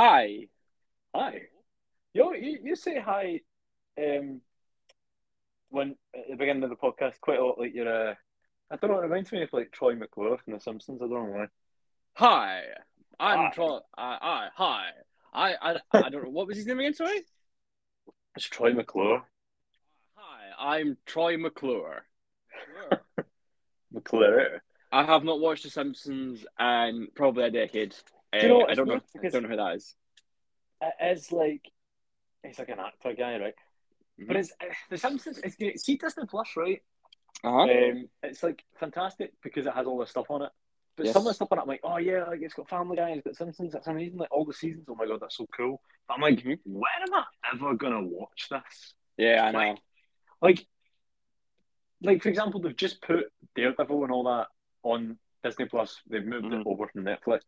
Hi. 0.00 0.46
Hi. 1.12 1.40
Yo, 2.14 2.30
you, 2.30 2.60
you 2.62 2.76
say 2.76 3.00
hi 3.00 3.40
um, 4.00 4.40
when 5.70 5.96
at 6.14 6.30
the 6.30 6.36
beginning 6.36 6.62
of 6.62 6.70
the 6.70 6.76
podcast 6.76 7.20
quite 7.20 7.40
a 7.40 7.44
lot 7.44 7.58
like 7.58 7.74
you're 7.74 8.10
uh, 8.10 8.14
I 8.70 8.76
don't 8.76 8.92
know, 8.92 9.00
it 9.00 9.02
reminds 9.02 9.32
me 9.32 9.42
of 9.42 9.52
like 9.52 9.72
Troy 9.72 9.96
McClure 9.96 10.38
from 10.38 10.52
The 10.52 10.60
Simpsons. 10.60 11.00
I 11.02 11.08
don't 11.08 11.10
know 11.10 11.36
why. 11.36 11.46
Hi. 12.12 12.62
I'm 13.18 13.38
Hi. 13.38 13.50
Troy. 13.52 13.78
I, 13.96 14.18
I, 14.22 14.48
hi. 14.54 14.86
I, 15.34 15.54
I, 15.60 15.76
I 15.92 16.10
don't 16.10 16.22
know. 16.22 16.30
What 16.30 16.46
was 16.46 16.58
his 16.58 16.66
name 16.66 16.78
again, 16.78 16.94
sorry? 16.94 17.22
It's 18.36 18.46
Troy 18.46 18.72
McClure. 18.72 19.24
Hi, 20.14 20.76
I'm 20.76 20.96
Troy 21.06 21.36
McClure. 21.38 22.04
McClure. 23.92 24.62
I 24.92 25.02
have 25.02 25.24
not 25.24 25.40
watched 25.40 25.64
The 25.64 25.70
Simpsons 25.70 26.46
in 26.60 27.08
probably 27.16 27.42
a 27.42 27.50
decade. 27.50 27.96
Do 28.32 28.38
you 28.40 28.48
know 28.48 28.66
I 28.66 28.74
don't 28.74 28.88
know. 28.88 29.00
I 29.22 29.28
don't 29.28 29.42
know 29.42 29.48
who 29.48 29.56
that 29.56 29.76
is. 29.76 29.94
It 30.80 30.94
is 31.16 31.32
like 31.32 31.62
he's 32.44 32.58
like 32.58 32.68
an 32.68 32.78
actor 32.80 33.14
guy, 33.14 33.38
right? 33.38 33.54
But 34.18 34.36
Mhm. 34.36 34.40
it's 34.40 34.52
uh, 34.60 34.66
The 34.90 34.98
Simpsons. 34.98 35.38
It's 35.38 35.56
great. 35.56 35.80
See 35.80 35.96
Disney 35.96 36.24
Plus, 36.26 36.56
right? 36.56 36.82
Uh-huh. 37.44 37.62
Um, 37.62 38.08
it's 38.22 38.42
like 38.42 38.64
fantastic 38.80 39.32
because 39.42 39.66
it 39.66 39.72
has 39.72 39.86
all 39.86 39.98
this 39.98 40.10
stuff 40.10 40.30
on 40.30 40.42
it. 40.42 40.50
But 40.96 41.06
Yes. 41.06 41.12
some 41.12 41.22
of 41.22 41.26
the 41.26 41.34
stuff 41.34 41.48
on 41.52 41.58
it, 41.58 41.62
I'm 41.62 41.68
like, 41.68 41.80
oh 41.84 41.98
yeah, 41.98 42.24
like 42.24 42.40
it's 42.42 42.54
got 42.54 42.68
Family 42.68 42.96
Guy, 42.96 43.10
it's 43.10 43.24
got 43.24 43.36
Simpsons, 43.36 43.74
it's 43.74 43.86
amazing. 43.86 44.18
Like 44.18 44.32
all 44.32 44.44
the 44.44 44.52
seasons, 44.52 44.86
oh 44.88 44.96
my 44.96 45.06
god, 45.06 45.20
that's 45.20 45.36
so 45.36 45.46
cool. 45.56 45.80
But 46.08 46.14
I'm 46.14 46.20
like, 46.20 46.40
Mhm. 46.40 46.58
when 46.64 46.82
am 47.06 47.14
I 47.14 47.24
ever 47.54 47.74
gonna 47.74 48.02
watch 48.02 48.48
this? 48.50 48.94
Yeah, 49.16 49.44
I 49.44 49.50
know. 49.52 49.58
Like, 49.58 49.78
like, 50.40 50.66
like 52.02 52.22
for 52.22 52.28
example, 52.28 52.60
they've 52.60 52.76
just 52.76 53.00
put 53.02 53.32
Daredevil 53.54 54.02
and 54.04 54.12
all 54.12 54.24
that 54.24 54.48
on 54.82 55.18
Disney 55.44 55.66
Plus. 55.66 56.00
They've 56.08 56.24
moved 56.24 56.46
Mhm. 56.46 56.60
it 56.60 56.66
over 56.66 56.88
from 56.88 57.04
Netflix, 57.04 57.42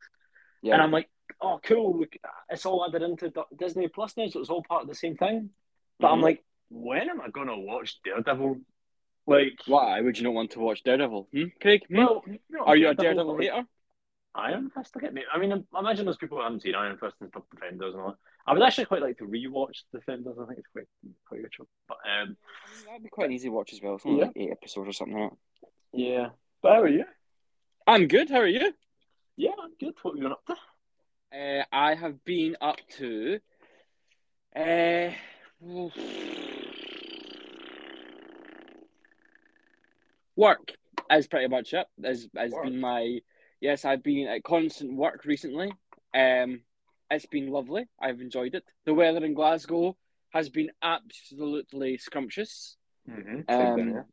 Yeah. 0.63 0.75
and 0.75 0.83
I'm 0.83 0.91
like, 0.91 1.09
oh 1.41 1.59
cool, 1.63 2.05
it's 2.51 2.67
all 2.67 2.85
added 2.87 3.03
into 3.03 3.33
Disney 3.57 3.89
Plus 3.89 4.17
now, 4.17 4.27
so 4.29 4.41
it's 4.41 4.51
all 4.51 4.63
part 4.69 4.83
of 4.83 4.89
the 4.89 4.95
same 4.95 5.17
thing. 5.17 5.51
But 5.99 6.09
I'm 6.13 6.21
Mhm. 6.21 6.23
like, 6.25 6.45
when 6.71 7.09
am 7.11 7.21
I 7.21 7.29
gonna 7.29 7.59
watch 7.59 8.01
Daredevil? 8.03 8.61
Like, 9.27 9.61
Why 9.67 10.01
would 10.01 10.19
you 10.19 10.25
not 10.25 10.35
want 10.35 10.51
to 10.53 10.61
watch 10.61 10.83
Daredevil? 10.83 11.29
Hmm? 11.33 11.45
Craig? 11.61 11.83
Hmm? 11.89 11.97
well, 11.97 12.25
not 12.49 12.67
Are 12.69 12.77
you 12.77 12.89
a 12.89 12.95
Daredevil 12.95 13.35
like, 13.37 13.43
hater? 13.51 13.67
Iron 14.35 14.71
Fist, 14.71 14.97
I 14.97 15.01
get 15.01 15.13
me. 15.13 15.25
I 15.33 15.39
mean, 15.39 15.53
I 15.53 15.79
imagine 15.81 16.05
there's 16.05 16.17
people 16.17 16.39
who 16.39 16.45
haven't 16.45 16.63
seen 16.63 16.75
Iron 16.77 16.97
Fist 16.99 17.17
and 17.21 17.29
stuff, 17.31 17.43
Defenders 17.53 17.95
and 17.95 18.03
all 18.03 18.09
that. 18.11 18.17
I 18.47 18.53
would 18.53 18.63
actually 18.63 18.85
quite 18.87 19.03
like 19.03 19.19
to 19.19 19.25
rewatch 19.25 19.83
Defenders. 19.93 20.37
I 20.41 20.47
think 20.47 20.59
it's 20.61 20.69
quite 20.69 20.87
quite 21.27 21.41
a 21.41 21.43
good 21.43 21.55
show. 21.55 21.67
But 21.89 21.99
um, 22.09 22.37
That'd 22.87 23.03
be 23.03 23.09
quite 23.09 23.27
an 23.27 23.33
easy 23.33 23.49
watch 23.49 23.73
as 23.73 23.83
well. 23.83 23.97
It's 23.97 24.07
only 24.07 24.21
Yeah. 24.21 24.27
like 24.27 24.37
eight 24.37 24.51
episodes 24.53 24.89
or 24.89 24.93
something 24.93 25.19
like 25.19 25.31
that. 25.31 25.69
yeah. 25.93 26.29
But 26.63 26.73
how 26.75 26.83
are 26.83 26.89
you? 26.89 27.05
I'm 27.89 28.07
good. 28.07 28.31
How 28.31 28.39
are 28.39 28.47
you? 28.47 28.73
Yeah, 29.41 29.53
I'm 29.59 29.71
good. 29.81 29.95
What 30.03 30.13
have 30.13 30.23
you 30.23 30.23
been 30.25 30.33
up 30.33 30.45
to? 30.49 30.55
Uh, 31.33 31.65
I 31.73 31.95
have 31.95 32.23
been 32.27 32.57
up 32.61 32.77
to. 32.99 33.39
Uh, 34.55 35.13
work 40.37 40.73
is 41.11 41.27
pretty 41.27 41.49
much 41.49 41.73
it. 41.73 41.87
Has 42.05 42.29
has 42.37 42.53
Work. 42.53 42.65
been 42.65 42.81
my 42.81 43.21
yes. 43.63 43.87
I've 43.87 44.03
been 44.03 44.29
at 44.29 44.45
constant 44.45 44.95
work 44.95 45.25
recently. 45.25 45.73
Um, 46.15 46.61
it's 47.11 47.25
been 47.25 47.49
lovely. 47.49 47.89
I've 47.99 48.21
enjoyed 48.21 48.55
it. 48.55 48.65
The 48.85 48.93
weather 48.93 49.25
in 49.25 49.33
Glasgow 49.33 49.97
has 50.35 50.51
been 50.51 50.69
absolutely 50.83 51.97
scrumptious. 51.97 52.77
Mm-hmm. 53.09 53.51
Um, 53.51 54.05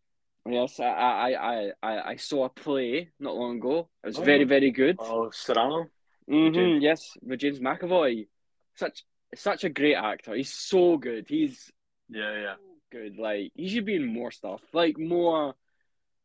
yes, 0.49 0.79
I, 0.79 0.85
I, 0.85 1.29
I, 1.31 1.71
I, 1.83 2.09
I 2.11 2.15
saw 2.15 2.45
a 2.45 2.49
play 2.49 3.09
not 3.19 3.35
long 3.35 3.57
ago. 3.57 3.89
It 4.03 4.07
was 4.07 4.17
Oh. 4.19 4.23
very, 4.23 4.43
very 4.43 4.71
good. 4.71 4.95
oh, 4.99 5.29
Cyrano. 5.31 5.87
hmm 6.27 6.77
yes, 6.81 7.17
with 7.21 7.39
James 7.39 7.59
McAvoy. 7.59 8.27
Such 8.75 9.03
such 9.35 9.63
a 9.63 9.69
great 9.69 9.95
actor. 9.95 10.35
He's 10.35 10.53
so 10.53 10.97
good. 10.97 11.25
He's 11.27 11.71
Yeah, 12.09 12.33
yeah. 12.39 12.55
good. 12.91 13.17
Like 13.17 13.51
he 13.55 13.67
should 13.69 13.85
be 13.85 13.95
in 13.95 14.05
more 14.05 14.31
stuff. 14.31 14.61
Like 14.73 14.97
more 14.97 15.55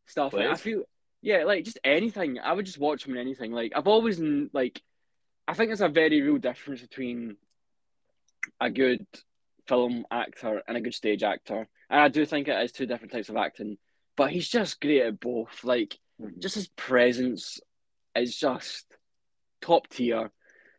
stuff. 0.06 0.32
Like, 0.34 0.46
I 0.48 0.54
feel 0.56 0.82
yeah, 1.20 1.44
like 1.44 1.64
just 1.64 1.78
anything. 1.84 2.38
I 2.38 2.52
would 2.52 2.66
just 2.66 2.78
watch 2.78 3.06
him 3.06 3.14
in 3.14 3.20
anything. 3.20 3.52
Like 3.52 3.72
I've 3.74 3.88
always 3.88 4.20
like 4.52 4.80
I 5.48 5.54
think 5.54 5.68
there's 5.70 5.80
a 5.80 5.88
very 5.88 6.20
real 6.20 6.38
difference 6.38 6.80
between 6.80 7.36
a 8.60 8.70
good 8.70 9.06
film 9.66 10.04
actor 10.10 10.62
and 10.68 10.76
a 10.76 10.80
good 10.80 10.94
stage 10.94 11.22
actor. 11.22 11.66
And 11.90 12.00
I 12.00 12.08
do 12.08 12.24
think 12.26 12.48
it 12.48 12.62
is 12.62 12.72
two 12.72 12.86
different 12.86 13.12
types 13.12 13.28
of 13.28 13.36
acting. 13.36 13.78
But 14.16 14.30
he's 14.30 14.48
just 14.48 14.80
great 14.80 15.02
at 15.02 15.20
both. 15.20 15.64
Like 15.64 15.98
Mhm. 16.20 16.38
just 16.38 16.54
his 16.56 16.68
presence 16.68 17.60
is 18.14 18.36
just 18.36 18.86
top 19.60 19.88
tier. 19.88 20.30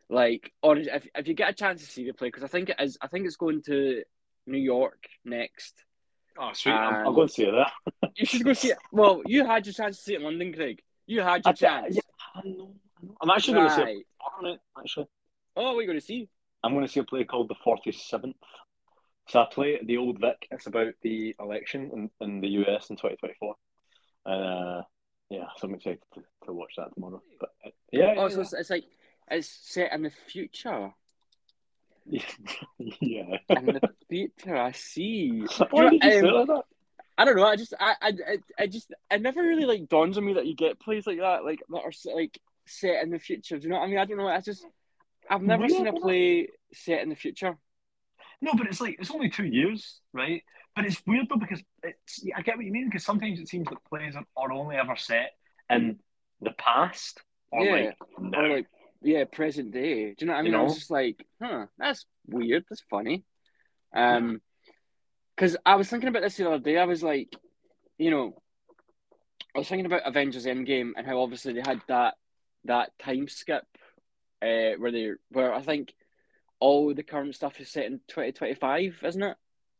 Like, 0.08 0.52
or 0.62 0.76
if 0.76 1.06
if 1.14 1.26
you 1.28 1.34
get 1.34 1.50
a 1.50 1.54
chance 1.54 1.80
to 1.80 1.86
see 1.86 2.04
the 2.06 2.12
play, 2.14 2.28
because 2.28 2.44
I 2.44 2.48
think 2.48 2.68
it 2.70 2.76
is, 2.78 2.96
I 3.00 3.08
think 3.08 3.26
it's 3.26 3.36
going 3.36 3.62
to 3.62 4.04
New 4.46 4.58
York 4.58 5.06
next. 5.24 5.82
Oh, 6.38 6.52
sweet. 6.52 6.72
I'm, 6.72 6.94
I'll 6.96 7.08
Um, 7.08 7.14
go 7.14 7.22
and 7.22 7.30
see 7.30 7.44
that. 7.44 7.72
You 8.16 8.26
should 8.26 8.44
go 8.44 8.52
see 8.52 8.70
it. 8.70 8.78
Well, 8.92 9.22
you 9.26 9.44
had 9.44 9.66
your 9.66 9.72
chance 9.72 9.96
to 9.96 10.02
see 10.02 10.14
it 10.14 10.18
in 10.18 10.24
London, 10.24 10.52
Craig. 10.52 10.82
You 11.06 11.20
had 11.22 11.44
your 11.44 11.52
I- 11.52 11.54
chance. 11.54 11.94
yeah, 11.96 12.00
I 12.34 12.46
know, 12.48 12.74
I 12.96 13.06
know. 13.06 13.16
I'm 13.20 13.30
actually 13.30 13.54
going 13.54 13.68
to 13.68 13.74
see 13.74 13.82
Right. 13.82 14.06
it. 14.44 14.60
Actually, 14.78 15.06
Oh, 15.56 15.62
what 15.62 15.78
are 15.78 15.80
you 15.82 15.86
going 15.86 15.98
to 16.00 16.04
see? 16.04 16.28
I'm 16.62 16.72
going 16.74 16.86
to 16.86 16.92
see 16.92 17.00
a 17.00 17.04
play 17.04 17.24
called 17.24 17.48
The 17.48 17.54
Forty 17.64 17.92
Seventh. 17.92 18.36
So 19.28 19.40
I 19.40 19.46
play 19.50 19.80
the 19.82 19.96
Old 19.96 20.20
Vic. 20.20 20.46
It's 20.50 20.66
about 20.66 20.94
the 21.02 21.34
election 21.40 21.90
in, 22.20 22.26
in 22.26 22.40
the 22.40 22.48
US 22.48 22.90
in 22.90 22.96
2024. 22.96 23.54
Uh, 24.26 24.82
yeah, 25.30 25.44
so 25.56 25.68
I'm 25.68 25.74
excited 25.74 26.00
to, 26.14 26.22
to 26.46 26.52
watch 26.52 26.72
that 26.76 26.94
tomorrow. 26.94 27.22
But 27.40 27.50
uh, 27.64 27.70
yeah, 27.90 28.14
Oh, 28.16 28.24
yeah, 28.24 28.28
so 28.28 28.40
it's, 28.42 28.52
it's 28.52 28.70
like 28.70 28.84
it's 29.30 29.48
set 29.48 29.92
in 29.92 30.02
the 30.02 30.10
future. 30.10 30.92
yeah. 32.04 32.22
yeah. 32.78 33.36
In 33.48 33.66
the 33.66 33.90
future, 34.10 34.56
I 34.56 34.72
see. 34.72 35.44
Why 35.70 35.90
did 35.90 36.04
you 36.04 36.10
say 36.10 36.18
Um, 36.20 36.34
like 36.34 36.46
that? 36.48 36.62
I 37.16 37.24
don't 37.24 37.36
know. 37.36 37.46
I 37.46 37.56
just, 37.56 37.74
I, 37.78 37.94
I, 38.02 38.12
I, 38.58 38.66
just, 38.66 38.92
it 39.10 39.22
never 39.22 39.40
really 39.40 39.66
like 39.66 39.88
dawns 39.88 40.18
on 40.18 40.26
me 40.26 40.34
that 40.34 40.46
you 40.46 40.56
get 40.56 40.80
plays 40.80 41.06
like 41.06 41.20
that, 41.20 41.44
like 41.44 41.62
that 41.68 41.78
are 41.78 42.14
like 42.14 42.38
set 42.66 43.02
in 43.04 43.10
the 43.10 43.20
future. 43.20 43.56
Do 43.56 43.64
you 43.64 43.70
know 43.70 43.78
what 43.78 43.84
I 43.84 43.88
mean? 43.88 43.98
I 43.98 44.04
don't 44.04 44.18
know. 44.18 44.26
I 44.26 44.40
just, 44.40 44.66
I've 45.30 45.42
never 45.42 45.68
seen 45.68 45.86
a 45.86 45.92
play 45.92 46.48
set 46.72 47.02
in 47.02 47.08
the 47.08 47.14
future. 47.14 47.56
No, 48.40 48.52
but 48.54 48.66
it's 48.66 48.80
like 48.80 48.96
it's 48.98 49.10
only 49.10 49.30
two 49.30 49.46
years, 49.46 50.00
right? 50.12 50.42
But 50.76 50.84
it's 50.86 51.00
weird 51.06 51.26
though 51.28 51.36
because 51.36 51.62
it's 51.82 52.24
I 52.36 52.42
get 52.42 52.56
what 52.56 52.66
you 52.66 52.72
mean 52.72 52.88
because 52.88 53.04
sometimes 53.04 53.40
it 53.40 53.48
seems 53.48 53.68
that 53.68 53.84
plays 53.88 54.14
are, 54.16 54.52
only 54.52 54.76
ever 54.76 54.96
set 54.96 55.32
in 55.70 55.98
the 56.40 56.52
past 56.52 57.20
or 57.50 57.64
Yeah. 57.64 57.72
like 57.72 57.96
now. 58.18 58.40
Or 58.40 58.48
like, 58.48 58.66
yeah, 59.02 59.24
present 59.24 59.70
day. 59.72 60.14
Do 60.14 60.16
you 60.20 60.26
know 60.26 60.32
what 60.32 60.38
I 60.38 60.42
You 60.42 60.50
mean? 60.52 60.60
I 60.60 60.62
was 60.62 60.74
just 60.74 60.90
like, 60.90 61.24
huh, 61.40 61.66
that's 61.78 62.06
weird. 62.26 62.64
That's 62.68 62.82
funny. 62.90 63.24
Um, 63.94 64.40
because 65.36 65.56
I 65.66 65.76
was 65.76 65.88
thinking 65.88 66.08
about 66.08 66.22
this 66.22 66.36
the 66.36 66.46
other 66.46 66.58
day. 66.58 66.78
I 66.78 66.84
was 66.84 67.02
like, 67.02 67.34
you 67.98 68.10
know, 68.10 68.40
I 69.54 69.58
was 69.58 69.68
thinking 69.68 69.86
about 69.86 70.06
Avengers 70.06 70.46
Endgame 70.46 70.92
and 70.96 71.06
how 71.06 71.20
obviously 71.20 71.52
they 71.52 71.60
had 71.60 71.80
that 71.88 72.14
that 72.64 72.90
time 72.98 73.28
skip, 73.28 73.64
uh, 74.42 74.72
where 74.78 74.90
they 74.90 75.10
where 75.30 75.52
I 75.52 75.60
think 75.60 75.94
all 76.64 76.94
the 76.94 77.02
current 77.02 77.34
stuff 77.34 77.60
is 77.60 77.70
set 77.70 77.84
in 77.84 78.00
twenty 78.08 78.32
twenty 78.32 78.54
five, 78.54 78.98
isn't 79.04 79.22
it? 79.22 79.36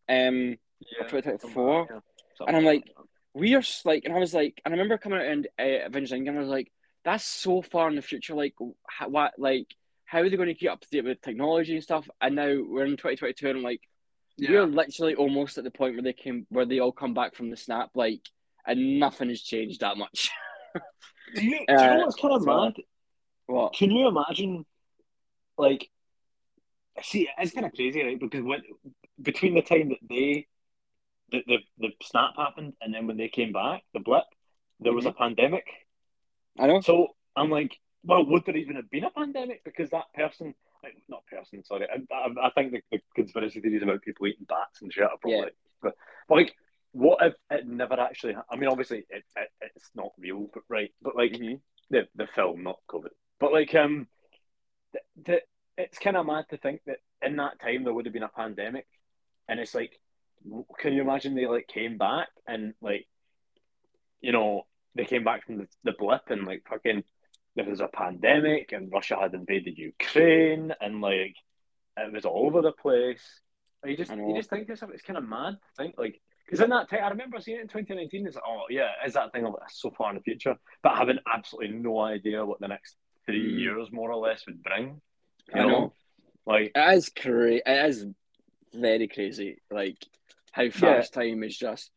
Um, 0.06 0.58
yeah, 0.80 1.08
2024. 1.08 1.86
yeah. 1.90 1.98
And 2.46 2.56
I'm 2.58 2.64
like, 2.64 2.84
we 3.32 3.54
are 3.54 3.62
like, 3.86 4.04
and 4.04 4.14
I 4.14 4.18
was 4.18 4.34
like, 4.34 4.60
and 4.64 4.74
I 4.74 4.76
remember 4.76 4.98
coming 4.98 5.18
out 5.18 5.24
and 5.24 5.48
uh, 5.58 5.86
Avengers 5.86 6.12
Endgame, 6.12 6.36
I 6.36 6.40
was 6.40 6.48
like, 6.48 6.70
that's 7.02 7.24
so 7.24 7.62
far 7.62 7.88
in 7.88 7.96
the 7.96 8.02
future. 8.02 8.34
Like, 8.34 8.54
how, 8.86 9.08
what, 9.08 9.32
like, 9.38 9.74
how 10.04 10.20
are 10.20 10.28
they 10.28 10.36
going 10.36 10.48
to 10.48 10.54
keep 10.54 10.70
up 10.70 10.82
to 10.82 10.88
date 10.90 11.06
with 11.06 11.22
technology 11.22 11.72
and 11.72 11.82
stuff? 11.82 12.06
And 12.20 12.34
now 12.34 12.48
we're 12.48 12.84
in 12.84 12.98
2022, 12.98 13.48
and 13.48 13.58
I'm 13.58 13.64
like, 13.64 13.80
we're 14.38 14.66
literally 14.66 15.14
almost 15.14 15.56
at 15.56 15.64
the 15.64 15.70
point 15.70 15.94
where 15.94 16.02
they 16.02 16.12
came, 16.12 16.46
where 16.50 16.66
they 16.66 16.80
all 16.80 16.92
come 16.92 17.14
back 17.14 17.34
from 17.34 17.48
the 17.48 17.56
snap, 17.56 17.92
like, 17.94 18.20
and 18.66 19.00
nothing 19.00 19.30
has 19.30 19.40
changed 19.40 19.80
that 19.80 19.96
much. 19.96 20.30
do 21.34 21.46
you, 21.46 21.60
do 21.66 21.72
you 21.72 21.76
know 21.76 21.76
uh, 21.78 22.04
what's 22.04 22.20
kind 22.20 22.34
of 22.34 22.44
mad? 22.44 22.74
what? 23.46 23.72
Can 23.72 23.90
you 23.90 24.06
imagine, 24.06 24.66
like, 25.56 25.88
see, 27.02 27.28
it's 27.38 27.52
kind 27.52 27.66
of 27.66 27.72
crazy, 27.72 28.02
right? 28.02 28.18
Because 28.18 28.42
when 28.42 28.62
between 29.20 29.54
the 29.54 29.62
time 29.62 29.88
that 29.90 29.98
they, 30.08 30.46
the 31.30 31.42
the, 31.46 31.58
the 31.78 31.88
snap 32.02 32.34
happened, 32.36 32.74
and 32.80 32.92
then 32.94 33.06
when 33.06 33.16
they 33.16 33.28
came 33.28 33.52
back, 33.52 33.82
the 33.92 34.00
blip, 34.00 34.24
there 34.80 34.92
was 34.92 35.06
a 35.06 35.12
pandemic. 35.12 35.66
I 36.58 36.66
know. 36.66 36.80
So 36.80 37.08
I'm 37.36 37.50
like, 37.50 37.78
well, 38.04 38.24
would 38.26 38.44
there 38.46 38.56
even 38.56 38.76
have 38.76 38.90
been 38.90 39.04
a 39.04 39.10
pandemic? 39.10 39.62
Because 39.64 39.90
that 39.90 40.12
person, 40.14 40.54
like, 40.82 40.96
not 41.08 41.26
person, 41.26 41.64
sorry, 41.64 41.86
I, 41.90 42.14
I, 42.14 42.46
I 42.46 42.50
think 42.50 42.72
the, 42.72 42.80
the 42.92 43.00
conspiracy 43.16 43.60
theories 43.60 43.82
about 43.82 44.02
people 44.02 44.26
eating 44.26 44.46
bats 44.48 44.82
and 44.82 44.92
shit 44.92 45.04
are 45.04 45.16
probably, 45.20 45.38
Yeah. 45.38 45.44
but, 45.82 45.94
but 46.28 46.34
like, 46.36 46.54
what 46.92 47.26
if 47.26 47.34
it 47.50 47.66
never 47.66 47.98
actually? 47.98 48.36
I 48.48 48.56
mean, 48.56 48.68
obviously, 48.68 48.98
it, 49.10 49.24
it 49.36 49.48
it's 49.74 49.90
not 49.96 50.12
real, 50.18 50.48
but 50.54 50.62
right, 50.68 50.92
but 51.02 51.16
like 51.16 51.32
Mhm. 51.32 51.60
the 51.90 52.06
the 52.14 52.28
film, 52.28 52.62
not 52.62 52.78
COVID, 52.88 53.10
but 53.40 53.52
like 53.52 53.74
um, 53.74 54.06
the, 54.92 55.00
the 55.24 55.42
it's 55.76 55.98
kind 55.98 56.16
of 56.16 56.26
mad 56.26 56.46
to 56.50 56.56
think 56.56 56.80
that 56.86 56.98
in 57.22 57.36
that 57.36 57.60
time 57.60 57.84
there 57.84 57.92
would 57.92 58.06
have 58.06 58.12
been 58.12 58.22
a 58.22 58.28
pandemic, 58.28 58.86
and 59.48 59.60
it's 59.60 59.74
like, 59.74 59.98
can 60.78 60.92
you 60.92 61.02
imagine 61.02 61.34
they 61.34 61.46
like 61.46 61.68
came 61.68 61.98
back 61.98 62.28
and 62.46 62.74
like, 62.80 63.06
you 64.20 64.32
know, 64.32 64.62
they 64.94 65.04
came 65.04 65.24
back 65.24 65.46
from 65.46 65.58
the, 65.58 65.68
the 65.84 65.92
blip 65.98 66.22
and 66.28 66.46
like 66.46 66.64
fucking 66.68 67.02
there 67.56 67.64
was 67.64 67.80
a 67.80 67.88
pandemic 67.88 68.72
and 68.72 68.92
Russia 68.92 69.16
had 69.20 69.34
invaded 69.34 69.78
Ukraine 69.78 70.72
and 70.80 71.00
like 71.00 71.36
it 71.96 72.12
was 72.12 72.24
all 72.24 72.46
over 72.46 72.62
the 72.62 72.72
place. 72.72 73.22
You 73.84 73.96
just 73.96 74.10
you 74.10 74.34
just 74.36 74.50
think 74.50 74.66
this 74.66 74.82
it's 74.82 75.02
kind 75.02 75.18
of 75.18 75.28
mad. 75.28 75.54
I 75.78 75.82
think 75.82 75.94
like 75.98 76.20
because 76.44 76.60
in 76.60 76.70
that 76.70 76.88
time 76.90 77.04
I 77.04 77.08
remember 77.08 77.40
seeing 77.40 77.58
it 77.58 77.62
in 77.62 77.68
2019. 77.68 78.26
It's 78.26 78.36
like, 78.36 78.44
oh 78.46 78.64
yeah, 78.70 78.90
is 79.06 79.14
that 79.14 79.32
thing 79.32 79.46
of 79.46 79.54
so 79.68 79.90
far 79.90 80.10
in 80.10 80.16
the 80.16 80.22
future? 80.22 80.56
But 80.82 80.96
having 80.96 81.18
absolutely 81.32 81.76
no 81.76 82.00
idea 82.00 82.44
what 82.44 82.60
the 82.60 82.68
next 82.68 82.96
three 83.26 83.54
mm. 83.54 83.60
years 83.60 83.88
more 83.92 84.12
or 84.12 84.26
less 84.26 84.44
would 84.46 84.62
bring. 84.62 85.00
You 85.52 85.60
I 85.60 85.64
know? 85.64 85.68
know. 85.68 85.92
Like 86.46 86.72
it 86.74 86.96
is 86.96 87.08
crazy. 87.08 87.62
It 87.64 87.86
is 87.86 88.06
very 88.74 89.08
crazy. 89.08 89.58
Like 89.70 89.96
how 90.52 90.68
fast 90.70 91.16
yeah. 91.16 91.22
time 91.22 91.42
is 91.42 91.56
just 91.56 91.90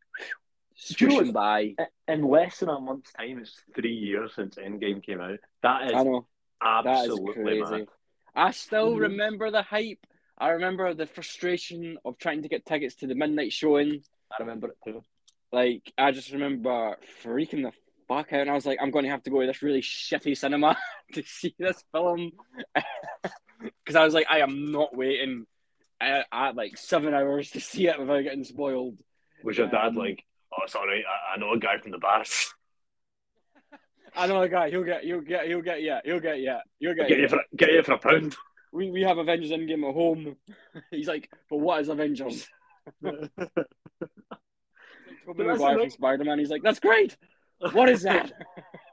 swooshing 0.77 1.33
by. 1.33 1.75
In 2.07 2.27
less 2.27 2.59
than 2.59 2.69
a 2.69 2.79
month's 2.79 3.11
time, 3.13 3.39
it's 3.39 3.61
three 3.75 3.93
years 3.93 4.31
since 4.35 4.55
Endgame 4.55 5.03
came 5.03 5.21
out. 5.21 5.39
That 5.63 5.87
is 5.87 5.93
I 5.93 6.03
know. 6.03 6.27
absolutely 6.63 7.59
that 7.59 7.63
is 7.63 7.71
mad. 7.71 7.87
I 8.35 8.51
still 8.51 8.91
mm-hmm. 8.91 9.01
remember 9.01 9.51
the 9.51 9.63
hype. 9.63 10.05
I 10.37 10.49
remember 10.49 10.93
the 10.93 11.07
frustration 11.07 11.97
of 12.05 12.17
trying 12.19 12.43
to 12.43 12.49
get 12.49 12.65
tickets 12.65 12.95
to 12.97 13.07
the 13.07 13.15
midnight 13.15 13.51
showing. 13.51 14.03
I 14.31 14.43
remember 14.43 14.69
it 14.69 14.77
too. 14.85 15.01
Like 15.51 15.91
I 15.97 16.11
just 16.11 16.31
remember 16.31 16.97
freaking 17.23 17.63
the 17.63 17.71
fuck 18.07 18.33
out, 18.33 18.41
and 18.41 18.49
I 18.49 18.53
was 18.53 18.65
like, 18.65 18.79
I'm 18.81 18.91
going 18.91 19.05
to 19.05 19.11
have 19.11 19.23
to 19.23 19.29
go 19.29 19.41
to 19.41 19.47
this 19.47 19.61
really 19.61 19.81
shitty 19.81 20.37
cinema 20.37 20.77
to 21.13 21.23
see 21.23 21.55
this 21.59 21.83
film 21.91 22.31
because 23.61 23.95
I 23.95 24.05
was 24.05 24.13
like, 24.13 24.27
I 24.29 24.39
am 24.39 24.71
not 24.71 24.95
waiting 24.95 25.45
at, 25.99 26.25
at, 26.31 26.55
like 26.55 26.77
seven 26.77 27.13
hours 27.13 27.51
to 27.51 27.59
see 27.59 27.87
it 27.87 27.99
without 27.99 28.23
getting 28.23 28.43
spoiled. 28.43 28.97
Was 29.43 29.57
your 29.57 29.67
dad 29.67 29.89
um, 29.89 29.95
like, 29.95 30.23
oh, 30.53 30.67
sorry, 30.67 31.05
I, 31.05 31.35
I 31.35 31.37
know 31.37 31.53
a 31.53 31.59
guy 31.59 31.77
from 31.77 31.91
the 31.91 31.99
bars. 31.99 32.53
I 34.15 34.27
know 34.27 34.41
a 34.41 34.49
guy. 34.49 34.69
He'll 34.71 34.83
get. 34.83 35.03
He'll 35.03 35.21
get. 35.21 35.45
He'll 35.45 35.61
get. 35.61 35.83
Yeah. 35.83 35.99
He'll 36.03 36.19
get. 36.19 36.39
Yeah. 36.39 36.61
He'll 36.79 36.95
get. 36.95 37.07
Get 37.07 37.19
you 37.19 37.27
for. 37.27 37.39
Get 37.55 37.71
you 37.71 37.83
for 37.83 37.93
a 37.93 37.97
pound. 37.99 38.35
We 38.73 38.89
we 38.89 39.01
have 39.01 39.19
Avengers 39.19 39.51
Endgame 39.51 39.87
at 39.87 39.93
home. 39.93 40.35
He's 40.89 41.07
like, 41.07 41.29
but 41.49 41.57
what 41.57 41.81
is 41.81 41.89
Avengers? 41.89 42.47
Tobey 43.03 43.29
Maguire 45.43 45.77
from 45.77 45.89
Spider 45.89 46.23
Man. 46.23 46.39
He's 46.39 46.49
like, 46.49 46.63
that's 46.63 46.79
great. 46.79 47.15
What 47.59 47.89
is 47.89 48.03
that? 48.03 48.31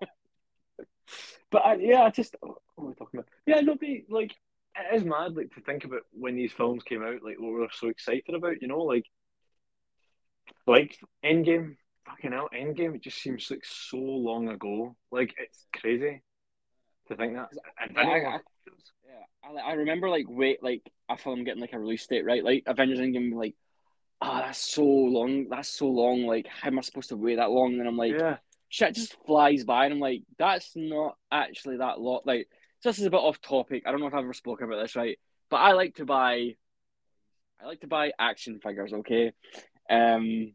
but 1.50 1.64
I, 1.64 1.74
yeah, 1.74 2.02
I 2.02 2.10
just 2.10 2.36
what 2.40 2.58
am 2.78 2.90
I 2.90 2.92
talking 2.94 3.20
about? 3.20 3.28
Yeah, 3.46 3.60
nobody 3.60 4.04
like 4.08 4.34
it 4.76 4.94
is 4.94 5.04
mad 5.04 5.36
like 5.36 5.54
to 5.54 5.60
think 5.60 5.84
about 5.84 6.02
when 6.12 6.36
these 6.36 6.52
films 6.52 6.82
came 6.82 7.02
out, 7.02 7.22
like 7.22 7.38
what 7.38 7.52
we 7.52 7.60
were 7.60 7.68
so 7.72 7.88
excited 7.88 8.34
about, 8.34 8.60
you 8.60 8.68
know, 8.68 8.80
like 8.80 9.04
like 10.66 10.98
Endgame, 11.24 11.76
fucking 12.06 12.32
hell, 12.32 12.48
Endgame. 12.54 12.96
It 12.96 13.02
just 13.02 13.18
seems 13.18 13.50
like 13.50 13.64
so 13.64 13.98
long 13.98 14.48
ago. 14.48 14.96
Like 15.10 15.34
it's 15.38 15.66
crazy 15.76 16.22
to 17.08 17.16
think 17.16 17.34
that. 17.34 17.48
I, 17.78 18.00
I, 18.00 18.38
yeah, 19.06 19.24
I, 19.44 19.70
I 19.70 19.72
remember 19.74 20.08
like 20.08 20.26
wait, 20.28 20.62
like 20.62 20.82
a 21.08 21.16
film 21.16 21.44
getting 21.44 21.60
like 21.60 21.72
a 21.72 21.78
release 21.78 22.06
date, 22.06 22.24
right? 22.24 22.44
Like 22.44 22.64
Avengers 22.66 22.98
Endgame, 22.98 23.34
like, 23.34 23.54
oh, 24.20 24.38
that's 24.38 24.58
so 24.58 24.84
long. 24.84 25.48
That's 25.48 25.68
so 25.68 25.86
long. 25.86 26.26
Like, 26.26 26.46
how 26.46 26.68
am 26.68 26.78
I 26.78 26.82
supposed 26.82 27.10
to 27.10 27.16
wait 27.16 27.36
that 27.36 27.50
long? 27.50 27.72
And 27.72 27.80
then 27.80 27.86
I'm 27.86 27.96
like, 27.96 28.12
yeah. 28.12 28.38
Shit 28.74 28.96
just 28.96 29.16
flies 29.24 29.62
by, 29.62 29.84
and 29.84 29.94
I'm 29.94 30.00
like, 30.00 30.22
that's 30.36 30.72
not 30.74 31.16
actually 31.30 31.76
that 31.76 32.00
lot. 32.00 32.26
Like, 32.26 32.48
this 32.82 32.98
is 32.98 33.06
a 33.06 33.10
bit 33.10 33.18
off 33.18 33.40
topic. 33.40 33.84
I 33.86 33.92
don't 33.92 34.00
know 34.00 34.08
if 34.08 34.14
I've 34.14 34.24
ever 34.24 34.32
spoken 34.32 34.66
about 34.66 34.82
this, 34.82 34.96
right? 34.96 35.16
But 35.48 35.58
I 35.58 35.72
like 35.74 35.94
to 35.96 36.04
buy, 36.04 36.56
I 37.62 37.66
like 37.66 37.82
to 37.82 37.86
buy 37.86 38.10
action 38.18 38.58
figures. 38.58 38.92
Okay, 38.92 39.32
um, 39.88 40.54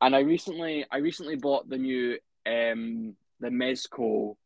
and 0.00 0.16
I 0.16 0.20
recently, 0.20 0.86
I 0.90 0.98
recently 0.98 1.36
bought 1.36 1.68
the 1.68 1.76
new 1.76 2.18
um 2.46 3.14
the 3.40 3.48
Mezco, 3.50 4.36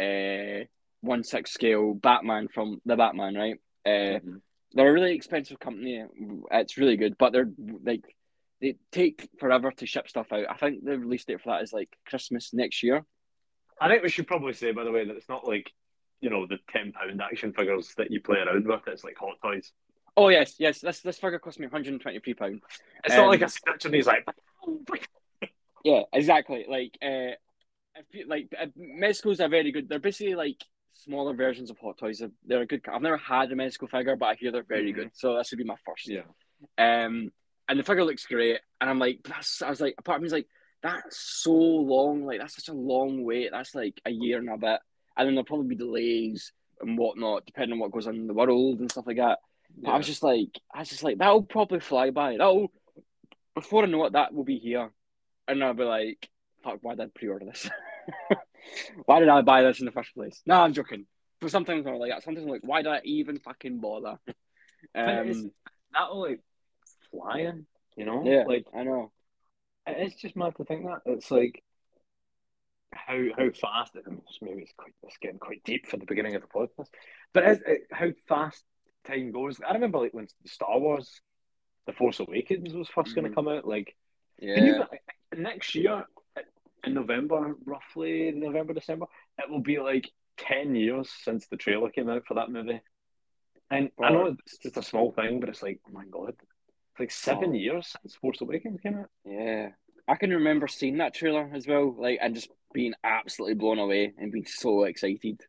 uh, 0.00 0.64
one 1.02 1.22
six 1.22 1.52
scale 1.52 1.94
Batman 1.94 2.48
from 2.48 2.80
the 2.84 2.96
Batman, 2.96 3.36
right? 3.36 3.60
Uh, 3.86 4.18
mm-hmm. 4.18 4.36
They're 4.72 4.90
a 4.90 4.92
really 4.92 5.14
expensive 5.14 5.60
company. 5.60 6.04
It's 6.50 6.76
really 6.76 6.96
good, 6.96 7.16
but 7.16 7.32
they're 7.32 7.48
like 7.84 8.15
they 8.60 8.76
take 8.92 9.28
forever 9.38 9.70
to 9.70 9.86
ship 9.86 10.08
stuff 10.08 10.32
out. 10.32 10.46
I 10.48 10.56
think 10.56 10.84
the 10.84 10.98
release 10.98 11.24
date 11.24 11.40
for 11.42 11.50
that 11.52 11.62
is 11.62 11.72
like 11.72 11.96
Christmas 12.06 12.52
next 12.52 12.82
year. 12.82 13.04
I 13.80 13.88
think 13.88 14.02
we 14.02 14.08
should 14.08 14.26
probably 14.26 14.54
say, 14.54 14.72
by 14.72 14.84
the 14.84 14.92
way, 14.92 15.04
that 15.04 15.16
it's 15.16 15.28
not 15.28 15.46
like 15.46 15.70
you 16.20 16.30
know 16.30 16.46
the 16.46 16.58
ten 16.70 16.92
pound 16.92 17.20
action 17.20 17.52
figures 17.52 17.92
that 17.98 18.10
you 18.10 18.20
play 18.20 18.38
around 18.38 18.66
with. 18.66 18.80
It's 18.86 19.04
like 19.04 19.16
hot 19.18 19.36
toys. 19.42 19.72
Oh 20.16 20.28
yes, 20.28 20.54
yes. 20.58 20.80
This 20.80 21.00
this 21.00 21.18
figure 21.18 21.38
cost 21.38 21.58
me 21.58 21.66
one 21.66 21.72
hundred 21.72 21.92
and 21.92 22.00
twenty 22.00 22.20
three 22.20 22.34
pound. 22.34 22.62
It's 23.04 23.14
um, 23.14 23.22
not 23.22 23.28
like 23.28 23.42
a 23.42 23.48
snatch 23.48 23.84
and 23.84 23.94
he's 23.94 24.06
like. 24.06 24.26
yeah, 25.84 26.02
exactly. 26.12 26.64
Like, 26.68 26.96
uh, 27.02 27.36
if 27.94 28.28
like 28.28 28.52
uh, 28.58 28.66
Mezco's 28.78 29.40
are 29.40 29.48
very 29.48 29.72
good. 29.72 29.88
They're 29.88 29.98
basically 29.98 30.34
like 30.34 30.64
smaller 30.94 31.34
versions 31.34 31.70
of 31.70 31.78
Hot 31.78 31.98
Toys. 31.98 32.22
They're 32.46 32.62
a 32.62 32.66
good. 32.66 32.82
I've 32.90 33.02
never 33.02 33.18
had 33.18 33.52
a 33.52 33.54
Mezco 33.54 33.88
figure, 33.88 34.16
but 34.16 34.26
I 34.26 34.34
hear 34.34 34.52
they're 34.52 34.62
very 34.62 34.92
mm-hmm. 34.92 35.02
good. 35.02 35.10
So 35.14 35.36
that 35.36 35.46
should 35.46 35.58
be 35.58 35.64
my 35.64 35.76
first. 35.84 36.08
Yeah. 36.08 36.22
Um, 36.78 37.30
and 37.68 37.78
the 37.78 37.82
figure 37.82 38.04
looks 38.04 38.26
great, 38.26 38.60
and 38.80 38.90
I'm 38.90 38.98
like, 38.98 39.20
that's. 39.24 39.62
I 39.62 39.70
was 39.70 39.80
like, 39.80 39.94
apart 39.98 40.16
from 40.16 40.24
me's 40.24 40.32
like, 40.32 40.48
that's 40.82 41.42
so 41.42 41.52
long. 41.52 42.24
Like 42.24 42.40
that's 42.40 42.56
such 42.56 42.68
a 42.68 42.78
long 42.78 43.24
wait. 43.24 43.50
That's 43.52 43.74
like 43.74 44.00
a 44.04 44.10
year 44.10 44.38
and 44.38 44.48
a 44.48 44.56
bit, 44.56 44.80
and 45.16 45.26
then 45.26 45.34
there'll 45.34 45.44
probably 45.44 45.68
be 45.68 45.76
delays 45.76 46.52
and 46.80 46.98
whatnot, 46.98 47.46
depending 47.46 47.72
on 47.74 47.78
what 47.78 47.92
goes 47.92 48.06
on 48.06 48.16
in 48.16 48.26
the 48.26 48.34
world 48.34 48.80
and 48.80 48.90
stuff 48.90 49.06
like 49.06 49.16
that. 49.16 49.38
But 49.78 49.90
I 49.90 49.96
was 49.96 50.06
just 50.06 50.22
like, 50.22 50.58
I 50.74 50.80
was 50.80 50.88
just 50.88 51.02
like, 51.02 51.18
that'll 51.18 51.42
probably 51.42 51.80
fly 51.80 52.10
by. 52.10 52.32
That'll 52.32 52.70
before 53.54 53.84
I 53.84 53.86
know 53.86 54.04
it, 54.04 54.12
that 54.12 54.34
will 54.34 54.44
be 54.44 54.58
here, 54.58 54.90
and 55.48 55.64
I'll 55.64 55.74
be 55.74 55.84
like, 55.84 56.28
fuck, 56.62 56.78
why 56.82 56.94
did 56.94 57.06
I 57.06 57.10
pre-order 57.14 57.46
this? 57.46 57.68
why 59.06 59.20
did 59.20 59.28
I 59.28 59.42
buy 59.42 59.62
this 59.62 59.80
in 59.80 59.86
the 59.86 59.92
first 59.92 60.14
place? 60.14 60.40
No, 60.46 60.54
I'm 60.54 60.72
joking. 60.72 61.06
For 61.40 61.48
sometimes 61.48 61.86
I'm 61.86 61.94
like 61.94 62.10
that. 62.10 62.22
Sometimes 62.22 62.46
I'm 62.46 62.52
like, 62.52 62.64
why 62.64 62.82
did 62.82 62.92
I 62.92 63.00
even 63.04 63.38
fucking 63.38 63.80
bother? 63.80 64.18
Um, 64.94 65.50
that'll 65.92 66.20
like 66.22 66.40
flying, 67.10 67.66
you 67.96 68.04
know? 68.04 68.22
Yeah, 68.24 68.44
like 68.46 68.66
I 68.74 68.84
know. 68.84 69.12
It's 69.86 70.16
just 70.16 70.36
mad 70.36 70.54
to 70.56 70.64
think 70.64 70.84
that 70.86 71.00
it's 71.06 71.30
like 71.30 71.62
how 72.92 73.18
how 73.36 73.50
fast 73.50 73.94
it 73.94 74.04
maybe 74.40 74.62
it's 74.62 74.72
quite 74.76 74.92
it's 75.02 75.16
getting 75.18 75.38
quite 75.38 75.62
deep 75.64 75.86
for 75.86 75.96
the 75.96 76.06
beginning 76.06 76.34
of 76.34 76.42
the 76.42 76.48
podcast, 76.48 76.88
but 77.32 77.44
it's, 77.44 77.62
it, 77.66 77.80
how 77.92 78.08
fast 78.28 78.64
time 79.06 79.32
goes. 79.32 79.60
I 79.66 79.74
remember 79.74 79.98
like 79.98 80.14
when 80.14 80.28
Star 80.46 80.78
Wars, 80.78 81.20
The 81.86 81.92
Force 81.92 82.20
Awakens 82.20 82.74
was 82.74 82.88
1st 82.88 82.94
mm-hmm. 82.94 83.14
going 83.14 83.28
to 83.28 83.34
come 83.34 83.48
out. 83.48 83.66
Like, 83.66 83.94
yeah, 84.38 84.64
you, 84.64 84.84
next 85.36 85.74
year 85.74 86.04
in 86.84 86.94
November, 86.94 87.54
roughly 87.64 88.32
November 88.34 88.74
December, 88.74 89.06
it 89.38 89.50
will 89.50 89.62
be 89.62 89.78
like 89.78 90.10
ten 90.36 90.74
years 90.74 91.10
since 91.22 91.46
the 91.48 91.56
trailer 91.56 91.90
came 91.90 92.08
out 92.08 92.26
for 92.26 92.34
that 92.34 92.50
movie. 92.50 92.80
And 93.70 93.90
I 94.00 94.10
know 94.10 94.26
it's 94.26 94.58
just 94.58 94.76
a 94.76 94.82
small 94.82 95.12
thing, 95.12 95.40
but 95.40 95.48
it's 95.48 95.62
like, 95.62 95.80
oh 95.88 95.92
my 95.92 96.04
god, 96.08 96.34
like 96.98 97.10
oh. 97.10 97.16
seven 97.16 97.50
oh. 97.50 97.54
years 97.54 97.94
since 98.00 98.14
Force 98.16 98.40
Awakens 98.40 98.80
came 98.80 98.98
out. 98.98 99.10
Yeah, 99.24 99.70
I 100.08 100.16
can 100.16 100.30
remember 100.30 100.68
seeing 100.68 100.98
that 100.98 101.14
trailer 101.14 101.50
as 101.54 101.66
well, 101.66 101.94
like 101.98 102.18
and 102.20 102.34
just 102.34 102.50
being 102.72 102.94
absolutely 103.04 103.54
blown 103.54 103.78
away 103.78 104.12
and 104.18 104.32
being 104.32 104.46
so 104.46 104.84
excited. 104.84 105.40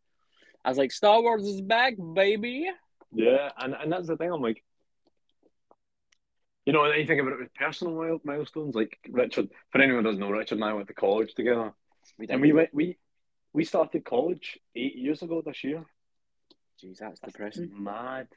I 0.64 0.70
was 0.70 0.78
like, 0.78 0.92
Star 0.92 1.22
Wars 1.22 1.44
is 1.44 1.62
back, 1.62 1.94
baby. 2.14 2.70
Yeah, 3.14 3.50
and, 3.58 3.74
and 3.74 3.92
that's 3.92 4.08
the 4.08 4.18
thing. 4.18 4.32
I'm 4.32 4.42
like, 4.42 4.64
you 6.66 6.74
know, 6.74 6.84
and 6.84 7.00
you 7.00 7.08
think 7.08 7.22
about 7.22 7.34
it 7.34 7.40
with 7.40 7.54
personal 7.54 8.20
milestones, 8.26 8.76
like 8.76 8.98
Richard. 9.10 9.50
For 9.72 9.82
anyone 9.82 10.04
who 10.04 10.10
doesn't 10.10 10.20
know, 10.20 10.30
Richard 10.30 10.56
and 10.56 10.66
I 10.66 10.74
went 10.74 10.90
to 10.90 10.94
college 10.94 11.34
together, 11.34 11.74
we 12.18 12.28
and 12.28 12.42
we 12.42 12.52
went 12.52 12.74
we 12.74 12.98
we 13.54 13.64
started 13.64 14.04
college 14.04 14.60
eight 14.76 14.96
years 14.96 15.22
ago 15.22 15.42
this 15.46 15.64
year. 15.64 15.86
Jeez, 16.84 16.98
that's, 17.00 17.20
that's 17.22 17.34
depressing. 17.34 17.72
Mad, 17.74 18.28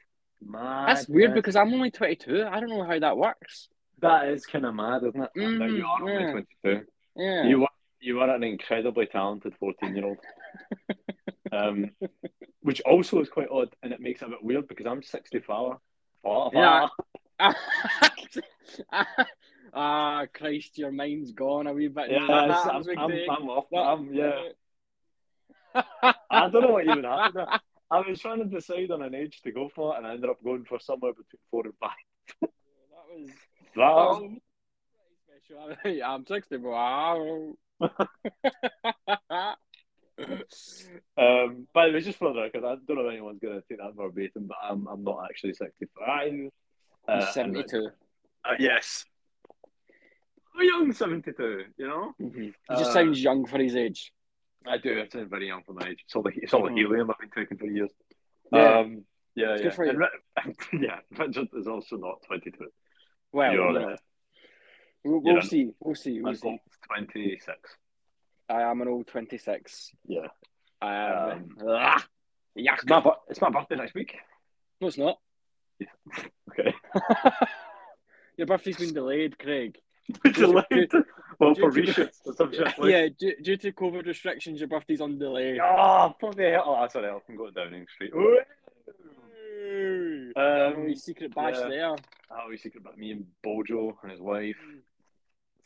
mad. 0.45 0.89
That's 0.89 1.07
weird 1.07 1.33
because 1.33 1.55
I'm 1.55 1.73
only 1.73 1.91
22. 1.91 2.45
I 2.45 2.59
don't 2.59 2.69
know 2.69 2.83
how 2.83 2.99
that 2.99 3.17
works. 3.17 3.69
That 4.01 4.29
is 4.29 4.45
kind 4.45 4.65
of 4.65 4.75
mad, 4.75 5.03
isn't 5.03 5.21
it? 5.21 5.29
Mm, 5.37 5.77
you 5.77 5.85
are 5.85 6.09
yeah. 6.09 6.15
only 6.15 6.45
22. 6.63 6.85
Yeah. 7.15 7.43
You 7.43 7.59
were 7.61 7.67
you 8.01 8.19
are 8.19 8.29
an 8.31 8.43
incredibly 8.43 9.05
talented 9.05 9.53
14 9.59 9.95
year 9.95 10.05
old. 10.05 10.17
um, 11.51 11.91
which 12.61 12.81
also 12.81 13.19
is 13.21 13.29
quite 13.29 13.49
odd, 13.51 13.69
and 13.83 13.93
it 13.93 14.01
makes 14.01 14.21
it 14.21 14.25
a 14.25 14.29
bit 14.29 14.43
weird 14.43 14.67
because 14.67 14.85
I'm 14.85 15.03
64. 15.03 15.79
Oh, 16.23 16.49
yeah. 16.53 16.87
ah, 19.73 20.25
Christ, 20.33 20.77
your 20.77 20.91
mind's 20.91 21.31
gone 21.31 21.67
a 21.67 21.73
wee 21.73 21.87
bit. 21.87 22.11
Yeah, 22.11 22.19
I'm, 22.19 22.51
I'm, 22.51 23.11
I'm, 23.29 23.49
off. 23.49 23.65
I'm, 23.73 24.13
yeah. 24.13 24.49
I 26.29 26.49
don't 26.49 26.61
know 26.61 26.71
what 26.73 26.85
even 26.85 27.03
happened. 27.03 27.47
I 27.91 27.99
was 27.99 28.21
trying 28.21 28.39
to 28.39 28.45
decide 28.45 28.89
on 28.91 29.01
an 29.01 29.13
age 29.13 29.41
to 29.41 29.51
go 29.51 29.67
for, 29.67 29.97
and 29.97 30.07
I 30.07 30.13
ended 30.13 30.29
up 30.29 30.41
going 30.43 30.63
for 30.63 30.79
somewhere 30.79 31.11
between 31.11 31.41
four 31.51 31.63
and 31.65 31.73
five. 31.79 31.91
that 32.41 32.49
was 33.13 33.29
that. 33.75 33.81
Um, 33.81 34.39
special. 35.41 36.01
I'm 36.05 36.25
60, 36.25 36.57
wow. 36.57 37.53
um, 41.17 41.67
by 41.73 41.87
the 41.87 41.93
way, 41.93 42.01
just 42.01 42.17
for 42.17 42.33
the 42.33 42.41
record, 42.41 42.63
I 42.63 42.75
don't 42.87 42.97
know 42.97 43.07
if 43.07 43.11
anyone's 43.11 43.39
going 43.39 43.61
to 43.61 43.67
take 43.67 43.79
that 43.79 43.95
verbatim, 43.95 44.47
but 44.47 44.57
I'm, 44.63 44.87
I'm 44.87 45.03
not 45.03 45.25
actually 45.29 45.53
65. 45.53 46.49
Uh, 47.07 47.31
72. 47.31 47.89
Uh, 48.45 48.53
yes. 48.57 49.03
A 50.59 50.63
young 50.63 50.93
72, 50.93 51.63
you 51.77 51.87
know? 51.87 52.13
Mm-hmm. 52.21 52.41
He 52.41 52.53
just 52.69 52.91
uh, 52.91 52.93
sounds 52.93 53.21
young 53.21 53.45
for 53.45 53.57
his 53.57 53.75
age. 53.75 54.13
I 54.67 54.77
do. 54.77 55.01
I 55.01 55.07
sound 55.07 55.29
very 55.29 55.47
young 55.47 55.63
for 55.65 55.73
my 55.73 55.87
age. 55.87 55.99
It's 56.05 56.15
all 56.15 56.23
the 56.23 56.31
it's 56.35 56.53
all 56.53 56.63
the 56.63 56.69
Mhm. 56.69 56.77
helium 56.77 57.09
I've 57.11 57.17
been 57.19 57.29
taking 57.29 57.57
for 57.57 57.65
years. 57.65 57.91
Yeah. 58.51 58.79
Um, 58.79 59.05
yeah, 59.35 59.53
It's 59.53 59.61
yeah. 59.61 59.69
good 59.69 59.75
for 59.75 59.85
you. 59.85 60.07
And 60.43 60.55
yeah, 60.83 60.99
Richard 61.17 61.47
is 61.53 61.67
also 61.67 61.97
not 61.97 62.21
twenty 62.27 62.51
two. 62.51 62.67
Well, 63.31 63.53
You're 63.53 63.91
uh, 63.93 63.97
we'll, 65.03 65.21
we'll 65.21 65.41
see. 65.41 65.71
We'll 65.79 65.95
see. 65.95 66.21
We'll 66.21 66.35
see. 66.35 66.59
twenty 66.87 67.39
six. 67.39 67.77
I 68.49 68.63
am 68.63 68.81
an 68.81 68.89
old 68.89 69.07
26. 69.07 69.91
Yeah. 70.05 70.27
I 70.81 70.93
am. 70.95 71.29
Um, 71.29 71.57
ah, 71.69 72.05
yuck. 72.57 72.73
It's 72.83 72.85
my 72.85 73.11
it's 73.29 73.41
my 73.41 73.49
birthday 73.49 73.75
next 73.77 73.93
week. 73.95 74.15
No, 74.81 74.87
it's 74.87 74.97
not. 74.97 75.17
Okay. 76.51 76.73
Your 78.37 78.45
birthday's 78.47 78.75
been 78.77 78.93
delayed, 78.93 79.39
Craig. 79.39 79.77
Delayed. 80.33 80.91
Well, 81.39 81.55
for 81.55 81.71
due 81.71 81.85
to- 81.85 81.91
reshoots 81.93 82.19
or 82.25 82.33
some. 82.33 82.51
Like, 82.51 82.77
Yeah, 82.91 83.07
due, 83.17 83.35
due 83.41 83.57
to 83.57 83.71
COVID 83.71 84.05
restrictions, 84.05 84.59
your 84.59 84.67
birthday's 84.67 85.01
on 85.01 85.17
delay. 85.17 85.59
Oh, 85.63 86.13
bloody 86.19 86.51
hell. 86.51 86.63
Oh, 86.67 86.81
that's 86.81 86.95
all 86.95 87.01
right. 87.03 87.13
I 87.15 87.19
can 87.25 87.35
go 87.35 87.45
to 87.47 87.51
Downing 87.51 87.87
Street. 87.93 88.11
Um, 88.13 88.37
Um, 90.35 90.95
secret 90.95 91.33
bash 91.35 91.55
yeah. 91.55 91.67
there. 91.69 91.95
how 92.29 92.49
we 92.49 92.57
secret 92.57 92.81
about 92.81 92.97
me 92.97 93.11
and 93.11 93.25
Bojo 93.43 93.97
and 94.01 94.11
his 94.11 94.21
wife. 94.21 94.55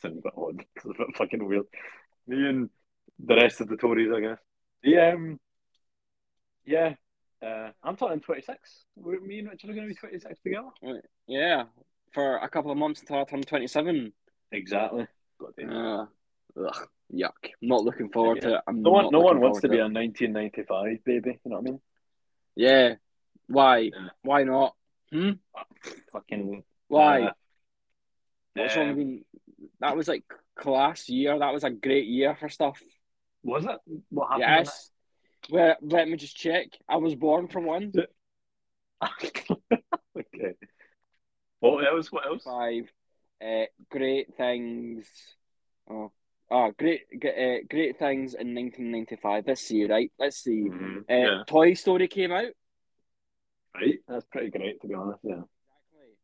Sounds 0.00 0.18
a 0.18 0.22
bit 0.22 0.32
odd. 0.36 0.64
It's 0.76 0.84
a 0.84 0.88
bit 0.88 1.16
fucking 1.16 1.46
weird. 1.46 1.64
Me 2.26 2.48
and 2.48 2.70
the 3.18 3.36
rest 3.36 3.60
of 3.60 3.68
the 3.68 3.76
Tories, 3.76 4.10
I 4.14 4.20
guess. 4.20 4.38
Yeah, 4.82 5.12
um, 5.14 5.40
yeah. 6.64 6.94
Uh, 7.42 7.70
I'm 7.82 7.96
turning 7.96 8.20
26. 8.20 8.84
We're, 8.96 9.20
me 9.20 9.40
and 9.40 9.48
Richard 9.48 9.70
are 9.70 9.74
going 9.74 9.88
to 9.88 9.94
be 9.94 9.98
26 9.98 10.40
together. 10.40 10.68
Yeah, 11.26 11.64
for 12.12 12.36
a 12.38 12.48
couple 12.48 12.70
of 12.70 12.78
months 12.78 13.00
until 13.00 13.20
I 13.20 13.24
turn 13.24 13.42
27. 13.42 14.12
Exactly. 14.52 15.06
Bloody 15.38 15.64
hell. 15.64 16.10
Uh, 16.56 16.66
ugh, 16.66 16.88
yuck. 17.14 17.30
Not 17.60 17.82
looking 17.84 18.10
forward 18.10 18.40
to 18.42 18.54
it. 18.54 18.60
I'm 18.66 18.82
No 18.82 18.90
one, 18.90 19.08
no 19.10 19.20
one 19.20 19.40
wants 19.40 19.60
to 19.60 19.68
forward 19.68 19.76
be 19.76 19.80
it. 19.80 20.26
a 20.30 20.32
1995 20.32 21.04
baby. 21.04 21.38
You 21.44 21.50
know 21.50 21.56
what 21.56 21.60
I 21.60 21.62
mean? 21.70 21.80
Yeah. 22.54 22.94
Why? 23.48 23.78
Yeah. 23.78 24.08
Why 24.22 24.44
not? 24.44 24.74
Hmm? 25.12 25.30
Fucking. 26.12 26.62
Why? 26.88 27.22
uh, 27.22 27.32
What's 28.54 28.76
wrong 28.76 28.90
um, 28.90 28.96
with? 28.96 29.20
That 29.80 29.96
was 29.96 30.08
like 30.08 30.24
class 30.58 31.08
year. 31.08 31.38
That 31.38 31.52
was 31.52 31.64
a 31.64 31.70
great 31.70 32.06
year 32.06 32.36
for 32.38 32.48
stuff. 32.48 32.80
was 33.42 33.64
it? 33.66 33.76
What 34.08 34.28
happened? 34.28 34.66
Yes. 34.66 34.90
Well, 35.50 35.76
let 35.82 36.08
me 36.08 36.16
just 36.16 36.36
check. 36.36 36.68
I 36.88 36.96
was 36.96 37.14
born 37.14 37.48
from 37.48 37.66
one. 37.66 37.92
that? 37.94 38.08
okay. 40.18 40.54
What 41.60 41.86
else? 41.86 42.10
What 42.10 42.26
else? 42.26 42.42
Five. 42.44 42.90
Uh, 43.44 43.64
great 43.90 44.34
things. 44.36 45.06
Oh, 45.90 46.10
oh 46.50 46.72
great, 46.78 47.02
uh, 47.14 47.64
great 47.68 47.98
things 47.98 48.34
in 48.34 48.54
1995. 48.54 49.44
This 49.44 49.70
year, 49.70 49.88
right? 49.88 50.10
Let's 50.18 50.38
see. 50.38 50.68
Mhm. 50.68 51.00
Uh, 51.00 51.02
yeah. 51.08 51.42
Toy 51.46 51.74
Story 51.74 52.08
came 52.08 52.32
out. 52.32 52.52
Right. 53.74 53.98
That's 54.08 54.24
pretty 54.26 54.50
great, 54.50 54.80
to 54.80 54.88
be 54.88 54.94
honest. 54.94 55.20
Yeah. 55.22 55.32
Exactly. 55.34 56.16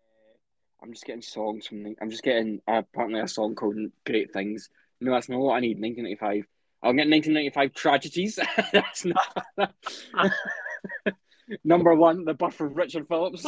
Uh, 0.00 0.82
I'm 0.82 0.92
just 0.92 1.04
getting 1.04 1.22
songs 1.22 1.66
from. 1.68 1.84
the- 1.84 1.96
I'm 2.00 2.10
just 2.10 2.24
getting 2.24 2.60
uh, 2.66 2.82
apparently 2.92 3.20
a 3.20 3.28
song 3.28 3.54
called 3.54 3.76
"Great 4.04 4.32
Things." 4.32 4.68
No, 5.00 5.12
that's 5.12 5.28
not 5.28 5.38
what 5.38 5.54
I 5.54 5.60
need. 5.60 5.78
1995. 5.80 6.46
I'll 6.82 6.92
get 6.92 7.08
1995 7.08 7.74
tragedies. 7.74 8.38
that's 8.72 9.04
not. 9.04 9.44
Number 11.64 11.94
one, 11.94 12.24
the 12.24 12.34
birth 12.34 12.60
of 12.60 12.76
Richard 12.76 13.06
Phillips. 13.06 13.46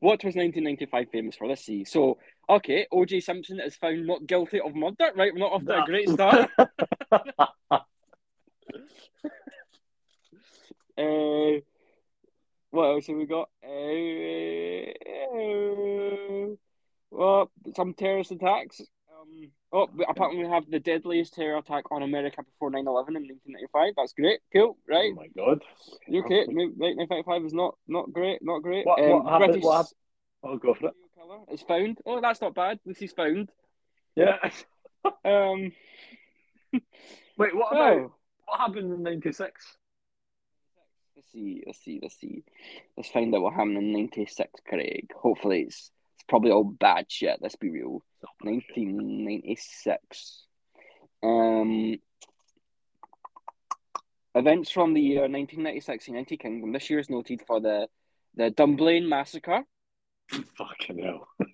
What 0.00 0.24
was 0.24 0.34
1995 0.34 1.08
famous 1.10 1.36
for? 1.36 1.46
Let's 1.46 1.64
see. 1.64 1.84
So, 1.84 2.18
okay, 2.48 2.86
O.J. 2.90 3.20
Simpson 3.20 3.60
is 3.60 3.76
found 3.76 4.06
not 4.06 4.26
guilty 4.26 4.60
of 4.60 4.74
murder. 4.74 5.12
Right, 5.16 5.32
we're 5.32 5.38
not 5.38 5.52
off 5.52 5.64
to 5.64 5.82
a 5.82 5.86
great 5.86 6.08
start. 6.08 6.50
Uh, 10.96 11.58
what 12.70 12.84
else 12.84 13.08
have 13.08 13.16
we 13.16 13.26
got? 13.26 13.48
Uh, 13.64 14.92
well, 17.10 17.50
some 17.74 17.94
terrorist 17.94 18.30
attacks. 18.30 18.80
Um, 18.80 19.50
oh, 19.74 19.88
but 19.92 20.06
apparently 20.08 20.44
we 20.44 20.50
have 20.50 20.64
the 20.70 20.80
deadliest 20.80 21.34
terror 21.34 21.58
attack 21.58 21.84
on 21.90 22.02
America 22.02 22.42
before 22.42 22.70
9-11 22.70 22.76
in 22.76 23.28
1995. 23.44 23.92
That's 23.96 24.12
great. 24.12 24.40
Cool. 24.52 24.78
Right. 24.88 25.12
Oh 25.12 25.16
my 25.16 25.28
god. 25.36 25.62
You 26.08 26.24
okay? 26.24 26.46
Right, 26.48 26.70
1995 26.76 27.44
is 27.44 27.52
not 27.52 27.76
not 27.86 28.12
great. 28.12 28.38
Not 28.42 28.62
great. 28.62 28.86
What- 28.86 29.00
um, 29.00 29.10
what 29.10 29.32
happened- 29.32 29.52
British 29.52 29.64
what 29.64 29.76
happened? 29.76 29.94
I'll 30.44 30.58
go 30.58 30.74
for 30.74 30.88
it. 30.88 30.94
killer 31.14 31.38
is 31.50 31.62
found. 31.62 31.98
Oh, 32.06 32.20
that's 32.20 32.40
not 32.40 32.54
bad. 32.54 32.78
This 32.84 33.02
is 33.02 33.12
found. 33.12 33.50
Yeah. 34.14 34.38
Um, 35.24 35.72
Wait, 37.38 37.54
what 37.54 37.72
about 37.72 37.92
oh. 37.98 38.14
what 38.46 38.60
happened 38.60 38.92
in 38.92 39.02
'96? 39.02 39.76
Let's 41.16 41.30
see, 41.32 41.62
let's 41.66 41.78
see, 41.84 41.98
let's 42.02 42.18
see. 42.18 42.44
Let's 42.96 43.10
find 43.10 43.34
out 43.34 43.42
what 43.42 43.54
happened 43.54 43.78
in 43.78 43.92
96, 43.92 44.60
Craig. 44.66 45.10
Hopefully 45.14 45.62
it's 45.62 45.90
probably 46.28 46.50
all 46.50 46.64
bad 46.64 47.10
shit, 47.10 47.38
let's 47.40 47.56
be 47.56 47.70
real. 47.70 48.02
1996. 48.40 50.44
Um 51.22 51.96
events 54.34 54.70
from 54.70 54.94
the 54.94 55.00
year 55.00 55.22
1996 55.22 56.08
in 56.08 56.14
United 56.14 56.40
Kingdom. 56.40 56.72
This 56.72 56.90
year 56.90 56.98
is 56.98 57.10
noted 57.10 57.42
for 57.46 57.60
the 57.60 57.88
the 58.36 58.50
Dunblane 58.50 59.08
massacre, 59.08 59.62
Fucking 60.56 60.98
hell. 61.02 61.28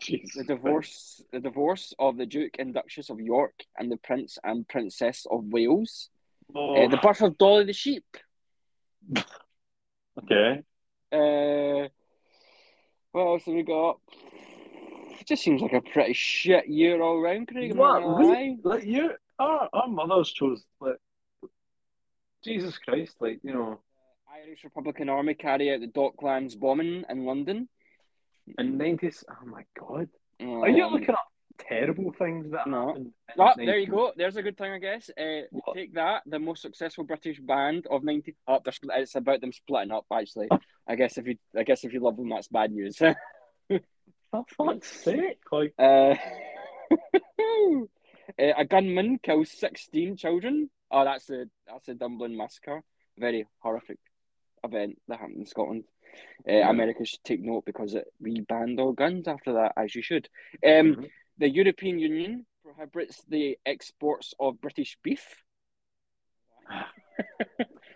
Jesus. 0.00 0.34
the 0.36 0.44
divorce 0.44 1.22
the 1.32 1.40
divorce 1.40 1.92
of 1.98 2.16
the 2.16 2.26
Duke 2.26 2.56
and 2.58 2.72
Duchess 2.72 3.10
of 3.10 3.20
York 3.20 3.64
and 3.78 3.90
the 3.90 3.96
Prince 3.98 4.38
and 4.42 4.66
Princess 4.66 5.26
of 5.30 5.44
Wales. 5.46 6.08
Oh, 6.54 6.74
Uh, 6.74 6.88
the 6.88 6.96
birth 6.96 7.20
of 7.22 7.36
Dolly 7.36 7.64
the 7.64 7.72
sheep. 7.72 8.04
okay. 10.22 10.62
Uh, 11.12 11.88
what 13.12 13.22
else 13.26 13.44
have 13.44 13.54
we 13.54 13.62
got? 13.62 13.98
It 15.20 15.26
just 15.26 15.42
seems 15.42 15.60
like 15.60 15.72
a 15.72 15.80
pretty 15.80 16.12
shit 16.14 16.66
year 16.68 17.00
all 17.02 17.20
round, 17.20 17.48
Craig. 17.48 17.74
What? 17.76 18.18
We, 18.18 18.58
like 18.62 18.84
you, 18.84 19.12
our, 19.38 19.68
our 19.72 19.88
mothers 19.88 20.30
chose 20.30 20.64
like 20.80 20.96
Jesus 22.42 22.78
Christ, 22.78 23.16
like 23.20 23.40
you 23.42 23.52
know, 23.52 23.80
Irish 24.32 24.64
Republican 24.64 25.08
Army 25.08 25.34
carry 25.34 25.72
out 25.72 25.80
the 25.80 25.88
Docklands 25.88 26.58
bombing 26.58 27.04
in 27.08 27.24
London. 27.26 27.68
in 28.58 28.78
nineties. 28.78 29.24
Oh 29.30 29.46
my 29.46 29.64
god, 29.78 30.08
are 30.40 30.68
you 30.68 30.84
Um, 30.84 30.92
looking 30.92 31.10
up 31.10 31.29
terrible 31.68 32.12
things 32.18 32.50
that 32.52 32.66
no. 32.66 32.88
happened? 32.88 33.12
in 33.28 33.40
Oh, 33.40 33.52
there 33.56 33.78
you 33.78 33.86
go. 33.86 34.12
There's 34.16 34.36
a 34.36 34.42
good 34.42 34.56
thing, 34.56 34.72
I 34.72 34.78
guess. 34.78 35.10
Uh, 35.10 35.42
take 35.74 35.94
that. 35.94 36.22
The 36.26 36.38
most 36.38 36.62
successful 36.62 37.04
British 37.04 37.40
band 37.40 37.86
of 37.90 38.02
ninety. 38.04 38.34
Oh, 38.46 38.58
they're 38.62 38.72
split. 38.72 38.98
It's 38.98 39.14
about 39.14 39.40
them 39.40 39.52
splitting 39.52 39.92
up. 39.92 40.06
Actually, 40.12 40.48
I 40.88 40.94
guess 40.96 41.18
if 41.18 41.26
you, 41.26 41.36
I 41.56 41.62
guess 41.62 41.84
if 41.84 41.92
you 41.92 42.00
love 42.00 42.16
them, 42.16 42.28
that's 42.28 42.48
bad 42.48 42.72
news. 42.72 42.96
For 44.30 44.44
fuck's 44.56 44.88
sake, 45.02 45.40
like 45.50 45.74
Uh, 45.78 46.14
uh, 47.40 47.84
a 48.38 48.64
gunman 48.64 49.18
kills 49.22 49.50
sixteen 49.50 50.16
children. 50.16 50.70
Oh, 50.90 51.04
that's 51.04 51.26
the 51.26 51.48
that's 51.66 51.86
the 51.86 51.94
Dunblane 51.94 52.36
massacre. 52.36 52.82
Very 53.18 53.46
horrific 53.58 53.98
event 54.64 54.98
that 55.08 55.18
happened 55.20 55.38
in 55.40 55.46
Scotland. 55.46 55.84
Uh, 56.48 56.68
America 56.68 57.04
should 57.04 57.22
take 57.24 57.40
note 57.42 57.64
because 57.64 57.94
it 57.94 58.06
we 58.20 58.40
banned 58.40 58.80
all 58.80 58.92
guns 58.92 59.28
after 59.28 59.54
that, 59.54 59.72
as 59.76 59.94
you 59.94 60.02
should. 60.02 60.28
Um, 60.64 60.96
Mhm. 60.96 61.10
The 61.40 61.48
European 61.48 61.98
Union 61.98 62.46
prohibits 62.62 63.22
the 63.28 63.58
exports 63.64 64.34
of 64.38 64.60
British 64.60 64.98
beef 65.02 65.24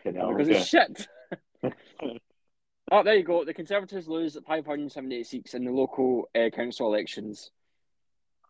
because 0.04 0.48
it's 0.48 0.66
shit. 0.66 1.06
oh, 2.90 3.02
there 3.04 3.14
you 3.14 3.22
go. 3.22 3.44
The 3.44 3.54
Conservatives 3.54 4.08
lose 4.08 4.36
578 4.46 5.26
seats 5.26 5.54
in 5.54 5.64
the 5.64 5.70
local 5.70 6.28
uh, 6.34 6.48
council 6.50 6.86
elections. 6.86 7.50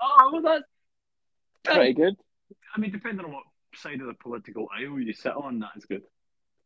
Oh, 0.01 0.31
well, 0.33 0.43
that's 0.43 1.77
Pretty 1.77 1.95
good. 1.95 2.15
I 2.75 2.81
mean, 2.81 2.93
depending 2.93 3.25
on 3.27 3.33
what 3.33 3.45
side 3.75 4.01
of 4.01 4.07
the 4.07 4.15
political 4.15 4.69
aisle 4.73 5.01
you 5.01 5.13
sit 5.13 5.33
on, 5.33 5.59
that 5.59 5.71
is 5.77 5.87
good. 5.87 6.03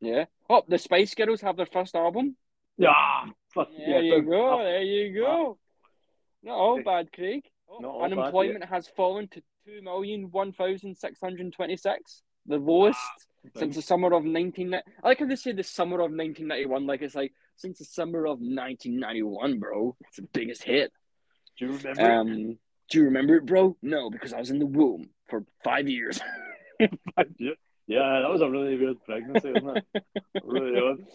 Yeah. 0.01 0.27
Oh, 0.51 0.63
the 0.69 0.79
Spice 0.79 1.15
Girls 1.15 1.41
have 1.41 1.57
their 1.57 1.67
first 1.67 1.95
album. 1.95 2.37
Yeah, 2.77 2.91
fuck 3.55 3.69
There 3.77 3.89
yeah. 3.89 4.01
you 4.01 4.15
big- 4.17 4.29
go. 4.29 4.59
There 4.59 4.83
you 4.83 5.15
go. 5.15 5.59
Not 6.43 6.55
all 6.55 6.83
bad, 6.83 7.13
Craig. 7.13 7.43
Oh, 7.71 7.79
Not 7.81 7.89
all 7.89 8.03
bad, 8.03 8.13
unemployment 8.13 8.65
has 8.65 8.89
fallen 8.89 9.29
to 9.29 9.43
two 9.67 9.83
million 9.83 10.31
one 10.31 10.53
thousand 10.53 10.97
six 10.97 11.21
hundred 11.21 11.53
twenty-six, 11.53 12.23
the 12.47 12.57
lowest 12.57 13.01
since 13.57 13.77
the 13.77 13.83
summer 13.83 14.13
of 14.15 14.25
nineteen. 14.25 14.75
I 14.75 14.83
like 15.05 15.19
how 15.21 15.27
they 15.27 15.37
say 15.37 15.53
the 15.53 15.63
summer 15.63 16.01
of 16.01 16.11
nineteen 16.11 16.49
ninety-one, 16.49 16.87
like 16.87 17.03
it's 17.03 17.15
like 17.15 17.33
since 17.57 17.79
the 17.79 17.85
summer 17.85 18.27
of 18.27 18.41
nineteen 18.41 18.99
ninety-one, 18.99 19.59
bro. 19.59 19.97
It's 20.01 20.17
the 20.17 20.29
biggest 20.33 20.63
hit. 20.65 20.93
Do 21.59 21.67
you 21.67 21.73
remember? 21.73 22.11
Um, 22.11 22.59
do 22.91 22.99
you 22.99 23.05
remember 23.05 23.37
it, 23.37 23.47
bro? 23.47 23.77
No, 23.83 24.11
because 24.11 24.33
I 24.33 24.39
was 24.39 24.51
in 24.51 24.59
the 24.59 24.67
womb 24.67 25.11
for 25.29 25.45
five 25.63 25.89
years. 25.89 26.21
yeah, 26.81 27.51
yeah, 27.87 28.21
that 28.23 28.31
was 28.31 28.41
a 28.41 28.49
really 28.49 28.79
weird 28.79 28.97
pregnancy, 29.05 29.53
wasn't 29.53 29.85
it? 29.95 30.05
really 30.45 30.81
odd. 30.81 30.99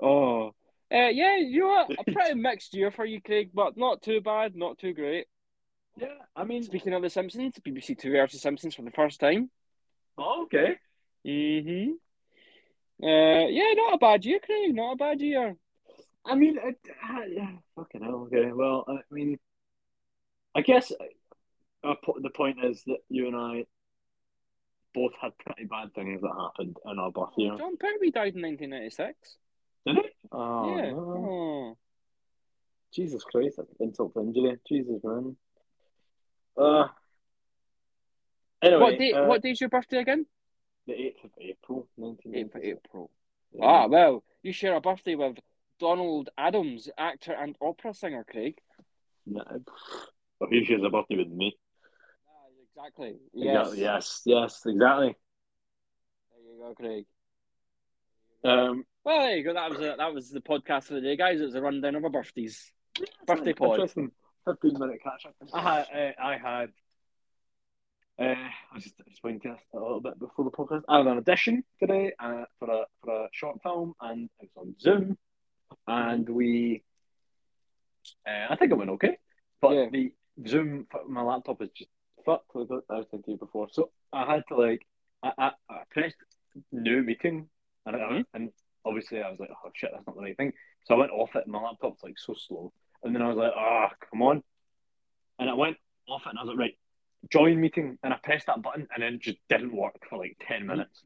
Oh, 0.00 0.52
uh, 0.92 1.08
yeah, 1.08 1.38
you 1.38 1.60
know 1.60 1.68
what? 1.68 1.90
A 1.98 2.12
pretty 2.12 2.34
mixed 2.34 2.72
year 2.72 2.92
for 2.92 3.04
you, 3.04 3.20
Craig, 3.20 3.50
but 3.52 3.76
not 3.76 4.00
too 4.00 4.20
bad, 4.20 4.54
not 4.54 4.78
too 4.78 4.94
great. 4.94 5.26
Yeah, 5.98 6.06
I 6.36 6.44
mean, 6.44 6.62
Speaking 6.62 6.92
of 6.94 7.02
The 7.02 7.10
Simpsons, 7.10 7.54
BBC 7.66 7.98
Two 7.98 8.14
airs 8.14 8.32
The 8.32 8.38
Simpsons 8.38 8.74
for 8.74 8.82
the 8.82 8.90
first 8.90 9.20
time. 9.20 9.50
oh, 10.16 10.44
okay. 10.44 10.76
Mm-hmm. 11.26 11.92
Uh, 13.04 13.46
yeah, 13.48 13.72
not 13.74 13.94
a 13.94 13.98
bad 13.98 14.24
year, 14.24 14.38
Craig. 14.44 14.74
Not 14.74 14.92
a 14.92 14.96
bad 14.96 15.20
year. 15.20 15.56
I 16.24 16.34
mean, 16.34 16.58
it, 16.62 16.78
uh, 17.08 17.20
yeah, 17.30 17.50
fucking 17.76 18.02
hell. 18.02 18.28
Okay, 18.32 18.52
well, 18.52 18.84
I 18.88 18.98
mean, 19.10 19.38
I 20.54 20.60
guess 20.62 20.92
uh, 21.84 21.94
po- 22.04 22.18
the 22.20 22.30
point 22.30 22.58
is 22.64 22.82
that 22.86 22.98
you 23.08 23.26
and 23.28 23.36
I 23.36 23.64
both 24.94 25.12
had 25.20 25.32
pretty 25.38 25.64
bad 25.64 25.94
things 25.94 26.20
that 26.22 26.32
happened 26.36 26.76
in 26.84 26.98
our 26.98 27.10
birth 27.10 27.34
year. 27.36 27.56
Jon 27.56 27.76
Pertwee 27.76 28.10
died 28.10 28.34
in 28.34 28.42
1996. 28.42 29.36
Did 29.86 29.96
he? 29.96 30.02
Oh, 30.32 30.76
yeah. 30.76 30.90
no. 30.90 30.98
Oh. 30.98 31.78
Jesus 32.92 33.22
Christ, 33.22 33.56
that's 33.58 33.72
insult 33.80 34.14
to 34.14 34.20
injury. 34.20 34.56
Jesus, 34.68 35.00
man. 35.04 35.36
Uh, 36.58 36.88
anyway, 38.62 38.80
What 38.82 38.98
day? 38.98 39.12
uh, 39.12 39.26
what 39.26 39.42
day's 39.42 39.60
your 39.60 39.70
birthday 39.70 39.98
again? 39.98 40.26
the 40.86 40.94
8th 40.94 41.24
of 41.24 41.30
April, 41.38 41.88
8th 42.00 42.54
of 42.54 42.62
April. 42.62 43.10
Yeah. 43.52 43.64
Ah, 43.64 43.86
well, 43.88 44.24
you 44.42 44.52
share 44.52 44.74
a 44.74 44.80
birthday 44.80 45.14
with 45.16 45.36
Donald 45.78 46.30
Adams, 46.38 46.88
actor 46.96 47.32
and 47.32 47.56
opera 47.60 47.92
singer, 47.92 48.24
Craig. 48.28 48.56
No. 49.26 49.44
Well, 50.40 50.48
he 50.50 50.64
shares 50.64 50.82
a 50.82 50.88
birthday 50.88 51.16
with 51.16 51.28
me. 51.28 51.54
Ah, 52.26 52.48
exactly. 52.62 53.16
Yes. 53.34 53.66
Exactly. 53.66 53.82
Yes, 53.82 54.22
yes, 54.24 54.62
exactly. 54.66 55.14
There 56.30 56.54
you 56.54 56.58
go, 56.62 56.74
Craig. 56.74 57.04
Um, 58.44 58.84
Well, 59.04 59.20
there 59.20 59.36
you 59.36 59.44
go. 59.44 59.52
That 59.54 59.70
was 59.70 59.80
a, 59.80 59.94
that 59.98 60.14
was 60.14 60.30
the 60.30 60.40
podcast 60.40 60.84
for 60.84 60.94
the 60.94 61.00
day, 61.02 61.16
guys. 61.16 61.40
It 61.40 61.44
was 61.44 61.54
a 61.54 61.60
rundown 61.60 61.96
of 61.96 62.04
our 62.04 62.10
birthdays. 62.10 62.72
Birthday 63.26 63.52
pod. 63.52 63.72
Interesting. 63.72 64.10
15 64.48 64.78
minute 64.78 65.02
catch 65.02 65.26
up. 65.26 65.34
I 65.52 65.60
had, 65.60 65.86
uh, 65.94 66.22
I 66.22 66.38
had, 66.38 66.70
uh, 68.18 68.34
I 68.34 68.74
was 68.74 68.84
just 68.84 68.94
explained 69.06 69.42
to 69.42 69.50
us 69.50 69.60
a 69.74 69.78
little 69.78 70.00
bit 70.00 70.18
before 70.18 70.44
the 70.44 70.50
podcast. 70.50 70.82
I 70.88 70.98
had 70.98 71.06
an 71.06 71.18
audition 71.18 71.64
today 71.78 72.12
uh, 72.18 72.44
for 72.58 72.70
a 72.70 72.84
for 73.04 73.24
a 73.24 73.28
short 73.32 73.62
film, 73.62 73.94
and 74.00 74.28
it 74.40 74.50
was 74.54 74.66
on 74.66 74.74
Zoom, 74.80 75.18
and 75.86 76.28
we, 76.28 76.82
uh, 78.26 78.46
I 78.50 78.56
think 78.56 78.72
it 78.72 78.78
went 78.78 78.90
okay, 78.90 79.18
but 79.60 79.72
Yeah. 79.72 79.88
the 79.90 80.12
Zoom 80.46 80.86
my 81.06 81.22
laptop 81.22 81.60
is 81.62 81.70
just 81.74 81.90
fucked. 82.24 82.54
Like 82.54 82.68
I 82.90 82.94
was 82.94 83.06
saying 83.10 83.22
to 83.24 83.30
you 83.32 83.36
before, 83.36 83.68
so 83.70 83.90
I 84.12 84.34
had 84.34 84.44
to 84.48 84.56
like, 84.56 84.86
I 85.22 85.32
I, 85.38 85.50
I 85.68 85.82
pressed 85.90 86.16
new 86.72 87.02
meeting, 87.02 87.48
and 87.86 87.96
I, 87.96 87.98
Mhm. 88.00 88.24
and 88.34 88.52
obviously 88.84 89.22
I 89.22 89.30
was 89.30 89.38
like, 89.38 89.50
oh 89.52 89.70
shit, 89.74 89.90
that's 89.92 90.06
not 90.06 90.16
the 90.16 90.22
right 90.22 90.36
thing. 90.36 90.52
So 90.86 90.94
I 90.94 90.98
went 90.98 91.12
off 91.12 91.36
it, 91.36 91.44
and 91.44 91.52
my 91.52 91.60
laptop's 91.60 92.02
like 92.02 92.18
so 92.18 92.34
slow. 92.34 92.72
And 93.02 93.14
then 93.14 93.22
I 93.22 93.28
was 93.28 93.36
like, 93.36 93.52
ah, 93.54 93.90
come 94.10 94.22
on. 94.22 94.42
And 95.38 95.48
I 95.48 95.54
went 95.54 95.76
off 96.08 96.22
it 96.26 96.30
and 96.30 96.38
I 96.38 96.42
was 96.42 96.48
like, 96.48 96.58
right, 96.58 96.78
join 97.30 97.60
meeting. 97.60 97.98
And 98.02 98.12
I 98.12 98.18
pressed 98.22 98.46
that 98.46 98.62
button 98.62 98.88
and 98.94 99.02
then 99.02 99.14
it 99.14 99.22
just 99.22 99.38
didn't 99.48 99.74
work 99.74 99.94
for 100.08 100.18
like 100.18 100.36
10 100.46 100.66
minutes. 100.66 101.02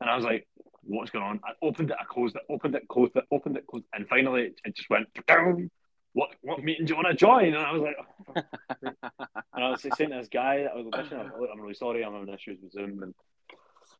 And 0.00 0.10
I 0.10 0.16
was 0.16 0.24
like, 0.24 0.46
what's 0.82 1.10
going 1.10 1.24
on? 1.24 1.40
I 1.44 1.52
opened 1.62 1.90
it, 1.90 1.96
I 2.00 2.04
closed 2.04 2.36
it, 2.36 2.42
opened 2.48 2.74
it, 2.74 2.88
closed 2.88 3.16
it, 3.16 3.24
opened 3.30 3.56
it, 3.56 3.66
closed 3.66 3.84
it. 3.84 3.96
And 3.96 4.08
finally 4.08 4.42
it, 4.42 4.60
it 4.64 4.76
just 4.76 4.90
went 4.90 5.08
down. 5.26 5.70
What 6.14 6.30
what 6.42 6.62
meeting 6.62 6.84
do 6.84 6.92
you 6.92 6.96
want 6.96 7.08
to 7.08 7.14
join? 7.14 7.54
And 7.54 7.56
I 7.56 7.72
was 7.72 7.82
like, 7.82 7.96
oh. 8.28 8.42
and 9.54 9.64
I 9.64 9.70
was 9.70 9.80
saying 9.80 10.10
to 10.10 10.18
this 10.18 10.28
guy 10.28 10.64
that 10.64 10.72
I 10.72 10.76
was 10.76 10.86
auditioning, 10.86 11.20
I 11.20 11.24
was 11.24 11.40
like, 11.40 11.50
I'm 11.52 11.60
really 11.60 11.74
sorry, 11.74 12.04
I'm 12.04 12.12
having 12.12 12.34
issues 12.34 12.58
with 12.62 12.72
Zoom. 12.72 13.02
And 13.02 13.14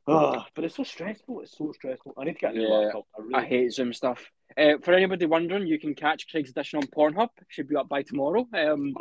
oh, 0.06 0.44
but 0.54 0.64
it's 0.64 0.76
so 0.76 0.84
stressful. 0.84 1.40
It's 1.40 1.56
so 1.56 1.72
stressful. 1.72 2.14
I 2.18 2.24
need 2.24 2.34
to 2.34 2.38
get 2.38 2.54
a 2.54 2.58
new 2.58 2.62
Yeah. 2.68 2.68
laptop. 2.74 3.06
I 3.16 3.22
really 3.22 3.34
I 3.34 3.44
hate 3.44 3.72
Zoom 3.72 3.92
stuff. 3.92 4.30
Uh, 4.56 4.78
for 4.82 4.92
anybody 4.94 5.26
wondering, 5.26 5.66
you 5.66 5.78
can 5.78 5.94
catch 5.94 6.28
Craig's 6.30 6.50
edition 6.50 6.78
on 6.78 6.86
Pornhub. 6.88 7.28
Should 7.48 7.68
be 7.68 7.76
up 7.76 7.88
by 7.88 8.02
tomorrow. 8.02 8.46
Um, 8.54 8.94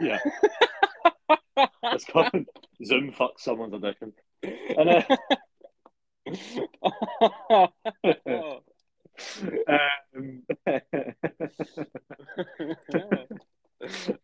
Yeah. 0.00 0.18
It's 1.84 2.04
called 2.04 2.30
Zoom 2.84 3.12
fuck 3.12 3.38
someone's 3.38 3.74
audition. 3.74 4.12
And 4.42 4.88
uh, 4.88 5.02
um, 9.68 10.42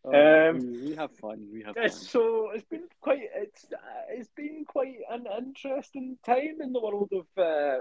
Um, 0.05 0.59
we 0.85 0.95
have 0.95 1.11
fun. 1.17 1.45
We 1.51 1.63
have 1.63 1.75
fun. 1.75 1.89
so 1.89 2.51
it's 2.51 2.63
been 2.69 2.83
quite 3.01 3.23
it's 3.35 3.65
uh, 3.73 3.77
it's 4.09 4.29
been 4.29 4.63
quite 4.65 4.98
an 5.09 5.25
interesting 5.37 6.17
time 6.25 6.57
in 6.61 6.71
the 6.73 6.79
world 6.79 7.11
of 7.13 7.43
uh, 7.43 7.77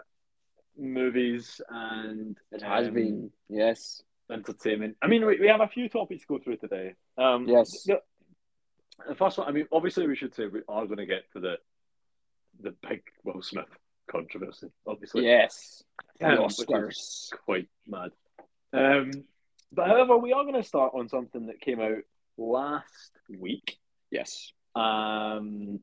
movies 0.77 1.61
and 1.69 2.37
It 2.53 2.63
has 2.63 2.89
um, 2.89 2.95
been. 2.95 3.31
Yes. 3.49 4.03
entertainment. 4.31 4.97
I 5.03 5.07
mean, 5.09 5.25
we, 5.27 5.39
we 5.41 5.49
have 5.49 5.61
a 5.61 5.69
few 5.69 5.89
topics 5.89 6.23
to 6.23 6.27
go 6.29 6.39
through 6.39 6.57
today. 6.59 6.95
Um, 7.17 7.49
Yes. 7.49 7.85
The, 7.85 8.01
the 9.09 9.15
first 9.15 9.39
one, 9.39 9.49
I 9.49 9.53
mean, 9.53 9.67
obviously, 9.73 10.07
we 10.07 10.17
should 10.17 10.35
say 10.35 10.47
we 10.47 10.63
are 10.69 10.85
going 10.87 10.99
to 10.99 11.07
get 11.07 11.31
to 11.33 11.41
the 11.41 11.55
the 12.61 12.75
big 12.89 13.03
Will 13.25 13.41
Smith 13.43 13.69
controversy. 14.11 14.69
Obviously, 14.87 15.25
Yes. 15.25 15.83
Um, 16.21 16.35
the 16.37 16.43
which 16.43 16.53
is 16.59 16.67
Oscars. 16.67 17.31
quite 17.45 17.69
mad. 17.87 18.11
Um, 18.73 19.11
but 19.73 19.87
however, 19.87 20.17
we 20.17 20.33
are 20.33 20.43
going 20.43 20.61
to 20.61 20.63
start 20.69 20.93
on 20.95 21.09
something 21.09 21.47
that 21.47 21.61
came 21.61 21.81
out 21.81 22.03
last 22.37 23.13
week. 23.29 23.79
Yes. 24.11 24.53
Um, 24.75 25.81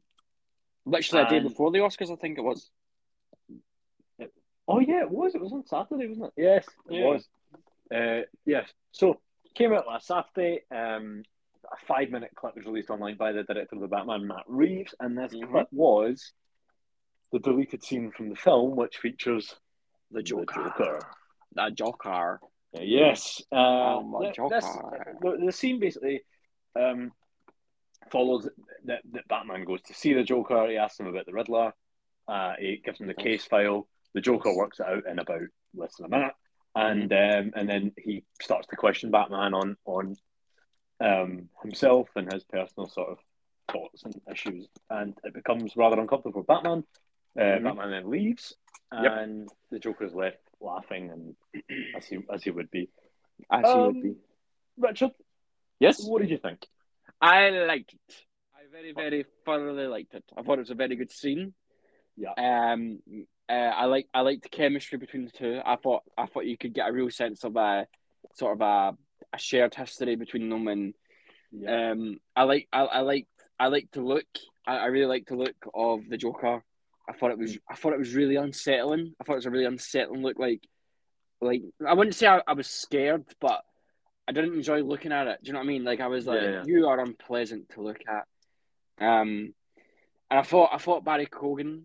Literally 0.85 1.25
a 1.25 1.29
day 1.29 1.37
And- 1.37 1.47
before 1.49 1.71
the 1.71 1.79
Oscars, 1.79 2.11
I 2.11 2.15
think 2.15 2.37
it 2.37 2.41
was. 2.43 2.69
oh 4.67 4.79
yeah, 4.79 5.01
it 5.01 5.09
was. 5.09 5.35
It 5.35 5.41
was 5.41 5.53
on 5.53 5.65
Saturday, 5.65 6.07
wasn't 6.07 6.27
it? 6.27 6.41
Yes, 6.41 6.67
it 6.89 6.93
Yeah. 6.99 7.05
was. 7.05 7.27
Uh, 7.93 8.21
yes. 8.45 8.71
So 8.91 9.21
came 9.55 9.73
out 9.73 9.87
last 9.87 10.07
Saturday. 10.07 10.61
Um, 10.71 11.23
a 11.71 11.77
five-minute 11.87 12.31
clip 12.35 12.55
was 12.55 12.65
released 12.65 12.89
online 12.89 13.17
by 13.17 13.31
the 13.31 13.43
director 13.43 13.75
of 13.75 13.81
the 13.81 13.87
Batman, 13.87 14.27
Matt 14.27 14.43
Reeves, 14.47 14.93
and 14.99 15.17
this 15.17 15.33
Mhm. 15.33 15.49
clip 15.49 15.67
was 15.71 16.33
the 17.31 17.39
deleted 17.39 17.83
scene 17.83 18.11
from 18.11 18.29
the 18.29 18.35
film, 18.35 18.75
which 18.75 18.97
features 18.97 19.59
The 20.11 20.21
Joker. 20.21 20.63
Joker. 20.65 20.99
The 21.53 21.71
Joker. 21.71 22.39
Yes. 22.73 23.41
Uh, 23.51 23.55
Oh, 23.97 24.19
this- 24.21 24.35
the, 25.21 25.37
the 25.45 25.51
scene 25.51 25.79
basically 25.79 26.23
um, 26.75 27.11
follows 28.11 28.47
that, 28.85 29.01
that 29.11 29.27
Batman 29.27 29.65
goes 29.65 29.81
to 29.83 29.93
see 29.93 30.13
the 30.13 30.23
Joker. 30.23 30.67
He 30.69 30.77
asks 30.77 30.99
him 30.99 31.07
about 31.07 31.25
the 31.25 31.33
Riddler. 31.33 31.73
Uh, 32.27 32.53
he 32.59 32.81
gives 32.83 32.99
him 32.99 33.07
the 33.07 33.13
case 33.13 33.45
file. 33.45 33.87
The 34.13 34.21
Joker 34.21 34.55
works 34.55 34.79
it 34.79 34.85
out 34.87 35.03
in 35.09 35.19
about 35.19 35.41
less 35.75 35.95
than 35.97 36.05
a 36.05 36.09
minute, 36.09 36.33
and 36.75 37.11
um, 37.11 37.51
and 37.55 37.67
then 37.69 37.91
he 37.97 38.23
starts 38.41 38.67
to 38.67 38.75
question 38.75 39.11
Batman 39.11 39.53
on 39.53 39.77
on 39.85 40.15
um, 41.01 41.49
himself 41.61 42.07
and 42.15 42.31
his 42.31 42.43
personal 42.45 42.87
sort 42.89 43.09
of 43.09 43.17
thoughts 43.71 44.03
and 44.03 44.15
issues, 44.31 44.67
and 44.89 45.17
it 45.23 45.33
becomes 45.33 45.75
rather 45.75 45.99
uncomfortable 45.99 46.43
for 46.43 46.55
Batman. 46.55 46.83
Uh, 47.37 47.41
Mhm. 47.59 47.63
Batman 47.65 47.91
then 47.91 48.09
leaves, 48.09 48.55
Yep. 48.93 49.11
and 49.11 49.49
the 49.71 49.79
Joker 49.79 50.05
is 50.05 50.13
left 50.15 50.37
laughing, 50.61 51.09
and 51.11 51.35
as 51.97 52.05
he 52.07 52.19
as 52.31 52.43
he 52.43 52.51
would 52.51 52.71
be. 52.71 52.89
As 53.51 53.65
he 53.65 53.71
Um, 53.71 53.85
would 53.87 54.01
be. 54.03 54.15
Richard, 54.77 55.11
Yes. 55.79 56.07
what 56.07 56.21
did 56.21 56.29
you 56.29 56.37
think? 56.37 56.65
I 57.25 57.49
liked 57.49 57.93
it. 57.93 58.15
I 58.55 58.71
very, 58.71 58.91
very 58.93 59.25
thoroughly 59.45 59.87
liked 59.87 60.13
it. 60.13 60.23
I 60.37 60.41
thought 60.43 60.57
it 60.59 60.67
was 60.67 60.69
a 60.69 60.75
very 60.75 60.95
good 60.95 61.11
scene. 61.11 61.53
Yeah. 62.15 62.33
Um. 62.37 62.99
Uh, 63.49 63.51
I 63.53 63.85
like. 63.85 64.07
I 64.13 64.21
liked 64.21 64.43
the 64.43 64.49
chemistry 64.49 64.97
between 64.97 65.25
the 65.25 65.31
two. 65.31 65.59
I 65.65 65.75
thought. 65.75 66.03
I 66.17 66.27
thought 66.27 66.45
you 66.45 66.57
could 66.57 66.73
get 66.73 66.89
a 66.89 66.93
real 66.93 67.09
sense 67.09 67.43
of 67.43 67.55
a 67.55 67.87
sort 68.35 68.53
of 68.53 68.61
a, 68.61 68.97
a 69.33 69.37
shared 69.39 69.75
history 69.75 70.15
between 70.15 70.49
them, 70.49 70.67
and 70.67 70.93
Yeah. 71.51 71.91
um. 71.91 72.19
I 72.35 72.43
like. 72.43 72.67
I, 72.71 72.81
I 72.81 72.99
like. 73.01 73.27
I 73.59 73.67
like 73.67 73.89
the 73.91 74.01
look. 74.01 74.25
I, 74.67 74.77
I 74.77 74.85
really 74.85 75.07
like 75.07 75.25
the 75.27 75.35
look 75.35 75.55
of 75.73 76.01
the 76.09 76.17
Joker. 76.17 76.63
I 77.09 77.13
thought 77.13 77.31
it 77.31 77.37
was. 77.39 77.57
I 77.69 77.75
thought 77.75 77.93
it 77.93 77.99
was 77.99 78.15
really 78.15 78.35
unsettling. 78.35 79.13
I 79.19 79.23
thought 79.23 79.33
it 79.33 79.43
was 79.43 79.45
a 79.45 79.51
really 79.51 79.65
unsettling 79.65 80.21
look. 80.21 80.39
Like, 80.39 80.61
like 81.41 81.61
I 81.87 81.93
wouldn't 81.93 82.15
say 82.15 82.27
I, 82.27 82.41
I 82.47 82.53
was 82.53 82.67
scared, 82.67 83.25
but 83.39 83.61
I 84.27 84.31
didn't 84.31 84.55
enjoy 84.55 84.81
looking 84.81 85.11
at 85.11 85.27
it. 85.27 85.39
Do 85.43 85.47
you 85.47 85.53
know 85.53 85.59
what 85.59 85.65
I 85.65 85.67
mean? 85.67 85.83
Like 85.83 85.99
I 85.99 86.07
was 86.07 86.25
like, 86.25 86.41
Yeah, 86.41 86.49
yeah. 86.51 86.63
you 86.65 86.87
are 86.87 86.99
unpleasant 86.99 87.69
to 87.69 87.81
look 87.81 87.99
at. 88.07 88.25
Um, 89.05 89.53
and 90.31 90.39
I 90.39 90.41
thought 90.41 90.69
I 90.73 90.77
thought 90.77 91.03
Barry 91.05 91.27
Keoghan, 91.27 91.83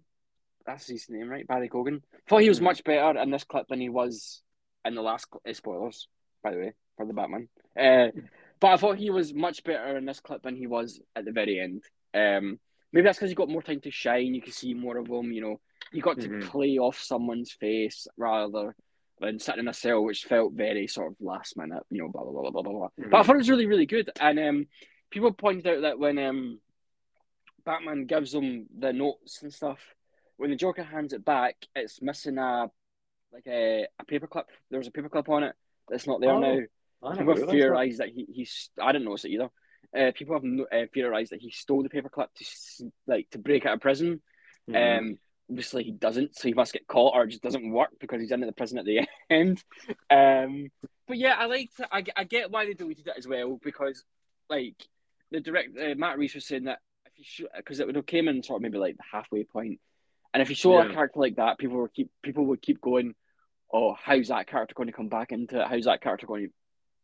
that's 0.65 0.89
his 0.89 1.07
name, 1.11 1.29
right? 1.29 1.47
Barry 1.47 1.69
Keoghan. 1.69 2.03
Thought 2.29 2.43
he 2.43 2.49
was 2.49 2.61
Mhm. 2.61 2.65
much 2.65 2.85
better 2.85 3.19
in 3.21 3.31
this 3.31 3.45
clip 3.45 3.67
than 3.69 3.81
he 3.81 3.89
was 3.89 4.43
in 4.85 4.95
the 4.95 5.03
last. 5.03 5.27
Uh, 5.47 5.53
spoilers, 5.53 6.09
by 6.43 6.53
the 6.53 6.59
way, 6.59 6.73
for 6.97 7.07
the 7.07 7.13
Batman. 7.13 7.49
Uh, 7.79 8.09
but 8.59 8.69
I 8.69 8.77
thought 8.77 8.99
he 8.99 9.11
was 9.11 9.35
much 9.35 9.63
better 9.65 9.97
in 9.99 10.07
this 10.07 10.21
clip 10.21 10.43
than 10.43 10.57
he 10.57 10.67
was 10.67 11.01
at 11.15 11.25
the 11.25 11.33
very 11.33 11.61
end. 11.61 11.83
Um, 12.15 12.59
maybe 12.93 13.05
that's 13.05 13.19
because 13.19 13.31
he 13.31 13.35
got 13.35 13.49
more 13.49 13.63
time 13.63 13.81
to 13.83 13.91
shine. 13.91 14.35
You 14.35 14.41
could 14.43 14.55
see 14.55 14.73
more 14.75 14.97
of 14.97 15.09
him. 15.09 15.33
You 15.33 15.41
know, 15.43 15.61
he 15.93 16.01
got 16.01 16.21
to 16.21 16.29
Mhm. 16.29 16.43
play 16.43 16.79
off 16.79 16.99
someone's 16.99 17.53
face 17.53 18.07
rather 18.17 18.75
than 19.21 19.39
sitting 19.39 19.61
in 19.61 19.69
a 19.69 19.73
cell, 19.75 20.03
which 20.03 20.25
felt 20.25 20.53
very 20.55 20.87
sort 20.87 21.09
of 21.13 21.17
last 21.21 21.57
minute. 21.57 21.83
You 21.91 22.03
know, 22.03 22.09
blah 22.09 22.23
blah 22.25 22.33
blah 22.41 22.51
blah 22.51 22.63
blah 22.63 22.73
blah. 22.73 22.89
Mhm. 22.99 23.11
But 23.11 23.21
I 23.21 23.23
thought 23.23 23.37
it 23.37 23.39
was 23.39 23.51
really 23.51 23.67
really 23.67 23.87
good, 23.87 24.11
and 24.21 24.39
um, 24.39 24.67
people 25.11 25.33
pointed 25.33 25.67
out 25.67 25.83
that 25.83 25.99
when 25.99 26.19
um, 26.19 26.59
Batman 27.65 28.07
gives 28.07 28.33
them 28.33 28.67
the 28.79 28.93
notes 28.93 29.43
and 29.43 29.53
stuff, 29.53 29.79
when 30.37 30.51
the 30.51 30.57
Joker 30.57 30.83
hands 30.83 31.13
it 31.13 31.25
back, 31.25 31.57
it's 31.77 32.01
missing 32.01 32.39
a 32.39 32.71
like 33.33 33.47
a, 33.47 33.87
a 33.99 34.05
paperclip. 34.05 34.45
There 34.71 34.79
was 34.79 34.89
a 34.89 34.93
paperclip 34.93 35.29
on 35.29 35.45
it 35.45 35.55
that's 35.89 36.07
not 36.07 36.21
there 36.21 36.31
Oh, 36.31 36.41
now. 36.41 36.61
I 37.03 37.17
People 37.17 37.35
that. 37.35 37.49
theorized 37.51 37.99
that 38.01 38.09
he 38.09 38.27
he's. 38.31 38.71
I 38.81 38.93
didn't 38.93 39.05
notice 39.07 39.25
it 39.25 39.31
either. 39.31 39.51
uh, 39.97 40.13
people 40.15 40.35
have 40.35 40.45
uh, 40.45 40.87
theorized 40.93 41.33
that 41.33 41.41
he 41.41 41.51
stole 41.51 41.83
the 41.83 41.89
paperclip 41.89 42.29
to 42.37 42.91
like 43.07 43.29
to 43.31 43.39
break 43.39 43.65
out 43.67 43.75
of 43.75 43.81
prison. 43.81 44.21
Mhm. 44.69 44.99
Um, 44.99 45.19
obviously 45.51 45.83
he 45.83 45.91
doesn't, 45.91 46.37
so 46.37 46.49
he 46.49 46.55
must 46.55 46.73
get 46.73 46.87
caught 46.87 47.15
or 47.15 47.25
it 47.25 47.31
just 47.31 47.43
doesn't 47.43 47.73
work 47.73 47.91
because 48.01 48.21
he's 48.21 48.31
in 48.31 48.41
the 48.41 48.53
prison 48.53 48.79
at 48.79 48.85
the 48.85 49.01
end. 49.31 49.63
Um, 50.11 50.69
but 51.09 51.19
yeah, 51.19 51.35
I 51.37 51.47
like 51.47 51.75
to, 51.77 51.89
I, 51.93 52.05
I 52.17 52.25
get 52.25 52.51
why 52.51 52.65
they 52.67 52.75
deleted 52.75 53.09
it 53.09 53.15
as 53.19 53.27
well 53.27 53.59
because 53.63 54.05
like 54.49 54.77
the 55.31 55.41
direct 55.41 55.77
uh, 55.77 55.95
Matt 55.97 56.19
Reeves 56.19 56.35
was 56.35 56.47
saying 56.47 56.65
that 56.65 56.79
if 57.07 57.13
you 57.17 57.25
show 57.27 57.47
because 57.57 57.81
it 57.81 57.87
would 57.87 57.97
have 57.97 58.07
came 58.07 58.29
in 58.29 58.43
sort 58.43 58.59
of 58.59 58.63
maybe 58.63 58.79
like 58.79 58.97
the 58.97 59.03
halfway 59.13 59.45
point, 59.45 59.81
and 60.33 60.43
if 60.43 60.49
you 60.49 60.55
show 60.55 60.81
a 60.81 60.93
character 60.93 61.19
like 61.19 61.37
that, 61.37 61.59
people 61.59 61.81
would 61.81 61.93
keep 61.93 62.11
people 62.23 62.47
would 62.47 62.63
keep 62.63 62.81
going, 62.81 63.15
oh, 63.73 63.95
how's 64.01 64.29
that 64.29 64.47
character 64.47 64.75
going 64.75 64.87
to 64.87 64.93
come 64.93 65.09
back 65.09 65.33
into 65.33 65.61
it? 65.61 65.67
How's 65.69 65.85
that 65.85 66.01
character 66.01 66.27
going 66.27 66.47
to, 66.47 66.53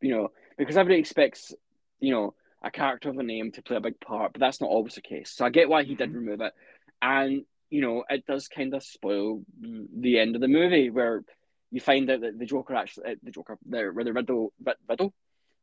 you 0.07 0.15
know, 0.15 0.29
because 0.57 0.77
everybody 0.77 1.01
expects, 1.01 1.53
you 2.01 2.13
know, 2.13 2.35
a 2.63 2.71
character 2.71 3.09
of 3.09 3.19
a 3.19 3.23
name 3.23 3.53
to 3.53 3.63
play 3.63 3.77
a 3.77 3.81
big 3.81 3.99
part, 4.01 4.33
but 4.33 4.41
that's 4.41 4.61
not 4.61 4.71
always 4.71 4.95
the 4.95 5.01
case. 5.01 5.33
So 5.35 5.45
I 5.45 5.51
get 5.51 5.69
why 5.69 5.83
he 5.83 5.95
did 5.97 6.11
Mhm. 6.11 6.15
remove 6.15 6.41
it, 6.41 6.53
and 7.03 7.45
you 7.71 7.81
know, 7.81 8.05
it 8.09 8.25
does 8.27 8.49
kind 8.49 8.75
of 8.75 8.83
spoil 8.83 9.43
the 9.61 10.19
end 10.19 10.35
of 10.35 10.41
the 10.41 10.49
movie 10.49 10.91
where 10.91 11.23
you 11.71 11.81
find 11.81 12.09
out 12.11 12.21
that 12.21 12.39
the 12.39 12.47
Joker 12.47 12.75
actually, 12.75 13.13
uh, 13.13 13.15
the 13.23 13.31
Joker, 13.33 13.59
the, 13.69 13.91
where 13.93 14.05
the 14.05 14.13
Riddle, 14.13 14.53
Riddle, 14.89 15.13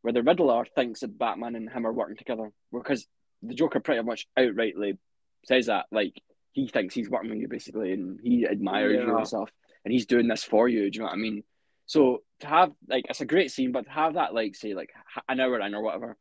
where 0.02 0.14
the 0.14 0.22
Riddler 0.24 0.66
thinks 0.66 1.00
that 1.00 1.18
Batman 1.18 1.56
and 1.56 1.70
him 1.70 1.88
are 1.88 1.94
working 1.94 2.18
together, 2.18 2.52
because 2.72 3.08
the 3.42 3.54
Joker 3.54 3.80
pretty 3.80 4.04
much 4.04 4.28
outrightly 4.38 4.98
says 5.46 5.68
that, 5.68 5.86
like 5.92 6.22
he 6.52 6.68
thinks 6.68 6.94
he's 6.94 7.10
working 7.10 7.30
with 7.30 7.40
you 7.40 7.48
basically, 7.48 7.94
and 7.94 8.20
he 8.22 8.46
admires 8.46 9.02
you 9.02 9.08
Yeah. 9.12 9.18
and 9.18 9.28
stuff, 9.28 9.50
and 9.86 9.92
he's 9.94 10.06
doing 10.06 10.28
this 10.28 10.44
for 10.44 10.68
you. 10.68 10.90
Do 10.92 10.98
you 10.98 11.00
know 11.00 11.06
what 11.06 11.14
I 11.14 11.18
mean? 11.18 11.44
So 11.86 12.24
to 12.42 12.48
have 12.48 12.72
like 12.88 13.06
it's 13.10 13.22
a 13.22 13.26
great 13.26 13.52
scene, 13.52 13.72
but 13.72 13.86
to 13.86 13.92
have 13.92 14.14
that 14.16 14.34
like 14.34 14.56
say 14.56 14.74
like 14.74 14.92
an 15.30 15.40
hour 15.40 15.60
in 15.60 15.74
or 15.74 15.82
whatever, 15.82 16.18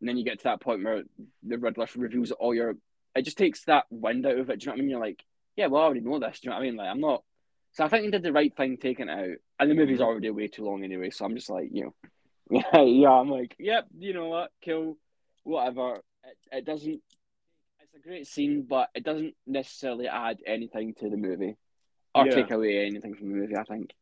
and 0.00 0.08
then 0.08 0.16
you 0.16 0.24
get 0.24 0.38
to 0.38 0.44
that 0.44 0.60
point 0.60 0.84
where 0.84 1.02
the 1.42 1.58
Riddler 1.58 1.86
reveals 1.96 2.32
all 2.32 2.54
your, 2.54 2.76
it 3.14 3.22
just 3.22 3.38
takes 3.38 3.64
that 3.64 3.84
wind 3.90 4.26
out 4.26 4.38
of 4.38 4.50
it. 4.50 4.60
Do 4.60 4.64
you 4.64 4.66
know 4.68 4.72
what 4.72 4.78
I 4.78 4.80
mean? 4.82 4.90
You're 4.90 5.00
like, 5.00 5.24
yeah, 5.56 5.66
well, 5.66 5.82
I 5.82 5.84
already 5.84 6.00
know 6.00 6.18
this. 6.18 6.40
Do 6.40 6.46
you 6.46 6.50
know 6.50 6.56
what 6.56 6.62
I 6.62 6.66
mean? 6.66 6.76
Like 6.76 6.88
I'm 6.88 7.00
not. 7.00 7.22
So 7.72 7.84
I 7.84 7.88
think 7.88 8.04
he 8.04 8.10
did 8.10 8.22
the 8.22 8.32
right 8.32 8.54
thing 8.54 8.76
taking 8.76 9.08
it 9.08 9.12
out, 9.12 9.36
and 9.58 9.70
the 9.70 9.74
movie's 9.74 9.98
Mhm. 10.00 10.04
already 10.04 10.30
way 10.30 10.48
too 10.48 10.64
long 10.64 10.84
anyway. 10.84 11.10
So 11.10 11.24
I'm 11.24 11.34
just 11.36 11.48
like, 11.50 11.70
you 11.72 11.84
know, 11.84 11.94
yeah, 12.74 12.82
yeah. 12.82 13.10
I'm 13.10 13.30
like, 13.30 13.56
yep. 13.58 13.86
You 13.98 14.12
know 14.14 14.28
what? 14.28 14.50
Kill, 14.60 14.96
whatever. 15.44 16.02
It, 16.24 16.38
it 16.58 16.64
doesn't. 16.64 17.00
It's 17.80 17.94
a 17.94 17.98
great 18.08 18.26
scene, 18.26 18.66
but 18.68 18.88
it 18.94 19.04
doesn't 19.04 19.34
necessarily 19.46 20.06
add 20.08 20.38
anything 20.46 20.94
to 21.00 21.08
the 21.10 21.16
movie, 21.16 21.56
or 22.14 22.26
Yeah. 22.26 22.34
take 22.34 22.50
away 22.50 22.86
anything 22.86 23.14
from 23.14 23.28
the 23.30 23.36
movie. 23.36 23.56
I 23.56 23.64
think. 23.64 23.92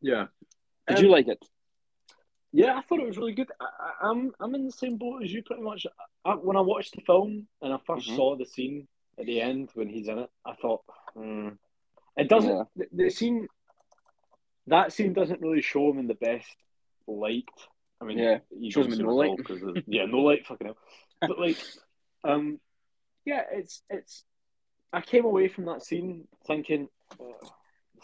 yeah. 0.00 0.26
Did 0.88 0.98
Um, 0.98 1.04
you 1.04 1.10
like 1.10 1.28
it? 1.28 1.42
Yeah, 2.56 2.76
I 2.78 2.82
thought 2.82 3.00
it 3.00 3.06
was 3.06 3.18
really 3.18 3.32
good. 3.34 3.50
I, 3.60 3.64
I, 3.64 4.08
I'm 4.10 4.32
I'm 4.38 4.54
in 4.54 4.64
the 4.64 4.70
same 4.72 4.96
boat 4.96 5.24
as 5.24 5.32
you 5.32 5.42
pretty 5.42 5.62
much. 5.62 5.86
I, 6.24 6.34
when 6.36 6.56
I 6.56 6.60
watched 6.60 6.94
the 6.94 7.00
film 7.02 7.48
and 7.60 7.72
I 7.72 7.78
1st 7.78 8.06
Mhm. 8.08 8.16
saw 8.16 8.36
the 8.36 8.46
scene 8.46 8.86
at 9.18 9.26
the 9.26 9.40
end 9.40 9.70
when 9.74 9.88
he's 9.88 10.06
in 10.06 10.18
it, 10.20 10.30
I 10.46 10.54
thought, 10.54 10.82
hmm, 11.14 11.48
it 12.16 12.28
doesn't. 12.28 12.56
Yeah. 12.56 12.62
The, 12.76 12.86
the 12.92 13.10
scene, 13.10 13.48
that 14.68 14.92
scene 14.92 15.12
doesn't 15.14 15.40
really 15.40 15.62
show 15.62 15.90
him 15.90 15.98
in 15.98 16.06
the 16.06 16.14
best 16.14 16.46
light. 17.08 17.44
I 18.00 18.04
mean, 18.04 18.18
Yeah, 18.18 18.38
you 18.56 18.70
shows 18.70 18.86
him 18.86 18.92
in 18.94 18.98
no 19.06 19.14
light. 19.16 19.30
all 19.30 19.36
'cause 19.38 19.62
of- 19.62 19.82
yeah, 19.88 20.06
no 20.06 20.18
light, 20.18 20.46
fucking 20.46 20.68
hell. 20.68 20.76
But 21.20 21.38
like, 21.40 21.58
um, 22.24 22.60
yeah, 23.24 23.42
it's 23.50 23.82
it's. 23.90 24.24
I 24.92 25.00
came 25.00 25.24
away 25.24 25.48
from 25.48 25.64
that 25.64 25.82
scene 25.82 26.28
thinking. 26.46 26.88
Uh, 27.18 27.48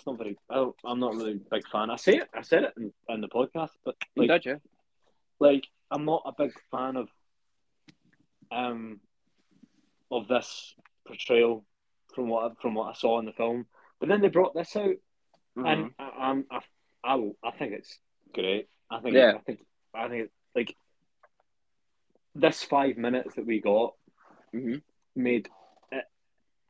it's 0.01 0.07
not 0.07 0.17
very. 0.19 0.37
I 0.49 0.55
don't, 0.55 0.75
I'm 0.85 0.99
not 0.99 1.15
really 1.15 1.33
a 1.33 1.55
big 1.55 1.69
fan. 1.69 1.91
I 1.91 1.97
say 1.97 2.17
it. 2.17 2.29
I 2.35 2.41
said 2.43 2.65
it 2.65 2.73
in, 2.79 2.93
in 3.09 3.21
the 3.21 3.29
podcast, 3.29 3.71
but 3.85 3.97
like, 4.17 4.29
did 4.29 4.47
you? 4.47 4.61
like 5.39 5.67
I'm 5.91 6.07
not 6.07 6.23
a 6.25 6.33
big 6.37 6.53
fan 6.71 6.97
of 6.97 7.09
um 8.51 9.01
of 10.11 10.27
this 10.27 10.75
portrayal 11.07 11.65
from 12.15 12.29
what 12.29 12.51
I, 12.51 12.55
from 12.63 12.75
what 12.75 12.91
I 12.91 12.95
saw 12.95 13.19
in 13.19 13.27
the 13.27 13.33
film. 13.33 13.67
But 14.01 14.09
then 14.09 14.23
they 14.23 14.29
brought 14.29 14.55
this 14.55 14.75
out, 14.75 14.97
Mhm. 15.59 15.67
and 15.71 15.91
I, 15.99 16.11
I'm 16.19 16.47
I, 16.51 16.61
I 17.05 17.31
I 17.45 17.51
think 17.53 17.75
it's 17.75 17.99
great. 18.33 18.69
I 18.91 19.01
think 19.01 19.15
Yeah. 19.15 19.35
I 19.37 19.39
think 19.41 19.61
I 19.95 20.09
think 20.09 20.25
it's 20.25 20.35
like 20.55 20.77
this 22.35 22.63
five 22.63 22.97
minutes 22.97 23.35
that 23.35 23.47
we 23.47 23.61
got 23.61 23.95
Mhm. 24.55 24.81
made 25.15 25.49
it 25.93 26.05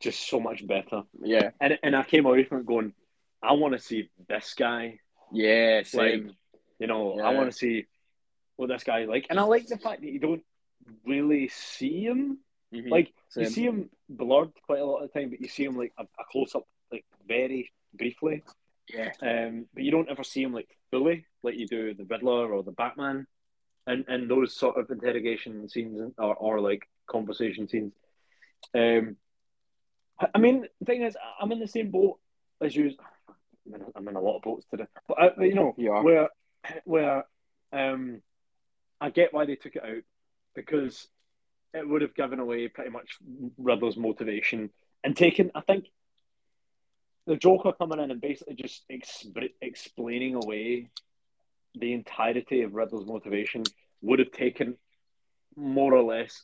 just 0.01 0.29
so 0.29 0.41
much 0.41 0.67
better. 0.67 1.05
Yeah, 1.23 1.51
And 1.61 1.79
and 1.85 1.95
I 1.95 2.03
came 2.03 2.27
away 2.27 2.45
from 2.45 2.59
it 2.61 2.67
going, 2.67 2.93
I 3.43 3.53
want 3.53 3.75
to 3.75 3.79
see 3.81 4.11
this 4.29 4.55
guy 4.55 4.99
yeah, 5.33 5.83
like 5.95 6.23
you 6.79 6.87
know 6.87 7.19
I 7.21 7.35
want 7.35 7.51
to 7.51 7.57
see 7.57 7.87
what 8.57 8.69
this 8.69 8.85
guy's 8.85 9.09
like, 9.09 9.27
and 9.31 9.39
I 9.41 9.45
like 9.45 9.67
the 9.67 9.79
fact 9.79 10.03
that 10.03 10.11
you 10.11 10.19
don't 10.19 10.43
really 11.07 11.49
see 11.49 12.05
him. 12.05 12.39
Mhm. 12.75 12.91
Like 12.91 13.13
Same. 13.29 13.45
you 13.45 13.51
see 13.51 13.63
him 13.65 13.91
blurred 14.09 14.53
quite 14.67 14.81
a 14.81 14.85
lot 14.85 15.03
of 15.03 15.11
the 15.11 15.19
time, 15.21 15.31
but 15.31 15.41
you 15.41 15.49
see 15.49 15.65
him 15.65 15.77
like 15.77 15.93
a, 15.99 16.03
a 16.03 16.25
close 16.31 16.55
up, 16.55 16.65
like 16.93 17.05
very 17.27 17.73
briefly. 17.95 18.43
yeah, 18.93 19.13
Um, 19.23 19.67
but 19.75 19.83
you 19.83 19.91
don't 19.91 20.09
ever 20.09 20.23
see 20.25 20.43
him 20.43 20.53
like 20.53 20.69
fully, 20.91 21.27
like 21.43 21.57
you 21.57 21.67
do 21.67 21.95
the 21.95 22.05
Riddler 22.05 22.53
or 22.53 22.63
the 22.63 22.73
Batman, 22.73 23.27
and 23.87 24.05
and 24.09 24.31
those 24.31 24.55
sort 24.57 24.77
of 24.79 24.91
interrogation 24.91 25.69
scenes 25.69 26.13
or, 26.19 26.35
or 26.37 26.61
like 26.61 26.89
conversation 27.07 27.69
scenes. 27.69 27.93
Um, 28.75 29.17
I 30.35 30.39
mean, 30.39 30.67
the 30.81 30.85
thing 30.85 31.03
is, 31.03 31.17
I'm 31.41 31.53
in 31.53 31.61
the 31.61 31.69
same 31.69 31.91
boat 31.91 32.19
as 32.61 32.77
you. 32.77 32.93
I'm 33.75 33.81
in, 33.81 33.87
I'm 33.97 34.09
in 34.09 34.17
a 34.17 34.21
lot 34.21 34.37
of 34.37 34.43
boats 34.43 34.67
today, 34.71 34.87
but 35.07 35.19
I, 35.19 35.45
you 35.45 35.55
know 35.55 35.75
You 35.77 35.93
where 35.93 36.29
where 36.85 37.25
um, 37.73 38.23
I 39.01 39.11
get 39.11 39.33
why 39.33 39.47
they 39.47 39.57
took 39.57 39.77
it 39.77 39.85
out 39.85 40.03
because 40.55 41.09
it 41.73 41.89
would 41.89 42.03
have 42.03 42.15
given 42.15 42.41
away 42.41 42.69
pretty 42.69 42.91
much 42.91 43.19
Riddler's 43.57 43.97
motivation 43.97 44.71
and 45.05 45.17
taken. 45.17 45.51
I 45.55 45.61
think 45.61 45.87
the 47.27 47.37
Joker 47.37 47.73
coming 47.73 48.01
in 48.01 48.11
and 48.11 48.21
basically 48.21 48.55
just 48.55 48.83
exp- 48.91 49.53
explaining 49.61 50.35
away 50.35 50.91
the 51.77 51.93
entirety 51.93 52.63
of 52.63 52.75
Riddler's 52.75 53.07
motivation 53.07 53.63
would 54.03 54.19
have 54.19 54.33
taken 54.33 54.77
more 55.57 55.95
or 55.95 56.03
less. 56.03 56.43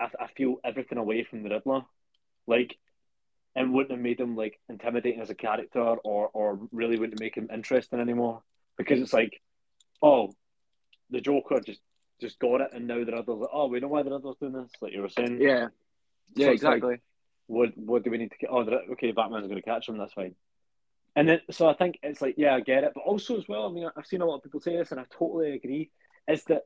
I, 0.00 0.08
I 0.18 0.26
feel 0.36 0.56
everything 0.64 0.98
away 0.98 1.22
from 1.22 1.42
the 1.44 1.50
Riddler, 1.50 1.82
like, 2.46 2.76
and 3.56 3.72
wouldn't 3.72 3.92
have 3.92 4.00
made 4.00 4.20
him 4.20 4.36
like 4.36 4.58
intimidating 4.68 5.20
as 5.20 5.30
a 5.30 5.34
character, 5.34 5.80
or 5.80 6.28
or 6.28 6.60
really 6.72 6.98
wouldn't 6.98 7.20
make 7.20 7.36
him 7.36 7.48
interesting 7.52 8.00
anymore. 8.00 8.42
Because 8.78 9.00
it's 9.00 9.12
like, 9.12 9.40
oh, 10.02 10.32
the 11.10 11.20
Joker 11.20 11.60
just 11.60 11.80
just 12.20 12.38
got 12.38 12.60
it, 12.60 12.70
and 12.72 12.86
now 12.86 13.04
the 13.04 13.12
Riddler's 13.12 13.40
like, 13.40 13.50
oh, 13.52 13.66
we 13.68 13.80
know 13.80 13.88
why 13.88 14.02
the 14.02 14.10
Riddler's 14.10 14.36
doing 14.40 14.52
this, 14.52 14.70
like 14.80 14.92
you 14.92 15.02
were 15.02 15.08
saying. 15.08 15.40
yeah, 15.40 15.68
yeah, 16.34 16.46
So 16.46 16.52
it's 16.52 16.64
like, 16.64 16.76
exactly. 16.76 16.96
what 17.46 17.76
what 17.76 18.04
do 18.04 18.10
we 18.10 18.18
need 18.18 18.30
to 18.30 18.38
get? 18.38 18.50
Oh, 18.50 18.60
okay, 18.92 19.12
Batman's 19.12 19.48
going 19.48 19.60
to 19.60 19.68
catch 19.68 19.88
him. 19.88 19.98
That's 19.98 20.12
fine. 20.12 20.34
And 21.16 21.28
then, 21.28 21.40
so 21.50 21.68
I 21.68 21.74
think 21.74 21.98
it's 22.04 22.22
like, 22.22 22.36
yeah, 22.38 22.54
I 22.54 22.60
get 22.60 22.84
it, 22.84 22.92
but 22.94 23.00
also 23.00 23.36
as 23.36 23.48
well. 23.48 23.66
I 23.66 23.72
mean, 23.72 23.88
I've 23.96 24.06
seen 24.06 24.20
a 24.20 24.24
lot 24.26 24.36
of 24.36 24.42
people 24.44 24.60
say 24.60 24.76
this, 24.76 24.92
and 24.92 25.00
I 25.00 25.04
totally 25.10 25.54
agree. 25.54 25.90
Is 26.28 26.44
that 26.44 26.62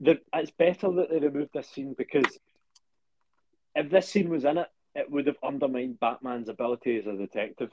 the 0.00 0.18
it's 0.34 0.50
better 0.50 0.90
that 0.92 1.10
they 1.10 1.18
removed 1.18 1.50
this 1.52 1.68
scene 1.68 1.94
because 1.96 2.38
if 3.74 3.90
this 3.90 4.08
scene 4.08 4.30
was 4.30 4.44
in 4.44 4.58
it, 4.58 4.68
it 4.94 5.10
would 5.10 5.26
have 5.26 5.36
undermined 5.42 5.98
Batman's 6.00 6.48
ability 6.48 6.98
as 6.98 7.06
a 7.06 7.16
detective 7.16 7.70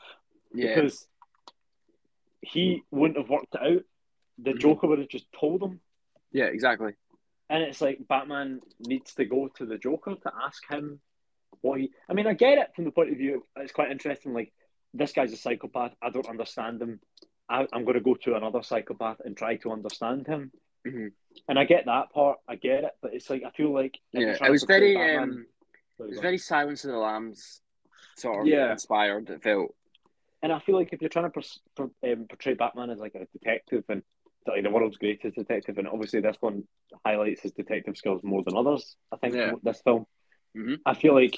yeah, 0.54 0.74
because 0.76 1.08
he 2.42 2.84
wouldn't 2.92 3.18
have 3.18 3.30
worked 3.30 3.56
it 3.56 3.62
out. 3.62 3.84
The 4.38 4.52
Mhm. 4.54 4.60
Joker 4.60 4.88
would 4.88 5.00
have 5.00 5.10
just 5.10 5.32
told 5.34 5.62
him. 5.62 5.82
yeah, 6.32 6.46
exactly. 6.46 6.94
And 7.50 7.64
it's 7.64 7.82
like 7.82 8.08
Batman 8.08 8.62
needs 8.80 9.14
to 9.16 9.26
go 9.26 9.48
to 9.50 9.66
the 9.66 9.78
Joker 9.78 10.16
to 10.16 10.32
ask 10.46 10.66
him 10.72 11.02
what 11.62 11.80
he. 11.82 11.92
I 12.08 12.14
mean, 12.14 12.28
I 12.28 12.34
get 12.34 12.58
it 12.60 12.74
from 12.76 12.86
the 12.86 12.92
point 12.92 13.10
of 13.12 13.18
view. 13.18 13.46
It's 13.58 13.72
quite 13.74 13.92
interesting. 13.92 14.34
Like 14.34 14.54
this 14.94 15.12
guy's 15.12 15.34
a 15.34 15.38
psychopath. 15.38 15.94
I 16.02 16.10
don't 16.12 16.28
understand 16.30 16.82
him. 16.82 17.02
I, 17.50 17.68
I'm 17.74 17.84
going 17.84 17.96
to 17.96 18.02
go 18.02 18.14
to 18.14 18.36
another 18.36 18.62
psychopath 18.62 19.20
and 19.26 19.36
try 19.36 19.56
to 19.58 19.72
understand 19.72 20.28
him. 20.28 20.52
Mhm. 20.86 21.12
And 21.48 21.60
I 21.60 21.66
get 21.66 21.86
that 21.88 22.12
part. 22.12 22.40
I 22.48 22.56
get 22.56 22.84
it. 22.84 22.92
But 23.02 23.14
it's 23.16 23.30
like 23.30 23.44
I 23.44 23.50
feel 23.50 23.74
like 23.74 24.00
Yeah, 24.14 24.38
it 24.42 24.50
was 24.52 24.64
very, 24.64 24.94
Batman- 24.96 25.24
um, 25.30 25.48
Sorry, 26.00 26.10
it 26.10 26.14
was 26.14 26.22
very 26.22 26.38
Silence 26.38 26.86
of 26.86 26.92
the 26.92 26.98
Lambs 26.98 27.62
sort 28.18 28.42
of 28.42 28.48
Yeah. 28.48 28.72
inspired. 28.72 29.30
It 29.30 29.44
felt. 29.44 29.76
and 30.42 30.54
I 30.54 30.60
feel 30.60 30.76
like 30.76 30.94
if 30.94 31.02
you're 31.02 31.10
trying 31.10 31.26
to 31.26 31.32
pers- 31.32 31.60
per- 31.76 31.92
um, 32.10 32.26
portray 32.30 32.54
Batman 32.54 32.90
as 32.90 33.00
like 33.00 33.14
a 33.16 33.26
detective 33.38 33.84
and 33.90 34.02
like 34.48 34.64
the 34.64 34.70
world's 34.70 34.96
greatest 34.98 35.36
detective, 35.36 35.78
and 35.78 35.86
obviously 35.88 36.22
this 36.22 36.38
one 36.40 36.64
highlights 37.06 37.42
his 37.42 37.52
detective 37.52 37.98
skills 37.98 38.24
more 38.24 38.42
than 38.46 38.56
others. 38.56 38.96
I 39.12 39.18
think 39.18 39.36
Yeah. 39.36 39.52
this 39.62 39.82
film. 39.82 40.06
Mhm. 40.56 40.80
I 40.86 40.94
feel 40.94 41.14
like 41.14 41.36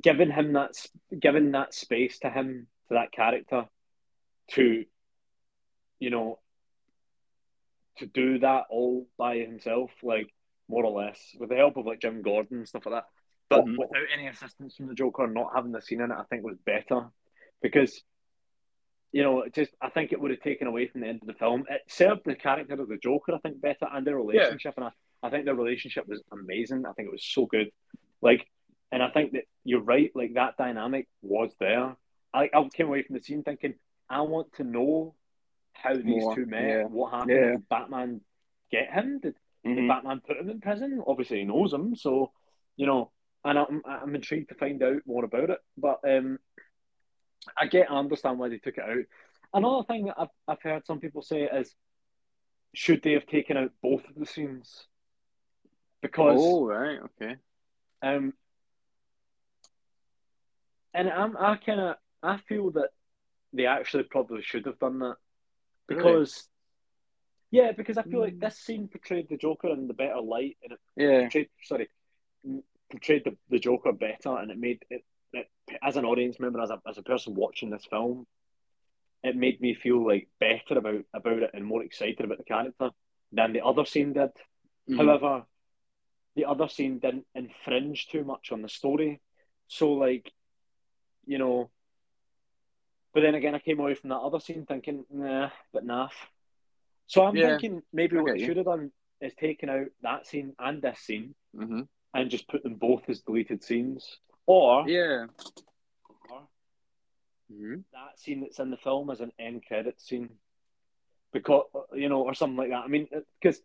giving 0.00 0.30
him 0.30 0.54
that 0.54 0.72
giving 1.18 1.50
that 1.52 1.74
space 1.74 2.18
to 2.20 2.30
him 2.30 2.68
to 2.88 2.94
that 2.94 3.12
character 3.12 3.68
to 4.52 4.84
you 5.98 6.10
know 6.10 6.38
to 7.98 8.06
do 8.06 8.38
that 8.38 8.64
all 8.70 9.06
by 9.18 9.36
himself, 9.38 9.90
like 10.02 10.32
more 10.72 10.84
or 10.84 11.02
less, 11.04 11.20
with 11.38 11.50
the 11.50 11.56
help 11.56 11.76
of 11.76 11.86
like 11.86 12.00
Jim 12.00 12.22
Gordon 12.22 12.58
and 12.58 12.68
stuff 12.68 12.86
like 12.86 12.94
that. 12.94 13.06
But 13.48 13.64
Mhm. 13.66 13.76
without 13.78 14.06
any 14.12 14.26
assistance 14.28 14.74
from 14.76 14.86
the 14.86 14.94
Joker, 14.94 15.26
not 15.26 15.52
having 15.54 15.72
the 15.72 15.82
scene 15.82 16.00
in 16.00 16.10
it, 16.10 16.16
I 16.18 16.24
think 16.24 16.42
was 16.42 16.58
better 16.58 17.10
because 17.60 18.02
you 19.14 19.22
know, 19.22 19.42
it 19.42 19.52
just 19.52 19.70
I 19.78 19.90
think 19.90 20.10
it 20.12 20.18
would 20.20 20.30
have 20.30 20.40
taken 20.40 20.66
away 20.66 20.86
from 20.88 21.02
the 21.02 21.06
end 21.08 21.20
of 21.20 21.26
the 21.28 21.34
film. 21.34 21.66
It 21.68 21.82
served 21.86 22.22
the 22.24 22.34
character 22.34 22.80
of 22.80 22.88
the 22.88 22.96
Joker, 22.96 23.34
I 23.34 23.38
think, 23.40 23.60
better 23.60 23.86
and 23.92 24.06
their 24.06 24.16
relationship, 24.16 24.72
and 24.76 24.86
I, 24.86 24.90
I 25.22 25.28
think 25.28 25.44
their 25.44 25.54
relationship 25.54 26.08
was 26.08 26.22
amazing. 26.32 26.86
I 26.86 26.92
think 26.94 27.08
it 27.08 27.12
was 27.12 27.22
so 27.22 27.44
good. 27.44 27.70
Like, 28.22 28.46
and 28.90 29.02
I 29.02 29.10
think 29.10 29.32
that 29.32 29.44
you're 29.64 29.82
right. 29.82 30.10
Like 30.14 30.32
that 30.34 30.56
dynamic 30.56 31.08
was 31.20 31.54
there. 31.60 31.94
I, 32.32 32.48
I 32.54 32.68
came 32.72 32.86
away 32.86 33.02
from 33.02 33.14
the 33.16 33.22
scene 33.22 33.42
thinking, 33.42 33.74
I 34.08 34.22
want 34.22 34.54
to 34.54 34.64
know 34.64 35.14
how 35.74 35.92
these 35.94 36.06
More, 36.06 36.34
two 36.34 36.46
met. 36.46 36.62
yeah. 36.68 36.84
What 36.84 37.10
happened? 37.12 37.30
Yeah. 37.30 37.50
Did 37.50 37.68
Batman 37.68 38.20
get 38.70 38.90
him? 38.94 39.20
Did, 39.20 39.34
Mhm. 39.66 39.88
Batman 39.88 40.20
put 40.20 40.38
him 40.38 40.50
in 40.50 40.60
prison? 40.60 41.02
Obviously, 41.06 41.38
he 41.38 41.44
knows 41.44 41.72
him. 41.72 41.94
So, 41.94 42.32
you 42.76 42.86
know, 42.86 43.12
and 43.44 43.58
I'm 43.58 43.82
I'm 43.84 44.14
intrigued 44.14 44.48
to 44.48 44.54
find 44.54 44.82
out 44.82 45.02
more 45.06 45.24
about 45.24 45.50
it. 45.50 45.58
But 45.76 46.00
um, 46.08 46.38
I 47.56 47.66
get, 47.66 47.90
I 47.90 47.96
understand 47.96 48.38
why 48.38 48.48
they 48.48 48.58
took 48.58 48.78
it 48.78 48.84
out. 48.84 49.04
Another 49.54 49.84
thing 49.84 50.06
that 50.06 50.16
I've 50.18 50.28
I've 50.48 50.62
heard 50.62 50.86
some 50.86 51.00
people 51.00 51.22
say 51.22 51.42
is, 51.42 51.74
should 52.74 53.02
they 53.02 53.12
have 53.12 53.26
taken 53.26 53.56
out 53.56 53.70
both 53.82 54.04
of 54.08 54.14
the 54.16 54.26
scenes? 54.26 54.86
Because 56.00 56.40
Oh 56.40 56.64
right, 56.66 56.98
okay. 57.20 57.36
um, 58.02 58.32
and 60.94 61.08
I'm 61.08 61.36
I 61.36 61.56
kind 61.56 61.80
of 61.80 61.96
I 62.22 62.38
feel 62.48 62.70
that 62.72 62.90
they 63.52 63.66
actually 63.66 64.04
probably 64.04 64.42
should 64.42 64.66
have 64.66 64.78
done 64.78 64.98
that 65.00 65.16
because 65.86 66.48
yeah, 67.52 67.70
because 67.72 67.98
I 67.98 68.02
feel 68.02 68.20
like 68.20 68.34
Mm. 68.34 68.40
this 68.40 68.58
scene 68.58 68.88
portrayed 68.88 69.28
the 69.28 69.36
Joker 69.36 69.68
in 69.68 69.86
the 69.86 69.94
better 69.94 70.20
light, 70.20 70.56
and 70.64 70.72
it 70.72 70.80
Yeah. 70.96 71.20
portrayed 71.20 71.50
sorry 71.62 71.88
portrayed 72.90 73.24
the, 73.24 73.36
the 73.48 73.58
Joker 73.60 73.92
better, 73.92 74.36
and 74.36 74.50
it 74.50 74.58
made 74.58 74.84
it, 74.90 75.04
it 75.32 75.48
as 75.82 75.96
an 75.96 76.04
audience 76.04 76.40
member, 76.40 76.60
as 76.60 76.70
a 76.70 76.80
as 76.86 76.98
a 76.98 77.02
person 77.02 77.34
watching 77.34 77.70
this 77.70 77.86
film, 77.86 78.26
it 79.22 79.36
made 79.36 79.60
me 79.60 79.74
feel 79.74 80.04
like 80.04 80.28
better 80.40 80.78
about 80.78 81.04
about 81.14 81.42
it 81.42 81.50
and 81.54 81.64
more 81.64 81.84
excited 81.84 82.24
about 82.24 82.38
the 82.38 82.44
character 82.44 82.90
than 83.30 83.52
the 83.52 83.64
other 83.64 83.84
scene 83.84 84.12
did. 84.12 84.30
Mhm. 84.88 84.96
However, 84.96 85.46
the 86.34 86.46
other 86.46 86.68
scene 86.68 86.98
didn't 86.98 87.26
infringe 87.34 88.08
too 88.08 88.24
much 88.24 88.50
on 88.52 88.62
the 88.62 88.68
story. 88.68 89.20
So, 89.68 89.92
like, 89.92 90.32
you 91.26 91.38
know, 91.38 91.70
but 93.14 93.20
then 93.20 93.34
again, 93.34 93.54
I 93.54 93.58
came 93.58 93.78
away 93.80 93.94
from 93.94 94.10
that 94.10 94.20
other 94.20 94.40
scene 94.40 94.64
thinking, 94.66 95.04
nah, 95.10 95.50
but 95.72 95.86
naff. 95.86 96.12
So 97.12 97.22
I'm 97.26 97.36
Yeah, 97.36 97.58
thinking 97.58 97.82
maybe 97.92 98.16
what 98.16 98.40
you. 98.40 98.46
should 98.46 98.56
have 98.56 98.64
done 98.64 98.90
is 99.20 99.34
taken 99.34 99.68
out 99.68 99.88
that 100.00 100.26
scene 100.26 100.54
and 100.58 100.80
this 100.80 100.98
scene 101.00 101.34
Mhm. 101.54 101.86
and 102.14 102.30
just 102.30 102.48
put 102.48 102.62
them 102.62 102.76
both 102.76 103.06
as 103.10 103.20
deleted 103.20 103.62
scenes. 103.62 104.18
Or 104.46 104.88
Yeah. 104.88 105.26
or 106.30 106.48
Mhm. 107.52 107.84
that 107.92 108.18
scene 108.18 108.40
that's 108.40 108.58
in 108.60 108.70
the 108.70 108.78
film 108.78 109.10
as 109.10 109.20
an 109.20 109.30
end 109.38 109.66
credit 109.66 110.00
scene. 110.00 110.38
Because, 111.34 111.66
you 111.92 112.08
know, 112.08 112.22
or 112.22 112.32
something 112.32 112.56
like 112.56 112.70
that. 112.70 112.84
I 112.84 112.88
mean, 112.88 113.06
because 113.38 113.60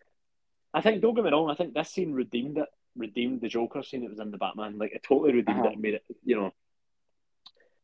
I 0.73 0.81
think, 0.81 1.01
don't 1.01 1.15
get 1.15 1.23
me 1.23 1.31
wrong, 1.31 1.49
I 1.49 1.55
think 1.55 1.73
this 1.73 1.89
scene 1.89 2.11
redeemed 2.11 2.57
it, 2.57 2.67
redeemed 2.97 3.39
the 3.39 3.47
Joker 3.47 3.81
scene 3.81 4.01
that 4.01 4.09
was 4.09 4.19
in 4.19 4.31
the 4.31 4.37
Batman. 4.37 4.77
Like, 4.77 4.91
it 4.91 5.03
totally 5.03 5.31
redeemed 5.31 5.59
Uh-huh. 5.59 5.69
it 5.69 5.73
and 5.73 5.81
made 5.81 5.93
it, 5.93 6.03
you 6.25 6.35
know. 6.35 6.53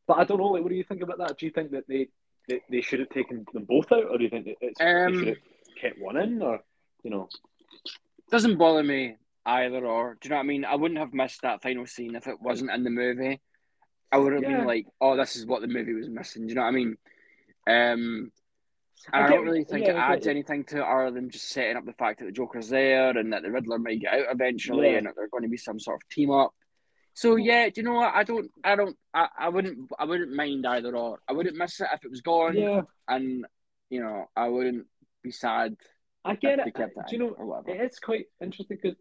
But 0.08 0.18
I 0.18 0.26
don't 0.26 0.40
know, 0.40 0.48
like, 0.48 0.62
what 0.64 0.72
do 0.72 0.76
you 0.76 0.84
think 0.84 1.04
about 1.04 1.20
that? 1.20 1.38
Do 1.38 1.46
you 1.46 1.54
think 1.54 1.72
that 1.72 1.88
they 1.88 2.10
they, 2.50 2.62
they 2.70 2.82
should 2.82 3.00
have 3.00 3.08
taken 3.08 3.46
them 3.54 3.64
both 3.64 3.90
out, 3.94 4.04
or 4.10 4.18
do 4.18 4.26
you 4.26 4.30
think 4.30 4.58
it's, 4.60 4.82
Um, 4.82 5.14
they 5.14 5.18
should 5.18 5.28
have 5.30 5.38
kept 5.84 6.00
one 6.00 6.18
in, 6.18 6.42
or, 6.42 6.60
you 7.04 7.12
know? 7.12 7.30
Doesn't 8.32 8.58
bother 8.58 8.84
me 8.84 9.18
either 9.46 9.86
or. 9.86 10.18
Do 10.20 10.28
you 10.28 10.30
know 10.30 10.38
what 10.38 10.44
I 10.44 10.48
mean? 10.48 10.66
I 10.66 10.76
wouldn't 10.76 11.00
have 11.00 11.14
missed 11.14 11.42
that 11.42 11.62
final 11.62 11.86
scene 11.86 12.16
if 12.16 12.28
it 12.28 12.42
wasn't 12.42 12.72
in 12.72 12.84
the 12.84 12.90
movie. 12.90 13.42
I 14.12 14.18
would 14.18 14.34
have 14.34 14.44
Yeah. 14.44 14.58
been 14.58 14.66
like, 14.68 14.86
"Oh, 15.02 15.18
this 15.18 15.36
is 15.36 15.46
what 15.46 15.62
the 15.62 15.68
movie 15.68 15.94
was 15.94 16.08
missing." 16.10 16.44
Do 16.44 16.50
you 16.50 16.56
know 16.56 16.62
what 16.62 16.68
I 16.68 16.72
mean? 16.72 16.98
Um, 17.68 18.32
I 19.12 19.18
and 19.18 19.26
I, 19.26 19.30
don't 19.30 19.44
really 19.46 19.64
think 19.66 19.86
yeah, 19.86 19.94
it 19.94 19.98
adds 19.98 20.28
anything 20.28 20.64
to 20.66 20.78
it 20.78 20.84
other 20.84 21.12
than 21.12 21.30
just 21.30 21.50
setting 21.50 21.76
up 21.76 21.86
the 21.86 21.94
fact 21.94 22.20
that 22.20 22.26
the 22.26 22.32
Joker's 22.32 22.70
there 22.70 23.18
and 23.18 23.34
that 23.34 23.42
the 23.44 23.52
Riddler 23.52 23.80
might 23.80 24.00
get 24.00 24.14
out 24.14 24.28
eventually 24.32 24.92
Yeah. 24.92 24.98
and 25.00 25.08
that 25.08 25.16
they're 25.16 25.28
going 25.30 25.44
to 25.44 25.50
be 25.50 25.58
some 25.58 25.80
sort 25.80 26.02
of 26.02 26.10
team 26.10 26.32
up. 26.32 26.54
So 27.16 27.36
yeah, 27.36 27.68
do 27.70 27.82
you 27.82 27.84
know 27.84 27.96
what? 27.96 28.14
I 28.14 28.24
don't, 28.24 28.50
I 28.64 28.76
don't, 28.76 28.98
I, 29.14 29.28
I 29.38 29.50
wouldn't, 29.50 29.92
I 30.00 30.06
wouldn't 30.06 30.32
mind 30.34 30.66
either 30.66 30.96
or. 30.96 31.20
I 31.28 31.34
wouldn't 31.34 31.58
miss 31.58 31.80
it 31.82 31.88
if 31.94 32.06
it 32.06 32.12
was 32.12 32.22
gone, 32.22 32.56
Yeah, 32.56 32.82
and 33.08 33.46
you 33.90 34.02
know, 34.02 34.26
I 34.36 34.48
wouldn't 34.48 34.88
be 35.24 35.32
sad 35.32 35.76
I 36.26 36.36
get 36.36 36.60
it. 36.60 36.74
Do 36.74 37.16
you 37.16 37.18
know. 37.20 37.64
It's 37.68 38.00
quite 38.00 38.26
interesting 38.42 38.78
because 38.82 38.98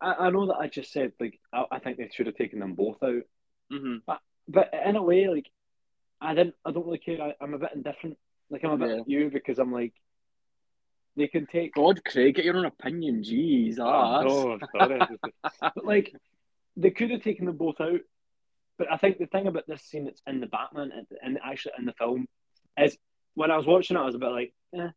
I, 0.00 0.14
I 0.26 0.30
know 0.30 0.46
that 0.46 0.56
I 0.56 0.68
just 0.68 0.90
said 0.92 1.12
like 1.20 1.38
I, 1.52 1.64
I 1.72 1.78
think 1.80 1.98
they 1.98 2.08
should 2.12 2.26
have 2.26 2.36
taken 2.36 2.60
them 2.60 2.74
both 2.74 3.02
out, 3.02 3.22
hmm 3.70 3.96
but 4.48 4.70
in 4.86 4.96
a 4.96 5.02
way, 5.02 5.28
like 5.28 5.46
I 6.20 6.34
didn't. 6.34 6.54
I 6.64 6.72
don't 6.72 6.86
really 6.86 6.98
care. 6.98 7.20
I, 7.20 7.34
I'm 7.40 7.54
a 7.54 7.58
bit 7.58 7.70
indifferent. 7.74 8.16
Like 8.50 8.64
I'm 8.64 8.70
a 8.72 8.78
bit 8.78 8.88
Yeah. 8.90 9.02
you 9.06 9.30
because 9.30 9.58
I'm 9.58 9.72
like 9.72 9.92
they 11.16 11.28
can 11.28 11.46
take. 11.46 11.74
God, 11.74 12.02
Craig, 12.04 12.34
get 12.36 12.44
your 12.44 12.56
own 12.56 12.64
opinion. 12.64 13.22
Jeez, 13.22 13.78
Oh, 13.78 14.22
no, 14.22 14.58
sorry. 14.72 15.00
but 15.60 15.84
like 15.84 16.12
they 16.76 16.90
could 16.90 17.10
have 17.10 17.22
taken 17.22 17.46
them 17.46 17.56
both 17.56 17.80
out. 17.80 18.00
But 18.78 18.90
I 18.90 18.96
think 18.96 19.18
the 19.18 19.26
thing 19.26 19.46
about 19.46 19.66
this 19.68 19.82
scene 19.82 20.06
that's 20.06 20.22
in 20.26 20.40
the 20.40 20.46
Batman 20.46 20.90
and, 20.96 21.06
and 21.22 21.38
actually 21.44 21.72
in 21.78 21.84
the 21.84 21.92
film 21.92 22.26
is 22.78 22.96
when 23.34 23.50
I 23.50 23.56
was 23.58 23.66
watching 23.66 23.96
it, 23.96 24.00
I 24.00 24.04
was 24.06 24.14
a 24.14 24.18
bit 24.18 24.30
like, 24.30 24.54
eh. 24.74 24.88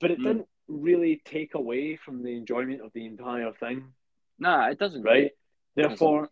But 0.00 0.10
it 0.12 0.18
Mm. 0.20 0.24
didn't 0.24 0.48
really 0.68 1.16
take 1.24 1.54
away 1.54 1.96
from 1.96 2.22
the 2.22 2.36
enjoyment 2.36 2.82
of 2.82 2.92
the 2.92 3.04
entire 3.06 3.52
thing. 3.52 3.94
Nah, 4.38 4.68
it 4.68 4.78
doesn't. 4.78 5.02
right? 5.02 5.32
doesn't. 5.76 5.90
Therefore, 5.90 6.30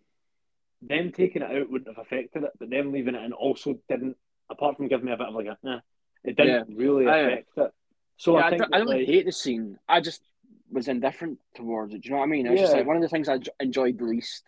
them 0.82 1.10
taking 1.12 1.42
it 1.42 1.50
out 1.50 1.70
wouldn't 1.70 1.88
have 1.96 2.04
affected 2.04 2.44
it, 2.44 2.50
but 2.58 2.70
them 2.70 2.92
leaving 2.92 3.14
it 3.14 3.22
in 3.22 3.32
also 3.32 3.80
didn't, 3.88 4.16
apart 4.50 4.76
from 4.76 4.88
giving 4.88 5.06
me 5.06 5.12
a 5.12 5.16
bit 5.16 5.28
of 5.28 5.34
like 5.34 5.46
a, 5.46 5.58
nah, 5.62 5.80
it 6.24 6.36
didn't 6.36 6.76
really 6.76 7.06
I- 7.06 7.18
affect 7.18 7.48
it. 7.56 7.72
So 8.18 8.36
yeah, 8.38 8.44
I 8.44 8.46
I, 8.46 8.50
think 8.50 8.62
don't, 8.62 8.74
I 8.74 8.78
don't 8.78 8.86
like, 8.88 9.06
hate 9.06 9.26
the 9.26 9.32
scene. 9.32 9.78
I 9.88 10.00
just 10.00 10.22
was 10.70 10.88
indifferent 10.88 11.38
towards 11.54 11.94
it. 11.94 12.00
Do 12.02 12.08
you 12.08 12.10
know 12.14 12.18
what 12.18 12.24
I 12.24 12.28
mean? 12.28 12.46
It's 12.46 12.60
just 12.60 12.72
Yeah. 12.72 12.78
like 12.78 12.86
one 12.86 12.96
of 12.96 13.02
the 13.02 13.08
things 13.08 13.28
I 13.28 13.38
enjoyed 13.60 13.98
the 13.98 14.04
least 14.04 14.42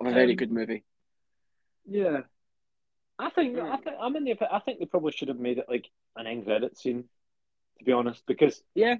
of 0.00 0.06
a 0.06 0.12
very 0.12 0.30
Um, 0.30 0.36
good 0.36 0.50
movie. 0.52 0.84
yeah, 1.86 2.22
I 3.18 3.28
think 3.30 3.56
Mm. 3.56 3.70
I 3.70 3.76
think 3.76 3.96
I'm 4.00 4.16
in 4.16 4.24
the. 4.24 4.54
I 4.54 4.58
think 4.60 4.78
they 4.78 4.86
probably 4.86 5.12
should 5.12 5.28
have 5.28 5.38
made 5.38 5.58
it 5.58 5.68
like 5.68 5.90
an 6.16 6.26
end 6.26 6.44
credit 6.46 6.76
scene, 6.78 7.08
to 7.80 7.84
be 7.84 7.92
honest, 7.92 8.22
because 8.26 8.62
Yeah. 8.74 8.96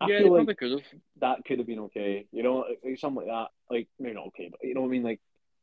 I 0.00 0.08
yeah, 0.08 0.18
they 0.18 0.24
feel 0.24 0.32
like 0.32 0.38
probably 0.46 0.54
could 0.56 0.70
have. 0.72 1.00
that 1.20 1.44
could 1.46 1.58
have 1.58 1.66
been 1.66 1.78
okay. 1.80 2.26
You 2.32 2.42
know, 2.42 2.66
like, 2.84 2.98
something 2.98 3.26
like 3.26 3.32
that. 3.34 3.48
Like 3.74 3.88
maybe 3.98 4.14
not 4.16 4.26
okay, 4.28 4.48
but 4.50 4.60
you 4.62 4.74
know 4.74 4.82
what 4.82 4.88
I 4.88 4.90
mean. 4.90 5.02
Like 5.04 5.20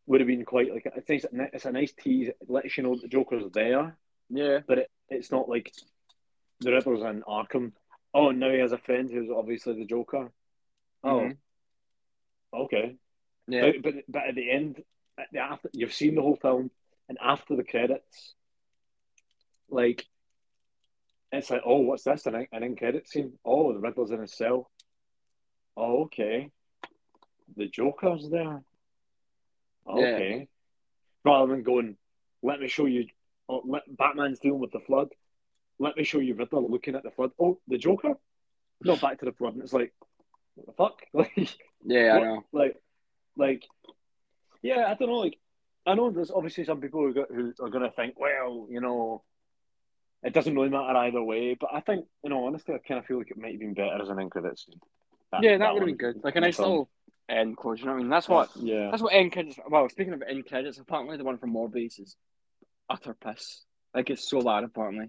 would 0.08 0.22
have 0.22 0.28
been 0.28 0.46
quite 0.46 0.74
like 0.74 0.86
it's 0.96 1.26
nice. 1.32 1.50
It's 1.54 1.66
a 1.66 1.72
nice 1.72 1.92
tease. 1.94 2.30
It 2.30 2.38
lets 2.48 2.76
you 2.78 2.84
know 2.84 2.96
the 2.96 3.08
Joker's 3.08 3.44
there. 3.54 3.96
Yeah. 4.30 4.60
but 4.66 4.78
it, 4.80 4.92
it's 5.10 5.30
not 5.32 5.50
like 5.50 5.74
the 6.62 6.72
Riddler's 6.72 7.02
in 7.02 7.22
Arkham. 7.24 7.74
Oh, 8.14 8.32
now 8.32 8.50
he 8.50 8.60
has 8.60 8.72
a 8.72 8.78
friend 8.78 9.10
who's 9.12 9.30
obviously 9.30 9.74
the 9.78 9.86
Joker. 9.86 10.32
Oh, 11.04 11.20
Mhm. 11.20 11.38
okay. 12.54 12.96
Yeah. 13.48 13.72
But, 13.72 13.84
but 13.84 13.94
but 14.08 14.28
at 14.30 14.36
the 14.36 14.50
end, 14.50 14.82
at 15.20 15.28
the 15.34 15.40
after 15.40 15.70
you've 15.74 15.94
seen 15.94 16.16
the 16.16 16.22
whole 16.22 16.38
film, 16.38 16.72
and 17.10 17.18
after 17.22 17.56
the 17.58 17.64
credits, 17.66 18.34
like 19.70 20.06
it's 21.32 21.50
like, 21.50 21.62
oh, 21.66 21.80
what's 21.80 22.04
this? 22.04 22.26
An, 22.26 22.36
an 22.52 22.64
end 22.64 22.78
credit 22.78 23.08
scene? 23.08 23.34
Oh, 23.46 23.74
the 23.74 23.80
Riddler's 23.80 24.12
in 24.12 24.22
his 24.22 24.36
cell. 24.36 24.70
Oh, 25.78 26.04
okay. 26.04 26.50
The 27.56 27.68
Joker's 27.68 28.30
there. 28.30 28.62
Okay. 29.88 30.48
Rather 31.24 31.52
than 31.52 31.64
going, 31.64 31.98
let 32.42 32.60
me 32.60 32.68
show 32.68 32.86
you. 32.86 33.08
Oh, 33.50 33.62
let, 33.66 33.84
Batman's 33.98 34.40
dealing 34.40 34.60
with 34.60 34.72
the 34.72 34.80
flood. 34.80 35.10
Let 35.80 35.98
me 35.98 36.04
show 36.04 36.20
you 36.20 36.36
Riddler 36.36 36.62
looking 36.62 36.96
at 36.96 37.04
the 37.04 37.12
flood. 37.12 37.32
Oh, 37.40 37.60
the 37.68 37.78
Joker. 37.78 38.14
No, 38.84 38.96
back 38.98 39.20
to 39.20 39.26
the 39.26 39.32
flood, 39.32 39.54
and 39.54 39.64
it's 39.64 39.74
like, 39.74 39.94
what 40.56 40.66
the 40.68 40.74
fuck? 40.74 41.02
Like, 41.14 41.58
Yeah, 41.84 42.16
I 42.16 42.20
know. 42.20 42.46
like, 42.52 42.76
like, 43.38 43.64
yeah, 44.62 44.86
I 44.88 44.96
don't 44.96 45.10
know. 45.10 45.16
Like, 45.20 45.38
I 45.86 45.94
know 45.96 46.10
there's 46.12 46.32
obviously 46.32 46.64
some 46.66 46.82
people 46.82 47.02
who, 47.02 47.14
go, 47.14 47.26
who 47.30 47.54
are 47.64 47.70
going 47.70 47.84
to 47.84 47.92
think, 47.92 48.20
well, 48.20 48.68
you 48.70 48.82
know, 48.82 49.24
it 50.24 50.34
doesn't 50.34 50.54
really 50.56 50.70
matter 50.70 50.96
either 50.98 51.22
way. 51.24 51.56
But 51.60 51.70
I 51.74 51.80
think, 51.82 52.06
you 52.24 52.30
know, 52.30 52.46
honestly, 52.46 52.76
I 52.76 52.78
kind 52.80 53.00
of 53.00 53.06
feel 53.06 53.18
like 53.18 53.32
it 53.32 53.38
might 53.38 53.52
have 53.52 53.60
been 53.60 53.74
better 53.74 54.02
as 54.02 54.10
an 54.10 54.20
end 54.20 54.32
credit 54.32 54.58
scene. 54.60 54.80
Yeah, 55.42 55.58
that 55.58 55.74
would 55.74 55.82
have 55.82 55.88
been 55.88 55.98
good. 55.98 56.24
Like 56.24 56.36
a 56.36 56.42
nice 56.42 56.60
little 56.60 56.90
end 57.30 57.56
close. 57.58 57.80
You 57.80 57.86
know 57.86 57.92
what 57.94 57.98
I 58.00 58.02
mean? 58.02 58.10
That's 58.10 58.28
what. 58.30 58.50
Yeah. 58.56 58.90
That's 58.92 59.02
what 59.02 59.14
end 59.14 59.32
credits. 59.32 59.58
Well, 59.70 59.88
speaking 59.90 60.14
of 60.14 60.22
end 60.22 60.46
credits, 60.46 60.78
apparently 60.78 61.18
the 61.18 61.24
one 61.24 61.38
from 61.38 61.54
Morbius 61.54 62.00
is 62.00 62.16
utter 62.90 63.14
piss. 63.14 63.64
Like 63.96 64.10
it's 64.10 64.30
so 64.30 64.42
bad. 64.42 64.64
Apparently, 64.66 65.08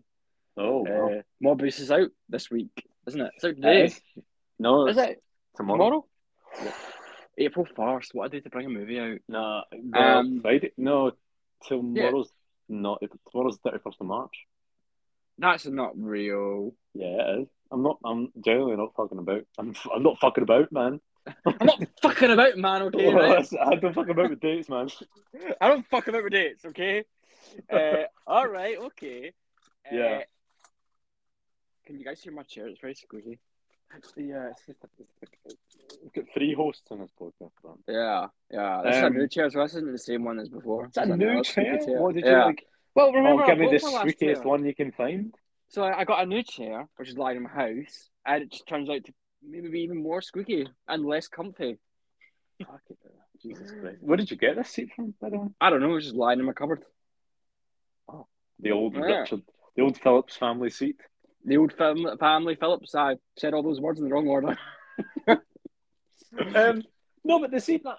Oh, 0.57 0.83
wow. 0.89 1.11
uh, 1.19 1.23
Morbius 1.45 1.81
is 1.81 1.91
out 1.91 2.11
this 2.29 2.51
week, 2.51 2.71
isn't 3.09 3.21
it? 3.21 3.33
It's 3.37 3.45
out 3.45 3.57
today. 3.57 3.81
It 3.83 3.85
is. 3.87 4.01
No, 4.59 4.87
Is 4.87 4.97
it 4.97 5.23
tomorrow. 5.57 5.79
tomorrow? 5.79 6.07
Yeah. 6.63 6.73
April 7.39 7.67
first. 7.75 8.11
What 8.15 8.27
a 8.27 8.29
day 8.29 8.41
to 8.41 8.51
bring 8.51 8.67
a 8.67 8.71
movie 8.71 9.01
out. 9.01 9.19
No, 9.29 9.63
Um, 9.95 10.41
Friday. 10.43 10.73
No, 10.77 11.13
tomorrow's 11.67 12.31
not. 12.69 13.03
Tomorrow's 13.33 13.59
thirty 13.65 13.79
first 13.83 13.97
of 14.01 14.07
March. 14.07 14.47
That's 15.39 15.67
not 15.67 15.93
real. 15.97 16.75
Yeah, 16.95 17.07
it 17.07 17.41
is. 17.43 17.49
I'm 17.71 17.83
not. 17.83 17.99
I'm 18.05 18.31
generally 18.45 18.77
not 18.77 18.95
fucking 18.97 19.19
about. 19.19 19.45
I'm. 19.59 19.75
I'm 19.95 20.03
not 20.03 20.19
fucking 20.21 20.43
about, 20.43 20.71
man. 20.73 21.01
I'm 21.47 21.67
not 21.67 21.83
fucking 22.03 22.31
about, 22.31 22.57
man. 22.57 22.83
Okay, 22.95 23.13
right? 23.13 23.47
I 23.61 23.75
don't 23.77 23.95
fuck 23.95 24.09
about 24.09 24.31
with 24.31 24.41
dates, 24.41 24.69
man. 24.69 24.89
I 25.61 25.69
don't 25.69 25.87
fuck 25.87 26.09
about 26.09 26.25
with 26.25 26.33
dates. 26.33 26.65
Okay. 26.65 27.05
Uh, 27.73 28.05
all 28.27 28.49
right. 28.49 28.77
Okay. 28.79 29.33
Uh, 29.91 29.95
Yeah. 29.95 30.23
Can 31.87 31.99
you 31.99 32.05
guys 32.05 32.21
hear 32.21 32.33
my 32.33 32.43
chair? 32.43 32.69
It's 32.69 32.81
very 32.81 32.95
squeaky. 32.95 33.39
yeah, 34.17 34.51
it's 34.51 34.67
just 34.67 34.79
it's, 34.99 35.57
we've 36.03 36.13
got 36.13 36.25
three 36.33 36.55
hosts 36.55 36.85
on 36.91 37.01
this 37.01 37.11
podcast. 37.21 37.51
Man. 37.65 37.75
Yeah, 37.89 38.27
yeah. 38.51 38.83
This 38.85 38.97
is 38.97 39.03
Um, 39.03 39.15
a 39.15 39.19
new 39.19 39.29
chair, 39.29 39.51
so 39.51 39.61
this 39.63 39.75
isn't 39.75 39.93
the 39.93 39.99
same 39.99 40.25
one 40.25 40.39
as 40.39 40.49
before. 40.49 40.89
This 40.95 41.05
a 41.05 41.17
new 41.17 41.29
another 41.29 41.43
chair? 41.43 41.79
What 41.87 42.15
did 42.15 42.25
you 42.25 42.31
yeah. 42.31 42.45
like? 42.47 42.65
Well, 42.95 43.13
remember, 43.13 43.43
oh, 43.43 43.45
I 43.45 43.51
give 43.51 43.59
me 43.59 43.67
the 43.67 43.79
broke 43.79 43.83
my 43.83 43.99
last 43.99 44.07
squeakiest 44.07 44.45
one 44.45 44.65
you 44.65 44.75
can 44.75 44.93
find. 44.93 45.35
So 45.69 45.83
I 45.83 46.01
I 46.01 46.05
got 46.05 46.23
a 46.23 46.27
new 46.27 46.43
chair, 46.43 46.89
which 46.97 47.09
is 47.09 47.17
lying 47.17 47.39
in 47.39 47.43
my 47.45 47.51
house, 47.51 48.11
and 48.27 48.43
it 48.43 48.51
just 48.53 48.67
turns 48.67 48.91
out 48.91 49.05
to 49.05 49.13
maybe 49.43 49.69
be 49.69 49.81
even 49.81 50.03
more 50.03 50.21
squeaky 50.21 50.69
and 50.89 51.05
less 51.05 51.29
comfy. 51.29 51.79
Jesus 53.43 53.73
Christ. 53.81 53.99
Where 54.01 54.17
did 54.17 54.31
you 54.31 54.37
get 54.37 54.57
this 54.57 54.69
seat 54.69 54.91
from, 54.95 55.15
by 55.21 55.31
the 55.31 55.39
way? 55.39 55.49
I 55.61 55.71
don't 55.71 55.81
know, 55.81 55.91
it 55.91 55.95
was 55.95 56.05
just 56.05 56.17
lying 56.17 56.39
in 56.39 56.45
my 56.45 56.53
cupboard. 56.53 56.85
Oh, 58.09 58.27
The 58.61 58.71
old 58.71 58.95
Yeah. 58.95 59.01
Richard, 59.21 59.43
the 59.75 59.83
old 59.83 59.99
Phillips 59.99 60.37
family 60.37 60.71
seat. 60.71 61.01
The 61.45 61.57
old 61.57 61.73
fam- 61.73 62.19
family 62.19 62.55
Phillips. 62.55 62.95
I 62.95 63.17
said 63.37 63.53
all 63.53 63.65
those 63.65 63.81
words 63.81 63.99
in 63.99 64.05
the 64.07 64.13
wrong 64.15 64.29
order. 64.29 64.57
Um, 66.55 66.83
no, 67.25 67.41
but 67.41 67.51
the 67.51 67.61
seat, 67.61 67.83
that- 67.85 67.99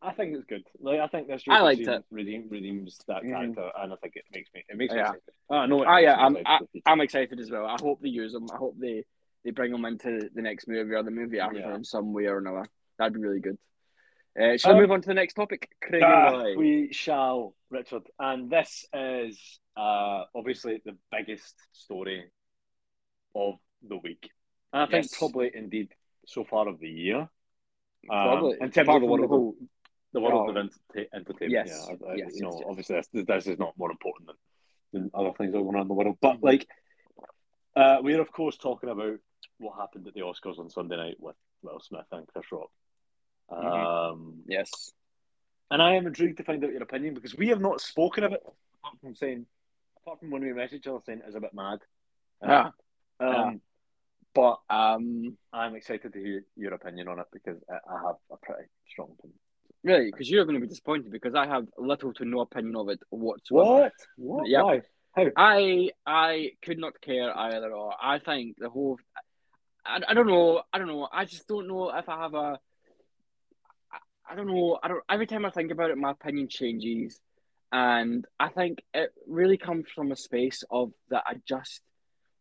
I 0.00 0.12
think 0.12 0.34
it's 0.36 0.44
good. 0.44 0.62
Like, 0.78 1.00
I 1.00 1.08
think 1.08 1.26
this 1.26 1.42
I 1.48 1.60
liked 1.60 1.80
redeem- 1.80 1.94
it. 1.94 2.04
Redeem, 2.10 2.48
redeems 2.50 2.98
that 3.08 3.22
Mhm. 3.22 3.30
character, 3.30 3.70
and 3.78 3.92
I 3.92 3.96
think 3.96 4.14
it 4.16 4.24
makes 4.32 4.48
me, 4.54 4.64
it 4.68 4.76
makes 4.76 4.92
me 4.92 4.98
Yeah. 5.00 5.06
excited. 5.08 5.34
Oh, 5.50 5.66
no, 5.66 5.84
Ah, 5.84 5.96
yeah, 5.98 6.14
I'm, 6.16 6.36
I, 6.46 6.60
I'm 6.86 7.00
excited 7.00 7.40
as 7.40 7.50
well. 7.50 7.66
I 7.66 7.76
hope 7.80 8.00
they 8.00 8.08
use 8.08 8.32
them. 8.32 8.46
I 8.52 8.56
hope 8.56 8.76
they, 8.78 9.04
they 9.44 9.50
bring 9.50 9.72
them 9.72 9.84
into 9.84 10.30
the 10.32 10.42
next 10.42 10.68
movie 10.68 10.94
or 10.94 11.02
the 11.02 11.10
movie 11.10 11.40
after 11.40 11.58
Yeah. 11.58 11.74
in 11.74 11.82
some 11.84 12.12
way 12.12 12.26
or 12.26 12.38
another. 12.38 12.64
That'd 12.98 13.14
be 13.14 13.20
really 13.20 13.40
good. 13.40 13.58
Uh, 14.40 14.56
shall 14.56 14.70
Um, 14.72 14.76
we 14.78 14.82
move 14.84 14.92
on 14.92 15.00
to 15.02 15.08
the 15.08 15.14
next 15.14 15.34
topic? 15.34 15.68
Craig 15.82 16.02
Ah, 16.04 16.28
Roy. 16.30 16.56
we 16.56 16.92
shall, 16.92 17.56
Richard. 17.70 18.02
And 18.20 18.48
this 18.50 18.86
is 18.92 19.60
uh, 19.76 20.24
obviously 20.34 20.80
the 20.84 20.96
biggest 21.10 21.56
story 21.72 22.30
of 23.34 23.54
the 23.82 23.96
week. 23.96 24.30
And 24.72 24.82
I 24.82 24.86
think 24.86 25.10
probably 25.12 25.50
indeed 25.54 25.92
so 26.26 26.44
far 26.44 26.68
of 26.68 26.78
the 26.78 26.88
year. 26.88 27.18
Um, 27.18 27.28
Probably. 28.08 28.58
in 28.60 28.70
terms 28.70 28.88
of 28.88 29.00
the 29.00 29.06
the 29.08 29.26
whole- 29.26 29.56
the 30.12 30.20
world 30.20 30.48
Oh. 30.48 30.50
of 30.50 30.56
enter- 30.56 31.08
entertainment. 31.12 31.50
Yes. 31.66 31.86
Yeah, 31.90 31.96
I- 32.08 32.12
I- 32.12 32.14
Yes, 32.16 32.36
you 32.36 32.42
know, 32.42 32.50
yes, 32.52 32.58
yes. 32.60 32.66
obviously 32.68 32.96
this, 32.96 33.26
this 33.26 33.46
is 33.46 33.58
not 33.58 33.76
more 33.76 33.90
important 33.90 34.28
than, 34.28 34.36
than 34.92 35.10
other 35.14 35.32
things 35.36 35.52
that 35.52 35.58
are 35.58 35.62
going 35.62 35.76
on 35.76 35.82
in 35.82 35.88
the 35.88 35.94
world. 35.94 36.16
But 36.20 36.36
Mhm. 36.38 36.42
like, 36.44 36.68
uh, 37.76 37.98
we're 38.02 38.20
of 38.20 38.32
course 38.32 38.56
talking 38.56 38.88
about 38.88 39.18
what 39.58 39.76
happened 39.76 40.06
at 40.08 40.14
the 40.14 40.20
Oscars 40.20 40.58
on 40.58 40.70
Sunday 40.70 40.96
night 40.96 41.20
with 41.20 41.36
Will 41.62 41.80
Smith 41.80 42.06
and 42.12 42.26
Chris 42.28 42.50
Rock. 42.52 42.70
Mhm. 43.50 43.64
Um, 44.12 44.44
Yes. 44.46 44.92
and 45.70 45.82
I 45.82 45.94
am 45.94 46.06
intrigued 46.06 46.38
to 46.38 46.44
find 46.44 46.64
out 46.64 46.72
your 46.72 46.82
opinion 46.82 47.14
because 47.14 47.36
we 47.36 47.48
have 47.48 47.60
not 47.60 47.80
spoken 47.80 48.24
of 48.24 48.32
it 48.32 48.42
apart 48.74 48.98
from 49.00 49.14
saying, 49.14 49.46
apart 49.98 50.20
from 50.20 50.30
when 50.30 50.42
we 50.42 50.48
messaged 50.48 50.74
each 50.74 50.86
other 50.86 51.00
saying 51.04 51.22
it's 51.24 51.34
a 51.36 51.40
bit 51.40 51.52
mad. 51.54 51.80
Yeah. 52.42 52.70
Um, 53.20 53.28
Yeah. 53.28 53.54
But 54.34 54.60
Um, 54.70 55.36
I'm 55.52 55.74
excited 55.74 56.12
to 56.12 56.18
hear 56.20 56.44
your 56.54 56.74
opinion 56.74 57.08
on 57.08 57.18
it 57.18 57.26
because 57.32 57.60
I, 57.68 57.78
I 57.92 58.02
have 58.06 58.16
a 58.30 58.36
pretty 58.36 58.68
strong 58.86 59.10
opinion. 59.18 59.38
Really, 59.84 60.10
because 60.10 60.30
you're 60.30 60.44
going 60.44 60.56
to 60.56 60.60
be 60.60 60.68
disappointed 60.68 61.10
because 61.10 61.34
I 61.34 61.46
have 61.46 61.66
little 61.78 62.12
to 62.14 62.24
no 62.24 62.40
opinion 62.40 62.76
of 62.76 62.88
it 62.88 63.00
whatsoever. 63.10 63.90
What? 64.16 64.48
Yep. 64.48 64.64
Why? 64.64 64.82
How? 65.16 65.26
I 65.36 65.90
I 66.06 66.52
could 66.62 66.78
not 66.78 67.00
care 67.00 67.36
either. 67.36 67.72
Or 67.72 67.94
I 68.00 68.18
think 68.18 68.56
the 68.58 68.70
whole. 68.70 68.98
I, 69.84 70.00
I 70.08 70.14
don't 70.14 70.26
know. 70.26 70.62
I 70.72 70.78
don't 70.78 70.88
know. 70.88 71.08
I 71.12 71.24
just 71.24 71.48
don't 71.48 71.68
know 71.68 71.90
if 71.90 72.08
I 72.08 72.22
have 72.22 72.34
a. 72.34 72.58
I, 73.92 73.98
I 74.30 74.34
don't 74.36 74.46
know. 74.46 74.78
I 74.82 74.88
don't. 74.88 75.02
Every 75.08 75.26
time 75.26 75.44
I 75.44 75.50
think 75.50 75.70
about 75.70 75.90
it, 75.90 75.98
my 75.98 76.12
opinion 76.12 76.48
changes, 76.48 77.18
and 77.72 78.26
I 78.38 78.48
think 78.48 78.82
it 78.94 79.12
really 79.26 79.56
comes 79.56 79.86
from 79.94 80.12
a 80.12 80.16
space 80.16 80.62
of 80.70 80.92
that 81.10 81.24
I 81.26 81.34
just 81.46 81.80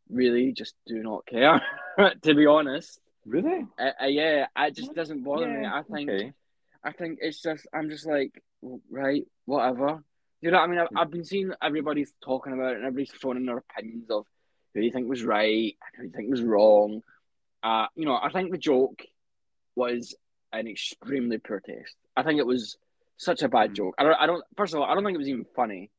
really 0.09 0.51
just 0.51 0.75
do 0.85 1.01
not 1.01 1.25
care. 1.25 1.61
to 2.21 2.33
be 2.33 2.45
honest, 2.45 2.99
Really? 3.25 3.65
uh, 3.79 3.91
uh, 4.03 4.05
yeah, 4.07 4.47
it 4.57 4.75
just 4.75 4.93
doesn't 4.93 5.23
bother 5.23 5.47
me. 5.47 5.65
I 5.65 5.83
think 5.83 6.09
Okay. 6.09 6.33
I 6.83 6.91
think 6.91 7.19
it's 7.21 7.41
just 7.41 7.67
I'm 7.73 7.89
just 7.89 8.05
like 8.05 8.41
right, 8.89 9.25
whatever. 9.45 10.03
You 10.41 10.51
know 10.51 10.57
what 10.57 10.63
I 10.63 10.67
mean? 10.67 10.79
I've, 10.79 10.87
I've 10.95 11.11
been 11.11 11.23
seeing 11.23 11.51
everybody's 11.61 12.13
talking 12.23 12.53
about 12.53 12.73
it 12.73 12.77
and 12.77 12.85
everybody's 12.85 13.11
throwing 13.11 13.37
in 13.37 13.45
their 13.45 13.57
opinions 13.57 14.09
of 14.11 14.25
who 14.73 14.81
you 14.81 14.91
think 14.91 15.09
was 15.09 15.23
right 15.23 15.75
and 15.81 15.95
who 15.97 16.03
you 16.03 16.11
think 16.11 16.29
was 16.29 16.41
wrong. 16.43 17.01
Uh, 17.63 17.87
you 17.95 18.05
know, 18.05 18.15
I 18.21 18.29
think 18.31 18.51
the 18.51 18.57
joke 18.57 19.01
was 19.75 20.15
an 20.53 20.67
extremely 20.67 21.39
poor 21.39 21.59
taste. 21.59 21.95
I 22.15 22.23
think 22.23 22.39
it 22.39 22.45
was 22.45 22.77
such 23.17 23.41
a 23.41 23.49
bad 23.49 23.71
Mm. 23.71 23.75
joke. 23.75 23.95
I 23.97 24.03
don't, 24.03 24.13
I 24.19 24.25
don't. 24.27 24.43
First 24.55 24.73
of 24.73 24.79
all, 24.79 24.85
I 24.85 24.93
don't 24.93 25.03
think 25.03 25.15
it 25.15 25.19
was 25.19 25.29
even 25.29 25.45
funny, 25.55 25.89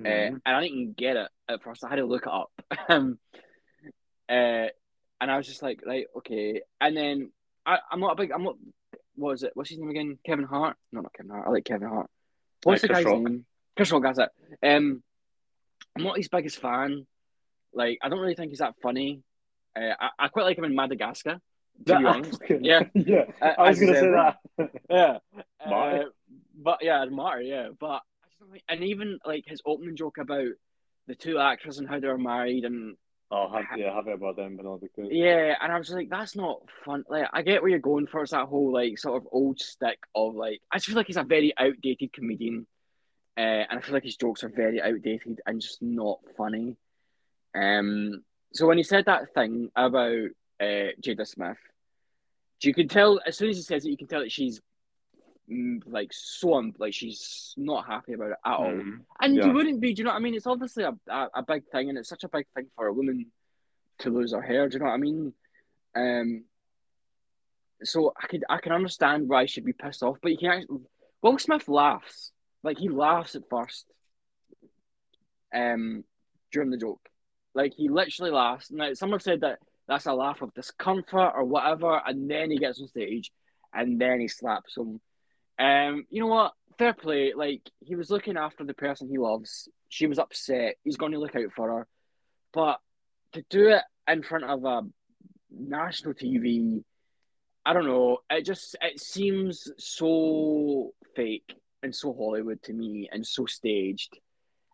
uh, 0.00 0.08
Mhm. 0.08 0.40
and 0.46 0.56
I 0.56 0.60
didn't 0.60 0.78
even 0.78 0.92
get 0.92 1.16
it 1.16 1.28
at 1.48 1.62
first. 1.62 1.84
I 1.84 1.88
had 1.88 1.96
to 1.96 2.06
look 2.06 2.26
it 2.26 2.32
up. 2.32 2.52
um, 2.88 3.18
uh, 4.28 4.68
and 5.20 5.30
I 5.30 5.36
was 5.36 5.46
just 5.46 5.62
like, 5.62 5.82
right, 5.84 6.06
okay. 6.18 6.62
And 6.80 6.96
then 6.96 7.32
I, 7.66 7.78
I'm 7.90 8.00
not 8.00 8.12
a 8.12 8.16
big. 8.16 8.30
I'm 8.30 8.44
not. 8.44 8.56
What 9.18 9.30
was 9.32 9.42
it? 9.42 9.52
What's 9.54 9.70
his 9.70 9.78
name 9.78 9.90
again? 9.90 10.18
Kevin 10.24 10.44
Hart? 10.44 10.76
No, 10.92 11.00
not 11.00 11.12
Kevin 11.12 11.30
Hart. 11.32 11.46
I 11.46 11.50
like 11.50 11.64
Kevin 11.64 11.88
Hart. 11.88 12.08
What's 12.62 12.84
Uh, 12.84 12.86
the 12.88 12.94
Chris 12.94 13.04
guy's 13.04 13.12
Rock. 13.12 13.22
name? 13.22 13.46
Chris 13.76 13.92
Rock. 13.92 14.02
That's 14.04 14.18
it. 14.18 14.28
Um, 14.62 15.02
I'm 15.96 16.04
not 16.04 16.16
his 16.16 16.28
biggest 16.28 16.58
fan. 16.60 17.06
Like, 17.72 17.98
I 18.02 18.08
don't 18.08 18.18
really 18.20 18.34
think 18.34 18.50
he's 18.50 18.58
that 18.60 18.74
funny. 18.82 19.22
Uh, 19.76 19.92
I, 20.00 20.08
I 20.18 20.28
quite 20.28 20.44
like 20.44 20.56
him 20.58 20.64
in 20.64 20.74
Madagascar. 20.74 21.40
To 21.86 21.98
be 21.98 22.04
honest, 22.06 22.40
Yeah. 22.60 22.82
yeah. 22.94 23.24
Uh, 23.40 23.52
I 23.58 23.68
was 23.70 23.78
going 23.80 23.92
to 23.92 24.00
say 24.00 24.10
that. 24.10 24.38
yeah. 24.90 25.18
Uh, 25.64 26.04
but 26.60 26.78
yeah, 26.82 27.04
Marty, 27.06 27.46
yeah. 27.46 27.68
But 27.78 27.86
I 28.24 28.28
just 28.28 28.40
don't 28.40 28.50
think, 28.50 28.64
and 28.68 28.84
even 28.84 29.18
like 29.24 29.44
his 29.46 29.60
opening 29.66 29.96
joke 29.96 30.18
about 30.18 30.48
the 31.06 31.14
two 31.14 31.38
actors 31.38 31.78
and 31.78 31.88
how 31.88 32.00
they 32.00 32.08
were 32.08 32.18
married, 32.18 32.64
and 32.64 32.96
Oh, 33.30 33.50
have, 33.52 33.78
yeah, 33.78 33.94
have 33.94 34.08
it 34.08 34.14
about 34.14 34.36
them, 34.36 34.56
but 34.56 34.64
not 34.64 34.80
because. 34.80 35.08
yeah, 35.10 35.54
and 35.60 35.70
I 35.70 35.76
was 35.76 35.90
like, 35.90 36.08
that's 36.08 36.34
not 36.34 36.62
fun. 36.84 37.04
Like, 37.10 37.28
I 37.30 37.42
get 37.42 37.60
where 37.60 37.70
you're 37.70 37.78
going 37.78 38.06
for. 38.06 38.22
It's 38.22 38.30
that 38.30 38.46
whole 38.48 38.72
like 38.72 38.98
sort 38.98 39.20
of 39.20 39.28
old 39.30 39.60
stick 39.60 39.98
of 40.14 40.34
like. 40.34 40.62
I 40.72 40.76
just 40.76 40.86
feel 40.86 40.96
like 40.96 41.08
he's 41.08 41.18
a 41.18 41.24
very 41.24 41.52
outdated 41.58 42.14
comedian, 42.14 42.66
uh, 43.36 43.40
and 43.40 43.78
I 43.78 43.82
feel 43.82 43.92
like 43.92 44.04
his 44.04 44.16
jokes 44.16 44.44
are 44.44 44.48
very 44.48 44.80
outdated 44.80 45.40
and 45.44 45.60
just 45.60 45.82
not 45.82 46.20
funny. 46.38 46.76
Um, 47.54 48.24
so 48.54 48.66
when 48.66 48.78
he 48.78 48.82
said 48.82 49.04
that 49.04 49.34
thing 49.34 49.70
about 49.76 50.28
uh, 50.58 50.92
Jada 51.02 51.26
Smith, 51.26 51.58
you 52.62 52.72
can 52.72 52.88
tell 52.88 53.20
as 53.26 53.36
soon 53.36 53.50
as 53.50 53.56
he 53.56 53.62
says 53.62 53.84
it, 53.84 53.90
you 53.90 53.98
can 53.98 54.08
tell 54.08 54.20
that 54.20 54.32
she's 54.32 54.60
like 55.86 56.10
so 56.12 56.70
like 56.78 56.92
she's 56.92 57.54
not 57.56 57.86
happy 57.86 58.12
about 58.12 58.32
it 58.32 58.38
at 58.44 58.52
all. 58.52 58.72
Mhm. 58.72 59.04
And 59.20 59.36
Yeah. 59.36 59.46
you 59.46 59.52
wouldn't 59.52 59.80
be, 59.80 59.94
do 59.94 60.00
you 60.00 60.04
know 60.04 60.10
what 60.10 60.16
I 60.16 60.20
mean? 60.20 60.34
It's 60.34 60.46
obviously 60.46 60.84
a, 60.84 60.94
a, 61.08 61.28
a 61.36 61.42
big 61.42 61.66
thing, 61.68 61.88
and 61.88 61.96
it's 61.96 62.08
such 62.08 62.24
a 62.24 62.28
big 62.28 62.46
thing 62.54 62.66
for 62.76 62.86
a 62.86 62.92
woman 62.92 63.32
to 64.00 64.10
lose 64.10 64.32
her 64.32 64.42
hair. 64.42 64.68
Do 64.68 64.74
you 64.74 64.78
know 64.80 64.86
what 64.86 64.92
I 64.92 64.98
mean? 64.98 65.32
Um, 65.96 66.44
so 67.82 68.12
I 68.22 68.26
could 68.26 68.44
I 68.48 68.58
can 68.58 68.72
understand 68.72 69.28
why 69.28 69.46
she'd 69.46 69.64
be 69.64 69.72
pissed 69.72 70.02
off, 70.02 70.18
but 70.20 70.32
you 70.32 70.38
can 70.38 70.50
actually 70.50 70.80
Will 71.22 71.38
Smith 71.38 71.68
laughs 71.68 72.32
like 72.62 72.78
he 72.78 72.88
laughs 72.88 73.34
at 73.34 73.48
first, 73.48 73.86
um, 75.54 76.04
during 76.52 76.70
the 76.70 76.76
joke, 76.76 77.08
like 77.54 77.72
he 77.74 77.88
literally 77.88 78.30
laughs. 78.32 78.70
Now 78.70 78.92
someone 78.94 79.20
said 79.20 79.40
that 79.40 79.60
that's 79.86 80.06
a 80.06 80.12
laugh 80.12 80.42
of 80.42 80.52
discomfort 80.54 81.32
or 81.34 81.44
whatever, 81.44 82.00
and 82.04 82.30
then 82.30 82.50
he 82.50 82.58
gets 82.58 82.80
on 82.80 82.88
stage, 82.88 83.32
and 83.72 83.98
then 84.00 84.20
he 84.20 84.28
slaps 84.28 84.76
him. 84.76 85.00
Um, 85.58 86.06
you 86.10 86.20
know 86.20 86.28
what? 86.28 86.52
Fair 86.78 86.94
play. 86.94 87.32
Like 87.34 87.62
he 87.80 87.96
was 87.96 88.10
looking 88.10 88.36
after 88.36 88.64
the 88.64 88.74
person 88.74 89.08
he 89.08 89.18
loves. 89.18 89.68
She 89.88 90.06
was 90.06 90.18
upset. 90.18 90.76
He's 90.84 90.96
going 90.96 91.12
to 91.12 91.18
look 91.18 91.34
out 91.34 91.52
for 91.56 91.68
her, 91.70 91.86
but 92.52 92.78
to 93.32 93.44
do 93.50 93.68
it 93.68 93.82
in 94.06 94.22
front 94.22 94.44
of 94.44 94.64
a 94.64 94.82
national 95.50 96.14
TV, 96.14 96.82
I 97.64 97.72
don't 97.72 97.86
know. 97.86 98.18
It 98.30 98.44
just 98.44 98.76
it 98.80 99.00
seems 99.00 99.70
so 99.78 100.92
fake 101.16 101.54
and 101.82 101.94
so 101.94 102.12
Hollywood 102.12 102.62
to 102.64 102.72
me, 102.72 103.08
and 103.10 103.26
so 103.26 103.46
staged. 103.46 104.18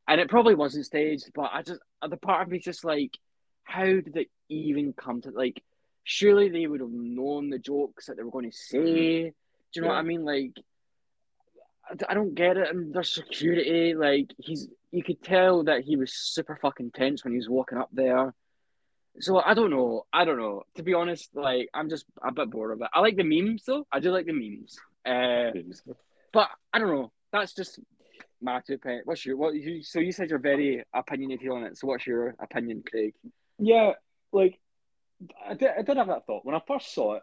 And 0.06 0.20
it 0.20 0.28
probably 0.28 0.54
wasn't 0.54 0.86
staged, 0.86 1.30
but 1.34 1.50
I 1.52 1.62
just 1.62 1.80
the 2.06 2.16
part 2.16 2.42
of 2.42 2.48
me 2.48 2.58
is 2.58 2.64
just 2.64 2.84
like, 2.84 3.16
how 3.62 3.84
did 3.84 4.16
it 4.16 4.28
even 4.48 4.92
come 4.92 5.22
to 5.22 5.30
like? 5.30 5.62
Surely 6.06 6.50
they 6.50 6.66
would 6.66 6.80
have 6.80 6.90
known 6.90 7.48
the 7.48 7.58
jokes 7.58 8.06
that 8.06 8.18
they 8.18 8.22
were 8.22 8.30
going 8.30 8.50
to 8.50 8.56
say. 8.56 9.32
Do 9.72 9.80
you 9.80 9.82
know 9.82 9.88
what 9.88 9.96
I 9.96 10.02
mean? 10.02 10.22
Like, 10.22 10.52
I 12.08 12.14
don't 12.14 12.34
get 12.34 12.56
it. 12.56 12.70
And 12.70 12.94
there's 12.94 13.12
security. 13.12 13.94
Like, 13.94 14.32
he's 14.38 14.68
you 14.90 15.02
could 15.02 15.22
tell 15.22 15.64
that 15.64 15.82
he 15.82 15.96
was 15.96 16.12
super 16.12 16.56
fucking 16.60 16.92
tense 16.92 17.24
when 17.24 17.32
he 17.32 17.38
was 17.38 17.48
walking 17.48 17.78
up 17.78 17.90
there. 17.92 18.32
So 19.20 19.40
I 19.40 19.54
don't 19.54 19.70
know. 19.70 20.06
I 20.12 20.24
don't 20.24 20.38
know. 20.38 20.62
To 20.76 20.82
be 20.82 20.94
honest, 20.94 21.30
like 21.34 21.68
I'm 21.74 21.88
just 21.88 22.04
a 22.22 22.32
bit 22.32 22.50
bored 22.50 22.72
of 22.72 22.80
it. 22.80 22.88
I 22.92 23.00
like 23.00 23.16
the 23.16 23.24
memes 23.24 23.64
though. 23.64 23.86
I 23.92 24.00
do 24.00 24.10
like 24.10 24.26
the 24.26 24.32
memes. 24.32 24.76
Uh, 25.04 25.50
but 26.32 26.48
I 26.72 26.78
don't 26.78 26.88
know. 26.88 27.12
That's 27.32 27.54
just 27.54 27.80
my 28.40 28.60
two 28.66 28.74
opinion. 28.74 29.02
What's 29.04 29.24
your 29.24 29.36
what? 29.36 29.54
You, 29.54 29.82
so 29.82 30.00
you 30.00 30.12
said 30.12 30.30
you're 30.30 30.38
very 30.38 30.84
opinionated 30.94 31.48
on 31.48 31.64
it. 31.64 31.76
So 31.76 31.86
what's 31.88 32.06
your 32.06 32.34
opinion, 32.40 32.82
Craig? 32.88 33.14
Yeah, 33.58 33.92
like 34.32 34.58
I 35.48 35.54
did, 35.54 35.70
I 35.78 35.82
did 35.82 35.96
have 35.96 36.08
that 36.08 36.26
thought 36.26 36.44
when 36.44 36.54
I 36.54 36.60
first 36.66 36.94
saw 36.94 37.14
it. 37.14 37.22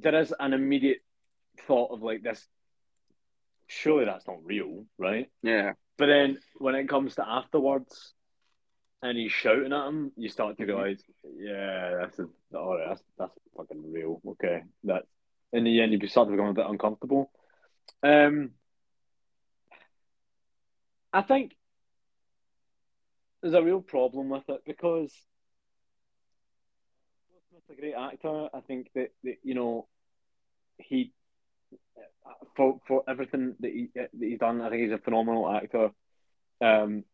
There 0.00 0.14
is 0.14 0.32
an 0.38 0.52
immediate 0.52 1.02
thought 1.66 1.92
of 1.92 2.02
like 2.02 2.22
this. 2.22 2.46
Surely 3.66 4.04
that's 4.04 4.26
not 4.26 4.44
real, 4.44 4.84
right? 4.98 5.30
Yeah. 5.42 5.72
But 5.96 6.06
then 6.06 6.38
when 6.56 6.74
it 6.74 6.88
comes 6.88 7.14
to 7.16 7.28
afterwards, 7.28 8.12
and 9.02 9.18
he's 9.18 9.32
shouting 9.32 9.72
at 9.72 9.86
him, 9.86 10.12
you 10.16 10.28
start 10.28 10.56
to 10.56 10.64
Mhm. 10.64 10.66
realize, 10.66 11.02
yeah, 11.36 11.96
that's 11.96 12.18
a, 12.18 12.28
all 12.56 12.76
right, 12.78 12.88
that's 12.88 13.04
that's 13.18 13.38
fucking 13.56 13.92
real. 13.92 14.20
Okay, 14.26 14.62
that 14.84 15.06
in 15.52 15.64
the 15.64 15.80
end 15.80 15.92
you 15.92 16.08
start 16.08 16.28
to 16.28 16.32
become 16.32 16.48
a 16.48 16.54
bit 16.54 16.66
uncomfortable. 16.66 17.30
Um, 18.02 18.54
I 21.12 21.22
think 21.22 21.56
there's 23.40 23.54
a 23.54 23.62
real 23.62 23.82
problem 23.82 24.30
with 24.30 24.48
it 24.48 24.64
because 24.64 25.14
Will 27.30 27.40
Smith's 27.50 27.70
a 27.70 27.74
great 27.74 27.94
actor. 27.94 28.48
I 28.54 28.60
think 28.60 28.90
that, 28.94 29.12
that 29.22 29.36
you 29.42 29.54
know 29.54 29.86
he 30.78 31.12
for 32.56 32.80
for 32.86 33.02
everything 33.08 33.54
that 33.60 33.72
he 33.72 33.88
that 33.94 34.10
he's 34.18 34.38
done. 34.38 34.60
I 34.60 34.70
think 34.70 34.82
he's 34.82 34.92
a 34.92 34.98
phenomenal 34.98 35.50
actor. 35.50 35.90
Um, 36.60 37.04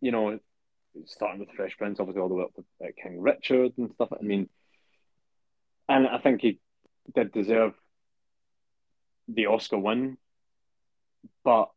you 0.00 0.10
know, 0.10 0.38
starting 1.06 1.40
with 1.40 1.50
Fresh 1.56 1.78
Prince, 1.78 2.00
obviously 2.00 2.20
all 2.20 2.28
the 2.28 2.34
way 2.34 2.44
up 2.44 2.54
to 2.54 2.64
uh, 2.84 2.88
King 3.00 3.20
Richard 3.20 3.72
and 3.78 3.92
stuff. 3.94 4.08
I 4.12 4.22
mean, 4.22 4.48
and 5.88 6.06
I 6.06 6.18
think 6.18 6.40
he 6.42 6.60
did 7.14 7.32
deserve 7.32 7.74
the 9.28 9.46
Oscar 9.46 9.78
win, 9.78 10.18
but 11.44 11.70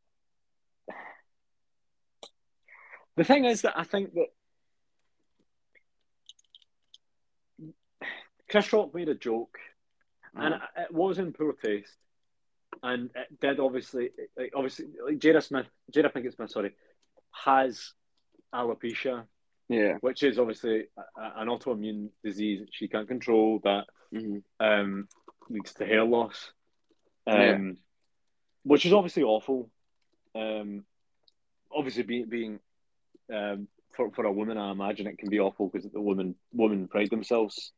the 3.15 3.23
thing 3.23 3.45
is 3.45 3.61
that 3.61 3.77
I 3.77 3.83
think 3.83 4.13
that 4.13 4.27
Chris 8.49 8.73
Rock 8.73 8.93
made 8.93 9.09
a 9.09 9.15
joke, 9.15 9.57
and 10.33 10.55
Uh, 10.55 10.59
it 10.77 10.93
was 10.93 11.19
in 11.19 11.33
poor 11.33 11.53
taste, 11.53 11.95
and 12.83 13.09
it 13.15 13.39
did 13.39 13.59
obviously, 13.59 14.09
like, 14.37 14.51
obviously, 14.55 14.85
like 15.05 15.17
Jada 15.19 15.43
Smith, 15.43 15.67
Jada 15.93 16.11
Pinkett 16.13 16.35
Smith, 16.35 16.51
sorry, 16.51 16.75
has 17.31 17.93
alopecia, 18.53 19.25
yeah. 19.69 19.97
which 20.01 20.23
is 20.23 20.39
obviously 20.39 20.85
a, 20.97 21.21
a- 21.21 21.33
an 21.41 21.47
autoimmune 21.47 22.09
disease 22.23 22.59
that 22.61 22.69
she 22.71 22.87
can't 22.87 23.07
control 23.07 23.59
that 23.63 23.85
hmm 24.11 24.37
um, 24.59 25.07
leads 25.49 25.73
to 25.73 25.85
hair 25.85 26.03
loss, 26.03 26.51
um, 27.27 27.39
Yeah. 27.39 27.57
which 28.63 28.85
is 28.85 28.93
obviously 28.93 29.23
awful. 29.23 29.69
Um, 30.33 30.85
obviously, 31.75 32.03
being 32.03 32.25
being 32.29 32.59
um, 33.33 33.67
for 33.95 34.11
for 34.11 34.25
a 34.25 34.31
woman, 34.31 34.57
I 34.57 34.71
imagine 34.71 35.07
it 35.07 35.17
can 35.17 35.29
be 35.29 35.39
awful 35.39 35.69
because 35.69 35.89
the 35.91 36.01
women 36.01 36.35
women 36.53 36.87
pride 36.87 37.09
themselves, 37.09 37.71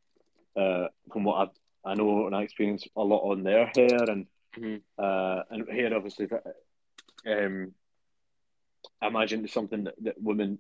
uh, 0.56 0.88
from 1.12 1.24
what 1.24 1.50
I 1.86 1.92
I 1.92 1.94
know 1.96 2.26
and 2.26 2.36
I 2.36 2.42
experience 2.44 2.86
a 2.96 3.02
lot 3.04 3.22
on 3.32 3.44
their 3.44 3.68
hair 3.68 4.04
and 4.10 4.28
Mhm. 4.58 4.82
uh, 4.98 5.44
and 5.50 5.70
hair 5.70 5.94
obviously. 5.96 6.26
that, 6.28 6.44
Um, 7.26 7.74
I 9.02 9.08
imagine 9.08 9.44
it's 9.44 9.54
something 9.54 9.84
that, 9.86 9.96
that 10.04 10.22
women. 10.22 10.60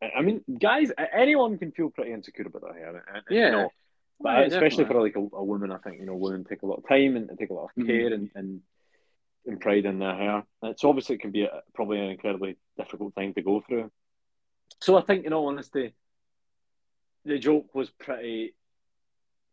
I 0.00 0.22
mean, 0.22 0.44
guys, 0.60 0.92
anyone 1.12 1.58
can 1.58 1.72
feel 1.72 1.90
pretty 1.90 2.12
insecure 2.12 2.46
about 2.46 2.62
their 2.62 2.74
hair. 2.74 3.04
and- 3.12 3.24
Yeah. 3.30 3.46
You 3.46 3.52
know, 3.52 3.72
but 4.20 4.28
Yeah, 4.30 4.40
especially 4.46 4.84
definitely. 4.84 5.10
for 5.12 5.20
like 5.22 5.32
a, 5.32 5.36
a 5.36 5.44
woman, 5.44 5.72
I 5.72 5.78
think 5.78 5.98
you 5.98 6.06
know 6.06 6.16
women 6.16 6.44
take 6.44 6.62
a 6.62 6.66
lot 6.66 6.78
of 6.78 6.88
time 6.88 7.16
and 7.16 7.36
take 7.38 7.50
a 7.50 7.54
lot 7.54 7.64
of 7.64 7.74
Mhm. 7.76 7.86
care 7.86 8.12
and, 8.12 8.30
and 8.34 8.62
and 9.46 9.60
pride 9.60 9.86
in 9.86 9.98
their 9.98 10.14
hair. 10.14 10.46
So 10.76 10.88
obviously 10.90 11.14
it 11.16 11.20
can 11.22 11.30
be 11.30 11.44
a, 11.44 11.62
probably 11.72 11.98
an 12.00 12.10
incredibly 12.10 12.56
difficult 12.76 13.14
thing 13.14 13.32
to 13.34 13.40
go 13.42 13.60
through. 13.62 13.90
So 14.80 14.96
I 14.96 15.00
think, 15.00 15.24
in 15.24 15.32
all 15.32 15.46
honesty, 15.46 15.94
the 17.24 17.38
joke 17.38 17.74
was 17.74 17.88
pretty. 17.90 18.54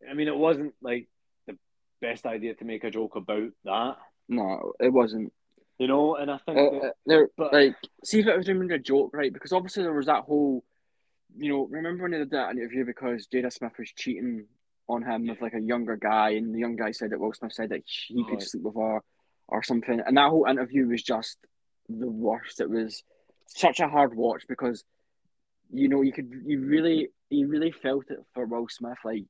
I 0.08 0.12
mean, 0.14 0.28
it 0.28 0.36
wasn't 0.36 0.74
like 0.82 1.08
best 2.00 2.26
idea 2.26 2.54
to 2.54 2.64
make 2.64 2.84
a 2.84 2.90
joke 2.90 3.16
about 3.16 3.50
that, 3.64 3.96
No, 4.28 4.72
it 4.80 4.92
wasn't. 4.92 5.32
you 5.78 5.86
know. 5.88 6.16
And 6.16 6.30
I 6.30 6.38
think 6.38 6.58
Uh, 6.58 6.70
that, 6.70 6.82
uh, 6.88 6.92
there, 7.06 7.28
but- 7.36 7.52
like, 7.52 7.76
see 8.04 8.20
if 8.20 8.26
it 8.26 8.36
was 8.36 8.48
remember 8.48 8.74
a 8.74 8.78
joke, 8.78 9.10
right? 9.14 9.32
Because 9.32 9.52
obviously 9.52 9.82
there 9.82 9.92
was 9.92 10.06
that 10.06 10.24
whole, 10.24 10.64
you 11.36 11.50
know, 11.50 11.66
remember 11.66 12.02
when 12.02 12.12
they 12.12 12.18
did 12.18 12.30
that 12.30 12.50
interview 12.52 12.84
because 12.84 13.26
Jada 13.28 13.52
Smith 13.52 13.72
was 13.78 13.90
cheating 13.92 14.46
on 14.88 15.02
him 15.02 15.26
with 15.26 15.40
like 15.40 15.54
a 15.54 15.60
younger 15.60 15.96
guy, 15.96 16.30
and 16.30 16.54
the 16.54 16.58
young 16.60 16.76
guy 16.76 16.92
said 16.92 17.10
that 17.10 17.18
Will 17.20 17.32
Smith 17.32 17.52
said 17.52 17.70
that 17.70 17.82
he 17.86 18.24
could 18.24 18.34
Right. 18.34 18.42
sleep 18.42 18.62
with 18.62 18.76
her 18.76 19.02
or 19.48 19.62
something, 19.62 20.00
and 20.00 20.16
that 20.16 20.30
whole 20.30 20.46
interview 20.46 20.86
was 20.86 21.02
just 21.02 21.38
the 21.88 22.10
worst. 22.10 22.60
It 22.60 22.70
was 22.70 23.02
such 23.46 23.80
a 23.80 23.88
hard 23.88 24.14
watch 24.16 24.44
because, 24.48 24.84
you 25.70 25.88
know, 25.88 26.02
you 26.02 26.12
could, 26.12 26.30
you 26.44 26.60
really, 26.66 27.08
you 27.30 27.46
really 27.48 27.70
felt 27.70 28.10
it 28.10 28.18
for 28.34 28.44
Will 28.46 28.68
Smith, 28.68 28.98
like. 29.04 29.24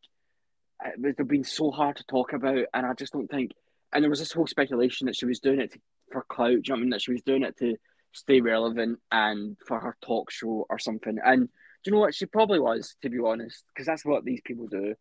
It 0.84 1.00
would 1.00 1.14
have 1.18 1.28
been 1.28 1.44
so 1.44 1.70
hard 1.70 1.96
to 1.96 2.04
talk 2.04 2.32
about, 2.32 2.64
and 2.74 2.86
I 2.86 2.92
just 2.94 3.12
don't 3.12 3.30
think. 3.30 3.52
And 3.92 4.02
there 4.02 4.10
was 4.10 4.18
this 4.18 4.32
whole 4.32 4.46
speculation 4.46 5.06
that 5.06 5.16
she 5.16 5.26
was 5.26 5.40
doing 5.40 5.60
it 5.60 5.72
to, 5.72 5.78
for 6.12 6.22
clout. 6.22 6.50
You 6.50 6.62
know 6.68 6.74
I 6.76 6.80
mean? 6.80 6.90
That 6.90 7.02
she 7.02 7.12
was 7.12 7.22
doing 7.22 7.42
it 7.42 7.56
to 7.58 7.76
stay 8.12 8.40
relevant 8.40 8.98
and 9.10 9.56
for 9.66 9.80
her 9.80 9.96
talk 10.02 10.30
show 10.30 10.66
or 10.68 10.78
something. 10.78 11.18
And 11.24 11.46
do 11.46 11.50
you 11.90 11.92
know 11.92 12.00
what? 12.00 12.14
She 12.14 12.26
probably 12.26 12.58
was, 12.58 12.96
to 13.02 13.10
be 13.10 13.18
honest, 13.24 13.64
because 13.68 13.86
that's 13.86 14.04
what 14.04 14.24
these 14.24 14.40
people 14.44 14.66
do. 14.66 14.94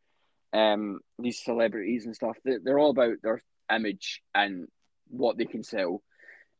Um, 0.53 0.99
these 1.19 1.43
celebrities 1.43 2.05
and 2.05 2.15
stuff. 2.15 2.37
They, 2.45 2.57
they're 2.63 2.79
all 2.79 2.91
about 2.91 3.17
their 3.21 3.41
image 3.71 4.21
and 4.33 4.67
what 5.09 5.37
they 5.37 5.45
can 5.45 5.63
sell, 5.63 6.01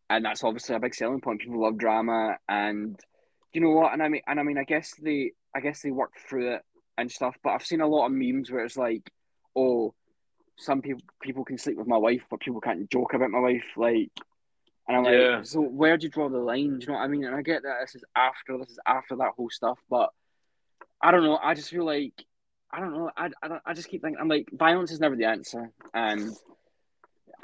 and 0.09 0.25
that's 0.25 0.43
obviously 0.43 0.75
a 0.75 0.79
big 0.79 0.95
selling 0.95 1.21
point. 1.21 1.41
People 1.41 1.61
love 1.61 1.77
drama, 1.77 2.35
and 2.49 2.99
you 3.53 3.61
know 3.61 3.69
what? 3.69 3.93
And 3.93 4.03
I 4.03 4.09
mean, 4.09 4.21
and 4.27 4.39
I 4.39 4.43
mean, 4.43 4.57
I 4.57 4.63
guess 4.63 4.93
they, 5.01 5.31
I 5.55 5.61
guess 5.61 5.81
they 5.81 5.91
work 5.91 6.11
through 6.27 6.55
it 6.55 6.61
and 6.97 7.11
stuff. 7.11 7.35
But 7.43 7.51
I've 7.51 7.65
seen 7.65 7.81
a 7.81 7.87
lot 7.87 8.05
of 8.07 8.11
memes 8.11 8.51
where 8.51 8.63
it's 8.65 8.77
like, 8.77 9.11
oh, 9.55 9.93
some 10.57 10.81
people 10.81 11.01
people 11.21 11.43
can 11.45 11.57
sleep 11.57 11.77
with 11.77 11.87
my 11.87 11.97
wife, 11.97 12.21
but 12.29 12.39
people 12.39 12.61
can't 12.61 12.89
joke 12.89 13.13
about 13.13 13.29
my 13.31 13.39
wife. 13.39 13.65
Like, 13.75 14.09
and 14.87 14.97
I'm 14.97 15.03
Yeah. 15.05 15.37
like, 15.37 15.45
so 15.45 15.61
where 15.61 15.97
do 15.97 16.05
you 16.05 16.09
draw 16.11 16.29
the 16.29 16.37
line? 16.37 16.79
Do 16.79 16.85
you 16.85 16.87
know 16.87 16.93
what 16.99 17.03
I 17.03 17.07
mean? 17.07 17.25
And 17.25 17.35
I 17.35 17.41
get 17.41 17.63
that 17.63 17.77
this 17.81 17.95
is 17.95 18.03
after 18.15 18.57
this 18.57 18.69
is 18.69 18.79
after 18.85 19.15
that 19.17 19.33
whole 19.35 19.49
stuff, 19.49 19.79
but 19.89 20.09
I 21.01 21.11
don't 21.11 21.23
know. 21.23 21.37
I 21.41 21.53
just 21.53 21.69
feel 21.69 21.85
like 21.85 22.13
I 22.71 22.79
don't 22.79 22.93
know. 22.93 23.11
I 23.15 23.29
I, 23.41 23.47
don't, 23.47 23.61
I 23.65 23.73
just 23.73 23.89
keep 23.89 24.01
thinking 24.01 24.19
I'm 24.19 24.27
like 24.29 24.49
violence 24.51 24.91
is 24.91 24.99
never 24.99 25.15
the 25.15 25.25
answer, 25.25 25.71
and 25.93 26.33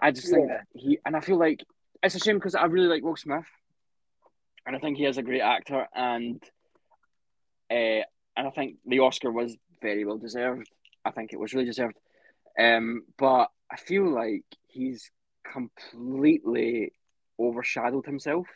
I 0.02 0.12
just 0.12 0.30
think 0.30 0.48
Yeah. 0.48 0.58
that 0.58 0.68
he 0.74 1.00
and 1.06 1.16
I 1.16 1.20
feel 1.20 1.38
like 1.38 1.64
it's 2.02 2.16
a 2.16 2.20
shame 2.20 2.38
because 2.38 2.56
I 2.56 2.66
really 2.66 2.88
like 2.88 3.04
Will 3.04 3.16
Smith, 3.16 3.46
and 4.66 4.76
I 4.76 4.80
think 4.80 4.98
he 4.98 5.06
is 5.06 5.18
a 5.18 5.24
great 5.24 5.42
actor, 5.42 5.88
and 5.94 6.42
uh, 7.70 8.02
and 8.36 8.48
I 8.48 8.52
think 8.52 8.78
the 8.86 9.00
Oscar 9.00 9.32
was 9.32 9.56
very 9.82 10.06
well 10.06 10.18
deserved. 10.18 10.70
I 11.04 11.12
think 11.12 11.34
it 11.34 11.40
was 11.40 11.54
really 11.54 11.66
deserved. 11.66 11.98
Um, 12.60 13.04
but 13.18 13.50
I 13.72 13.78
feel 13.78 14.10
like 14.10 14.44
he's 14.68 15.10
completely 15.52 16.94
overshadowed 17.40 18.06
himself 18.06 18.48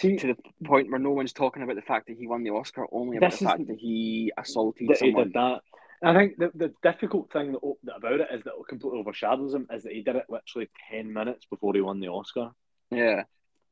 see, 0.00 0.16
to 0.16 0.28
the 0.28 0.36
point 0.64 0.90
where 0.90 0.98
no 0.98 1.10
one's 1.10 1.32
talking 1.32 1.62
about 1.62 1.76
the 1.76 1.82
fact 1.82 2.08
that 2.08 2.16
he 2.18 2.26
won 2.26 2.42
the 2.42 2.50
Oscar, 2.50 2.86
only 2.90 3.16
about 3.18 3.30
the 3.30 3.36
is- 3.36 3.42
fact 3.42 3.66
that 3.66 3.78
he 3.78 4.32
assaulted 4.36 4.88
that 4.88 4.98
he 4.98 5.12
did 5.12 5.32
that. 5.34 5.60
I 6.02 6.12
think 6.14 6.36
the, 6.36 6.50
the 6.54 6.74
difficult 6.82 7.32
thing 7.32 7.52
that, 7.52 7.60
that 7.84 7.96
about 7.96 8.20
it 8.20 8.28
is 8.30 8.44
that 8.44 8.52
it 8.58 8.68
completely 8.68 9.00
overshadows 9.00 9.54
him 9.54 9.66
is 9.72 9.82
that 9.84 9.92
he 9.92 10.02
did 10.02 10.16
it 10.16 10.26
literally 10.28 10.68
10 10.90 11.10
minutes 11.10 11.46
before 11.46 11.72
he 11.72 11.80
won 11.80 12.00
the 12.00 12.08
Oscar. 12.08 12.50
Yeah, 12.90 13.22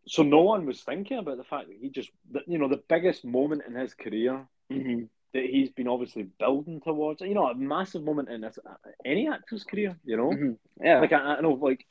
So 0.07 0.23
no 0.23 0.41
one 0.41 0.65
was 0.65 0.83
thinking 0.83 1.19
about 1.19 1.37
the 1.37 1.45
fact 1.45 1.69
that 1.69 1.77
he 1.79 1.91
just, 1.91 2.11
that, 2.33 2.45
you 2.47 2.57
know, 2.59 2.69
the 2.69 2.83
biggest 2.89 3.27
moment 3.27 3.63
in 3.69 3.75
his 3.75 3.93
career 3.93 4.47
hmm 4.71 5.03
that 5.33 5.45
he's 5.45 5.71
been 5.71 5.89
obviously 5.89 6.23
building 6.39 6.81
towards, 6.81 7.21
you 7.21 7.35
know, 7.35 7.47
a 7.49 7.55
massive 7.57 8.05
moment 8.05 8.29
in 8.29 8.41
this, 8.41 8.57
any 9.05 9.29
actor's 9.29 9.65
career, 9.65 9.97
you 10.05 10.17
know? 10.17 10.31
hmm 10.33 10.53
yeah, 10.81 11.01
Like, 11.01 11.13
I, 11.13 11.19
I 11.19 11.41
know, 11.41 11.55
like, 11.55 11.85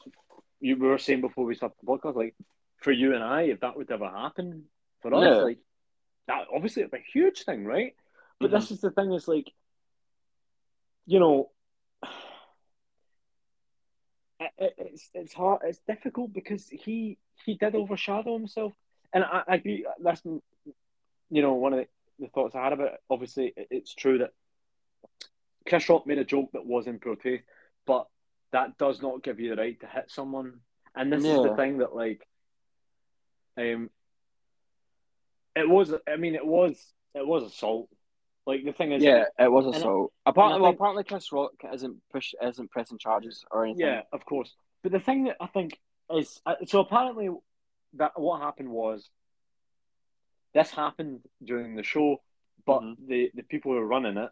you 0.62 0.78
were 0.78 0.98
saying 0.98 1.20
before 1.20 1.44
we 1.46 1.56
started 1.56 1.76
the 1.82 1.88
podcast, 1.88 2.16
like, 2.16 2.36
for 2.78 2.92
you 2.94 3.14
and 3.14 3.22
I, 3.24 3.42
if 3.44 3.60
that 3.60 3.76
would 3.76 3.92
ever 3.92 4.08
happen 4.10 4.64
for 5.02 5.14
us, 5.14 5.24
Yeah. 5.24 5.44
like, 5.44 5.60
that 6.28 6.48
obviously 6.56 6.84
it's 6.84 6.94
a 6.94 7.04
huge 7.14 7.44
thing, 7.44 7.66
right? 7.66 7.94
But 8.40 8.50
Mhm. 8.50 8.54
this 8.54 8.72
is 8.72 8.80
the 8.80 8.92
thing, 8.92 9.12
is 9.12 9.28
like, 9.28 9.52
you 11.06 11.20
know, 11.20 11.52
it, 14.40 14.52
it- 14.58 14.76
it's 14.78 15.10
it's 15.14 15.34
hard, 15.34 15.62
it's 15.66 15.80
difficult 15.88 16.34
because 16.34 16.70
he 16.70 17.18
he 17.46 17.56
did 17.56 17.76
overshadow 17.76 18.38
himself, 18.38 18.74
and 19.14 19.24
I, 19.24 19.44
I 19.48 19.56
agree. 19.56 19.86
That's 20.02 20.22
you 20.26 21.42
know 21.42 21.54
one 21.54 21.74
of 21.74 21.80
the, 21.80 21.88
the 22.24 22.30
thoughts 22.30 22.56
I 22.56 22.64
had 22.64 22.74
about 22.74 22.94
it. 22.94 23.00
Obviously, 23.10 23.54
it's 23.56 23.94
true 23.94 24.20
that 24.20 24.32
Chris 25.68 25.88
Rock 25.90 26.08
made 26.08 26.18
a 26.18 26.26
joke 26.26 26.50
that 26.54 26.66
was 26.66 26.88
in 26.88 27.00
poor 27.00 27.16
taste, 27.16 27.44
but 27.86 28.08
that 28.52 28.78
does 28.78 29.02
not 29.02 29.24
give 29.24 29.40
you 29.40 29.50
the 29.50 29.62
right 29.62 29.80
to 29.82 29.88
hit 29.88 30.10
someone. 30.10 30.60
And 30.96 31.12
this 31.12 31.24
is 31.24 31.44
the 31.44 31.56
thing 31.56 31.80
that 31.80 31.96
like, 31.96 32.22
um, 33.58 33.90
it 35.56 35.68
was. 35.68 35.94
I 36.08 36.16
mean, 36.18 36.36
it 36.36 36.46
was 36.46 36.76
it 37.14 37.26
was 37.26 37.44
assault. 37.44 37.90
Like 38.46 38.64
the 38.64 38.74
thing 38.74 38.92
is, 38.92 39.04
yeah, 39.04 39.26
it 39.40 39.52
was 39.52 39.76
assault. 39.76 40.12
Apparently, 40.26 40.56
and 40.56 40.62
well, 40.64 40.72
think- 40.72 40.80
apparently 40.80 41.04
Chris 41.04 41.32
Rock 41.32 41.54
isn't 41.74 41.98
push 42.12 42.34
isn't 42.42 42.72
pressing 42.72 42.98
charges 42.98 43.44
or 43.52 43.66
anything. 43.66 43.86
Yeah, 43.86 44.02
of 44.12 44.26
course. 44.26 44.54
But 44.82 44.92
the 44.92 45.00
thing 45.00 45.26
that 45.26 45.38
I 45.40 45.48
think 45.48 45.80
is 46.14 46.40
uh, 46.46 46.56
so 46.66 46.80
apparently 46.80 47.30
that 47.94 48.20
what 48.20 48.42
happened 48.42 48.70
was 48.70 49.10
this 50.54 50.72
happened 50.72 51.22
during 51.44 51.76
the 51.76 51.84
show, 51.84 52.22
but 52.66 52.82
Mhm. 52.82 53.08
the 53.08 53.32
the 53.34 53.44
people 53.44 53.72
who 53.72 53.78
were 53.80 53.86
running 53.88 54.18
it, 54.18 54.30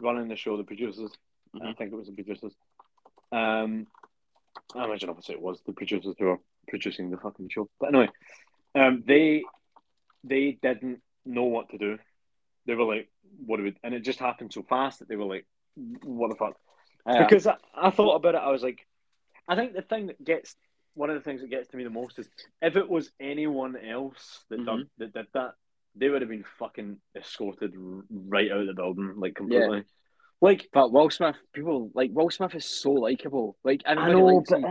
running 0.00 0.28
the 0.28 0.36
show, 0.36 0.56
the 0.56 0.64
producers, 0.64 1.10
I 1.54 1.58
Mhm. 1.58 1.76
think 1.76 1.92
it 1.92 1.96
was 1.96 2.06
the 2.06 2.12
producers. 2.12 2.54
Um, 3.32 3.86
I 4.74 4.84
imagine 4.84 5.10
obviously 5.10 5.34
it 5.36 5.42
was 5.42 5.60
the 5.66 5.72
producers 5.72 6.14
who 6.18 6.26
were 6.26 6.40
producing 6.68 7.10
the 7.10 7.16
fucking 7.16 7.48
show. 7.50 7.68
But 7.78 7.88
anyway, 7.90 8.08
um, 8.74 9.02
they 9.06 9.42
they 10.24 10.52
didn't 10.62 11.02
know 11.24 11.44
what 11.44 11.70
to 11.70 11.78
do. 11.78 11.98
They 12.66 12.74
were 12.74 12.84
like, 12.84 13.08
"What 13.46 13.56
do 13.58 13.64
we?" 13.64 13.76
And 13.82 13.94
it 13.94 14.00
just 14.00 14.18
happened 14.18 14.52
so 14.52 14.62
fast 14.62 14.98
that 14.98 15.08
they 15.08 15.16
were 15.16 15.24
like, 15.24 15.46
"What 15.74 16.30
the 16.30 16.36
fuck?" 16.36 16.56
Yeah. 17.06 17.24
Because 17.24 17.46
I, 17.46 17.56
I 17.74 17.90
thought 17.90 18.16
about 18.16 18.34
it, 18.34 18.38
I 18.38 18.50
was 18.50 18.62
like, 18.62 18.86
I 19.48 19.56
think 19.56 19.72
the 19.72 19.82
thing 19.82 20.06
that 20.08 20.22
gets 20.22 20.54
one 20.94 21.10
of 21.10 21.16
the 21.16 21.22
things 21.22 21.40
that 21.40 21.50
gets 21.50 21.68
to 21.68 21.76
me 21.76 21.84
the 21.84 21.90
most 21.90 22.18
is 22.18 22.28
if 22.60 22.76
it 22.76 22.88
was 22.88 23.10
anyone 23.20 23.76
else 23.76 24.40
that 24.50 24.64
done, 24.64 24.88
that 24.98 25.12
did 25.12 25.26
that, 25.34 25.54
they 25.94 26.08
would 26.08 26.22
have 26.22 26.30
been 26.30 26.44
fucking 26.58 26.98
escorted 27.16 27.74
right 27.76 28.50
out 28.50 28.60
of 28.60 28.66
the 28.66 28.74
building, 28.74 29.14
like 29.16 29.34
completely. 29.34 29.84
Like 30.42 30.68
But 30.72 30.90
Will 30.90 31.10
Smith, 31.10 31.36
people 31.52 31.90
like 31.94 32.10
Will 32.14 32.30
Smith 32.30 32.54
is 32.54 32.64
so 32.64 32.92
likable. 32.92 33.56
Like 33.62 33.82
I 33.86 33.94
know, 34.12 34.42
but 34.48 34.62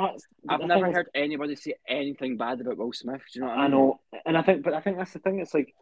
I've 0.49 0.61
never 0.61 0.73
thing 0.73 0.85
is- 0.89 0.95
heard 0.95 1.09
anybody 1.13 1.55
say 1.55 1.75
anything 1.87 2.37
bad 2.37 2.59
about 2.61 2.77
Will 2.77 2.91
Smith. 2.93 3.21
Do 3.31 3.39
you 3.39 3.41
know 3.41 3.47
what 3.51 3.57
I 3.57 3.61
I 3.61 3.67
mean? 3.67 3.71
know, 3.71 3.99
and 4.25 4.37
I 4.37 4.41
think, 4.41 4.63
but 4.63 4.73
I 4.73 4.81
think 4.81 4.97
that's 4.97 5.13
the 5.13 5.19
thing. 5.19 5.39
It's 5.39 5.53
like 5.53 5.73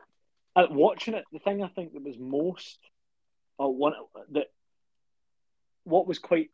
uh, 0.58 0.68
watching 0.70 1.14
it. 1.14 1.24
The 1.32 1.40
thing 1.40 1.64
I 1.64 1.70
think 1.70 1.94
that 1.94 2.04
was 2.04 2.18
most, 2.20 2.80
uh, 3.62 3.68
one 3.68 3.94
that, 4.32 4.48
what 5.86 6.06
was 6.06 6.20
quite 6.20 6.50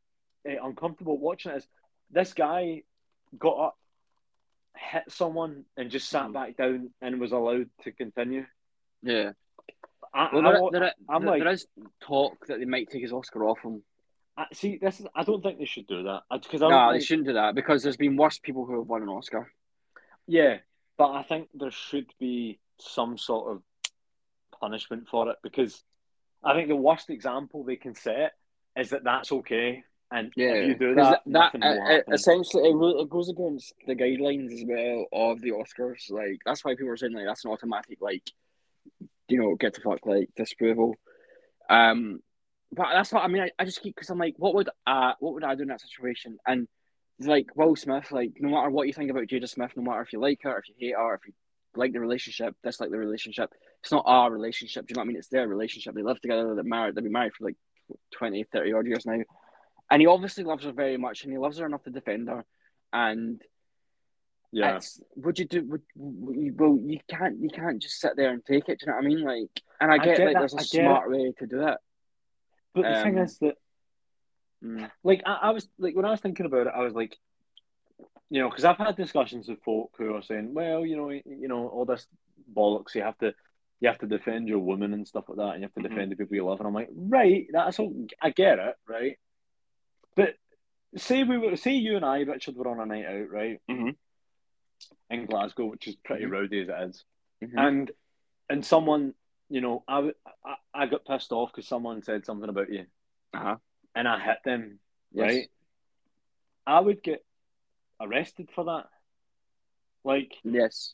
uh, 0.48 0.64
uncomfortable 0.64 1.18
watching 1.18 1.54
it 1.54 1.58
is 1.58 1.68
this 2.12 2.34
guy 2.34 2.84
got 3.38 3.58
up, 3.60 3.78
hit 4.76 5.04
someone, 5.10 5.66
and 5.78 5.90
just 5.90 6.10
sat 6.10 6.28
Mhm. 6.28 6.34
back 6.34 6.58
down 6.58 6.94
and 7.02 7.20
was 7.20 7.32
allowed 7.32 7.70
to 7.84 7.92
continue. 7.92 8.46
Yeah. 9.02 9.34
I, 10.14 10.30
Well, 10.34 10.48
I 10.48 10.52
there, 10.52 10.62
wa- 10.62 10.70
there, 10.70 10.94
I'm 11.10 11.22
there, 11.24 11.32
like- 11.32 11.44
there 11.44 11.52
is 11.54 11.68
talk 12.02 12.46
that 12.48 12.60
they 12.60 12.66
might 12.66 12.90
take 12.90 13.02
his 13.02 13.14
Oscar 13.14 13.46
off 13.46 13.60
him. 13.62 13.84
I, 14.38 14.48
see, 14.54 14.78
this 14.78 15.00
is. 15.00 15.08
I 15.16 15.24
don't 15.24 15.42
think 15.44 15.60
they 15.60 15.66
should 15.66 15.88
do 15.88 16.04
that 16.04 16.24
because 16.32 16.62
I 16.64 16.70
No, 16.70 16.76
don't 16.76 16.94
they 16.94 17.00
think- 17.00 17.08
shouldn't 17.08 17.28
do 17.28 17.34
that 17.34 17.54
because 17.56 17.84
there's 17.84 17.98
been 17.98 18.16
worse 18.18 18.40
people 18.40 18.66
who 18.66 18.80
have 18.80 18.88
won 18.88 19.02
an 19.04 19.10
Oscar. 19.10 19.52
Yeah, 20.28 20.60
but 20.98 21.12
I 21.12 21.24
think 21.24 21.50
there 21.54 21.72
should 21.72 22.12
be 22.20 22.60
some 22.80 23.18
sort 23.18 23.52
of 23.52 23.64
punishment 24.60 25.08
for 25.08 25.30
it 25.30 25.38
because 25.44 25.84
I 26.44 26.54
think 26.54 26.68
the 26.68 26.76
worst 26.76 27.10
example 27.10 27.64
they 27.64 27.76
can 27.76 27.94
set 27.96 28.34
is 28.76 28.90
that 28.90 29.04
that's 29.04 29.32
okay, 29.32 29.84
and 30.14 30.32
if 30.36 30.68
you 30.68 30.76
do 30.76 30.96
that, 30.96 31.22
that, 31.26 31.56
uh, 31.60 32.14
essentially 32.14 32.70
it, 32.70 33.02
it 33.02 33.10
goes 33.10 33.30
against 33.30 33.74
the 33.88 33.96
guidelines 33.96 34.54
as 34.54 34.64
well 34.64 35.06
of 35.12 35.42
the 35.42 35.52
Oscars. 35.52 36.12
Like 36.12 36.40
that's 36.46 36.64
why 36.64 36.76
people 36.76 36.90
are 36.90 36.98
saying 36.98 37.14
like 37.14 37.26
that's 37.26 37.44
an 37.46 37.52
automatic 37.52 37.98
like, 38.00 38.30
you 39.28 39.42
know, 39.42 39.56
get 39.56 39.74
the 39.74 39.82
fuck 39.82 40.06
like 40.06 40.30
disapproval. 40.38 40.96
Um, 41.68 42.20
but 42.72 42.94
that's 42.94 43.12
what 43.12 43.24
I 43.24 43.28
mean. 43.28 43.42
I, 43.42 43.52
I 43.58 43.66
just 43.66 43.82
keep 43.82 43.96
because 43.96 44.12
I'm 44.12 44.20
like, 44.20 44.36
what 44.38 44.54
would 44.54 44.70
uh 44.86 45.14
what 45.20 45.34
would 45.34 45.44
I 45.44 45.56
do 45.56 45.64
in 45.64 45.70
that 45.70 45.82
situation? 45.82 46.38
And 46.46 46.68
like 47.20 47.48
Will 47.56 47.76
Smith, 47.76 48.12
like 48.12 48.34
no 48.40 48.50
matter 48.50 48.70
what 48.70 48.86
you 48.86 48.94
think 48.94 49.10
about 49.10 49.26
Jada 49.26 49.50
Smith, 49.50 49.72
no 49.76 49.82
matter 49.82 50.02
if 50.02 50.14
you 50.14 50.20
like 50.20 50.42
her, 50.44 50.60
if 50.60 50.70
you 50.70 50.76
hate 50.78 50.96
her, 50.96 51.16
if 51.16 51.22
you 51.26 51.34
like 51.76 51.92
the 51.92 52.00
relationship, 52.00 52.56
dislike 52.64 52.92
the 52.92 53.00
relationship, 53.00 53.50
it's 53.82 53.92
not 53.92 54.04
our 54.06 54.32
relationship. 54.32 54.86
Do 54.86 54.92
you 54.92 54.96
know 54.96 55.00
what 55.00 55.06
I 55.06 55.08
mean? 55.08 55.18
It's 55.18 55.30
their 55.30 55.48
relationship. 55.48 55.96
They 55.96 56.04
live 56.04 56.22
together. 56.22 56.54
They're 56.54 56.64
married. 56.64 56.94
They've 56.94 57.04
been 57.04 57.14
married 57.14 57.34
for 57.34 57.46
like 57.46 57.58
20, 58.12 58.44
30 58.44 58.74
odd 58.74 58.86
years 58.86 59.06
now. 59.08 59.20
And 59.94 60.02
he 60.02 60.08
obviously 60.08 60.44
loves 60.44 60.64
her 60.64 60.72
very 60.72 60.98
much, 60.98 61.24
and 61.24 61.32
he 61.32 61.38
loves 61.38 61.60
her 61.60 61.68
enough 61.68 61.84
to 61.84 61.92
defend 61.92 62.28
her. 62.28 62.44
And 62.92 63.40
yeah, 64.52 64.78
it's 64.78 65.00
would 65.16 65.38
you 65.38 65.46
do? 65.46 65.64
Would, 65.66 65.82
would 65.96 66.36
you, 66.36 66.54
well, 66.58 66.80
you 66.84 67.00
can't. 67.08 67.40
You 67.40 67.50
can't 67.50 67.80
just 67.80 68.00
sit 68.00 68.16
there 68.16 68.32
and 68.32 68.44
take 68.44 68.70
it. 68.70 68.80
Do 68.80 68.88
you 68.88 68.92
know 68.92 68.96
what 68.98 69.06
I 69.06 69.08
mean? 69.08 69.24
Like, 69.24 69.64
and 69.80 69.92
I 69.92 69.96
I 69.96 69.98
get, 70.00 70.18
get 70.18 70.26
like 70.26 70.34
that, 70.34 70.40
there's 70.40 70.54
a 70.56 70.58
I 70.58 70.62
get 70.62 70.68
smart 70.84 71.12
way 71.12 71.32
to 71.38 71.46
do 71.46 71.68
it. 71.68 71.78
but 72.74 72.88
the 72.88 72.96
thing 73.04 73.18
um, 73.20 73.24
is 73.24 73.38
that 73.38 73.56
Mm. 74.64 74.90
like 75.04 75.22
I, 75.28 75.34
I 75.44 75.50
was 75.52 75.68
like 75.78 75.96
when 75.96 76.06
I 76.06 76.12
was 76.12 76.22
thinking 76.22 76.48
about 76.48 76.66
it, 76.68 76.74
I 76.76 76.80
was 76.80 76.94
like, 76.94 77.16
you 78.32 78.42
know, 78.42 78.50
because 78.50 78.66
I've 78.66 78.78
had 78.78 78.96
discussions 78.96 79.48
with 79.48 79.62
folk 79.62 79.92
who 80.00 80.16
are 80.16 80.24
saying, 80.24 80.56
well, 80.56 80.86
you 80.86 80.98
know, 80.98 81.10
you 81.12 81.48
know, 81.48 81.68
all 81.68 81.86
this 81.86 82.08
bollocks, 82.52 82.96
you 82.96 83.04
have 83.04 83.18
to. 83.20 83.34
You 83.80 83.90
have 83.90 84.00
to 84.00 84.08
defend 84.08 84.48
your 84.48 84.60
woman 84.60 84.94
and 84.94 85.06
stuff 85.06 85.26
like 85.28 85.40
that, 85.40 85.56
and 85.56 85.62
you 85.62 85.64
have 85.68 85.74
to 85.74 85.82
Mhm. 85.82 85.90
defend 85.90 86.12
the 86.12 86.16
people 86.16 86.38
you 86.38 86.46
love. 86.46 86.62
And 86.62 86.68
I'm 86.68 86.74
like, 86.74 86.88
right, 86.96 87.48
that's 87.52 87.80
all. 87.80 87.94
I 88.22 88.30
get 88.30 88.58
it, 88.58 88.76
right? 88.88 89.20
But 90.16 90.36
say 90.96 91.24
we 91.24 91.38
were, 91.38 91.56
say 91.56 91.74
you 91.74 91.96
and 91.96 92.06
I, 92.06 92.22
Richard, 92.22 92.56
were 92.56 92.68
on 92.68 92.80
a 92.80 92.86
night 92.86 93.06
out, 93.06 93.30
right, 93.30 93.62
Mhm. 93.70 93.96
in 95.10 95.26
Glasgow, 95.26 95.66
which 95.66 95.88
is 95.88 95.96
pretty 95.96 96.26
Mhm. 96.26 96.32
rowdy 96.32 96.62
as 96.62 96.70
it 96.70 96.90
is, 96.90 97.06
Mhm. 97.44 97.68
and 97.68 97.92
and 98.50 98.66
someone, 98.66 99.16
you 99.50 99.62
know, 99.62 99.84
I 99.88 100.14
I 100.74 100.86
got 100.88 101.06
pissed 101.06 101.32
off 101.32 101.52
because 101.52 101.68
someone 101.68 102.02
said 102.04 102.26
something 102.26 102.50
about 102.50 102.72
you, 102.72 102.86
Uh-huh. 103.34 103.58
and 103.96 104.08
I 104.08 104.20
hit 104.20 104.44
them, 104.44 104.80
Yes. 105.12 105.24
right? 105.24 105.52
I 106.68 106.80
would 106.80 107.02
get 107.02 107.26
arrested 108.00 108.52
for 108.52 108.66
that. 108.66 108.90
Like, 110.04 110.38
Yes. 110.44 110.94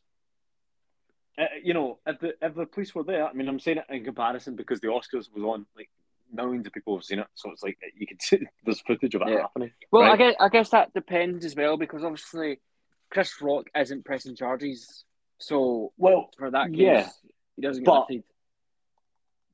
uh, 1.38 1.48
you 1.64 1.74
know, 1.74 2.00
if 2.06 2.20
the 2.20 2.38
if 2.46 2.54
the 2.56 2.66
police 2.68 2.94
were 2.94 3.04
there, 3.04 3.28
I 3.28 3.34
mean, 3.34 3.48
I'm 3.48 3.60
saying 3.60 3.80
it 3.80 3.86
in 3.90 4.04
comparison 4.04 4.56
because 4.56 4.80
the 4.80 4.88
Oscars 4.88 5.32
was 5.34 5.44
on, 5.44 5.66
like 5.76 5.90
millions 6.32 6.68
of 6.68 6.74
people 6.74 6.96
have 6.96 7.04
seen 7.04 7.20
it, 7.20 7.28
so 7.36 7.52
it's 7.52 7.64
like 7.64 7.78
you 7.96 8.06
could 8.08 8.22
see 8.22 8.40
there's 8.66 8.82
footage 8.82 9.16
of 9.16 9.22
it 9.24 9.30
Yeah. 9.30 9.42
happening. 9.42 9.72
Well, 9.92 10.04
I 10.04 10.16
guess 10.18 10.36
I 10.40 10.50
guess 10.50 10.70
that 10.70 10.94
depends 10.94 11.46
as 11.46 11.56
well 11.56 11.78
because 11.78 12.04
obviously 12.04 12.60
Chris 13.10 13.42
Rock 13.42 13.68
isn't 13.76 14.06
pressing 14.06 14.36
charges, 14.36 15.04
so 15.40 15.92
Well, 15.98 16.30
for 16.38 16.52
that 16.52 16.70
case, 16.72 16.80
Yeah. 16.80 17.10
he 17.56 17.62
doesn't 17.62 17.84
get 17.84 17.90
But- 17.92 18.10
lifted. 18.10 18.24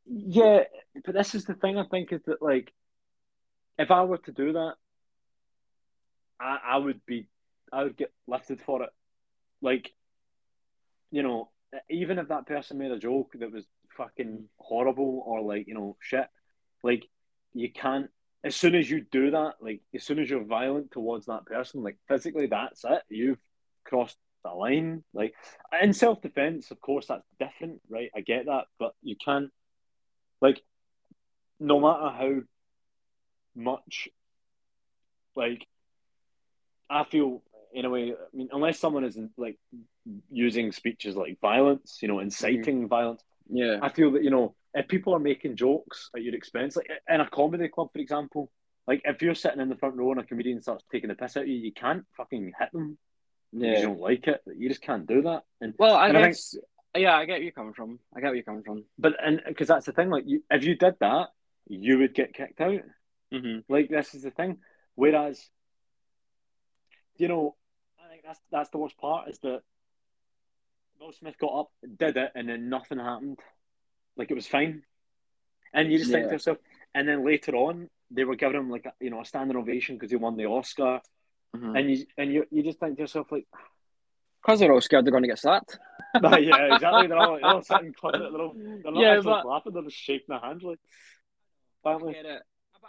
yeah, 0.07 0.63
but 1.05 1.13
this 1.13 1.35
is 1.35 1.45
the 1.45 1.53
thing. 1.55 1.77
I 1.77 1.85
think 1.85 2.11
is 2.11 2.21
that 2.25 2.41
like, 2.41 2.73
if 3.79 3.91
I 3.91 4.03
were 4.03 4.17
to 4.19 4.31
do 4.31 4.53
that, 4.53 4.75
I 6.39 6.59
I 6.63 6.77
would 6.77 7.05
be 7.05 7.27
I 7.71 7.83
would 7.83 7.97
get 7.97 8.11
lifted 8.27 8.61
for 8.61 8.83
it. 8.83 8.89
Like, 9.61 9.93
you 11.11 11.23
know, 11.23 11.49
even 11.89 12.19
if 12.19 12.27
that 12.27 12.45
person 12.45 12.77
made 12.77 12.91
a 12.91 12.99
joke 12.99 13.33
that 13.39 13.51
was 13.51 13.65
fucking 13.97 14.49
horrible 14.57 15.23
or 15.25 15.41
like 15.41 15.67
you 15.67 15.73
know 15.73 15.95
shit, 16.01 16.27
like 16.85 17.07
you 17.53 17.71
can't. 17.71 18.09
As 18.43 18.55
soon 18.55 18.75
as 18.75 18.87
you 18.87 19.01
do 19.01 19.31
that, 19.31 19.55
like 19.59 19.81
as 19.95 20.03
soon 20.03 20.19
as 20.19 20.29
you're 20.29 20.43
violent 20.43 20.91
towards 20.91 21.25
that 21.25 21.47
person, 21.47 21.81
like 21.81 21.97
physically, 22.07 22.45
that's 22.45 22.85
it. 22.85 23.01
You've 23.09 23.39
crossed 23.83 24.17
the 24.43 24.51
line. 24.51 25.03
Like 25.13 25.33
in 25.81 25.93
self 25.93 26.21
defense, 26.21 26.69
of 26.69 26.79
course, 26.79 27.07
that's 27.07 27.25
different, 27.39 27.81
right? 27.89 28.11
I 28.15 28.21
get 28.21 28.45
that, 28.45 28.65
but 28.79 28.93
you 29.01 29.15
can't. 29.17 29.49
Like, 30.41 30.61
no 31.59 31.79
matter 31.79 32.09
how 32.09 32.41
much, 33.55 34.09
like, 35.35 35.65
I 36.87 37.03
feel 37.05 37.41
in 37.73 37.85
a 37.85 37.89
way. 37.89 38.11
I 38.13 38.37
mean, 38.37 38.49
unless 38.51 38.77
someone 38.77 39.05
is 39.05 39.17
like 39.37 39.57
using 40.29 40.71
speeches 40.71 41.15
like 41.15 41.39
violence, 41.41 41.97
you 42.01 42.07
know, 42.07 42.19
inciting 42.19 42.81
mm-hmm. 42.81 42.87
violence. 42.87 43.23
Yeah. 43.49 43.79
I 43.81 43.89
feel 43.89 44.11
that 44.11 44.23
you 44.23 44.29
know 44.31 44.55
if 44.73 44.87
people 44.87 45.13
are 45.15 45.19
making 45.19 45.55
jokes 45.55 46.09
at 46.15 46.21
your 46.23 46.35
expense, 46.35 46.75
like 46.75 46.89
in 47.09 47.21
a 47.21 47.29
comedy 47.29 47.67
club, 47.69 47.89
for 47.93 47.99
example, 47.99 48.51
like 48.87 49.01
if 49.05 49.21
you're 49.21 49.35
sitting 49.35 49.61
in 49.61 49.69
the 49.69 49.75
front 49.75 49.95
row 49.95 50.11
and 50.11 50.19
a 50.19 50.23
comedian 50.23 50.61
starts 50.61 50.83
taking 50.91 51.07
the 51.09 51.15
piss 51.15 51.37
out 51.37 51.43
of 51.43 51.49
you, 51.49 51.55
you 51.55 51.71
can't 51.73 52.05
fucking 52.17 52.51
hit 52.59 52.71
them. 52.73 52.97
Yeah. 53.51 53.77
You 53.77 53.83
don't 53.83 53.99
like 54.01 54.27
it. 54.27 54.41
You 54.57 54.67
just 54.67 54.81
can't 54.81 55.07
do 55.07 55.21
that. 55.23 55.43
And 55.61 55.73
Well, 55.79 55.95
I 55.95 56.09
And 56.09 56.17
I 56.17 56.23
think- 56.23 56.37
yeah, 56.97 57.15
I 57.15 57.25
get 57.25 57.33
where 57.33 57.41
you're 57.43 57.51
coming 57.51 57.73
from. 57.73 57.99
I 58.15 58.19
get 58.19 58.27
where 58.27 58.35
you're 58.35 58.43
coming 58.43 58.63
from. 58.63 58.83
but 58.97 59.13
and 59.23 59.41
because 59.47 59.67
that's 59.69 59.85
the 59.85 59.91
thing, 59.93 60.09
like 60.09 60.25
you, 60.27 60.43
if 60.49 60.63
you 60.65 60.75
did 60.75 60.95
that, 60.99 61.29
you 61.67 61.99
would 61.99 62.13
get 62.13 62.33
kicked 62.33 62.59
out. 62.61 62.81
Mm-hmm. 63.33 63.59
Like 63.71 63.89
this 63.89 64.13
is 64.13 64.23
the 64.23 64.31
thing. 64.31 64.57
Whereas, 64.95 65.41
you 67.17 67.27
know, 67.27 67.55
I 68.03 68.09
think 68.09 68.23
that's 68.25 68.39
that's 68.51 68.69
the 68.69 68.77
worst 68.77 68.97
part 68.97 69.29
is 69.29 69.39
that 69.39 69.61
Will 70.99 71.11
Smith 71.13 71.35
got 71.39 71.59
up, 71.59 71.71
did 71.97 72.17
it, 72.17 72.31
and 72.35 72.47
then 72.49 72.69
nothing 72.69 72.99
happened. 72.99 73.39
Like 74.17 74.31
it 74.31 74.35
was 74.35 74.47
fine. 74.47 74.83
And 75.73 75.91
you 75.91 75.97
just 75.97 76.11
think 76.11 76.27
to 76.27 76.33
yourself, 76.33 76.57
and 76.93 77.07
then 77.07 77.25
later 77.25 77.53
on, 77.55 77.89
they 78.11 78.23
were 78.23 78.35
giving 78.35 78.57
him 78.59 78.69
like 78.69 78.85
a, 78.85 78.93
you 79.01 79.09
know 79.09 79.21
a 79.21 79.25
standing 79.25 79.57
ovation 79.57 79.95
because 79.95 80.09
he 80.11 80.15
won 80.17 80.37
the 80.37 80.45
Oscar, 80.45 81.01
Mm-hmm. 81.55 81.75
and 81.75 81.89
you 81.89 82.05
and 82.17 82.33
you 82.33 82.45
you 82.51 82.63
just 82.63 82.79
think 82.81 82.97
to 82.97 83.03
yourself 83.03 83.31
like, 83.31 83.45
Because 84.41 84.59
they're 84.59 84.73
all 84.73 84.81
scared 84.81 85.05
they're 85.05 85.11
going 85.11 85.23
to 85.23 85.29
get 85.29 85.39
slapped. 85.39 85.77
yeah, 86.21 86.73
exactly. 86.75 87.07
They're 87.07 87.17
all, 87.17 87.35
they're 87.35 87.45
all 87.45 87.61
sitting. 87.61 87.93
They're, 88.03 88.23
all, 88.23 88.53
they're 88.53 88.91
not 88.91 88.95
Yeah, 89.01 89.11
actually 89.17 89.23
but- 89.31 89.43
clapping. 89.43 89.73
They're 89.73 89.83
just 89.83 89.95
shaking 89.97 90.25
their 90.29 90.39
hands 90.39 90.63
like. 90.63 90.79
I 91.85 91.97
get 92.11 92.25
it. 92.25 92.41
I, 92.83 92.87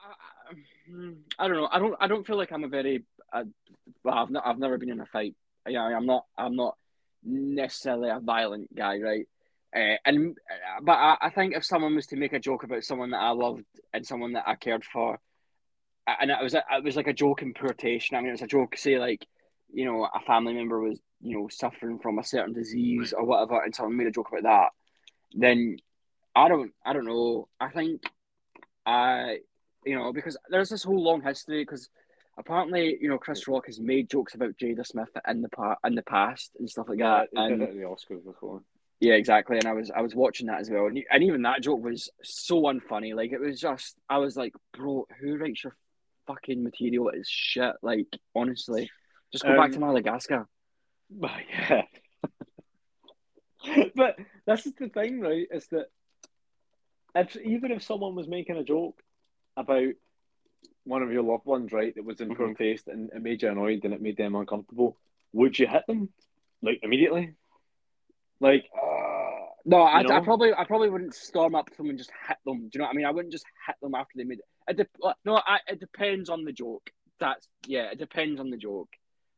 I, 0.49 1.45
I 1.45 1.49
don't 1.49 1.57
know. 1.59 1.69
I 1.71 1.79
don't. 1.79 1.95
I 2.01 2.07
don't 2.09 2.27
feel 2.27 2.37
like 2.37 2.51
I'm 2.51 2.65
a 2.65 2.69
very. 2.69 3.05
Uh, 3.33 3.45
well, 4.03 4.15
I've 4.15 4.31
not. 4.31 4.47
I've 4.47 4.59
never 4.59 4.79
been 4.79 4.91
in 4.91 5.01
a 5.01 5.07
fight. 5.07 5.35
Yeah, 5.69 5.83
I'm 5.83 6.07
not. 6.07 6.25
I'm 6.37 6.57
not 6.57 6.77
necessarily 7.25 8.11
a 8.11 8.21
violent 8.21 8.75
guy, 8.75 8.99
right? 8.99 9.27
Uh, 9.75 9.97
and 10.05 10.31
uh, 10.51 10.81
but 10.83 10.93
I, 10.93 11.17
I 11.23 11.31
think 11.31 11.55
if 11.55 11.65
someone 11.65 11.95
was 11.95 12.07
to 12.09 12.17
make 12.17 12.33
a 12.33 12.41
joke 12.41 12.63
about 12.63 12.85
someone 12.85 13.11
that 13.11 13.21
I 13.21 13.31
loved 13.31 13.65
and 13.93 14.07
someone 14.07 14.33
that 14.33 14.45
I 14.47 14.55
cared 14.55 14.85
for, 14.85 15.19
and 16.07 16.31
it 16.31 16.43
was 16.43 16.55
a, 16.55 16.63
it 16.71 16.85
was 16.85 16.97
like 16.97 17.09
a 17.09 17.13
joke 17.13 17.43
taste. 17.77 18.13
I 18.13 18.19
mean, 18.19 18.29
it 18.29 18.33
was 18.33 18.43
a 18.43 18.47
joke. 18.47 18.77
Say 18.77 18.99
like, 18.99 19.27
you 19.73 19.85
know, 19.85 20.05
a 20.05 20.21
family 20.21 20.55
member 20.55 20.81
was 20.81 20.99
you 21.21 21.37
know 21.37 21.49
suffering 21.49 21.99
from 21.99 22.19
a 22.19 22.25
certain 22.25 22.55
disease 22.55 23.13
or 23.13 23.25
whatever, 23.25 23.63
and 23.63 23.75
someone 23.75 23.97
made 23.97 24.07
a 24.07 24.13
joke 24.13 24.29
about 24.31 24.45
that. 24.45 24.69
Then 25.35 25.79
I 26.35 26.49
don't. 26.49 26.73
I 26.85 26.93
don't 26.93 27.07
know. 27.07 27.49
I 27.61 27.69
think 27.71 28.03
I, 28.85 29.39
you 29.85 29.97
know, 29.97 30.13
because 30.13 30.37
there's 30.49 30.69
this 30.69 30.85
whole 30.85 31.03
long 31.03 31.23
history. 31.23 31.63
Because 31.63 31.89
apparently, 32.39 32.99
you 33.01 33.09
know, 33.09 33.19
Chris 33.19 33.47
Rock 33.49 33.67
has 33.67 33.81
made 33.81 34.11
jokes 34.11 34.35
about 34.35 34.57
Jada 34.57 34.87
Smith 34.87 35.09
in 35.29 35.43
the 35.43 35.49
pa- 35.49 35.77
in 35.85 35.95
the 35.95 36.03
past 36.03 36.53
and 36.59 36.69
stuff 36.69 36.89
like 36.89 36.99
yeah, 36.99 37.25
that. 37.35 37.49
did 37.49 37.61
And 37.61 37.81
the 37.81 37.83
Oscars 37.85 38.25
before. 38.25 38.63
Yeah, 39.01 39.15
exactly. 39.15 39.59
And 39.59 39.67
I 39.67 39.73
was 39.73 39.91
I 39.91 40.01
was 40.01 40.15
watching 40.15 40.47
that 40.47 40.61
as 40.61 40.71
well, 40.71 40.87
and, 40.87 40.99
and 41.11 41.23
even 41.23 41.43
that 41.43 41.63
joke 41.63 41.83
was 41.83 42.09
so 42.23 42.63
unfunny. 42.63 43.15
Like 43.15 43.33
it 43.33 43.41
was 43.41 43.61
just 43.61 43.97
I 44.09 44.19
was 44.19 44.37
like, 44.37 44.55
bro, 44.73 45.07
who 45.21 45.37
writes 45.37 45.65
your 45.65 45.77
fucking 46.27 46.63
material 46.63 47.11
is 47.11 47.29
shit. 47.29 47.75
Like 47.83 48.07
honestly, 48.35 48.91
just 49.33 49.45
go 49.45 49.51
Um, 49.51 49.57
back 49.57 49.73
to 49.73 49.81
Madagascar. 49.81 50.47
But 51.09 51.31
yeah. 51.53 51.83
but 53.95 54.17
this 54.47 54.67
is 54.67 54.73
the 54.75 54.89
thing, 54.89 55.21
right? 55.21 55.47
Is 55.53 55.67
that 55.69 55.87
if 57.15 57.37
even 57.37 57.71
if 57.71 57.83
someone 57.83 58.15
was 58.15 58.27
making 58.27 58.57
a 58.57 58.65
joke 58.65 59.01
about 59.57 59.93
one 60.87 61.03
of 61.03 61.13
your 61.13 61.23
loved 61.23 61.45
ones, 61.47 61.73
right, 61.73 61.95
that 61.95 62.05
was 62.05 62.21
in 62.21 62.35
poor 62.35 62.51
Mhm. 62.51 62.59
taste 62.59 62.89
and 62.89 63.11
it 63.13 63.21
made 63.23 63.43
you 63.43 63.49
annoyed 63.51 63.85
and 63.85 63.93
it 63.93 64.01
made 64.01 64.17
them 64.17 64.35
uncomfortable, 64.35 64.97
would 65.33 65.59
you 65.59 65.67
hit 65.67 65.87
them 65.87 66.13
like 66.63 66.81
immediately? 66.83 67.35
Like, 68.41 68.69
Uh, 68.75 69.47
no, 69.65 69.79
I, 69.79 70.01
I 70.01 70.21
probably 70.21 70.55
I 70.55 70.65
probably 70.65 70.91
wouldn't 70.91 71.15
storm 71.15 71.55
up 71.55 71.69
to 71.71 71.77
them 71.77 71.89
and 71.91 71.99
just 71.99 72.13
hit 72.29 72.37
them. 72.45 72.69
Do 72.69 72.71
you 72.73 72.79
know 72.79 72.85
what 72.85 72.93
I 72.93 72.97
mean? 72.97 73.07
I 73.07 73.11
wouldn't 73.11 73.33
just 73.33 73.47
hit 73.67 73.77
them 73.83 73.95
after 73.95 74.13
they 74.17 74.25
made 74.25 74.39
it. 74.39 74.45
it 74.69 74.77
de- 74.77 75.15
no, 75.25 75.37
I, 75.45 75.59
it 75.67 75.81
depends 75.81 76.31
on 76.31 76.45
the 76.45 76.53
joke. 76.53 76.91
That's 77.19 77.49
yeah, 77.67 77.91
it 77.91 77.99
depends 77.99 78.39
on 78.41 78.51
the 78.51 78.57
joke. 78.57 78.91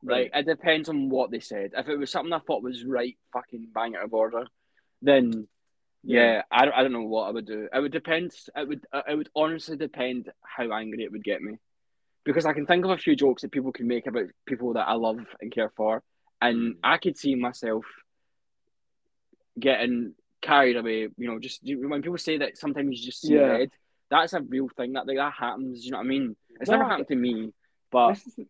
Like 0.02 0.30
it 0.34 0.46
depends 0.46 0.88
on 0.88 1.08
what 1.08 1.30
they 1.30 1.40
said. 1.40 1.72
If 1.76 1.88
it 1.88 1.96
was 1.96 2.10
something 2.10 2.32
I 2.32 2.38
thought 2.40 2.62
was 2.62 2.84
right, 2.84 3.16
fucking 3.32 3.68
bang 3.72 3.96
out 3.96 4.04
of 4.04 4.14
order, 4.14 4.46
then 5.02 5.48
yeah, 6.02 6.42
I, 6.50 6.64
don't- 6.64 6.74
I 6.74 6.82
don't 6.82 6.92
know 6.92 7.02
what 7.02 7.24
I 7.28 7.30
would 7.30 7.46
do. 7.46 7.68
It 7.72 7.80
would 7.80 7.92
depend. 7.92 8.32
It 8.56 8.68
would 8.68 8.84
it 9.08 9.16
would 9.16 9.30
honestly 9.34 9.76
depend 9.76 10.30
how 10.42 10.72
angry 10.72 11.04
it 11.04 11.12
would 11.12 11.24
get 11.24 11.42
me, 11.42 11.56
because 12.24 12.46
I 12.46 12.52
can 12.52 12.66
think 12.66 12.84
of 12.84 12.90
a 12.90 12.98
few 12.98 13.16
jokes 13.16 13.42
that 13.42 13.52
people 13.52 13.72
can 13.72 13.86
make 13.86 14.06
about 14.06 14.26
people 14.46 14.74
that 14.74 14.88
I 14.88 14.94
love 14.94 15.20
and 15.40 15.52
care 15.52 15.70
for, 15.76 16.02
and 16.40 16.74
Mm. 16.74 16.78
I 16.82 16.98
could 16.98 17.16
see 17.18 17.34
myself 17.34 17.84
getting 19.58 20.14
carried 20.40 20.76
away. 20.76 21.08
You 21.16 21.28
know, 21.28 21.38
just 21.38 21.60
when 21.64 22.02
people 22.02 22.18
say 22.18 22.38
that 22.38 22.56
sometimes 22.58 22.98
you 23.00 23.06
just 23.06 23.20
see 23.20 23.34
Yeah. 23.34 23.46
red, 23.46 23.70
that's 24.10 24.32
a 24.32 24.40
real 24.40 24.68
thing. 24.68 24.92
That 24.92 25.06
like, 25.06 25.16
that 25.16 25.32
happens. 25.32 25.84
You 25.84 25.92
know 25.92 25.98
what 25.98 26.04
I 26.04 26.08
mean? 26.08 26.36
It's 26.60 26.70
No, 26.70 26.76
never 26.78 26.88
happened 26.88 27.08
to 27.08 27.16
me, 27.16 27.52
but 27.90 28.14
this 28.14 28.26
is 28.26 28.46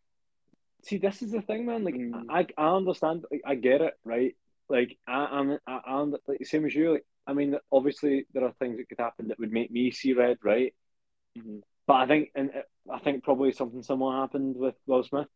see, 0.83 0.99
this 0.99 1.23
is 1.23 1.33
the 1.33 1.43
thing, 1.43 1.67
man. 1.67 1.85
Like, 1.85 1.95
Mm. 1.95 2.27
I, 2.29 2.47
I 2.57 2.77
understand, 2.77 3.25
like, 3.31 3.43
I 3.45 3.55
get 3.57 3.81
it, 3.81 3.95
right? 4.05 4.37
Like, 4.69 4.97
I, 5.07 5.25
I'm, 5.27 5.59
I, 5.67 5.81
I'm 5.87 6.15
like 6.27 6.45
same 6.47 6.65
as 6.67 6.75
you. 6.75 6.93
Like, 6.93 7.07
I 7.29 7.35
mean, 7.35 7.57
obviously, 7.71 8.27
there 8.33 8.45
are 8.45 8.53
things 8.59 8.79
that 8.79 8.89
could 8.89 8.99
happen 8.99 9.29
that 9.29 9.39
would 9.39 9.53
make 9.53 9.71
me 9.71 9.91
see 9.91 10.15
red, 10.15 10.39
right? 10.43 10.75
Mhm. 11.39 11.61
But 11.87 11.95
I 11.95 12.07
think, 12.07 12.31
and 12.35 12.51
uh, 12.51 12.93
I 12.95 12.99
think 13.01 13.23
probably 13.23 13.53
something 13.53 13.83
similar 13.83 14.17
happened 14.21 14.57
with 14.57 14.75
Will 14.87 15.05
Smith. 15.05 15.29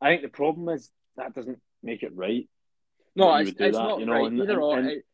I 0.00 0.10
think 0.10 0.22
the 0.22 0.28
problem 0.28 0.68
is 0.68 0.90
that 1.16 1.34
doesn't 1.34 1.60
make 1.82 2.02
it 2.02 2.12
right. 2.14 2.48
no, 3.16 3.34
it's, 3.36 3.50
it's 3.50 3.58
that, 3.58 3.72
not 3.72 3.98
you 4.00 4.06
know, 4.06 4.12
right. 4.12 4.26
and- 4.26 4.38
either 4.40 4.52
and- 4.52 4.62
or, 4.62 4.78
and- 4.78 4.88
it, 4.90 5.04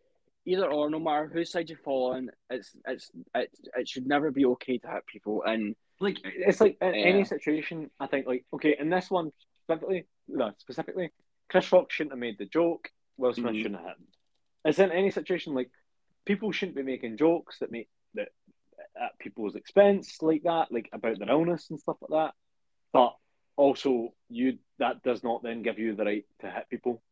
either 0.45 0.71
or, 0.71 0.91
no 0.91 1.01
matter 1.01 1.27
whose 1.33 1.51
side 1.51 1.69
you 1.71 1.77
fall 1.77 2.13
on, 2.13 2.31
it's 2.51 2.77
it's 2.87 3.11
it, 3.35 3.51
it 3.77 3.89
should 3.89 4.07
never 4.07 4.31
be 4.31 4.45
okay 4.45 4.79
to 4.79 4.89
hit 4.89 5.07
people. 5.07 5.43
And 5.43 5.75
Like, 5.99 6.19
it's 6.23 6.61
like 6.61 6.77
in 6.83 6.95
Yeah. 6.95 7.07
any 7.07 7.25
situation. 7.25 7.91
I 7.99 8.07
think, 8.07 8.27
like, 8.27 8.45
okay, 8.53 8.77
in 8.79 8.91
this 8.91 9.11
one 9.11 9.33
specifically, 9.65 10.07
no, 10.29 10.53
specifically, 10.59 11.11
Chris 11.49 11.73
Rock 11.73 11.91
shouldn't 11.91 12.13
have 12.13 12.19
made 12.21 12.37
the 12.39 12.45
joke. 12.45 12.91
Will 13.17 13.33
Smith 13.33 13.55
Mhm. 13.55 13.63
shouldn't 13.63 13.81
have 13.81 13.89
hit 13.89 13.97
him. 13.97 14.07
It's 14.67 14.79
in 14.79 14.93
any 14.93 15.11
situation 15.11 15.55
like 15.55 15.71
people 16.27 16.53
shouldn't 16.53 16.77
be 16.77 16.83
making 16.83 17.17
jokes 17.17 17.61
that 17.61 17.73
make 17.73 17.89
that 18.15 18.29
at 19.01 19.19
people's 19.19 19.57
expense 19.57 20.23
like 20.23 20.43
that, 20.45 20.73
like 20.73 20.91
about 20.93 21.19
their 21.19 21.31
illness 21.31 21.71
and 21.71 21.81
stuff 21.81 21.97
like 22.03 22.27
that. 22.27 22.35
But 22.93 23.17
also, 23.57 24.15
you 24.29 24.59
that 24.79 25.03
does 25.03 25.25
not 25.25 25.43
then 25.43 25.63
give 25.63 25.79
you 25.79 25.95
the 25.97 26.05
right 26.05 26.27
to 26.41 26.51
hit 26.51 26.69
people. 26.71 27.03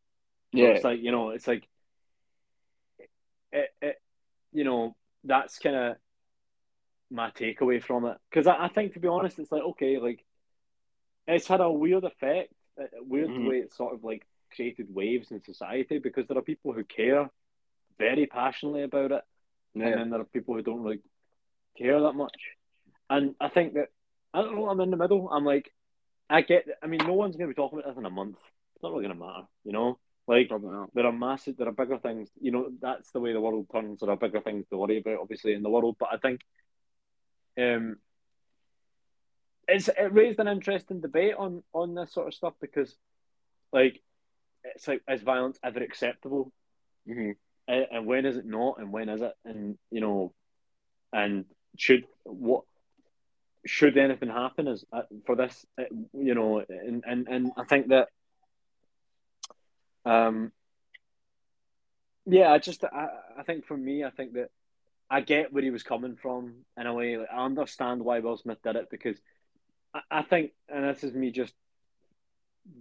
So 0.55 0.67
yeah, 0.67 0.69
it's 0.69 0.83
like 0.83 1.01
you 1.01 1.11
know, 1.11 1.31
it's 1.31 1.47
like 1.47 1.67
it, 3.51 3.69
it 3.81 3.95
you 4.53 4.63
know, 4.63 4.95
that's 5.23 5.59
kind 5.59 5.75
of 5.75 5.97
my 7.11 7.31
takeaway 7.31 7.81
from 7.83 8.05
it. 8.05 8.17
Because 8.29 8.47
I, 8.47 8.65
I 8.65 8.67
think, 8.69 8.93
to 8.93 8.99
be 8.99 9.07
honest, 9.07 9.39
it's 9.39 9.51
like 9.51 9.63
okay, 9.63 9.97
like 9.99 10.23
it's 11.27 11.47
had 11.47 11.61
a 11.61 11.71
weird 11.71 12.03
effect, 12.03 12.53
a 12.77 13.03
weird 13.03 13.29
Mhm. 13.29 13.47
way 13.47 13.57
it's 13.57 13.77
sort 13.77 13.93
of 13.93 14.03
like 14.03 14.25
created 14.55 14.93
waves 14.93 15.31
in 15.31 15.41
society 15.43 15.99
because 15.99 16.27
there 16.27 16.37
are 16.37 16.41
people 16.41 16.73
who 16.73 16.83
care 16.83 17.29
very 17.97 18.25
passionately 18.25 18.83
about 18.83 19.11
it, 19.11 19.21
and 19.73 19.83
yeah, 19.83 19.95
then 19.95 20.09
there 20.09 20.21
are 20.21 20.25
people 20.25 20.55
who 20.55 20.61
don't 20.61 20.83
really 20.83 21.01
care 21.77 22.01
that 22.01 22.13
much. 22.13 22.35
And 23.09 23.35
I 23.39 23.49
think 23.49 23.73
that 23.73 23.89
I 24.33 24.41
don't 24.41 24.55
know. 24.55 24.69
I'm 24.69 24.81
in 24.81 24.91
the 24.91 24.97
middle. 24.97 25.29
I'm 25.29 25.45
like, 25.45 25.71
I 26.29 26.41
get. 26.41 26.65
I 26.81 26.87
mean, 26.87 27.01
no 27.05 27.13
one's 27.13 27.35
going 27.35 27.49
to 27.49 27.53
be 27.53 27.55
talking 27.55 27.79
about 27.79 27.89
this 27.89 27.97
in 27.97 28.05
a 28.05 28.09
month. 28.09 28.37
It's 28.75 28.83
not 28.83 28.91
really 28.91 29.05
going 29.05 29.17
to 29.17 29.25
matter, 29.25 29.47
you 29.63 29.71
know. 29.71 29.99
Like 30.27 30.49
there 30.93 31.05
are 31.05 31.11
massive, 31.11 31.55
there 31.55 31.67
are 31.67 31.71
bigger 31.71 31.99
things. 31.99 32.29
You 32.41 32.51
know, 32.51 32.69
that's 32.81 33.11
the 33.11 33.19
way 33.19 33.31
the 33.31 33.39
world 33.39 33.67
turns. 33.71 33.99
There 33.99 34.09
are 34.09 34.17
bigger 34.17 34.41
things 34.41 34.65
to 34.69 34.77
worry 34.77 34.97
about, 34.97 35.19
obviously, 35.21 35.53
in 35.53 35.61
the 35.61 35.69
world. 35.69 35.97
But 35.99 36.09
I 36.11 36.17
think, 36.17 36.41
um, 37.59 37.97
it's 39.67 39.87
it 39.87 40.13
raised 40.13 40.39
an 40.39 40.47
interesting 40.47 40.99
debate 40.99 41.35
on 41.37 41.61
on 41.73 41.93
this 41.93 42.11
sort 42.11 42.27
of 42.27 42.33
stuff 42.33 42.53
because, 42.59 42.95
like, 43.71 44.01
it's 44.63 44.87
like 44.87 45.03
is 45.07 45.21
violence 45.21 45.59
ever 45.63 45.81
acceptable, 45.83 46.51
hmm 47.05 47.21
and, 47.21 47.35
and 47.67 48.05
when 48.05 48.25
is 48.25 48.37
it 48.37 48.45
not, 48.45 48.79
and 48.79 48.91
when 48.91 49.09
is 49.09 49.21
it, 49.21 49.33
and 49.43 49.77
you 49.91 50.01
know, 50.01 50.33
and 51.13 51.45
should 51.77 52.05
what 52.23 52.63
should 53.65 53.97
anything 53.97 54.29
happen 54.29 54.67
is 54.67 54.85
uh, 54.93 55.01
for 55.25 55.35
this, 55.35 55.65
uh, 55.79 55.83
you 56.13 56.35
know, 56.35 56.63
and 56.69 57.03
and 57.07 57.27
and 57.27 57.51
I 57.57 57.63
think 57.63 57.87
that, 57.87 58.09
um, 60.05 60.51
yeah, 62.25 62.51
I 62.51 62.59
just 62.59 62.83
I, 62.83 63.07
I 63.39 63.43
think 63.43 63.65
for 63.65 63.77
me, 63.77 64.03
I 64.03 64.11
think 64.11 64.33
that 64.33 64.49
I 65.09 65.21
get 65.21 65.51
where 65.51 65.63
he 65.63 65.71
was 65.71 65.83
coming 65.83 66.15
from 66.15 66.65
in 66.77 66.87
a 66.87 66.93
way. 66.93 67.17
Like, 67.17 67.29
I 67.33 67.43
understand 67.43 68.03
why 68.03 68.19
Will 68.19 68.37
Smith 68.37 68.61
did 68.63 68.75
it 68.75 68.87
because 68.91 69.17
I, 69.93 70.01
I 70.11 70.21
think, 70.23 70.51
and 70.69 70.83
this 70.83 71.03
is 71.03 71.13
me 71.13 71.31
just 71.31 71.53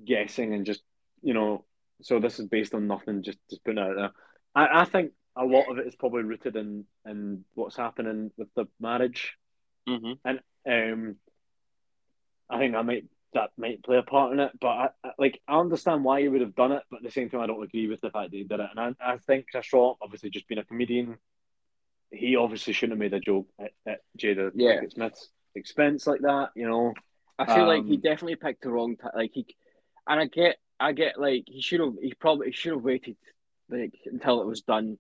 guessing 0.07 0.55
and 0.55 0.67
just 0.67 0.83
you 1.23 1.33
know, 1.33 1.65
so 2.03 2.21
this 2.21 2.39
is 2.39 2.47
based 2.47 2.75
on 2.75 2.87
nothing, 2.87 3.23
just 3.23 3.39
just 3.49 3.65
putting 3.65 3.79
it 3.79 3.89
out 3.89 3.97
there. 3.97 4.13
I, 4.55 4.83
I 4.83 4.85
think 4.85 5.13
a 5.37 5.45
lot 5.45 5.71
of 5.71 5.79
it 5.79 5.87
is 5.87 5.97
probably 5.97 6.23
rooted 6.23 6.57
in 6.57 6.85
in 7.07 7.45
what's 7.55 7.77
happening 7.77 8.31
with 8.37 8.49
the 8.55 8.67
marriage. 8.81 9.35
hmm 9.87 10.13
and 10.25 10.41
Um, 10.67 11.17
I 12.49 12.59
think 12.59 12.73
that 12.73 12.85
might 12.87 13.05
that 13.33 13.51
might 13.57 13.83
play 13.83 13.97
a 13.99 14.03
part 14.03 14.33
in 14.33 14.39
it, 14.41 14.53
but 14.61 14.69
I, 14.69 14.89
I, 15.03 15.11
like 15.19 15.41
I 15.49 15.59
understand 15.59 16.05
why 16.05 16.21
he 16.21 16.29
would 16.29 16.41
have 16.41 16.55
done 16.55 16.73
it, 16.73 16.83
but 16.91 16.99
at 16.99 17.03
the 17.03 17.11
same 17.11 17.29
time, 17.29 17.41
I 17.41 17.47
don't 17.47 17.63
agree 17.63 17.89
with 17.89 18.01
the 18.01 18.11
fact 18.11 18.31
that 18.31 18.37
he 18.37 18.45
did 18.45 18.61
it. 18.61 18.71
And 18.77 18.97
I, 19.01 19.15
I 19.15 19.19
think 19.19 19.47
Chris 19.51 19.73
Rock, 19.73 19.99
obviously, 20.01 20.31
just 20.31 20.47
being 20.47 20.61
a 20.61 20.65
comedian, 20.65 21.19
he 22.13 22.37
obviously 22.37 22.73
shouldn't 22.73 22.93
have 22.93 23.13
made 23.13 23.17
a 23.17 23.21
joke 23.21 23.49
at, 23.59 23.73
at 23.87 24.01
Jada 24.19 24.53
Yeah. 24.55 24.81
Pinkett 24.81 24.93
Smith's 24.93 25.31
expense 25.57 26.07
like 26.07 26.21
that. 26.21 26.51
You 26.55 26.69
know, 26.69 26.95
I 27.39 27.47
feel 27.47 27.67
like 27.67 27.87
he 27.87 27.97
Um, 27.97 28.01
definitely 28.01 28.37
picked 28.37 28.63
the 28.63 28.71
wrong 28.71 28.97
time. 28.97 29.13
Like 29.17 29.33
he, 29.35 29.47
and 30.07 30.21
I 30.21 30.27
get, 30.27 30.57
I 30.79 30.93
get 30.93 31.19
like 31.21 31.45
he 31.47 31.61
should 31.61 31.81
have. 31.81 31.95
He 32.01 32.15
probably 32.15 32.53
should 32.53 32.73
have 32.73 32.83
waited 32.85 33.17
like 33.75 33.95
until 34.07 34.41
it 34.41 34.47
was 34.47 34.63
done, 34.63 34.99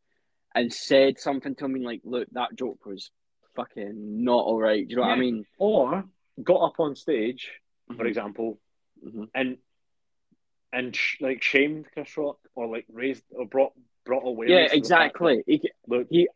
and 0.55 0.72
said 0.72 1.18
something 1.18 1.55
to 1.57 1.68
me 1.68 1.85
like, 1.85 2.01
"Look, 2.05 2.29
that 2.33 2.55
joke 2.57 2.85
was 2.87 3.11
fucking 3.57 4.25
not 4.25 4.45
all 4.45 4.59
right." 4.61 4.87
Do 4.87 4.91
you 4.93 4.97
know 4.97 5.03
what 5.03 5.12
I 5.12 5.20
mean? 5.20 5.45
or 5.59 6.05
got 6.43 6.62
up 6.66 6.81
on 6.81 6.97
stage, 6.97 7.51
for 7.89 7.95
Mhm. 8.05 8.07
example, 8.09 8.61
Mhm. 9.05 9.29
and 9.35 9.59
and 10.72 10.95
sh- 10.97 11.20
like 11.20 11.41
shamed 11.43 11.87
Chris 11.93 12.16
Rock 12.16 12.39
or 12.57 12.66
like 12.66 12.85
raised 12.91 13.22
or 13.31 13.47
brought 13.47 13.72
brought 14.05 14.27
awareness. 14.27 14.72
Yeah, 14.72 14.77
exactly. 14.77 15.43
He, 15.47 15.59
that, 15.59 15.70
look, 15.87 16.07
he 16.11 16.29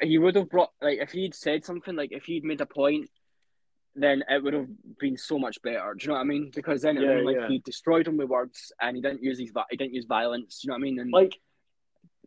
he 0.00 0.18
would 0.18 0.34
have 0.36 0.48
brought 0.48 0.70
like 0.80 0.98
if 0.98 1.12
he'd 1.12 1.34
said 1.34 1.64
something 1.64 1.94
like 1.94 2.10
if 2.12 2.24
he'd 2.24 2.42
made 2.44 2.60
a 2.62 2.66
point, 2.66 3.10
then 3.94 4.24
it 4.28 4.42
would 4.42 4.54
have 4.54 4.68
been 4.98 5.18
so 5.18 5.38
much 5.38 5.60
better. 5.62 5.92
Do 5.94 6.04
you 6.04 6.08
know 6.08 6.14
what 6.14 6.20
I 6.20 6.24
mean? 6.24 6.50
Because 6.54 6.80
then 6.80 6.96
it 6.96 7.00
would 7.00 7.08
Yeah, 7.08 7.14
been 7.16 7.24
like 7.26 7.36
yeah. 7.36 7.48
he 7.48 7.58
destroyed 7.58 8.08
him 8.08 8.16
with 8.16 8.28
words 8.30 8.72
and 8.80 8.96
he 8.96 9.02
didn't 9.02 9.22
use 9.22 9.36
these 9.36 9.52
he 9.70 9.76
didn't 9.76 9.92
use 9.94 10.06
violence. 10.06 10.60
Do 10.60 10.66
you 10.66 10.68
know 10.70 10.74
what 10.74 10.78
I 10.80 10.82
mean? 10.84 10.98
And 10.98 11.10
like 11.12 11.38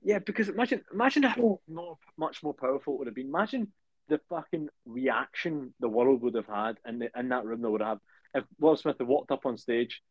yeah, 0.06 0.20
because 0.20 0.49
imagine 0.49 0.82
imagine 0.93 1.24
how 1.24 1.60
more, 1.68 1.97
much 2.18 2.43
more 2.43 2.53
powerful 2.53 2.93
it 2.93 2.99
would 2.99 3.08
have 3.08 3.16
been. 3.16 3.28
Imagine 3.28 3.74
the 4.08 4.20
fucking 4.30 4.70
reaction 4.86 5.74
the 5.80 5.89
world 5.89 6.22
would 6.22 6.36
have 6.36 6.45
had 6.47 6.78
in 6.88 6.99
the, 6.99 7.10
in 7.18 7.30
that 7.30 7.43
room 7.43 7.62
they 7.62 7.68
would 7.68 7.82
have 7.82 7.99
if 8.36 8.43
Will 8.60 8.78
Smith 8.78 8.97
had 8.99 9.08
walked 9.08 9.32
up 9.32 9.45
on 9.45 9.58
stage, 9.58 10.01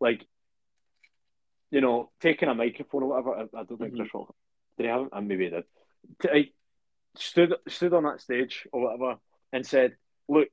like 0.00 0.26
you 1.70 1.80
know, 1.80 2.10
taking 2.20 2.48
a 2.48 2.54
microphone 2.54 3.04
or 3.04 3.08
whatever. 3.10 3.34
I, 3.34 3.60
I 3.60 3.64
don't 3.64 3.78
think 3.78 3.94
Mhm. 3.94 3.96
Chris 3.96 4.14
Rock 4.14 4.34
did 4.76 4.84
he 4.84 4.90
have? 4.90 5.08
Uh, 5.12 5.20
maybe 5.20 5.44
he 5.44 5.50
did. 5.50 5.64
To, 6.20 6.28
like, 6.32 6.52
stood 7.16 7.54
stood 7.68 7.94
on 7.94 8.04
that 8.04 8.20
stage 8.20 8.66
or 8.72 8.82
whatever 8.82 9.16
and 9.52 9.66
said, 9.66 9.96
"Look, 10.28 10.48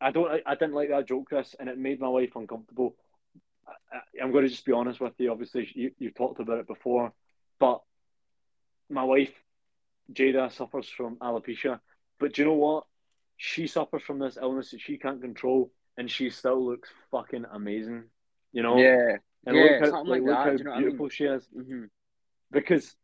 I 0.00 0.10
don't, 0.10 0.30
I, 0.30 0.42
I 0.46 0.54
didn't 0.54 0.74
like 0.74 0.88
that 0.90 1.08
joke, 1.08 1.26
Chris, 1.28 1.54
and 1.58 1.68
it 1.68 1.78
made 1.78 2.00
my 2.00 2.08
life 2.08 2.32
uncomfortable. 2.36 2.96
I, 3.66 3.96
I, 3.96 4.22
I'm 4.22 4.32
going 4.32 4.44
to 4.44 4.50
just 4.50 4.64
be 4.64 4.72
honest 4.72 5.00
with 5.00 5.14
you. 5.18 5.30
Obviously, 5.30 5.68
you 5.74 5.92
you've 5.98 6.14
talked 6.14 6.40
about 6.40 6.58
it 6.58 6.66
before, 6.66 7.12
but 7.62 7.80
my 8.90 9.04
wife, 9.04 9.30
Jada, 10.12 10.50
suffers 10.52 10.88
from 10.88 11.16
alopecia. 11.16 11.78
But 12.18 12.32
do 12.34 12.42
you 12.42 12.48
know 12.48 12.54
what? 12.54 12.84
She 13.36 13.68
suffers 13.68 14.02
from 14.02 14.18
this 14.18 14.36
illness 14.36 14.72
that 14.72 14.80
she 14.80 14.98
can't 14.98 15.20
control, 15.20 15.70
and 15.96 16.10
she 16.10 16.30
still 16.30 16.66
looks 16.66 16.88
fucking 17.12 17.44
amazing. 17.52 18.04
You 18.52 18.62
know, 18.64 18.78
yeah, 18.78 19.16
and 19.46 19.56
yeah, 19.56 19.78
look 19.80 19.92
how, 19.92 20.04
like 20.04 20.22
look 20.22 20.30
that, 20.30 20.44
how 20.44 20.50
you 20.50 20.64
know 20.64 20.70
what 20.72 20.76
I 20.76 20.80
mean? 20.80 20.88
beautiful 20.88 21.08
she 21.08 21.24
is 21.24 21.46
hmm 21.54 21.84
because 22.50 22.96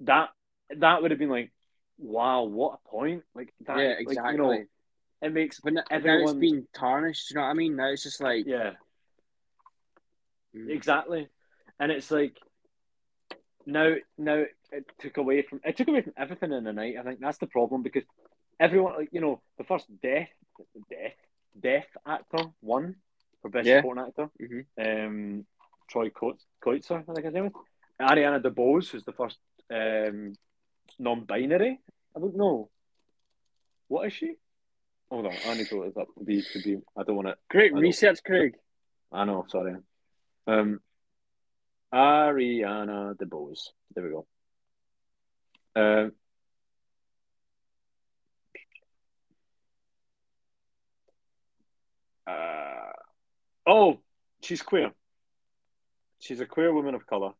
that 0.00 0.30
that 0.78 1.02
would 1.02 1.10
have 1.10 1.20
been 1.20 1.28
like, 1.28 1.52
wow, 1.98 2.44
what 2.44 2.78
a 2.82 2.88
point! 2.88 3.24
Like 3.34 3.52
that, 3.66 3.76
yeah, 3.78 3.88
like, 3.90 4.00
exactly. 4.00 4.32
you 4.32 4.38
know, 4.38 4.64
it 5.20 5.32
makes 5.34 5.60
but 5.60 5.74
now, 5.74 5.82
now 5.82 5.84
it's 5.84 5.92
everyone- 6.08 6.40
been 6.40 6.66
tarnished. 6.74 7.30
You 7.30 7.36
know 7.36 7.42
what 7.42 7.48
I 7.48 7.54
mean? 7.54 7.76
Now 7.76 7.90
it's 7.90 8.02
just 8.02 8.22
like 8.22 8.46
yeah, 8.46 8.70
mm, 10.56 10.70
exactly, 10.70 11.28
and 11.78 11.92
it's 11.92 12.10
like 12.10 12.38
now 13.66 13.94
now 14.18 14.44
it 14.72 14.84
took 15.00 15.16
away 15.16 15.42
from 15.42 15.60
it 15.64 15.76
took 15.76 15.88
away 15.88 16.02
from 16.02 16.14
everything 16.16 16.52
in 16.52 16.64
the 16.64 16.72
night. 16.72 16.96
I 16.98 17.02
think 17.02 17.20
that's 17.20 17.38
the 17.38 17.46
problem 17.46 17.82
because 17.82 18.04
everyone, 18.60 18.94
like 18.96 19.08
you 19.12 19.20
know, 19.20 19.40
the 19.58 19.64
first 19.64 19.86
death, 20.02 20.28
death, 20.90 21.12
death 21.60 21.86
actor 22.06 22.44
won 22.60 22.96
for 23.40 23.48
best 23.50 23.66
Yeah. 23.66 23.78
supporting 23.78 24.04
actor. 24.04 24.30
Mhm. 24.40 24.66
Um, 24.78 25.46
Troy 25.88 26.10
Coates, 26.10 26.44
Coitzer, 26.64 27.04
I 27.08 27.12
think 27.12 27.24
his 27.24 27.34
name 27.34 27.46
is. 27.46 27.52
Ariana 28.00 28.42
DeBose, 28.42 28.90
who's 28.90 29.04
the 29.04 29.12
first 29.12 29.38
um, 29.70 30.34
non-binary. 30.98 31.78
I 32.16 32.18
don't 32.20 32.36
know. 32.36 32.70
What 33.88 34.06
is 34.06 34.12
she? 34.14 34.36
Hold 35.10 35.26
on, 35.26 35.32
I 35.46 35.54
need 35.54 35.66
to 35.68 35.76
look 35.76 35.94
this 35.94 36.00
up 36.00 36.08
to 36.18 36.24
be 36.24 36.42
to 36.42 36.62
be. 36.62 36.78
I 36.96 37.02
don't 37.02 37.16
want 37.16 37.28
to. 37.28 37.36
great 37.50 37.74
research, 37.74 38.22
Craig. 38.24 38.54
I 39.12 39.24
know, 39.24 39.44
sorry. 39.48 39.76
Um, 40.46 40.80
Ariana 41.92 43.14
DeBose. 43.16 43.68
There 43.94 44.04
we 44.04 44.10
go. 44.10 44.26
Um, 45.74 46.12
uh, 52.26 52.92
oh, 53.66 53.98
she's 54.42 54.62
queer. 54.62 54.92
She's 56.20 56.40
a 56.40 56.46
queer 56.46 56.72
woman 56.72 56.94
of 56.94 57.06
color. 57.06 57.32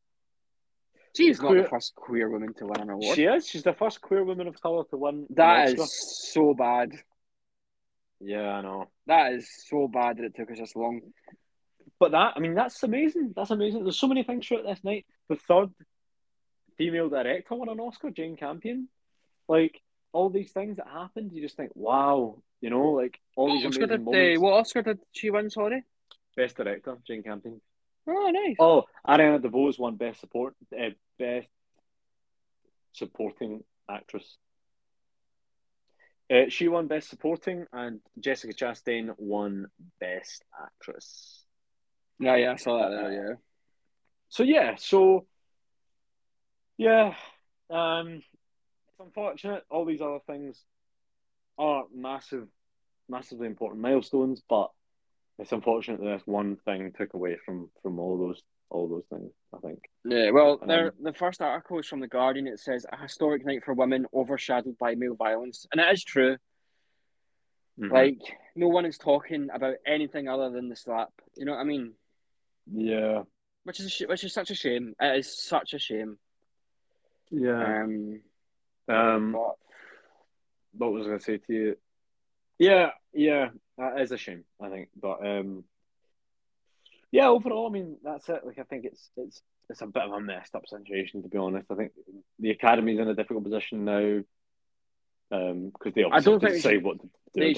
She's 1.17 1.41
not 1.41 1.55
the 1.55 1.65
first 1.65 1.95
queer 1.95 2.31
woman 2.31 2.55
to 2.55 2.67
win 2.67 2.81
an 2.81 2.91
award. 2.91 3.17
She 3.17 3.25
is. 3.25 3.47
She's 3.47 3.63
the 3.63 3.75
first 3.75 4.01
queer 4.01 4.25
woman 4.25 4.49
of 4.49 4.61
color 4.61 4.85
to 4.91 4.97
win. 4.97 5.27
That 5.31 5.69
is 5.69 6.31
so 6.33 6.55
bad. 6.55 6.93
Yeah, 8.21 8.49
I 8.49 8.63
know. 8.63 8.87
That 9.07 9.33
is 9.35 9.49
so 9.69 9.89
bad 9.89 10.17
that 10.17 10.25
it 10.25 10.35
took 10.35 10.51
us 10.51 10.59
this 10.59 10.75
long. 10.75 11.03
But 11.99 12.13
that, 12.13 12.35
I 12.37 12.41
mean, 12.41 12.55
that's 12.55 12.83
amazing. 12.83 13.33
That's 13.35 13.51
amazing. 13.51 13.83
There's 13.85 13.99
so 13.99 14.09
many 14.09 14.23
things 14.23 14.47
throughout 14.47 14.65
this 14.67 14.83
night. 14.85 15.07
The 15.29 15.37
third 15.37 15.71
female 16.79 17.09
director 17.09 17.55
won 17.55 17.69
an 17.69 17.81
Oscar, 17.81 18.11
Jane 18.11 18.37
Campion. 18.37 18.89
Like 19.49 19.81
all 20.13 20.31
these 20.31 20.53
things 20.53 20.77
that 20.77 20.87
happened, 20.87 21.33
you 21.33 21.43
just 21.43 21.57
think, 21.57 21.73
wow, 21.75 22.43
you 22.61 22.71
know, 22.71 22.91
like 22.91 23.19
all 23.37 23.49
What 23.49 23.55
these 23.57 23.67
Oscar, 23.67 23.85
amazing 23.85 23.99
did, 23.99 24.05
moments. 24.05 24.39
uh, 24.39 24.41
what 24.41 24.53
Oscar 24.55 24.83
did 24.83 24.99
she 25.13 25.31
win? 25.31 25.51
Sorry. 25.51 25.85
Best 26.37 26.57
director, 26.57 26.97
Jane 27.07 27.23
Campion. 27.23 27.61
Oh, 28.07 28.31
nice. 28.33 28.57
Oh, 28.59 28.85
Ariana 29.07 29.41
DeBose 29.41 29.79
won 29.79 29.97
best 29.97 30.21
support, 30.21 30.55
uh, 30.77 30.91
best 31.19 31.49
supporting 32.93 33.63
actress. 33.89 34.37
Uh, 36.31 36.49
she 36.49 36.67
won 36.69 36.87
best 36.89 37.11
supporting, 37.11 37.67
and 37.73 38.01
Jessica 38.19 38.55
Chastain 38.55 39.15
won 39.19 39.67
best 40.01 40.43
actress. 40.61 41.42
Yeah, 42.23 42.37
yeah, 42.37 42.53
I 42.53 42.57
saw 42.57 42.79
that 42.79 42.91
there. 42.91 43.13
Yeah. 43.13 43.35
So 44.29 44.45
yeah, 44.45 44.77
so 44.77 45.27
yeah, 46.79 47.15
um, 47.69 48.23
it's 48.89 49.01
unfortunate. 49.01 49.65
All 49.69 49.85
these 49.85 50.01
other 50.01 50.21
things 50.27 50.63
are 51.59 51.85
massive, 51.93 52.47
massively 53.09 53.49
important 53.49 53.83
milestones, 53.83 54.41
but 54.49 54.71
it's 55.39 55.51
unfortunate 55.51 56.01
that 56.01 56.19
this 56.19 56.23
one 56.27 56.57
thing 56.65 56.93
took 56.97 57.15
away 57.15 57.39
from 57.45 57.71
from 57.83 57.99
all 57.99 58.17
those 58.17 58.41
all 58.71 58.89
those 58.89 59.05
things. 59.11 59.33
I 59.53 59.59
think. 59.59 59.81
Yeah, 60.05 60.31
well, 60.31 60.61
there, 60.65 60.95
the 61.03 61.13
first 61.13 61.43
article 61.43 61.81
is 61.81 61.89
from 61.89 62.01
The 62.01 62.09
Guardian. 62.09 62.47
It 62.47 62.61
says, 62.61 62.87
a 62.91 62.97
historic 62.97 63.45
night 63.45 63.65
for 63.65 63.75
women 63.75 64.07
overshadowed 64.15 64.79
by 64.79 64.95
male 64.95 65.15
violence. 65.15 65.67
And 65.73 65.81
it 65.81 65.93
is 65.93 66.03
true. 66.03 66.39
Mhm. 67.79 67.91
Like, 67.91 68.39
no 68.55 68.69
one 68.69 68.87
is 68.87 68.97
talking 68.97 69.49
about 69.53 69.75
anything 69.87 70.29
other 70.29 70.51
than 70.51 70.69
the 70.69 70.77
slap. 70.77 71.11
You 71.37 71.45
know 71.45 71.53
what 71.53 71.61
I 71.61 71.65
mean? 71.65 71.93
Yeah, 72.71 73.23
Which 73.65 73.81
is, 73.81 73.87
a 73.87 73.91
sh- 73.91 74.09
which 74.09 74.25
is 74.25 74.33
such 74.35 74.51
a 74.51 74.55
shame. 74.55 74.95
It 75.01 75.19
is 75.21 75.43
such 75.43 75.73
a 75.75 75.79
shame. 75.79 76.19
yeah. 77.31 77.83
Um, 77.85 78.21
Um, 78.89 79.33
but, 79.33 79.55
what 80.75 80.93
was 80.93 81.03
I 81.07 81.11
going 81.11 81.19
to 81.19 81.25
say 81.25 81.39
to 81.39 81.53
you? 81.53 81.77
Yeah, 82.59 82.91
yeah, 83.13 83.49
that 83.79 84.01
is 84.01 84.13
a 84.13 84.17
shame. 84.19 84.45
I 84.61 84.69
think, 84.69 84.89
but 85.01 85.25
um, 85.27 85.65
yeah. 87.11 87.29
Overall, 87.29 87.69
I 87.69 87.71
mean, 87.73 87.97
that's 88.03 88.29
it. 88.29 88.45
Like, 88.45 88.59
I 88.59 88.65
think 88.65 88.85
it's 88.85 89.11
it's 89.17 89.43
it's 89.69 89.81
a 89.81 89.87
bit 89.87 90.03
of 90.03 90.13
a 90.13 90.21
messed 90.21 90.55
up 90.55 90.67
situation 90.69 91.23
to 91.23 91.29
be 91.29 91.39
honest. 91.39 91.71
I 91.71 91.75
think 91.75 91.93
the 92.39 92.51
academy's 92.51 92.99
in 93.01 93.09
a 93.09 93.15
difficult 93.15 93.45
position 93.45 93.85
now. 93.85 94.21
Um, 95.33 95.71
because 95.73 95.95
they 95.95 96.03
obviously 96.03 96.33
don't 96.33 96.43
have 96.43 96.53
to 96.53 96.53
think 96.53 96.53
they 96.53 96.57
decide 96.59 96.71
should- 96.75 96.85
what 96.85 97.01
to 97.01 97.07
do. 97.07 97.11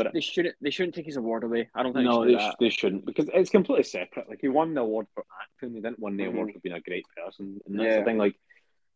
they, 0.04 0.10
they 0.14 0.20
shouldn't 0.20 0.54
they 0.60 0.70
shouldn't 0.70 0.94
take 0.94 1.06
his 1.06 1.16
award 1.16 1.42
away. 1.42 1.68
I 1.74 1.82
don't 1.82 1.92
think 1.92 2.04
no, 2.04 2.24
they 2.24 2.34
they, 2.34 2.38
should 2.38 2.46
do 2.46 2.50
sh- 2.50 2.56
they 2.60 2.70
shouldn't 2.70 3.04
because 3.06 3.28
it's 3.34 3.50
completely 3.50 3.82
separate. 3.82 4.28
Like 4.28 4.40
he 4.40 4.48
won 4.48 4.74
the 4.74 4.82
award 4.82 5.06
for 5.14 5.24
acting, 5.42 5.74
he 5.74 5.80
didn't 5.80 5.98
win 5.98 6.16
the 6.16 6.24
Mhm. 6.24 6.28
award 6.28 6.52
for 6.52 6.60
being 6.60 6.76
a 6.76 6.80
great 6.80 7.04
person, 7.16 7.60
and 7.66 7.78
that's 7.80 7.84
Yeah. 7.86 7.98
the 7.98 8.04
thing. 8.04 8.18
Like, 8.18 8.36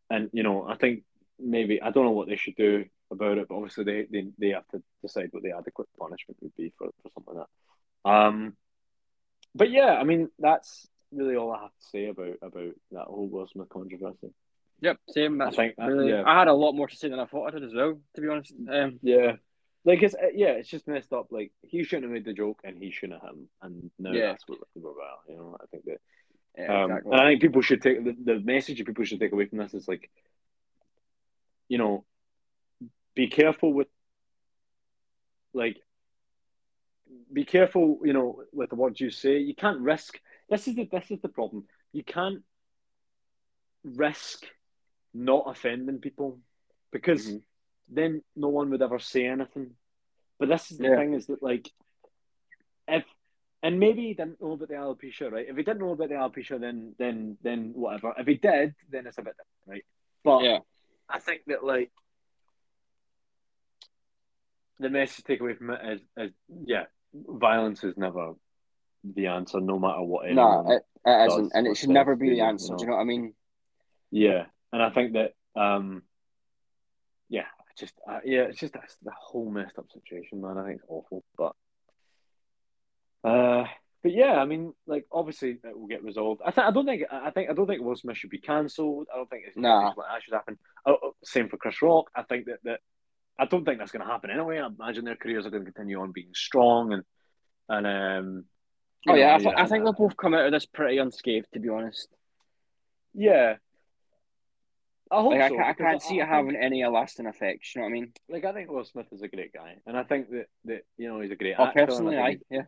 and 0.09 0.29
you 0.31 0.43
know, 0.43 0.63
I 0.65 0.75
think 0.77 1.03
maybe 1.37 1.81
I 1.81 1.91
don't 1.91 2.05
know 2.05 2.11
what 2.11 2.29
they 2.29 2.37
should 2.37 2.55
do 2.55 2.85
about 3.11 3.37
it, 3.37 3.47
but 3.49 3.55
obviously 3.55 3.83
they 3.83 4.07
they, 4.09 4.27
they 4.37 4.49
have 4.51 4.67
to 4.69 4.81
decide 5.01 5.27
what 5.31 5.43
the 5.43 5.51
adequate 5.57 5.89
punishment 5.99 6.37
would 6.41 6.55
be 6.55 6.71
for, 6.77 6.87
for 7.03 7.09
something 7.13 7.35
like 7.35 7.45
that. 8.05 8.09
Um, 8.09 8.55
but 9.53 9.69
yeah, 9.71 9.95
I 9.99 10.05
mean 10.05 10.29
that's 10.39 10.87
really 11.11 11.35
all 11.35 11.51
I 11.51 11.63
have 11.63 11.71
to 11.71 11.85
say 11.91 12.05
about 12.05 12.37
about 12.41 12.73
that 12.91 13.05
whole 13.07 13.27
Will 13.27 13.47
Smith 13.47 13.67
controversy. 13.67 14.31
Yep, 14.81 14.97
same. 15.09 15.41
I 15.41 15.51
think, 15.51 15.75
uh, 15.81 15.87
really, 15.87 16.09
yeah, 16.11 16.23
I 16.25 16.39
had 16.39 16.47
a 16.47 16.53
lot 16.53 16.73
more 16.73 16.87
to 16.87 16.95
say 16.95 17.09
than 17.09 17.19
I 17.19 17.25
thought 17.25 17.47
I 17.47 17.51
did 17.51 17.63
as 17.65 17.73
well, 17.73 17.99
to 18.15 18.21
be 18.21 18.27
honest. 18.29 18.53
Um, 18.71 18.99
yeah. 19.01 19.33
Like 19.85 20.03
it's 20.03 20.13
uh, 20.13 20.27
yeah, 20.33 20.49
it's 20.49 20.69
just 20.69 20.87
messed 20.87 21.13
up. 21.13 21.27
Like 21.31 21.51
he 21.61 21.83
shouldn't 21.83 22.03
have 22.03 22.11
made 22.13 22.25
the 22.25 22.33
joke, 22.33 22.61
and 22.63 22.77
he 22.81 22.91
shouldn't 22.91 23.21
have 23.21 23.31
him, 23.33 23.49
and 23.61 23.91
now 23.97 24.11
Yeah. 24.11 24.27
that's 24.27 24.43
what 24.47 24.59
we're 24.75 24.91
about. 24.91 25.19
You 25.27 25.35
know, 25.37 25.57
I 25.61 25.65
think 25.67 25.85
that 25.85 25.99
yeah, 26.57 26.83
Um, 26.83 26.91
exactly. 26.91 27.11
and 27.11 27.21
I 27.21 27.25
think 27.29 27.41
people 27.41 27.61
should 27.61 27.81
take 27.81 28.03
the, 28.03 28.15
the 28.33 28.39
message 28.39 28.77
that 28.77 28.87
people 28.87 29.05
should 29.05 29.19
take 29.19 29.31
away 29.31 29.45
from 29.45 29.59
this 29.59 29.73
is 29.73 29.87
like, 29.87 30.09
you 31.69 31.77
know, 31.77 32.03
be 33.15 33.27
careful 33.27 33.71
with, 33.73 33.87
like, 35.53 35.77
be 37.31 37.45
careful, 37.45 37.99
you 38.03 38.13
know, 38.13 38.43
with 38.51 38.69
the 38.69 38.75
words 38.75 38.99
you 38.99 39.09
say. 39.11 39.37
You 39.39 39.55
can't 39.55 39.79
risk. 39.79 40.19
This 40.49 40.67
is 40.67 40.75
the 40.75 40.89
this 40.91 41.09
is 41.11 41.21
the 41.21 41.29
problem. 41.29 41.65
You 41.93 42.03
can't 42.03 42.43
risk 43.83 44.45
not 45.13 45.45
offending 45.47 45.99
people 45.99 46.39
because 46.91 47.27
Mhm. 47.27 47.43
then 47.87 48.23
no 48.35 48.49
one 48.49 48.69
would 48.69 48.81
ever 48.81 48.99
say 48.99 49.25
anything. 49.25 49.75
But 50.37 50.49
this 50.49 50.71
is 50.71 50.77
the 50.77 50.89
Yeah. 50.89 50.95
thing: 50.97 51.13
is 51.13 51.27
that 51.27 51.41
like, 51.43 51.69
if 52.87 53.05
and 53.61 53.77
maybe 53.79 54.03
he 54.03 54.13
didn't 54.13 54.39
know 54.41 54.53
about 54.53 54.69
the 54.69 54.75
alopecia, 54.75 55.29
right? 55.31 55.47
If 55.47 55.57
he 55.57 55.63
didn't 55.63 55.79
know 55.79 55.91
about 55.91 56.09
the 56.09 56.15
alopecia, 56.15 56.59
then 56.59 56.95
then 56.97 57.37
then 57.41 57.73
whatever. 57.73 58.13
If 58.17 58.25
he 58.27 58.35
did, 58.35 58.75
then 58.89 59.05
it's 59.07 59.17
a 59.17 59.21
bit 59.21 59.35
different, 59.35 59.67
right? 59.67 59.85
But 60.23 60.43
Yeah. 60.43 60.59
I 61.09 61.19
think 61.19 61.43
that 61.47 61.63
like 61.63 61.91
the 64.79 64.89
message 64.89 65.17
to 65.17 65.23
take 65.23 65.41
away 65.41 65.55
from 65.55 65.71
it 65.71 65.81
is, 65.93 66.01
is 66.17 66.31
yeah, 66.65 66.85
violence 67.13 67.83
is 67.83 67.97
never 67.97 68.35
the 69.03 69.27
answer, 69.27 69.59
no 69.59 69.77
matter 69.79 70.01
what. 70.01 70.29
No, 70.31 70.59
anyone- 70.59 70.71
it, 70.73 70.85
it 71.05 71.27
isn't, 71.31 71.51
and 71.53 71.67
it 71.67 71.75
should 71.77 71.89
never 71.89 72.15
be 72.15 72.29
the 72.29 72.35
you 72.37 72.43
answer. 72.43 72.71
know? 72.73 72.77
Do 72.77 72.83
you 72.85 72.89
know 72.91 72.95
what 72.95 73.01
I 73.01 73.05
mean? 73.05 73.35
yeah, 74.11 74.45
and 74.71 74.81
I 74.81 74.89
think 74.91 75.13
that 75.13 75.33
um, 75.59 76.03
yeah, 77.29 77.45
just 77.77 77.93
uh, 78.09 78.19
yeah, 78.25 78.43
it's 78.43 78.59
just 78.59 78.73
that's 78.73 78.95
the 79.03 79.11
whole 79.19 79.49
messed 79.49 79.77
up 79.77 79.85
situation, 79.91 80.41
man. 80.41 80.57
I 80.57 80.63
think 80.65 80.75
it's 80.77 80.85
awful, 80.89 81.23
but 81.37 81.53
uh, 83.23 83.65
but 84.03 84.13
yeah, 84.13 84.33
I 84.35 84.45
mean, 84.45 84.73
like 84.87 85.05
obviously 85.11 85.57
it 85.63 85.77
will 85.77 85.87
get 85.87 86.03
resolved. 86.03 86.41
I 86.45 86.51
think 86.51 86.67
I 86.67 86.71
don't 86.71 86.85
think 86.85 87.03
I 87.11 87.31
think 87.31 87.49
I 87.49 87.53
don't 87.53 87.67
think 87.67 87.81
Will 87.81 87.95
Smith 87.95 88.17
should 88.17 88.29
be 88.29 88.39
cancelled. 88.39 89.07
I 89.13 89.17
don't 89.17 89.29
think 89.29 89.43
it's 89.47 89.57
Nah. 89.57 89.93
what 89.93 90.05
that 90.11 90.23
should 90.23 90.33
happen. 90.33 90.57
Oh, 90.85 90.97
oh, 91.03 91.15
same 91.23 91.49
for 91.49 91.57
Chris 91.57 91.81
Rock. 91.81 92.09
I 92.15 92.23
think 92.23 92.45
that 92.45 92.59
that 92.63 92.79
I 93.37 93.45
don't 93.45 93.65
think 93.65 93.79
that's 93.79 93.91
going 93.91 94.05
to 94.05 94.11
happen 94.11 94.29
anyway. 94.29 94.59
I 94.59 94.67
imagine 94.67 95.05
their 95.05 95.15
careers 95.15 95.45
are 95.45 95.49
going 95.49 95.65
to 95.65 95.71
continue 95.71 95.99
on 96.01 96.11
being 96.11 96.31
strong 96.33 96.93
and 96.93 97.03
and 97.67 97.87
um. 97.87 98.45
Oh 99.07 99.15
yeah, 99.15 99.33
I, 99.33 99.37
know, 99.37 99.43
th- 99.43 99.55
I 99.57 99.65
think 99.65 99.83
they'll 99.85 99.93
both 99.93 100.17
come 100.17 100.33
out 100.33 100.45
of 100.45 100.51
this 100.51 100.65
pretty 100.65 100.97
unscathed, 100.97 101.47
to 101.53 101.59
be 101.59 101.69
honest. 101.69 102.09
yeah. 103.13 103.55
I 105.11 105.21
hope 105.21 105.31
Like 105.31 105.41
I 105.41 105.49
so, 105.49 105.55
can't, 105.55 105.67
I 105.67 105.73
can't 105.73 106.01
see 106.01 106.15
it 106.15 106.21
think- 106.21 106.29
having 106.29 106.55
any 106.55 106.85
lasting 106.85 107.25
effects. 107.25 107.73
You 107.75 107.81
know 107.81 107.85
what 107.85 107.89
I 107.89 107.93
mean? 107.93 108.13
like 108.29 108.45
I 108.45 108.53
think 108.53 108.69
Will 108.69 108.85
Smith 108.85 109.07
is 109.11 109.21
a 109.23 109.27
great 109.27 109.51
guy, 109.53 109.75
and 109.87 109.97
I 109.97 110.03
think 110.03 110.29
that, 110.29 110.45
that 110.65 110.81
you 110.97 111.07
know 111.09 111.19
he's 111.19 111.31
a 111.31 111.35
great 111.35 111.55
Oh, 111.57 111.65
actor. 111.65 111.85
personally, 111.87 112.17
I 112.17 112.21
I 112.27 112.37
yeah. 112.51 112.61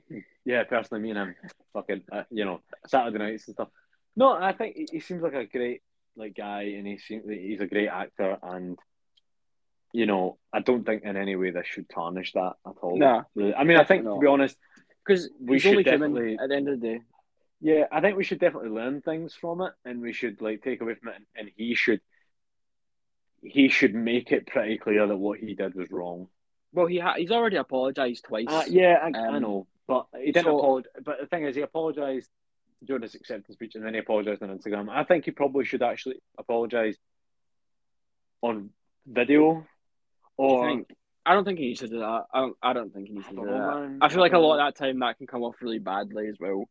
yeah, 0.45 0.63
personally, 0.63 1.03
me 1.03 1.11
and 1.11 1.19
him, 1.19 1.35
fucking, 1.73 2.01
uh, 2.11 2.23
you 2.31 2.45
know, 2.45 2.61
Saturday 2.87 3.17
nights 3.19 3.47
and 3.47 3.53
stuff. 3.55 3.69
No, 4.15 4.31
I 4.33 4.53
think 4.53 4.75
he, 4.75 4.87
he 4.91 4.99
seems 5.01 5.21
like 5.21 5.33
a 5.35 5.45
great 5.45 5.81
like 6.15 6.35
guy, 6.35 6.63
and 6.77 6.87
he 6.87 6.97
seems 6.97 7.23
he's 7.29 7.61
a 7.61 7.67
great 7.67 7.87
actor, 7.89 8.37
and 8.41 8.77
you 9.93 10.05
know, 10.05 10.37
I 10.53 10.61
don't 10.61 10.85
think 10.85 11.03
in 11.03 11.17
any 11.17 11.35
way 11.35 11.51
this 11.51 11.67
should 11.67 11.89
tarnish 11.89 12.31
that 12.33 12.53
at 12.65 12.73
all. 12.81 12.97
Nah, 12.97 13.23
Really. 13.35 13.53
I 13.53 13.63
mean, 13.65 13.77
I 13.77 13.83
think 13.83 14.03
definitely 14.03 14.17
to 14.17 14.21
be 14.21 14.27
honest, 14.27 14.57
because 15.05 15.29
We 15.39 15.55
he's 15.55 15.61
should 15.63 15.71
only 15.71 15.83
definitely- 15.83 16.21
human 16.31 16.39
at 16.43 16.49
the 16.49 16.55
end 16.55 16.69
of 16.69 16.79
the 16.79 16.87
day. 16.87 17.01
yeah, 17.59 17.83
I 17.91 18.01
think 18.01 18.17
we 18.17 18.23
should 18.23 18.39
definitely 18.39 18.69
learn 18.69 19.01
things 19.01 19.35
from 19.35 19.61
it, 19.61 19.73
and 19.85 20.01
we 20.01 20.13
should 20.13 20.41
like 20.41 20.63
take 20.63 20.81
away 20.81 20.95
from 20.95 21.09
it, 21.09 21.15
and, 21.17 21.25
and 21.35 21.49
he 21.55 21.75
should 21.75 22.01
he 23.41 23.69
should 23.69 23.93
make 23.95 24.31
it 24.31 24.47
pretty 24.47 24.77
clear 24.77 25.07
that 25.07 25.17
what 25.17 25.39
he 25.39 25.53
did 25.55 25.73
was 25.75 25.89
wrong. 25.91 26.27
Well, 26.73 26.85
he 26.85 26.99
ha- 26.99 27.15
he's 27.17 27.31
already 27.31 27.57
apologized 27.57 28.23
twice. 28.25 28.45
Uh, 28.47 28.63
yeah, 28.69 28.97
I, 29.01 29.07
I 29.17 29.27
Um, 29.35 29.41
know, 29.41 29.67
but 29.87 30.05
he 30.17 30.31
didn't 30.31 30.45
so- 30.45 30.57
apologize. 30.59 30.91
But 31.03 31.19
the 31.19 31.27
thing 31.27 31.43
is, 31.45 31.55
he 31.55 31.61
apologized 31.61 32.29
during 32.83 33.01
his 33.03 33.15
acceptance 33.15 33.53
speech, 33.55 33.75
and 33.75 33.85
then 33.85 33.93
he 33.93 33.99
apologized 33.99 34.41
on 34.41 34.57
Instagram. 34.57 34.89
I 34.89 35.03
think 35.03 35.25
he 35.25 35.31
probably 35.31 35.65
should 35.65 35.83
actually 35.83 36.15
apologize 36.37 36.97
on 38.41 38.69
video, 39.05 39.59
I 39.59 39.63
or 40.37 40.67
think. 40.67 40.87
I 41.25 41.33
don't 41.35 41.45
think 41.45 41.59
he 41.59 41.67
needs 41.67 41.81
to 41.81 41.87
do 41.87 41.99
that. 41.99 42.23
I 42.33 42.39
don't. 42.41 42.57
I 42.63 42.73
don't 42.73 42.91
think 42.93 43.07
he 43.07 43.13
needs 43.13 43.27
I 43.27 43.31
to 43.31 43.35
do 43.35 43.45
know, 43.45 43.51
that. 43.51 43.79
man. 43.81 43.97
I 44.01 44.09
feel 44.09 44.19
like 44.21 44.33
a 44.33 44.39
lot 44.39 44.59
of 44.59 44.65
that 44.73 44.83
time 44.83 44.99
that 44.99 45.17
can 45.17 45.27
come 45.27 45.43
off 45.43 45.55
really 45.61 45.79
badly 45.79 46.27
as 46.27 46.37
well. 46.39 46.67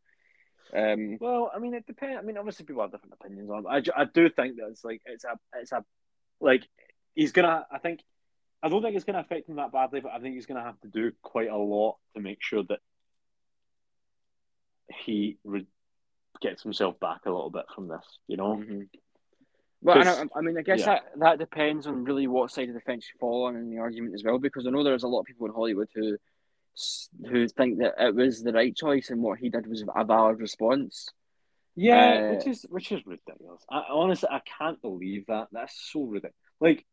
Um, 0.75 1.17
Well, 1.21 1.51
I 1.55 1.59
mean, 1.59 1.73
it 1.73 1.85
depends. 1.85 2.17
I 2.17 2.25
mean, 2.25 2.37
obviously, 2.37 2.65
people 2.65 2.81
have 2.81 2.91
different 2.91 3.13
opinions 3.19 3.49
on. 3.49 3.65
It. 3.77 3.91
I, 3.95 4.01
I 4.01 4.05
do 4.05 4.29
think 4.29 4.57
that 4.57 4.67
it's 4.69 4.83
like 4.83 5.01
it's 5.05 5.23
a 5.23 5.37
it's 5.55 5.71
a 5.71 5.85
like 6.41 6.67
he's 7.15 7.31
gonna. 7.31 7.65
I 7.71 7.77
think 7.77 8.01
I 8.61 8.69
don't 8.69 8.81
think 8.81 8.95
it's 8.95 9.05
gonna 9.05 9.19
affect 9.19 9.49
him 9.49 9.55
that 9.55 9.71
badly, 9.71 10.01
but 10.01 10.11
I 10.11 10.19
think 10.19 10.35
he's 10.35 10.45
gonna 10.45 10.63
have 10.63 10.79
to 10.81 10.87
do 10.87 11.11
quite 11.21 11.49
a 11.49 11.57
lot 11.57 11.97
to 12.15 12.21
make 12.21 12.39
sure 12.41 12.63
that 12.63 12.79
he 14.89 15.37
re- 15.43 15.67
gets 16.41 16.63
himself 16.63 16.99
back 16.99 17.21
a 17.25 17.31
little 17.31 17.49
bit 17.49 17.65
from 17.73 17.87
this. 17.87 18.05
You 18.27 18.37
know, 18.37 18.57
mhm. 18.57 18.87
Well, 19.83 19.97
I, 19.97 20.25
I 20.37 20.41
mean, 20.41 20.57
I 20.57 20.61
guess 20.61 20.81
yeah. 20.81 20.85
that, 20.85 21.03
that 21.17 21.39
depends 21.39 21.87
on 21.87 22.03
really 22.03 22.27
what 22.27 22.51
side 22.51 22.69
of 22.69 22.75
the 22.75 22.81
fence 22.81 23.09
you 23.11 23.17
fall 23.19 23.45
on 23.45 23.55
in 23.55 23.71
the 23.71 23.79
argument 23.79 24.13
as 24.13 24.23
well, 24.23 24.37
because 24.37 24.67
I 24.67 24.69
know 24.69 24.83
there's 24.83 25.03
a 25.03 25.07
lot 25.07 25.21
of 25.21 25.25
people 25.25 25.47
in 25.47 25.53
Hollywood 25.53 25.89
who 25.95 26.17
who 27.29 27.47
think 27.49 27.79
that 27.79 27.95
it 27.99 28.15
was 28.15 28.41
the 28.41 28.53
right 28.53 28.73
choice 28.73 29.09
and 29.09 29.21
what 29.21 29.39
he 29.39 29.49
did 29.49 29.67
was 29.67 29.83
a 29.95 30.05
valid 30.05 30.39
response. 30.39 31.09
Yeah, 31.75 32.21
Uh, 32.29 32.29
which 32.29 32.47
is 32.47 32.65
which 32.69 32.91
is 32.91 33.05
ridiculous. 33.05 33.63
I 33.69 33.83
honestly, 33.89 34.29
I 34.31 34.41
can't 34.57 34.81
believe 34.81 35.25
that. 35.27 35.47
That's 35.51 35.75
so 35.91 36.03
ridiculous. 36.03 36.35
Like, 36.59 36.85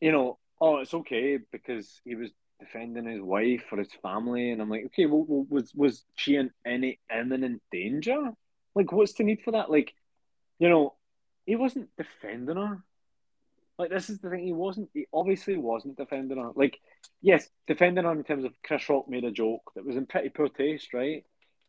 you 0.00 0.12
know, 0.12 0.38
oh, 0.60 0.78
it's 0.78 0.94
okay 0.94 1.38
because 1.52 2.00
he 2.04 2.14
was 2.14 2.30
defending 2.60 3.06
his 3.06 3.20
wife 3.22 3.64
or 3.70 3.78
his 3.78 3.92
family, 4.02 4.50
and 4.50 4.60
I'm 4.60 4.70
like, 4.70 4.86
okay, 4.86 5.06
well, 5.06 5.24
well 5.28 5.46
was 5.48 5.72
was 5.74 6.04
she 6.16 6.36
in 6.36 6.50
any 6.66 7.00
imminent 7.12 7.62
danger? 7.70 8.18
Like, 8.74 8.92
what's 8.92 9.14
the 9.14 9.24
need 9.24 9.42
for 9.44 9.52
that? 9.52 9.70
Like, 9.70 9.94
you 10.58 10.68
know, 10.68 10.94
he 11.46 11.56
wasn't 11.56 11.90
defending 11.96 12.56
her. 12.56 12.82
Like, 13.78 13.90
this 13.90 14.10
is 14.10 14.20
the 14.20 14.30
thing. 14.30 14.44
He 14.44 14.52
wasn't. 14.52 14.90
He 14.92 15.06
obviously 15.12 15.56
wasn't 15.56 15.96
defending 15.96 16.38
her. 16.38 16.50
Like, 16.54 16.80
yes, 17.22 17.48
defending 17.68 18.04
her 18.04 18.12
in 18.12 18.24
terms 18.24 18.44
of 18.44 18.52
Chris 18.64 18.88
Rock 18.88 19.08
made 19.08 19.24
a 19.24 19.30
joke 19.30 19.70
that 19.76 19.86
was 19.86 19.96
in 19.96 20.06
pretty 20.06 20.30
poor 20.30 20.48
taste, 20.48 20.92
right? 20.92 21.24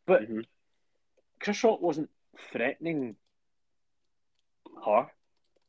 But 0.08 0.28
Mhm. 0.28 0.46
Chris 1.40 1.64
Rock 1.64 1.82
wasn't 1.82 2.10
threatening 2.52 3.16
her. 4.86 5.08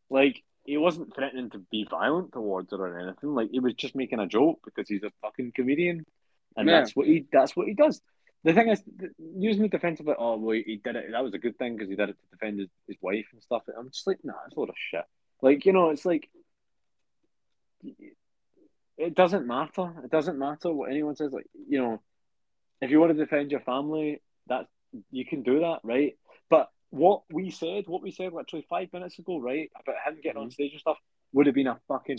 Like, 0.08 0.42
he 0.64 0.76
wasn't 0.76 1.14
threatening 1.14 1.50
to 1.50 1.58
be 1.70 1.86
violent 1.88 2.32
towards 2.32 2.70
her 2.72 2.78
or 2.78 2.98
anything. 2.98 3.34
Like, 3.34 3.50
he 3.50 3.61
was 3.61 3.74
just 3.74 3.94
making 3.94 4.18
a 4.18 4.26
joke 4.26 4.61
because 4.64 4.88
he's 4.88 5.02
a 5.02 5.12
fucking 5.22 5.52
comedian, 5.54 6.04
and 6.56 6.68
Yeah. 6.68 6.80
that's 6.80 6.94
what 6.96 7.06
he 7.06 7.26
that's 7.32 7.56
what 7.56 7.66
he 7.68 7.74
does. 7.74 8.00
The 8.42 8.54
thing 8.54 8.68
is, 8.68 8.82
using 9.18 9.62
the 9.62 9.68
defensive 9.68 10.06
like, 10.06 10.16
oh, 10.18 10.38
well, 10.38 10.54
he 10.54 10.80
did 10.82 10.96
it. 10.96 11.11
That 11.12 11.22
was 11.22 11.34
a 11.34 11.38
good 11.38 11.58
thing 11.58 11.76
because 11.76 11.90
he 11.90 11.96
did 11.96 12.08
it 12.08 12.16
to 12.18 12.26
defend 12.30 12.58
his, 12.58 12.68
his 12.88 12.96
wife 13.02 13.26
and 13.32 13.42
stuff. 13.42 13.62
I'm 13.78 13.90
just 13.90 14.06
like, 14.06 14.18
nah, 14.24 14.32
it's 14.46 14.56
a 14.56 14.61
load 14.61 14.70
of 14.70 14.76
shit. 14.90 15.04
Like, 15.42 15.66
you 15.66 15.74
know, 15.74 15.90
it's 15.90 16.06
like 16.06 16.30
it 18.98 19.14
doesn't 19.14 19.46
matter. 19.46 19.92
It 20.04 20.11
doesn't 20.11 20.38
matter 20.38 20.72
what 20.72 20.90
anyone 20.90 21.16
says. 21.16 21.32
Like, 21.32 21.46
you 21.68 21.80
know, 21.80 22.02
if 22.80 22.90
you 22.90 23.00
want 23.00 23.12
to 23.12 23.18
defend 23.18 23.50
your 23.50 23.61
family, 23.61 24.22
that 24.48 24.66
you 25.11 25.24
can 25.24 25.42
do 25.42 25.61
that, 25.61 25.80
right? 25.84 26.16
What 26.91 27.22
we 27.32 27.51
said, 27.51 27.84
what 27.86 28.03
we 28.03 28.11
said 28.11 28.32
literally 28.32 28.66
five 28.68 28.93
minutes 28.93 29.18
ago, 29.18 29.38
right, 29.38 29.70
about 29.80 29.97
him 30.05 30.20
getting 30.22 30.41
on 30.43 30.51
stage 30.51 30.72
and 30.72 30.80
stuff, 30.80 30.99
would 31.32 31.47
have 31.47 31.55
been 31.55 31.68
a 31.68 31.78
fucking 31.86 32.18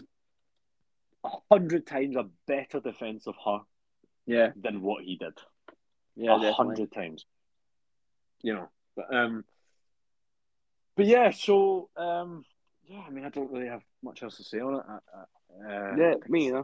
a 1.23 1.29
hundred 1.51 1.85
times 1.85 2.15
a 2.15 2.27
better 2.47 2.79
defense 2.79 3.27
of 3.27 3.35
her 3.45 3.59
Yeah, 4.25 4.51
than 4.55 4.81
what 4.81 5.03
he 5.03 5.17
did. 5.17 5.33
yeah, 6.15 6.35
a 6.35 6.53
hundred 6.53 6.91
times. 6.91 7.25
You 8.41 8.53
know, 8.55 8.69
but 8.95 9.13
um, 9.13 9.43
but 10.95 11.05
yeah. 11.05 11.31
So 11.31 11.89
um, 11.97 12.43
yeah. 12.85 13.01
I 13.05 13.09
mean, 13.11 13.25
I 13.25 13.29
don't 13.29 13.51
really 13.51 13.67
have 13.67 13.83
much 14.01 14.23
else 14.23 14.37
to 14.37 14.43
say 14.43 14.59
on 14.59 14.75
it. 14.75 14.83
I, 14.87 14.97
I, 15.13 15.91
uh, 15.91 15.95
Yeah, 15.97 16.13
me 16.27 16.47
either. 16.47 16.63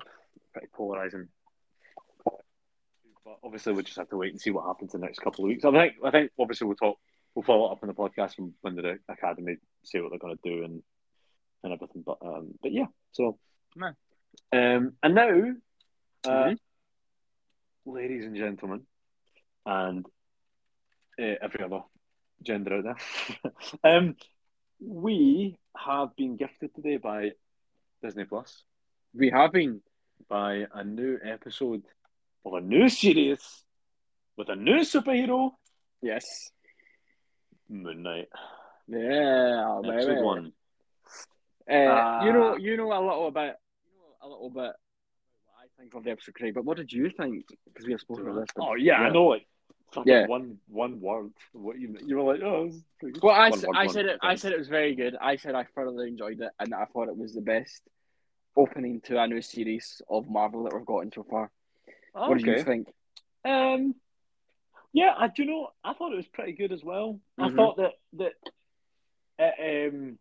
Pretty 0.53 0.67
polarizing. 0.73 1.27
But 2.23 3.37
obviously, 3.43 3.73
we'll 3.73 3.83
just 3.83 3.97
have 3.97 4.09
to 4.09 4.17
wait 4.17 4.31
and 4.31 4.41
see 4.41 4.49
what 4.49 4.65
happens 4.65 4.93
in 4.95 5.01
the 5.01 5.05
next 5.05 5.19
couple 5.19 5.43
of 5.43 5.49
weeks. 5.49 5.65
I 5.65 5.71
think. 5.71 5.93
I 6.03 6.09
think 6.09 6.31
obviously 6.39 6.67
we'll 6.67 6.77
talk. 6.77 6.97
We'll 7.37 7.43
follow 7.43 7.71
up 7.71 7.83
on 7.83 7.87
the 7.87 7.93
podcast 7.93 8.33
from 8.33 8.55
when 8.61 8.73
the 8.77 8.97
academy 9.07 9.57
see 9.83 9.99
what 10.01 10.09
they're 10.09 10.17
going 10.17 10.35
to 10.37 10.49
do 10.49 10.63
and 10.63 10.81
and 11.63 11.71
everything. 11.71 12.01
But 12.03 12.17
um, 12.25 12.55
but 12.63 12.71
yeah. 12.71 12.87
So 13.11 13.37
um, 14.51 14.93
and 15.03 15.13
now, 15.13 15.29
uh, 16.25 16.29
Mhm. 16.49 16.57
ladies 17.85 18.25
and 18.25 18.35
gentlemen, 18.35 18.87
and 19.67 20.03
uh, 21.19 21.35
every 21.39 21.63
other 21.63 21.81
gender 22.41 22.77
out 22.77 22.83
there, 22.85 23.51
um, 23.97 24.15
we 24.79 25.59
have 25.77 26.15
been 26.15 26.37
gifted 26.37 26.73
today 26.73 26.97
by 26.97 27.33
Disney 28.01 28.25
Plus 28.25 28.63
We 29.13 29.29
have 29.29 29.51
been. 29.51 29.81
by 30.27 30.65
a 30.73 30.83
new 30.83 31.19
episode 31.23 31.83
of 32.43 32.53
a 32.53 32.61
new 32.61 32.89
series 32.89 33.63
with 34.37 34.49
a 34.49 34.55
new 34.55 34.79
superhero, 34.79 35.51
Yes. 36.01 36.49
Moon 37.69 38.03
Knight. 38.03 38.29
Yeah, 38.87 39.79
baby. 39.83 39.95
Episode 39.95 40.23
one. 40.23 40.53
Uh, 41.69 42.21
you 42.23 42.33
know, 42.33 42.53
Uh, 42.53 42.55
you 42.57 42.77
know 42.77 42.91
a 42.93 43.01
little 43.01 43.31
bit, 43.31 43.55
you 43.85 43.99
know 43.99 44.15
a 44.21 44.27
little 44.29 44.49
bit 44.49 44.71
what 45.45 45.57
I 45.59 45.65
think 45.77 45.93
of 45.93 46.03
the 46.05 46.11
episode, 46.11 46.35
Craig. 46.35 46.53
But 46.53 46.63
what 46.65 46.77
did 46.77 46.91
you 46.93 47.09
think? 47.09 47.45
Because 47.65 47.85
we 47.85 47.91
have 47.91 48.01
spoken 48.01 48.27
about 48.29 48.39
this. 48.41 48.47
Oh 48.57 48.75
yeah, 48.75 49.01
I 49.01 49.09
know. 49.09 49.25
Like 49.25 49.47
Yeah. 50.05 50.27
one 50.27 50.59
one 50.67 51.01
word. 51.01 51.31
What 51.51 51.77
you 51.79 51.97
you 52.05 52.15
were 52.17 52.33
like? 52.33 52.41
Oh, 52.41 52.71
it's. 53.01 53.21
Well, 53.21 53.33
I, 53.35 53.49
One 53.49 53.59
word, 53.61 53.69
I 53.75 53.85
one 53.85 53.93
said 53.93 54.05
it. 54.05 54.19
I 54.21 54.35
said 54.35 54.53
it 54.53 54.59
was 54.59 54.69
very 54.69 54.95
good. 54.95 55.17
I 55.19 55.35
said 55.35 55.55
I 55.55 55.65
thoroughly 55.75 56.07
enjoyed 56.07 56.39
it, 56.39 56.51
and 56.59 56.73
I 56.73 56.85
thought 56.85 57.09
it 57.09 57.17
was 57.17 57.33
the 57.33 57.41
best 57.41 57.81
opening 58.55 59.01
to 59.01 59.21
a 59.21 59.27
new 59.27 59.41
series 59.41 60.01
of 60.09 60.29
Marvel 60.29 60.63
that 60.63 60.73
we've 60.73 60.85
gotten 60.85 61.11
so 61.11 61.23
far. 61.29 61.51
What 62.13 62.37
did 62.37 62.47
you 62.47 62.63
think? 62.63 62.87
Um, 63.45 63.93
yeah, 64.97 65.13
I 65.15 65.27
do 65.27 65.45
know. 65.45 65.69
I 65.83 65.93
thought 65.93 66.11
it 66.11 66.15
was 66.17 66.27
pretty 66.27 66.53
good 66.53 66.71
as 66.71 66.83
well. 66.83 67.19
I 67.37 67.49
Mhm. 67.49 67.55
thought 67.55 67.77
that 67.77 67.93
that 68.13 68.33
it, 69.37 69.93
um, 69.93 70.17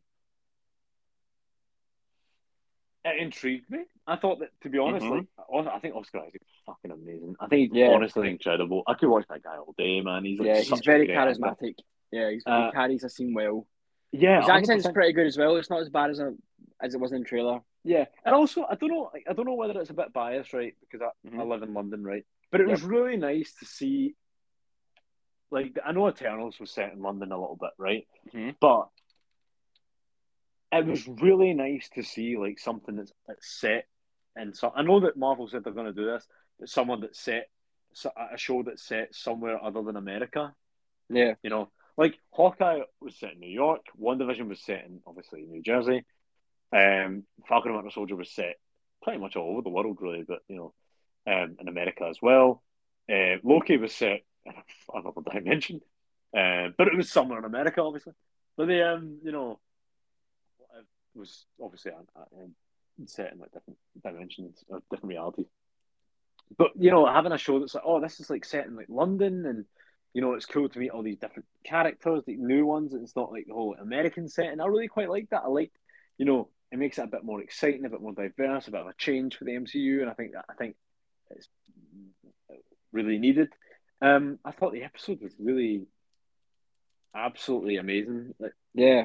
it 3.06 3.16
intrigued 3.22 3.70
me. 3.70 3.84
I 4.06 4.16
thought 4.16 4.40
that, 4.40 4.50
to 4.60 4.68
be 4.68 4.78
honest, 4.78 5.06
Mhm. 5.06 5.26
like 5.48 5.66
I 5.68 5.78
think 5.78 5.94
Oscar 5.94 6.18
Isaac 6.20 6.42
is 6.42 6.62
fucking 6.66 6.90
amazing. 6.90 7.36
I 7.40 7.46
think 7.46 7.72
he's 7.72 7.78
Yeah. 7.80 7.88
honestly 7.88 8.28
incredible. 8.28 8.82
I 8.86 8.94
could 8.94 9.08
watch 9.08 9.26
that 9.28 9.42
guy 9.42 9.56
all 9.56 9.74
day, 9.78 10.02
man. 10.02 10.24
He's 10.26 10.38
like 10.38 10.46
yeah, 10.48 10.60
he's 10.60 10.80
very 10.84 11.06
great 11.06 11.16
actor. 11.16 11.40
charismatic. 11.40 11.76
Yeah, 12.10 12.30
he's, 12.30 12.42
Uh, 12.46 12.66
he 12.66 12.72
carries 12.72 13.02
a 13.04 13.08
scene 13.08 13.32
well. 13.32 13.66
Yeah, 14.12 14.40
His 14.40 14.48
accent's 14.48 14.84
100%. 14.84 14.94
pretty 14.94 15.12
good 15.14 15.26
as 15.26 15.38
well. 15.38 15.56
It's 15.56 15.70
not 15.70 15.80
as 15.80 15.88
bad 15.88 16.10
as 16.10 16.20
a, 16.20 16.34
as 16.80 16.94
it 16.94 17.00
was 17.00 17.12
in 17.12 17.20
the 17.22 17.24
trailer. 17.28 17.62
Yeah, 17.82 18.04
and 18.24 18.34
also 18.34 18.64
I 18.68 18.74
don't 18.74 18.90
know, 18.90 19.10
I 19.28 19.32
don't 19.32 19.46
know 19.46 19.54
whether 19.54 19.80
it's 19.80 19.90
a 19.90 19.94
bit 19.94 20.12
biased, 20.12 20.52
right? 20.52 20.76
Because 20.80 21.00
I, 21.02 21.28
I 21.28 21.30
Mhm. 21.30 21.48
live 21.48 21.62
in 21.62 21.72
London, 21.72 22.04
right? 22.04 22.26
But 22.50 22.60
it 22.60 22.66
was 22.68 22.82
really 22.82 23.16
nice 23.16 23.54
to 23.60 23.64
see. 23.64 24.14
Like 25.50 25.78
I 25.84 25.92
know 25.92 26.08
Eternals 26.08 26.58
was 26.58 26.70
set 26.70 26.92
in 26.92 27.00
London 27.00 27.32
a 27.32 27.38
little 27.40 27.56
bit, 27.56 27.70
right? 27.78 28.06
Mhm. 28.32 28.56
But 28.60 28.88
it 30.72 30.84
was 30.84 31.06
really 31.06 31.54
nice 31.54 31.88
to 31.94 32.02
see 32.02 32.36
like 32.36 32.58
something 32.58 32.96
that's, 32.96 33.12
that's 33.26 33.48
set 33.60 33.86
and 34.34 34.54
so 34.54 34.70
I 34.74 34.82
know 34.82 35.00
that 35.00 35.16
Marvel 35.16 35.48
said 35.48 35.64
they're 35.64 35.72
going 35.72 35.86
to 35.86 35.92
do 35.94 36.04
this, 36.04 36.26
but 36.60 36.68
someone 36.68 37.00
that's 37.00 37.18
set 37.20 37.48
so- 37.94 38.12
a 38.16 38.36
show 38.36 38.62
that's 38.62 38.82
set 38.86 39.14
somewhere 39.14 39.62
other 39.62 39.82
than 39.82 39.96
America. 39.96 40.54
Yeah, 41.08 41.34
You 41.42 41.48
know, 41.50 41.70
like 41.96 42.18
Hawkeye 42.32 42.80
was 43.00 43.16
set 43.18 43.32
in 43.34 43.40
New 43.40 43.48
York. 43.48 43.86
WandaVision 43.98 44.48
was 44.48 44.60
set 44.62 44.84
in 44.84 45.00
obviously 45.06 45.42
New 45.46 45.62
Jersey. 45.62 46.04
Um, 46.72 47.24
Falcon 47.48 47.70
and 47.70 47.76
Winter 47.76 47.92
Soldier 47.94 48.16
was 48.16 48.30
set 48.34 48.56
pretty 49.02 49.18
much 49.20 49.36
all 49.36 49.52
over 49.52 49.62
the 49.62 49.70
world, 49.70 49.96
really, 50.00 50.24
but 50.28 50.40
you 50.48 50.56
know, 50.56 50.74
um, 51.32 51.56
in 51.60 51.68
America 51.68 52.04
as 52.10 52.18
well. 52.20 52.62
Uh, 53.10 53.36
Loki 53.44 53.76
was 53.78 53.94
set 53.94 54.22
another 54.94 55.20
dimension, 55.32 55.80
uh, 56.36 56.68
but 56.76 56.88
it 56.88 56.96
was 56.96 57.10
somewhere 57.10 57.38
in 57.38 57.44
America, 57.44 57.82
obviously. 57.82 58.12
But 58.56 58.68
the 58.68 58.94
um, 58.94 59.18
you 59.22 59.32
know, 59.32 59.58
it 61.14 61.18
was 61.18 61.46
obviously 61.62 61.92
set 63.06 63.32
in 63.32 63.38
like 63.38 63.52
different 63.52 63.78
dimensions 64.02 64.64
or 64.68 64.80
different 64.90 65.10
realities. 65.10 65.46
But 66.56 66.70
you 66.78 66.90
know, 66.90 67.06
having 67.06 67.32
a 67.32 67.38
show 67.38 67.58
that's 67.58 67.74
like, 67.74 67.84
oh, 67.86 68.00
this 68.00 68.20
is 68.20 68.30
like 68.30 68.44
set 68.44 68.66
in 68.66 68.76
like 68.76 68.86
London, 68.88 69.46
and 69.46 69.64
you 70.14 70.22
know, 70.22 70.34
it's 70.34 70.46
cool 70.46 70.68
to 70.68 70.78
meet 70.78 70.90
all 70.90 71.02
these 71.02 71.18
different 71.18 71.46
characters, 71.64 72.22
the 72.26 72.36
new 72.36 72.64
ones. 72.64 72.94
It's 72.94 73.16
not 73.16 73.32
like 73.32 73.46
the 73.46 73.54
whole 73.54 73.76
American 73.80 74.28
setting. 74.28 74.60
I 74.60 74.66
really 74.66 74.88
quite 74.88 75.10
like 75.10 75.28
that. 75.30 75.42
I 75.44 75.48
like, 75.48 75.72
you 76.18 76.24
know, 76.24 76.48
it 76.72 76.78
makes 76.78 76.98
it 76.98 77.04
a 77.04 77.08
bit 77.08 77.24
more 77.24 77.40
exciting, 77.40 77.84
a 77.84 77.90
bit 77.90 78.00
more 78.00 78.14
diverse, 78.14 78.68
a 78.68 78.70
bit 78.70 78.80
of 78.80 78.86
a 78.86 78.94
change 78.96 79.36
for 79.36 79.44
the 79.44 79.52
MCU, 79.52 80.00
and 80.00 80.10
I 80.10 80.14
think 80.14 80.32
that 80.32 80.44
I 80.48 80.54
think 80.54 80.76
it's 81.30 81.48
really 82.92 83.18
needed. 83.18 83.48
Um, 84.00 84.38
I 84.44 84.50
thought 84.52 84.72
the 84.72 84.84
episode 84.84 85.20
was 85.22 85.32
really 85.38 85.86
absolutely 87.14 87.76
amazing. 87.76 88.34
Like, 88.38 88.52
yeah. 88.74 89.04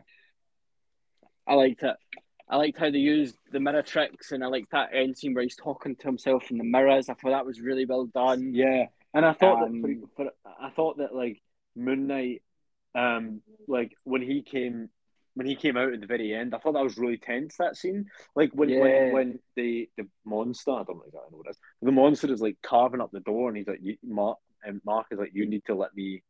I 1.47 1.55
liked 1.55 1.83
it. 1.83 1.95
I 2.49 2.57
liked 2.57 2.77
how 2.77 2.91
they 2.91 2.97
used 2.97 3.35
the 3.51 3.61
mirror 3.61 3.81
tricks, 3.81 4.31
and 4.33 4.43
I 4.43 4.47
liked 4.47 4.71
that 4.71 4.89
end 4.93 5.17
scene 5.17 5.33
where 5.33 5.43
he's 5.43 5.55
talking 5.55 5.95
to 5.95 6.03
himself 6.05 6.51
in 6.51 6.57
the 6.57 6.65
mirrors. 6.65 7.07
I 7.07 7.13
thought 7.13 7.31
that 7.31 7.45
was 7.45 7.61
really 7.61 7.85
well 7.85 8.05
done. 8.07 8.53
Yeah, 8.53 8.87
and 9.13 9.25
I 9.25 9.31
thought 9.33 9.63
Um, 9.63 9.81
that 9.81 10.01
for, 10.17 10.25
for, 10.25 10.31
I 10.59 10.69
thought 10.71 10.97
that 10.97 11.15
like 11.15 11.41
Moon 11.75 12.07
Knight, 12.07 12.43
um, 12.93 13.41
like 13.67 13.93
when 14.03 14.21
he 14.21 14.41
came 14.41 14.89
when 15.33 15.47
he 15.47 15.55
came 15.55 15.77
out 15.77 15.93
at 15.93 16.01
the 16.01 16.07
very 16.07 16.33
end, 16.33 16.53
I 16.53 16.57
thought 16.57 16.73
that 16.73 16.83
was 16.83 16.97
really 16.97 17.17
tense. 17.17 17.55
That 17.55 17.77
scene, 17.77 18.07
like 18.35 18.51
when 18.53 18.67
Yeah. 18.67 18.81
when, 18.81 19.11
when 19.13 19.39
the 19.55 19.89
the 19.95 20.07
monster, 20.25 20.71
I 20.71 20.83
don't 20.83 20.97
know 20.97 21.03
exactly 21.07 21.37
what 21.37 21.47
it 21.47 21.51
is. 21.51 21.59
The 21.81 21.91
monster 21.93 22.33
is 22.33 22.41
like 22.41 22.57
carving 22.61 22.99
up 22.99 23.11
the 23.11 23.21
door, 23.21 23.47
and 23.47 23.55
he's 23.55 23.67
like, 23.67 23.79
you, 23.81 23.95
Mark, 24.03 24.39
and 24.63 24.81
Mark 24.85 25.07
is 25.11 25.19
like, 25.19 25.31
you 25.33 25.45
need 25.45 25.65
to 25.65 25.75
let 25.75 25.95
me 25.95 26.23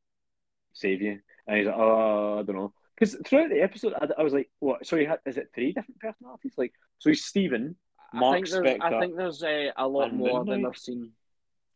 save 0.74 1.02
you, 1.02 1.20
and 1.48 1.58
he's 1.58 1.68
like, 1.68 1.76
oh, 1.78 2.40
I 2.40 2.44
don't 2.44 2.56
know. 2.56 2.74
Because 2.98 3.18
throughout 3.26 3.50
the 3.50 3.62
episode, 3.62 3.94
I, 3.94 4.08
I 4.20 4.24
was 4.24 4.34
like, 4.34 4.50
"What? 4.60 4.86
So 4.86 4.96
he 4.96 5.06
had 5.06 5.20
is 5.26 5.38
it 5.38 5.50
three 5.56 5.74
different 5.74 6.00
personalities? 6.00 6.54
Like, 6.56 6.74
so 7.00 7.10
he's 7.10 7.26
Steven, 7.26 7.76
Mark 8.14 8.34
I 8.34 8.36
think 8.36 8.50
there's, 8.50 8.80
I 8.82 9.00
think 9.00 9.16
there's 9.16 9.44
uh, 9.44 9.72
a 9.76 9.88
lot 9.88 10.14
more 10.14 10.46
than 10.46 10.66
I've 10.66 10.78
seen. 10.78 11.12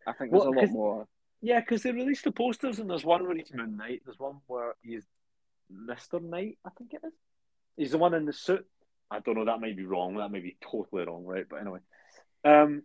I 0.06 0.14
think 0.14 0.32
there's 0.32 0.44
Well, 0.44 0.54
a 0.54 0.60
lot 0.60 0.70
more. 0.70 1.08
Yeah, 1.42 1.60
because 1.60 1.84
they 1.84 1.92
released 1.92 2.26
the 2.26 2.32
posters, 2.32 2.80
and 2.80 2.90
there's 2.90 3.06
one 3.06 3.26
where 3.26 3.36
he's 3.36 3.54
Moon 3.54 3.78
Knight. 3.78 4.02
There's 4.06 4.20
one 4.20 4.38
where 4.48 4.76
he's 4.82 5.04
Mister 5.70 6.20
Knight. 6.20 6.58
I 6.66 6.70
think 6.78 6.94
it 6.94 7.02
is. 7.06 7.14
He's 7.78 7.92
the 7.92 7.98
one 7.98 8.14
in 8.14 8.26
the 8.26 8.34
suit. 8.34 8.66
I 9.10 9.20
don't 9.20 9.36
know. 9.36 9.46
That 9.46 9.62
might 9.62 9.78
be 9.78 9.86
wrong. 9.86 10.18
That 10.18 10.32
may 10.32 10.40
be 10.40 10.58
totally 10.62 11.06
wrong, 11.06 11.26
right? 11.26 11.46
But 11.50 11.62
anyway, 11.62 11.80
um, 12.44 12.84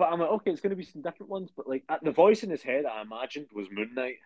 but 0.00 0.10
I'm 0.10 0.18
like, 0.18 0.30
okay, 0.30 0.50
it's 0.50 0.62
going 0.62 0.70
to 0.70 0.76
be 0.76 0.84
some 0.84 1.02
different 1.02 1.28
ones. 1.28 1.50
But 1.54 1.68
like, 1.68 1.84
at 1.90 2.02
the 2.02 2.10
voice 2.10 2.42
in 2.42 2.48
his 2.48 2.62
head, 2.62 2.86
I 2.86 3.02
imagined 3.02 3.48
was 3.54 3.68
Moon 3.70 3.92
Knight, 3.94 4.16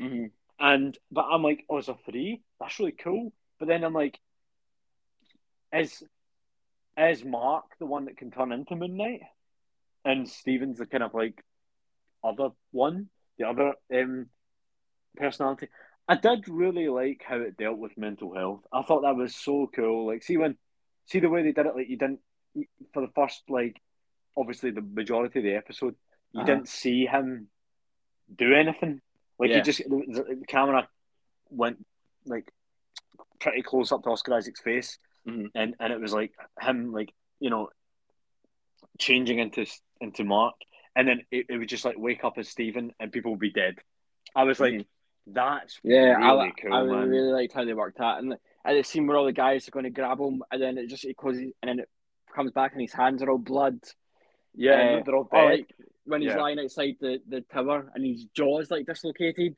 hmm 0.00 0.26
and 0.58 0.98
but 1.12 1.26
I'm 1.30 1.42
like, 1.44 1.64
oh, 1.70 1.78
it's 1.78 1.88
a 1.88 1.96
three. 2.04 2.42
That's 2.58 2.78
really 2.80 2.92
cool. 2.92 3.32
But 3.60 3.68
then 3.68 3.84
I'm 3.84 3.94
like, 3.94 4.18
is 5.72 6.02
is 6.98 7.24
Mark 7.24 7.64
the 7.78 7.86
one 7.86 8.06
that 8.06 8.16
can 8.16 8.32
turn 8.32 8.50
into 8.50 8.74
Moon 8.74 8.96
Knight, 8.96 9.20
and 10.04 10.28
Steven's 10.28 10.78
the 10.78 10.86
kind 10.86 11.04
of 11.04 11.14
like 11.14 11.40
other 12.24 12.48
one, 12.72 13.08
the 13.38 13.46
other 13.46 13.74
um, 13.94 14.26
personality. 15.16 15.68
I 16.08 16.16
did 16.16 16.48
really 16.48 16.88
like 16.88 17.22
how 17.24 17.36
it 17.36 17.56
dealt 17.56 17.78
with 17.78 17.96
mental 17.96 18.34
health. 18.34 18.62
I 18.72 18.82
thought 18.82 19.02
that 19.02 19.16
was 19.16 19.36
so 19.36 19.70
cool. 19.72 20.08
Like, 20.08 20.24
see 20.24 20.36
when, 20.36 20.56
see 21.06 21.20
the 21.20 21.30
way 21.30 21.44
they 21.44 21.52
did 21.52 21.66
it. 21.66 21.76
Like, 21.76 21.88
you 21.88 21.96
didn't 21.96 22.18
for 22.92 23.06
the 23.06 23.12
first 23.14 23.42
like, 23.48 23.80
obviously 24.36 24.70
the 24.70 24.80
majority 24.82 25.38
of 25.40 25.44
the 25.44 25.54
episode, 25.54 25.94
you 26.32 26.40
Uh-huh. 26.40 26.46
didn't 26.46 26.68
see 26.68 27.06
him 27.06 27.48
do 28.34 28.54
anything. 28.54 29.00
Like, 29.38 29.50
Yeah. 29.50 29.56
he 29.56 29.62
just 29.62 29.78
the, 29.88 30.36
the 30.40 30.46
camera 30.46 30.88
went 31.50 31.84
like 32.24 32.50
pretty 33.40 33.62
close 33.62 33.92
up 33.92 34.02
to 34.04 34.10
Oscar 34.10 34.34
Isaac's 34.34 34.60
face, 34.60 34.98
Mhm. 35.26 35.50
and 35.54 35.74
and 35.80 35.92
it 35.92 36.00
was 36.00 36.12
like 36.14 36.32
him 36.60 36.92
like 36.92 37.12
you 37.40 37.50
know 37.50 37.70
changing 38.98 39.38
into 39.38 39.66
into 40.00 40.24
Mark, 40.24 40.54
and 40.96 41.06
then 41.08 41.22
it, 41.30 41.46
it 41.48 41.58
would 41.58 41.68
just 41.68 41.84
like 41.84 41.96
wake 41.98 42.24
up 42.24 42.38
as 42.38 42.48
Steven, 42.48 42.92
and 43.00 43.12
people 43.12 43.30
would 43.32 43.40
be 43.40 43.52
dead. 43.52 43.76
I 44.34 44.44
was 44.44 44.60
like, 44.60 44.74
Mhm. 44.74 44.86
that's 45.26 45.80
Yeah, 45.82 46.16
I, 46.18 46.32
really 46.32 46.46
li- 46.48 46.54
cool, 46.60 46.72
I 46.74 46.82
man. 46.84 47.08
really 47.08 47.32
liked 47.32 47.52
how 47.52 47.64
they 47.64 47.74
worked 47.74 47.98
that, 47.98 48.18
and 48.18 48.36
and 48.64 48.78
the 48.78 48.82
scene 48.84 49.06
where 49.06 49.16
all 49.16 49.24
the 49.26 49.32
guys 49.32 49.66
are 49.66 49.72
going 49.72 49.84
to 49.84 49.90
grab 49.90 50.20
him, 50.20 50.42
and 50.50 50.62
then 50.62 50.78
it 50.78 50.86
just 50.86 51.04
it 51.04 51.16
closes, 51.16 51.52
and 51.62 51.68
then 51.68 51.78
it 51.80 51.88
comes 52.34 52.52
back, 52.52 52.72
and 52.72 52.80
his 52.80 52.92
hands 52.92 53.22
are 53.22 53.30
all 53.30 53.38
blood. 53.38 53.80
Yeah, 54.54 54.72
Uh, 54.72 54.92
no, 54.98 55.02
they're 55.04 55.14
all 55.16 55.28
Or 55.32 55.50
dead. 55.50 55.58
like 55.60 55.74
when 56.04 56.22
he's 56.22 56.30
Yeah. 56.30 56.40
lying 56.40 56.58
outside 56.58 56.96
the, 57.00 57.22
the 57.28 57.40
tower, 57.42 57.90
and 57.94 58.04
his 58.04 58.24
jaw 58.26 58.58
is 58.60 58.70
like 58.70 58.86
dislocated. 58.86 59.56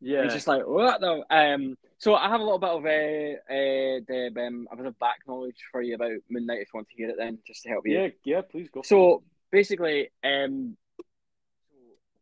yeah, 0.00 0.22
He's 0.24 0.32
just 0.34 0.46
like 0.46 0.66
what 0.66 1.00
the 1.00 1.24
um. 1.30 1.76
So 1.98 2.14
I 2.14 2.28
have 2.28 2.40
a 2.40 2.44
little 2.44 2.58
bit 2.60 2.70
of 2.70 2.84
uh, 2.84 2.88
uh 2.88 4.00
the 4.06 4.46
um 4.46 4.68
a 4.70 4.76
bit 4.76 4.86
of 4.86 4.98
back 4.98 5.18
knowledge 5.26 5.58
for 5.72 5.82
you 5.82 5.94
about 5.96 6.12
Moon 6.30 6.46
Knight 6.46 6.60
if 6.60 6.68
you 6.72 6.78
want 6.78 6.88
to 6.88 6.96
hear 6.96 7.10
it 7.10 7.16
then, 7.18 7.38
just 7.46 7.62
to 7.64 7.68
help 7.68 7.86
you. 7.86 7.98
yeah, 8.00 8.08
yeah. 8.24 8.40
Please 8.42 8.68
go. 8.70 8.82
So 8.82 9.24
basically, 9.50 10.10
um, 10.24 10.76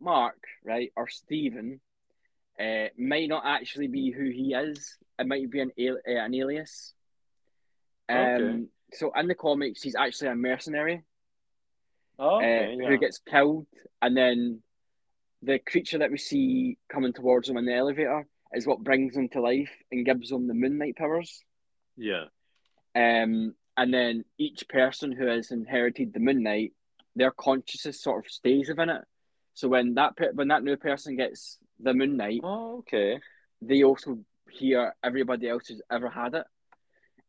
Mark, 0.00 0.38
right, 0.64 0.92
or 0.96 1.08
Steven, 1.08 1.80
uh, 2.58 2.86
might 2.98 3.28
not 3.28 3.42
actually 3.44 3.88
be 3.88 4.10
who 4.10 4.24
he 4.30 4.54
is. 4.54 4.96
It 5.18 5.26
might 5.26 5.50
be 5.50 5.60
an 5.60 5.72
al- 5.78 6.00
uh, 6.08 6.24
an 6.24 6.34
alias. 6.34 6.94
Um, 8.08 8.16
Okay. 8.16 8.64
so 8.94 9.12
in 9.12 9.26
the 9.28 9.34
comics, 9.34 9.82
he's 9.82 9.94
actually 9.96 10.28
a 10.28 10.34
mercenary 10.34 11.02
oh, 12.18 12.36
uh, 12.36 12.40
yeah. 12.40 12.88
who 12.88 12.98
gets 12.98 13.18
killed, 13.18 13.66
and 14.02 14.16
then 14.16 14.62
the 15.42 15.58
creature 15.58 15.98
that 15.98 16.10
we 16.10 16.18
see 16.18 16.78
coming 16.88 17.12
towards 17.12 17.48
them 17.48 17.56
in 17.56 17.66
the 17.66 17.74
elevator 17.74 18.26
is 18.52 18.66
what 18.66 18.82
brings 18.82 19.14
them 19.14 19.28
to 19.28 19.40
life 19.40 19.70
and 19.92 20.06
gives 20.06 20.30
them 20.30 20.48
the 20.48 20.54
Moon 20.54 20.78
Knight 20.78 20.96
powers. 20.96 21.42
yeah, 21.96 22.24
Um, 22.94 23.54
and 23.76 23.92
then 23.92 24.24
each 24.38 24.68
person 24.68 25.12
who 25.12 25.26
has 25.26 25.50
inherited 25.50 26.12
the 26.12 26.20
Moon 26.20 26.42
Knight, 26.42 26.72
their 27.14 27.30
consciousness 27.30 28.02
sort 28.02 28.24
of 28.24 28.30
stays 28.30 28.68
within 28.68 28.88
it. 28.88 29.02
So 29.54 29.68
when 29.68 29.94
that 29.94 30.14
when 30.34 30.48
that 30.48 30.62
new 30.64 30.76
person 30.76 31.16
gets 31.16 31.58
the 31.80 31.94
Moon 31.94 32.16
Knight, 32.16 32.40
oh, 32.42 32.78
okay, 32.78 33.18
they 33.62 33.82
also 33.84 34.18
hear 34.50 34.94
everybody 35.02 35.48
else 35.48 35.68
who's 35.68 35.82
ever 35.90 36.08
had 36.08 36.34
it. 36.34 36.46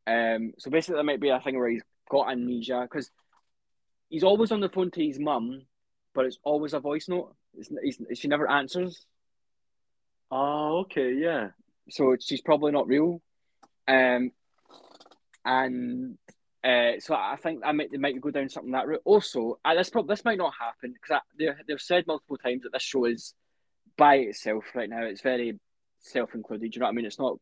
Um, 0.06 0.54
so 0.58 0.70
basically, 0.70 0.96
there 0.96 1.04
might 1.04 1.22
be 1.22 1.30
a 1.30 1.40
thing 1.40 1.58
where 1.58 1.70
he's 1.70 1.84
got 2.10 2.32
amnesia 2.32 2.82
because 2.82 3.12
he's 4.10 4.24
always 4.24 4.52
on 4.52 4.60
the 4.60 4.70
phone 4.70 4.92
to 4.92 5.06
his 5.06 5.20
mum, 5.20 5.64
but 6.14 6.26
it's 6.26 6.40
always 6.44 6.74
a 6.74 6.80
voice 6.80 7.08
note. 7.08 7.36
It's, 7.56 7.70
it's, 7.82 8.20
she 8.20 8.28
never 8.28 8.50
answers, 8.50 9.06
oh, 10.32 10.80
okay, 10.82 11.14
yeah, 11.14 11.50
so 11.90 12.16
she's 12.20 12.42
probably 12.42 12.72
not 12.72 12.88
real. 12.88 13.22
Um, 13.88 14.32
and 15.46 16.18
uh, 16.64 17.00
so 17.00 17.16
I 17.16 17.38
think 17.42 17.62
I 17.64 17.72
might 17.72 17.92
they 17.92 17.98
might 17.98 18.20
go 18.20 18.32
down 18.32 18.50
something 18.50 18.74
that 18.74 18.88
route. 18.88 19.02
Also, 19.06 19.60
uh, 19.64 19.76
this 19.76 19.90
prob- 19.90 20.08
this 20.08 20.26
might 20.26 20.38
not 20.38 20.54
happen 20.60 20.94
because 20.94 21.22
they 21.40 21.50
they've 21.68 21.80
said 21.80 22.06
multiple 22.06 22.38
times 22.38 22.64
that 22.64 22.74
this 22.74 22.84
show 22.84 23.06
is 23.06 23.34
by 23.98 24.16
itself 24.16 24.66
right 24.76 24.90
now. 24.90 25.04
It's 25.04 25.22
very 25.22 25.58
self 26.00 26.36
included. 26.36 26.76
You 26.76 26.82
know 26.82 26.88
what 26.88 26.92
I 26.92 26.96
mean? 26.96 27.06
It's 27.06 27.20
not. 27.20 27.40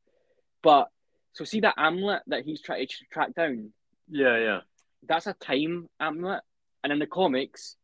But 0.61 0.89
so 1.33 1.43
see 1.43 1.61
that 1.61 1.75
amulet 1.77 2.21
that 2.27 2.45
he's 2.45 2.61
trying 2.61 2.85
to 2.85 2.93
track 3.11 3.33
down. 3.33 3.71
yeah, 4.09 4.37
yeah. 4.37 4.59
That's 5.07 5.27
a 5.27 5.33
time 5.33 5.87
amulet, 5.99 6.41
and 6.85 6.93
in 6.93 6.99
the 6.99 7.07
comics, 7.07 7.77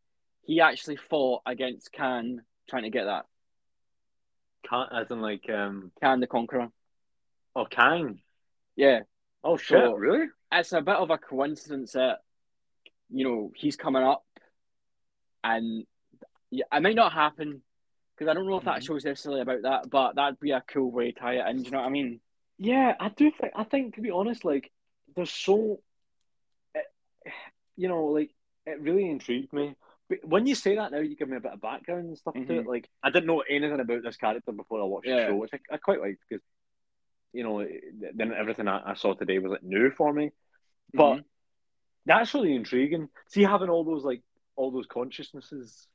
he 0.43 0.61
actually 0.61 0.95
fought 0.97 1.41
against 1.47 1.91
Kang 1.91 2.41
trying 2.69 2.83
to 2.83 2.91
get 2.91 3.05
that 3.05 3.25
Can't 4.69 4.91
as 4.93 5.09
in 5.09 5.21
like 5.21 5.49
um, 5.49 5.91
Kang 5.99 6.19
the 6.19 6.27
Conqueror. 6.27 6.69
oh, 7.55 7.65
Kang. 7.65 8.21
Yeah, 8.75 8.99
Oh 9.43 9.57
shit, 9.57 9.79
So- 9.83 9.93
really? 9.93 10.27
it's 10.51 10.71
a 10.71 10.81
bit 10.81 10.95
of 10.97 11.09
a 11.09 11.17
coincidence 11.17 11.93
that 11.93 12.19
you 13.09 13.23
know 13.27 13.51
he's 13.55 13.75
coming 13.75 14.03
up, 14.03 14.23
and 15.43 15.87
yeah, 16.51 16.65
it 16.71 16.81
might 16.83 16.95
not 16.95 17.11
happen 17.11 17.63
because 18.13 18.29
I 18.29 18.35
don't 18.35 18.45
know 18.47 18.57
if 18.57 18.65
that 18.65 18.81
Mhm. 18.81 18.85
show's 18.85 19.03
necessarily 19.05 19.41
about 19.41 19.63
that, 19.63 19.89
but 19.89 20.13
that'd 20.13 20.39
be 20.39 20.51
a 20.51 20.61
cool 20.61 20.91
way 20.91 21.11
to 21.11 21.19
tie 21.19 21.37
it 21.39 21.47
in. 21.49 21.57
Do 21.57 21.63
you 21.63 21.71
know 21.71 21.79
what 21.79 21.87
I 21.87 21.89
mean? 21.89 22.21
Yeah, 22.59 22.95
I 22.99 23.09
do 23.09 23.31
think. 23.31 23.51
I 23.55 23.63
think 23.63 23.95
to 23.95 24.01
be 24.01 24.11
honest, 24.11 24.45
like 24.45 24.71
there's 25.15 25.31
so, 25.31 25.81
you 27.75 27.87
know, 27.87 28.05
like 28.05 28.29
it 28.65 28.81
really 28.81 29.09
intrigued 29.09 29.53
me. 29.53 29.75
But 30.09 30.19
when 30.25 30.45
you 30.45 30.55
say 30.55 30.75
that 30.75 30.91
now, 30.91 30.99
you 30.99 31.15
give 31.15 31.29
me 31.29 31.37
a 31.37 31.41
bit 31.41 31.53
of 31.53 31.61
background 31.61 32.07
and 32.07 32.17
stuff 32.17 32.33
to 32.33 32.39
Mhm. 32.41 32.59
it. 32.61 32.67
Like 32.67 32.89
I 33.01 33.09
didn't 33.09 33.27
know 33.27 33.41
anything 33.41 33.79
about 33.79 34.03
this 34.03 34.17
character 34.17 34.51
before 34.51 34.81
I 34.81 34.85
watched 34.85 35.07
Yeah. 35.07 35.15
the 35.21 35.27
show, 35.27 35.35
which 35.37 35.53
I, 35.53 35.59
I 35.71 35.77
quite 35.77 36.01
liked 36.01 36.19
because, 36.27 36.43
you 37.33 37.43
know, 37.43 37.65
then 38.13 38.33
everything 38.33 38.67
I, 38.67 38.91
I 38.91 38.93
saw 38.95 39.13
today 39.13 39.39
was 39.39 39.51
like 39.53 39.63
new 39.63 39.91
for 39.91 40.11
me. 40.13 40.31
But 40.93 41.17
Mhm. 41.17 41.23
that's 42.05 42.33
really 42.33 42.55
intriguing. 42.55 43.09
See, 43.27 43.43
having 43.43 43.69
all 43.69 43.83
those 43.83 44.03
like 44.03 44.21
all 44.55 44.71
those 44.71 44.85
consciousnesses 44.87 45.87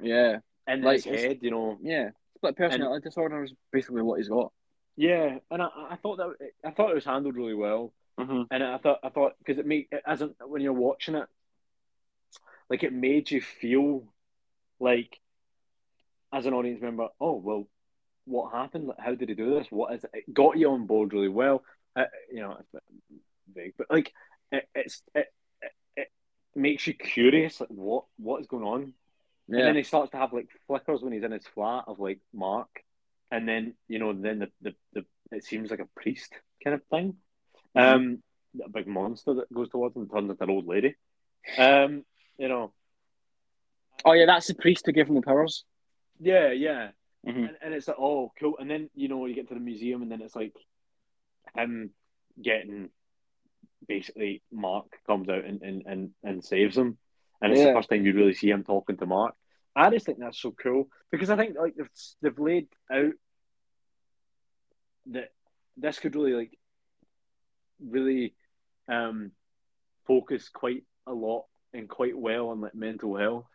yeah, 0.00 0.40
in 0.68 0.82
Like, 0.82 1.02
his 1.04 1.22
head, 1.22 1.38
you 1.42 1.50
know. 1.50 1.78
yeah, 1.82 2.10
split 2.36 2.54
personality 2.56 3.02
disorder 3.02 3.42
is 3.42 3.52
basically 3.72 4.02
what 4.02 4.18
he's 4.18 4.28
got. 4.28 4.52
Yeah, 4.94 5.38
and 5.50 5.62
I, 5.62 5.68
I 5.90 5.96
thought 5.96 6.16
that 6.18 6.52
I 6.64 6.70
thought 6.70 6.90
it 6.90 6.94
was 6.94 7.04
handled 7.04 7.34
really 7.36 7.54
well. 7.54 7.92
Mm-hmm. 8.18 8.42
and 8.50 8.62
I 8.62 8.78
thought 8.78 9.00
I 9.02 9.10
thought 9.10 9.34
because 9.38 9.58
it 9.58 9.66
made 9.66 9.88
it 9.92 10.02
as 10.06 10.22
when 10.40 10.62
you're 10.62 10.72
watching 10.72 11.16
it, 11.16 11.28
like 12.70 12.82
it 12.82 12.92
made 12.92 13.30
you 13.30 13.40
feel 13.40 14.04
like 14.80 15.18
as 16.32 16.46
an 16.46 16.54
audience 16.54 16.80
member, 16.82 17.08
oh 17.20 17.36
well, 17.36 17.68
what 18.24 18.52
happened? 18.52 18.90
How 18.98 19.14
did 19.14 19.28
he 19.28 19.34
do 19.34 19.54
this? 19.54 19.68
What 19.70 19.94
is 19.94 20.04
it? 20.04 20.10
It 20.12 20.34
got 20.34 20.58
you 20.58 20.70
on 20.70 20.86
board 20.86 21.12
really 21.12 21.28
well. 21.28 21.62
Uh, 21.94 22.04
you 22.30 22.40
know, 22.40 22.56
it's 22.58 22.74
a 22.74 22.78
bit 23.10 23.20
vague, 23.54 23.74
but 23.78 23.86
like 23.90 24.12
it, 24.52 24.68
it's 24.74 25.02
it, 25.14 25.26
it, 25.62 25.72
it 25.96 26.08
makes 26.54 26.86
you 26.86 26.94
curious, 26.94 27.60
like 27.60 27.70
what 27.70 28.04
what 28.18 28.40
is 28.40 28.46
going 28.46 28.64
on, 28.64 28.92
and 29.48 29.66
then 29.66 29.76
he 29.76 29.82
starts 29.82 30.10
to 30.10 30.18
have 30.18 30.32
like 30.32 30.48
flickers 30.66 31.02
when 31.02 31.12
he's 31.12 31.22
in 31.22 31.32
his 31.32 31.46
flat 31.46 31.84
of 31.86 31.98
like 32.00 32.20
Mark, 32.34 32.68
and 33.30 33.48
then 33.48 33.74
you 33.88 33.98
know 33.98 34.12
then 34.12 34.40
the 34.40 34.50
the, 34.60 34.74
the 34.92 35.04
it 35.32 35.44
seems 35.44 35.70
like 35.70 35.80
a 35.80 35.88
priest 36.00 36.32
kind 36.62 36.74
of 36.74 36.82
thing, 36.90 37.14
um, 37.74 38.22
a 38.64 38.68
big 38.68 38.86
monster 38.86 39.34
that 39.34 39.52
goes 39.52 39.68
towards 39.70 39.96
him 39.96 40.02
and 40.02 40.10
turns 40.10 40.30
into 40.30 40.42
an 40.44 40.50
old 40.50 40.66
lady, 40.66 40.94
um, 41.58 42.04
you 42.38 42.48
know, 42.48 42.72
oh 44.04 44.12
yeah, 44.12 44.26
that's 44.26 44.46
the 44.46 44.54
priest 44.54 44.84
who 44.86 44.92
gave 44.92 45.08
him 45.08 45.14
the 45.14 45.22
powers. 45.22 45.64
yeah, 46.20 46.50
yeah, 46.52 46.88
Mm-hmm. 47.26 47.42
and, 47.44 47.56
and 47.60 47.74
it's 47.74 47.88
like 47.88 47.98
oh 47.98 48.32
cool, 48.38 48.54
and 48.58 48.70
then 48.70 48.88
you 48.94 49.08
know 49.08 49.26
you 49.26 49.34
get 49.34 49.48
to 49.48 49.54
the 49.54 49.60
museum 49.60 50.02
and 50.02 50.10
then 50.12 50.22
it's 50.22 50.36
like 50.36 50.54
him 51.56 51.90
getting 52.40 52.90
basically 53.88 54.42
Mark 54.52 54.86
comes 55.06 55.28
out 55.28 55.44
and, 55.44 55.62
and, 55.62 55.82
and, 55.86 56.10
and 56.24 56.44
saves 56.44 56.76
him. 56.76 56.98
And 57.40 57.52
it's 57.52 57.62
the 57.62 57.72
first 57.72 57.88
time 57.88 58.04
you 58.04 58.14
really 58.14 58.34
see 58.34 58.50
him 58.50 58.64
talking 58.64 58.96
to 58.96 59.06
Mark. 59.06 59.34
I 59.74 59.90
just 59.90 60.06
think 60.06 60.18
that's 60.18 60.40
so 60.40 60.52
cool 60.52 60.88
because 61.10 61.30
I 61.30 61.36
think 61.36 61.56
like 61.58 61.74
they've, 61.76 61.90
they've 62.22 62.38
laid 62.38 62.68
out 62.90 63.12
that 65.12 65.28
this 65.76 65.98
could 65.98 66.16
really 66.16 66.32
like 66.32 66.58
really 67.84 68.34
um 68.88 69.32
focus 70.06 70.48
quite 70.48 70.84
a 71.06 71.12
lot 71.12 71.44
and 71.76 71.88
quite 71.88 72.16
well 72.16 72.48
on 72.48 72.60
like 72.60 72.74
mental 72.74 73.16
health. 73.16 73.46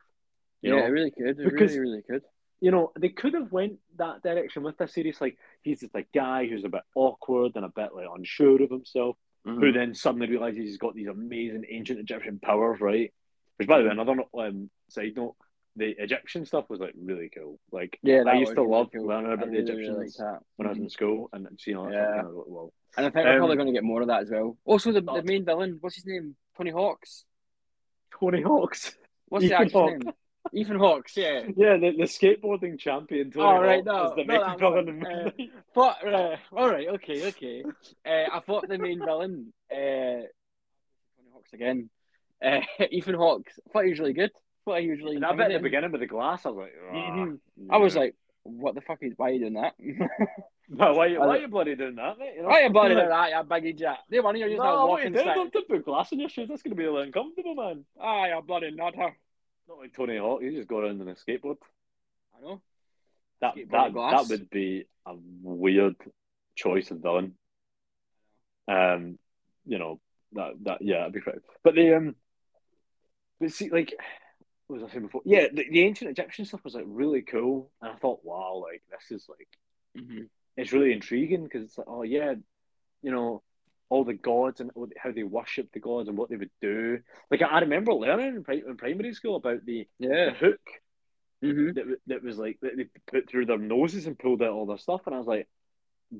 You 0.61 0.73
yeah, 0.75 0.81
know, 0.81 0.85
it 0.87 0.89
really 0.89 1.11
could. 1.11 1.39
It 1.39 1.43
because- 1.43 1.71
really, 1.77 1.79
really 1.91 2.01
could. 2.03 2.21
you 2.59 2.71
know, 2.71 2.91
they 2.99 3.09
could 3.09 3.33
have 3.33 3.51
went 3.51 3.79
that 3.97 4.21
direction 4.21 4.63
with 4.63 4.77
this 4.77 4.93
series. 4.93 5.19
Like 5.19 5.37
he's 5.63 5.79
just 5.81 5.95
a 5.95 6.05
guy 6.13 6.47
who's 6.47 6.63
a 6.63 6.69
bit 6.69 6.83
awkward 6.95 7.53
and 7.55 7.65
a 7.65 7.69
bit 7.69 7.93
like 7.95 8.07
unsure 8.15 8.61
of 8.61 8.69
himself, 8.69 9.17
Mm-hmm. 9.47 9.59
who 9.59 9.71
then 9.71 9.95
suddenly 9.95 10.27
realizes 10.29 10.59
he's 10.59 10.77
got 10.77 10.93
these 10.93 11.07
amazing 11.07 11.65
ancient 11.67 11.99
Egyptian 11.99 12.37
powers, 12.37 12.79
right? 12.79 13.11
Which, 13.57 13.67
by 13.67 13.79
the 13.79 13.85
way, 13.85 13.89
another 13.89 14.17
um, 14.37 14.69
side 14.87 15.13
note, 15.15 15.35
the 15.75 15.95
Egyptian 15.97 16.45
stuff 16.45 16.69
was 16.69 16.79
like 16.79 16.93
really 16.95 17.29
cool. 17.35 17.59
Like, 17.71 17.97
Yeah, 18.03 18.21
I 18.27 18.33
used 18.35 18.51
to 18.53 18.61
really 18.61 18.69
love 18.71 18.89
cool. 18.93 19.07
learning 19.07 19.33
about 19.33 19.47
really, 19.47 19.63
the 19.63 19.71
really 19.73 19.83
Egyptians 19.87 20.17
that. 20.17 20.39
when 20.57 20.67
I 20.67 20.69
was 20.69 20.77
in 20.77 20.89
school 20.89 21.27
and 21.33 21.47
seeing 21.59 21.75
all 21.75 21.85
that 21.85 21.93
Yeah. 21.93 22.05
stuff. 22.05 22.15
Kind 22.17 22.27
of 22.27 22.43
well, 22.45 22.73
And 22.97 23.05
I 23.07 23.09
think 23.09 23.25
we're 23.25 23.37
probably 23.39 23.53
Um, 23.53 23.57
going 23.57 23.73
to 23.73 23.73
get 23.73 23.83
more 23.83 24.01
of 24.01 24.07
that 24.09 24.21
as 24.21 24.29
well. 24.29 24.57
Also, 24.63 24.91
the, 24.91 25.01
the 25.01 25.23
main 25.23 25.43
villain, 25.43 25.77
what's 25.81 25.95
his 25.95 26.05
name? 26.05 26.35
Tony 26.55 26.69
Hawks. 26.69 27.25
Tony 28.19 28.41
Hawks. 28.41 28.95
What's 29.27 29.43
the 29.43 29.47
Ethan 29.47 29.57
actor's 29.57 29.73
Hawke. 29.73 29.89
name? 30.03 30.13
Ethan 30.53 30.79
Hawks, 30.79 31.15
yeah. 31.15 31.43
Yeah, 31.55 31.77
the, 31.77 31.91
the 31.97 32.03
skateboarding 32.03 32.79
champion 32.79 33.31
Tony 33.31 33.45
oh, 33.45 33.61
right, 33.61 33.85
Hawk 33.85 33.85
no, 33.85 34.09
is 34.09 34.15
the 34.15 34.25
main 34.25 34.59
villain. 34.59 35.05
Uh, 35.05 35.29
but, 35.75 36.07
uh, 36.07 36.35
all 36.51 36.69
right, 36.69 36.87
okay, 36.89 37.27
okay. 37.27 37.63
Uh, 38.05 38.35
I 38.35 38.39
thought 38.45 38.67
the 38.67 38.77
main 38.77 38.99
villain, 38.99 39.53
uh, 39.71 39.75
Tony 39.75 41.29
Hawks 41.33 41.53
again, 41.53 41.89
uh, 42.43 42.61
Ethan 42.91 43.15
Hawks, 43.15 43.53
I 43.67 43.71
thought 43.71 43.83
he 43.85 43.91
was 43.91 43.99
really 43.99 44.13
good. 44.13 44.31
I 44.33 44.71
thought 44.71 44.81
he 44.81 44.89
was 44.89 44.99
really 44.99 45.15
And 45.15 45.25
I 45.25 45.33
bet 45.35 45.51
at 45.51 45.53
the 45.53 45.63
beginning 45.63 45.91
with 45.91 46.01
the 46.01 46.07
glass, 46.07 46.45
I 46.45 46.49
was 46.49 46.57
like, 46.57 46.73
"Ah, 46.91 46.95
Mhm. 46.95 47.37
I 47.69 47.77
was 47.77 47.95
like, 47.95 48.15
what 48.43 48.75
the 48.75 48.81
fuck 48.81 48.99
is, 49.01 49.13
why 49.17 49.29
are 49.29 49.33
you 49.33 49.39
doing 49.39 49.53
that? 49.53 49.75
Why, 50.73 50.89
why, 50.91 51.07
I- 51.07 51.17
why 51.17 51.37
are 51.37 51.41
you 51.41 51.47
bloody 51.49 51.75
doing 51.75 51.95
that, 51.95 52.17
mate? 52.17 52.33
You 52.37 52.43
know? 52.43 52.47
why 52.47 52.61
are 52.61 52.63
you 52.63 52.69
bloody 52.69 52.95
doing 52.95 53.09
that, 53.09 53.29
you 53.31 53.43
big 53.43 53.65
idiot? 53.65 53.97
They 54.09 54.19
want 54.21 54.37
you 54.37 54.45
to 54.45 54.51
use 54.51 54.59
that 54.59 54.63
No, 54.63 54.85
what 54.85 54.87
walking 54.87 55.13
stick. 55.13 55.25
Don't, 55.25 55.67
put 55.67 55.83
glass 55.83 56.11
in 56.13 56.21
your 56.21 56.29
shoes. 56.29 56.47
That's 56.47 56.61
going 56.61 56.71
to 56.71 56.77
be 56.77 56.85
a 56.85 56.91
little 56.91 57.05
uncomfortable, 57.05 57.55
man. 57.55 57.83
Ah, 57.99 58.27
you 58.27 58.41
bloody 58.41 58.71
nutter. 58.71 59.13
Not 59.67 59.77
like 59.79 59.93
Tony 59.93 60.17
Hawk. 60.17 60.41
You 60.41 60.51
just 60.53 60.69
go 60.69 60.77
around 60.79 61.01
on 61.01 61.09
a 61.09 61.15
skateboard. 61.15 61.57
I 62.37 62.41
know. 62.41 62.61
That 63.41 63.55
Skateboard 63.55 63.71
that, 63.71 63.93
glass. 63.93 64.27
that 64.27 64.31
would 64.31 64.49
be 64.49 64.85
a 65.05 65.13
weird 65.41 65.95
choice 66.55 66.91
of 66.91 66.99
villain. 66.99 67.33
Um, 68.67 69.17
you 69.65 69.77
know 69.77 69.99
that 70.33 70.53
that 70.63 70.77
yeah, 70.81 70.99
that'd 70.99 71.13
be 71.13 71.21
correct. 71.21 71.41
But 71.63 71.75
the 71.75 71.95
um, 71.95 72.15
but 73.39 73.51
see, 73.51 73.69
like 73.69 73.93
was 74.71 74.83
I 74.83 74.89
saying 74.89 75.03
before? 75.05 75.21
Yeah, 75.25 75.47
the, 75.53 75.65
the 75.69 75.81
ancient 75.81 76.11
Egyptian 76.11 76.45
stuff 76.45 76.63
was 76.63 76.73
like 76.75 76.85
really 76.87 77.21
cool, 77.21 77.71
and 77.81 77.91
I 77.91 77.95
thought, 77.97 78.21
wow, 78.23 78.63
like 78.65 78.81
this 78.89 79.11
is 79.21 79.27
like 79.29 79.47
hmm 79.95 80.23
it's 80.57 80.73
really 80.73 80.93
intriguing 80.93 81.43
because 81.43 81.63
it's 81.63 81.77
like, 81.77 81.87
oh 81.89 82.03
yeah, 82.03 82.33
you 83.01 83.11
know, 83.11 83.43
all 83.89 84.03
the 84.05 84.13
gods 84.13 84.61
and 84.61 84.71
how 84.97 85.11
they 85.11 85.23
worship 85.23 85.69
the 85.73 85.79
gods 85.79 86.09
and 86.09 86.17
what 86.17 86.29
they 86.29 86.37
would 86.37 86.51
do. 86.61 86.99
Like 87.31 87.41
I 87.41 87.59
remember 87.61 87.93
learning 87.93 88.35
in, 88.37 88.43
pri- 88.43 88.63
in 88.67 88.77
primary 88.77 89.13
school 89.13 89.37
about 89.37 89.65
the, 89.65 89.87
the 90.23 90.31
Yeah. 90.31 90.33
hook 90.33 90.61
hmm 91.41 91.71
that 91.75 91.85
that 92.07 92.23
was 92.23 92.37
like 92.37 92.57
that 92.61 92.77
they 92.77 92.85
put 93.11 93.29
through 93.29 93.45
their 93.45 93.57
noses 93.57 94.05
and 94.07 94.17
pulled 94.19 94.41
out 94.41 94.51
all 94.51 94.65
their 94.65 94.77
stuff, 94.77 95.01
and 95.05 95.15
I 95.15 95.17
was 95.17 95.27
like, 95.27 95.47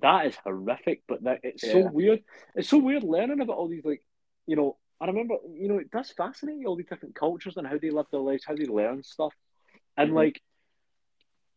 that 0.02 0.28
is 0.28 0.36
horrific, 0.44 1.04
but 1.08 1.24
that 1.24 1.42
it's 1.44 1.66
so 1.66 1.80
weird. 1.80 2.22
It's 2.56 2.70
so 2.70 2.80
weird 2.80 3.04
learning 3.04 3.42
about 3.42 3.58
all 3.58 3.68
these 3.70 3.86
like, 3.86 4.04
you 4.48 4.56
know. 4.56 4.78
I 5.02 5.08
remember, 5.08 5.36
you 5.56 5.68
know, 5.68 5.80
it 5.80 5.90
does 5.92 6.12
fascinate 6.12 6.60
you 6.60 6.68
all 6.68 6.76
the 6.76 6.84
different 6.84 7.16
cultures 7.16 7.58
and 7.58 7.66
how 7.68 7.78
they 7.80 7.90
live 7.90 8.06
their 8.12 8.22
lives, 8.22 8.46
how 8.46 8.56
they 8.56 8.68
learn 8.68 9.04
stuff, 9.04 9.34
and 9.98 10.12
Mhm. 10.12 10.16
like 10.16 10.42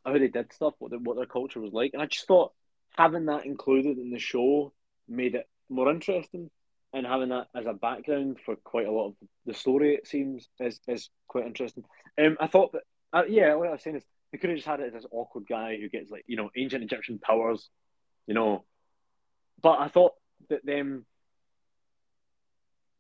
how 0.05 0.15
they 0.19 0.29
did 0.29 0.53
stuff, 0.53 0.75
what 0.79 0.91
the, 0.91 0.99
what 0.99 1.17
their 1.17 1.27
culture 1.27 1.61
was 1.61 1.73
like. 1.73 1.93
And 1.93 2.03
I 2.03 2.07
just 2.07 2.27
thought 2.27 2.53
having 2.97 3.27
that 3.27 3.45
included 3.47 3.99
in 3.99 4.11
the 4.11 4.19
show 4.19 4.73
made 5.09 5.35
it 5.35 5.49
more 5.69 5.91
interesting, 5.91 6.51
and 6.93 7.07
having 7.07 7.31
that 7.31 7.49
as 7.55 7.67
a 7.67 7.75
background 7.75 8.39
for 8.45 8.57
quite 8.57 8.87
a 8.87 8.93
lot 8.93 9.09
of 9.09 9.15
the 9.47 9.55
story, 9.55 9.95
it 9.95 10.07
seems, 10.07 10.49
is 10.61 10.81
is 10.89 11.11
quite 11.29 11.47
interesting. 11.47 11.85
Um, 12.19 12.37
I 12.41 12.47
thought 12.47 12.73
that, 12.73 12.83
uh, 13.13 13.25
yeah, 13.29 13.55
what 13.55 13.69
I 13.69 13.73
was 13.73 13.83
saying 13.83 13.97
is 13.97 14.05
they 14.33 14.39
could 14.39 14.51
have 14.51 14.59
just 14.59 14.69
had 14.69 14.81
it 14.81 14.87
as 14.87 14.93
this 14.95 15.07
awkward 15.11 15.47
guy 15.47 15.77
who 15.77 15.89
gets 15.89 16.11
like 16.11 16.25
you 16.27 16.37
know 16.37 16.51
ancient 16.57 16.85
Egyptian 16.85 17.19
powers, 17.19 17.69
you 18.27 18.35
know, 18.35 18.65
but 19.61 19.81
I 19.81 19.89
thought 19.89 20.13
that 20.49 20.65
them 20.65 21.05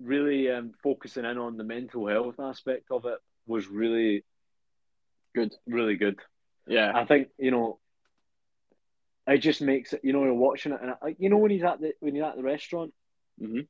really 0.01 0.51
um, 0.51 0.73
focusing 0.83 1.25
in 1.25 1.39
on 1.39 1.57
the 1.57 1.65
mental 1.65 2.07
health 2.07 2.37
aspect 2.39 2.87
of 2.91 3.05
it 3.07 3.19
was 3.47 3.67
really 3.67 4.25
Good. 5.35 5.55
really 5.67 5.97
good. 5.97 6.19
Yeah. 6.67 6.93
I 6.95 7.05
think 7.05 7.29
you 7.39 7.51
know, 7.51 7.79
it 9.27 9.39
just 9.39 9.61
makes 9.61 9.93
it. 9.93 10.01
You 10.05 10.13
know, 10.13 10.25
you're 10.25 10.35
watching 10.35 10.73
it, 10.73 10.81
and 10.81 10.93
I, 11.03 11.17
you 11.19 11.29
know 11.29 11.39
when 11.39 11.51
he's 11.51 11.65
at 11.65 11.81
the 11.81 11.93
when 12.01 12.15
you're 12.15 12.27
at 12.27 12.37
the 12.37 12.43
restaurant. 12.43 12.93
hmm 13.41 13.61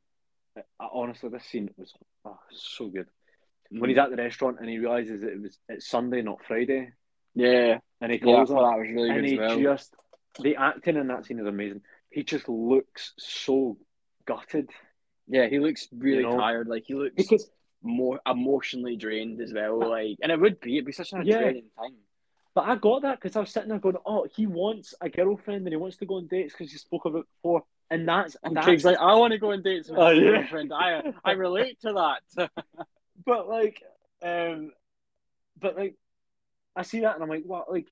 I, 0.57 0.87
honestly, 0.93 1.31
this 1.31 1.45
scene 1.47 1.71
was 1.77 1.93
oh, 2.25 2.39
so 2.51 2.89
good. 2.89 3.07
Mm-hmm. 3.07 3.81
When 3.81 3.91
he's 3.91 3.99
at 3.99 4.11
the 4.11 4.17
restaurant 4.17 4.59
and 4.61 4.69
he 4.69 4.79
realizes 4.79 5.23
that 5.23 5.33
it 5.33 5.41
was 5.41 5.59
it's 5.69 5.89
Sunday, 5.89 6.23
not 6.23 6.45
Friday, 6.47 6.93
Yeah. 7.35 7.79
and 8.01 8.13
he 8.13 8.19
calls 8.19 8.51
him, 8.51 8.57
that 8.57 8.63
was 8.63 8.89
really 8.89 9.11
and 9.11 9.21
good 9.23 9.31
he 9.31 9.39
well. 9.39 9.59
just 9.59 9.95
the 10.41 10.57
acting 10.57 10.97
in 10.97 11.09
that 11.09 11.25
scene 11.25 11.41
is 11.41 11.47
amazing. 11.47 11.81
He 12.11 12.23
just 12.23 12.49
looks 12.49 13.15
so 13.19 13.79
gutted 14.27 14.71
Yeah, 15.29 15.47
he 15.49 15.59
looks 15.59 15.89
really 15.97 16.23
You 16.23 16.29
know? 16.29 16.37
tired. 16.37 16.69
Like 16.69 16.85
he 16.87 16.95
looks 16.95 17.15
because 17.17 17.51
more 17.83 18.21
emotionally 18.27 18.97
drained 18.97 19.41
as 19.41 19.53
well. 19.53 19.79
Like, 19.79 20.19
and 20.23 20.31
it 20.33 20.41
would 20.41 20.61
be. 20.61 20.77
It'd 20.77 20.87
be 20.87 20.93
such 20.93 21.13
a 21.13 21.23
Yeah. 21.23 21.39
draining 21.39 21.71
time. 21.79 21.95
But 22.55 22.69
I 22.69 22.77
got 22.77 23.03
that 23.03 23.21
because 23.21 23.35
I 23.37 23.41
was 23.41 23.51
sitting 23.51 23.69
there 23.69 23.79
going, 23.79 23.97
"Oh, 24.07 24.27
he 24.37 24.47
wants 24.47 24.95
a 25.01 25.09
girlfriend 25.09 25.67
and 25.67 25.69
he 25.71 25.77
wants 25.77 25.97
to 25.99 26.07
go 26.07 26.17
on 26.17 26.29
dates 26.29 26.55
because 26.55 26.71
he 26.71 26.79
spoke 26.79 27.05
about 27.05 27.21
it 27.21 27.27
before." 27.43 27.65
And 27.91 28.09
that's 28.09 28.37
And 28.45 28.57
that's 28.57 28.67
Craig's 28.67 28.85
like, 28.85 28.99
I 28.99 29.15
want 29.15 29.33
to 29.33 29.39
go 29.39 29.53
on 29.53 29.63
dates 29.63 29.89
with 29.91 29.99
Oh, 29.99 30.07
my 30.07 30.15
yeah. 30.15 30.39
girlfriend. 30.39 30.73
I 30.73 31.03
I 31.25 31.33
relate 31.33 31.81
to 31.81 31.93
that. 32.37 32.51
but 33.27 33.49
like, 33.49 33.83
um, 34.23 34.73
but 35.61 35.77
like, 35.77 35.97
I 36.77 36.83
see 36.83 37.01
that 37.01 37.15
and 37.15 37.23
I'm 37.23 37.29
like, 37.29 37.45
what? 37.45 37.71
Like, 37.71 37.89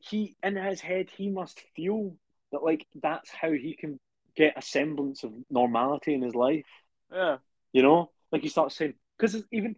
he 0.00 0.36
in 0.42 0.56
his 0.56 0.80
head, 0.80 1.08
he 1.16 1.28
must 1.30 1.60
feel 1.76 2.16
that 2.52 2.62
like 2.64 2.86
that's 3.00 3.30
how 3.30 3.50
he 3.52 3.76
can 3.78 3.98
get 4.38 4.56
a 4.56 4.62
semblance 4.62 5.24
of 5.24 5.32
normality 5.50 6.14
in 6.14 6.22
his 6.22 6.34
life. 6.34 6.64
yeah. 7.12 7.38
You 7.72 7.82
know, 7.82 8.10
like 8.32 8.42
he 8.42 8.48
starts 8.48 8.76
saying 8.76 8.94
because 9.18 9.42
even 9.52 9.76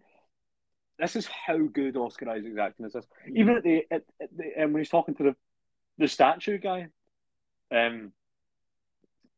this 0.99 1.16
is 1.16 1.27
how 1.27 1.59
good 1.59 1.97
Oscar 1.97 2.28
Isaac's 2.31 2.59
acting 2.59 2.87
is. 2.87 2.93
This 2.93 3.07
even 3.35 3.57
at 3.57 3.62
the 3.65 3.85
at, 3.91 4.03
at 4.20 4.28
the 4.37 4.62
um, 4.62 4.73
when 4.73 4.82
he's 4.82 4.91
talking 4.91 5.15
to 5.16 5.23
the 5.24 5.37
the 5.99 6.09
statue 6.09 6.59
guy, 6.59 6.89
um, 7.73 8.12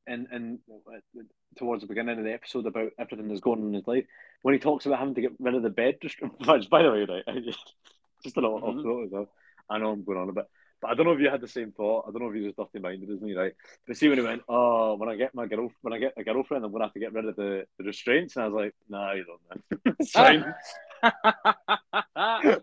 and 0.06 0.26
and 0.30 0.58
uh, 0.70 1.22
towards 1.56 1.82
the 1.82 1.88
beginning 1.88 2.18
of 2.18 2.24
the 2.24 2.32
episode 2.32 2.66
about 2.66 2.90
everything 2.98 3.28
that's 3.28 3.40
going 3.40 3.60
on 3.60 3.68
in 3.68 3.74
his 3.74 3.86
life, 3.86 4.04
when 4.42 4.54
he 4.54 4.60
talks 4.60 4.86
about 4.86 4.98
having 4.98 5.14
to 5.14 5.20
get 5.20 5.32
rid 5.38 5.54
of 5.54 5.62
the 5.62 5.70
bed, 5.70 5.96
just 6.02 6.16
which, 6.46 6.68
by 6.68 6.82
the 6.82 6.90
way, 6.90 7.06
right, 7.08 7.24
I 7.26 7.40
just 8.24 8.36
a 8.36 8.40
little 8.40 8.56
off 8.56 8.74
Mhm. 8.74 8.84
note 8.84 9.22
as. 9.22 9.28
I 9.70 9.78
know 9.78 9.92
I'm 9.92 10.04
going 10.04 10.18
on 10.18 10.28
a 10.28 10.32
bit. 10.32 10.48
But 10.82 10.90
I 10.90 10.94
don't 10.94 11.06
know 11.06 11.12
if 11.12 11.20
you 11.20 11.30
had 11.30 11.40
the 11.40 11.48
same 11.48 11.70
thought. 11.70 12.06
I 12.08 12.10
don't 12.10 12.20
know 12.22 12.28
if 12.28 12.34
you 12.34 12.44
just 12.44 12.56
dirty 12.56 12.80
minded 12.80 13.08
as 13.08 13.20
me, 13.20 13.34
right? 13.34 13.52
But 13.86 13.96
see 13.96 14.08
when 14.08 14.18
he 14.18 14.24
went, 14.24 14.42
oh, 14.48 14.96
when 14.96 15.08
I 15.08 15.14
get 15.14 15.32
my 15.34 15.46
girl, 15.46 15.70
when 15.82 15.92
I 15.94 15.98
get 15.98 16.14
a 16.16 16.24
girlfriend, 16.24 16.64
I'm 16.64 16.72
gonna 16.72 16.84
have 16.84 16.92
to 16.94 16.98
get 17.00 17.12
rid 17.12 17.24
of 17.26 17.36
the, 17.36 17.64
the 17.78 17.84
restraints, 17.84 18.34
and 18.34 18.44
I 18.44 18.48
was 18.48 18.64
like, 18.64 18.74
nah, 18.88 19.12
you 19.12 19.24
don't, 19.24 19.40
man. 19.48 20.54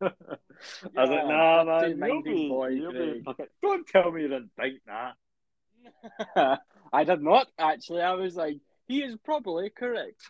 I 0.00 1.00
was 1.02 1.10
like, 1.10 1.26
nah, 1.26 1.64
man, 1.64 1.98
you'll 1.98 2.22
be, 2.22 2.48
boy, 2.48 2.68
you'll 2.68 2.92
be 2.92 3.22
fucking- 3.24 3.46
Don't 3.62 3.86
tell 3.86 4.10
me 4.12 4.22
you 4.22 4.28
didn't 4.28 4.50
think 4.58 4.80
that. 4.86 6.60
I 6.92 7.04
did 7.04 7.22
not 7.22 7.48
actually. 7.58 8.02
I 8.02 8.12
was 8.12 8.36
like, 8.36 8.58
he 8.86 9.02
is 9.02 9.16
probably 9.24 9.70
correct. 9.70 10.20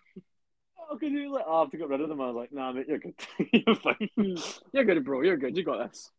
Oh, 0.90 0.96
could 0.96 1.12
you 1.12 1.32
like, 1.32 1.44
oh, 1.46 1.56
I 1.56 1.60
have 1.62 1.70
to 1.70 1.76
get 1.78 1.88
rid 1.88 2.00
of 2.00 2.08
them? 2.08 2.20
I 2.20 2.26
was 2.26 2.36
like, 2.36 2.52
nah, 2.52 2.72
mate, 2.72 2.86
you're 2.88 2.98
good. 2.98 3.14
you're 3.52 3.74
fine. 3.76 4.08
You're 4.72 4.84
good, 4.84 5.04
bro. 5.04 5.22
You're 5.22 5.36
good. 5.36 5.56
You 5.56 5.64
got 5.64 5.90
this. 5.90 6.10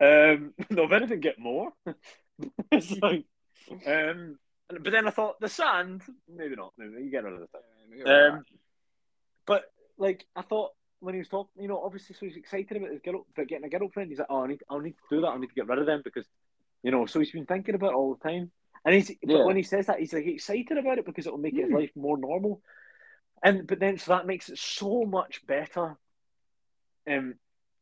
Um, 0.00 0.54
no, 0.70 0.84
if 0.84 0.92
anything, 0.92 1.20
get 1.20 1.38
more. 1.38 1.72
it's 2.72 2.96
like, 3.02 3.24
um, 3.86 4.38
but 4.68 4.90
then 4.92 5.06
I 5.06 5.10
thought 5.10 5.40
the 5.40 5.48
sand, 5.48 6.02
maybe 6.28 6.56
not. 6.56 6.72
Maybe 6.78 7.04
you 7.04 7.10
get 7.10 7.24
rid 7.24 7.34
of 7.34 7.40
the 7.40 7.48
sand. 7.52 8.34
Um, 8.36 8.44
but 9.46 9.64
like 9.98 10.26
I 10.36 10.42
thought 10.42 10.70
when 11.00 11.14
he 11.14 11.18
was 11.18 11.28
talking, 11.28 11.62
you 11.62 11.68
know, 11.68 11.82
obviously, 11.82 12.14
so 12.14 12.26
he's 12.26 12.36
excited 12.36 12.76
about 12.76 12.90
his 12.90 13.00
girl, 13.00 13.26
about 13.34 13.48
getting 13.48 13.64
a 13.64 13.68
girlfriend. 13.70 14.10
He's 14.10 14.18
like, 14.18 14.28
oh, 14.30 14.44
I 14.44 14.48
need, 14.48 14.62
I 14.70 14.78
need 14.78 14.92
to 14.92 15.16
do 15.16 15.20
that. 15.22 15.28
I 15.28 15.38
need 15.38 15.48
to 15.48 15.54
get 15.54 15.68
rid 15.68 15.78
of 15.78 15.86
them 15.86 16.02
because, 16.04 16.26
you 16.82 16.90
know, 16.90 17.06
so 17.06 17.18
he's 17.18 17.32
been 17.32 17.46
thinking 17.46 17.74
about 17.74 17.92
it 17.92 17.96
all 17.96 18.14
the 18.14 18.28
time. 18.28 18.50
And 18.84 18.94
he's, 18.94 19.10
Yeah. 19.22 19.38
but 19.38 19.46
when 19.46 19.56
he 19.56 19.62
says 19.62 19.86
that, 19.86 19.98
he's 19.98 20.12
like 20.12 20.26
excited 20.26 20.76
about 20.78 20.98
it 20.98 21.06
because 21.06 21.26
it 21.26 21.32
will 21.32 21.38
make 21.38 21.56
his 21.56 21.68
Hmm. 21.68 21.74
life 21.74 21.90
more 21.96 22.18
normal. 22.18 22.62
And 23.42 23.66
but 23.66 23.80
then 23.80 23.98
so 23.98 24.12
that 24.12 24.26
makes 24.26 24.48
it 24.50 24.58
so 24.58 25.04
much 25.04 25.46
better. 25.46 25.96
Um, 27.10 27.34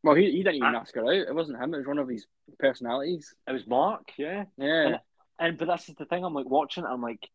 well, 0.02 0.14
he, 0.14 0.30
he 0.30 0.38
didn't 0.42 0.56
even 0.56 0.74
I- 0.74 0.78
ask 0.80 0.94
her 0.94 1.04
out. 1.04 1.28
It 1.28 1.34
wasn't 1.34 1.60
him. 1.60 1.74
It 1.74 1.78
was 1.78 1.86
one 1.86 1.98
of 1.98 2.08
his 2.08 2.26
personalities. 2.58 3.34
it 3.46 3.52
was 3.52 3.66
Mark, 3.66 4.10
yeah. 4.16 4.44
Yeah. 4.56 4.98
And 5.38 5.56
but 5.58 5.68
that's 5.68 5.86
just 5.86 5.98
the 5.98 6.04
thing. 6.04 6.24
I'm 6.24 6.34
like 6.34 6.48
watching 6.48 6.84
it. 6.84 6.88
I'm 6.88 7.02
like, 7.02 7.28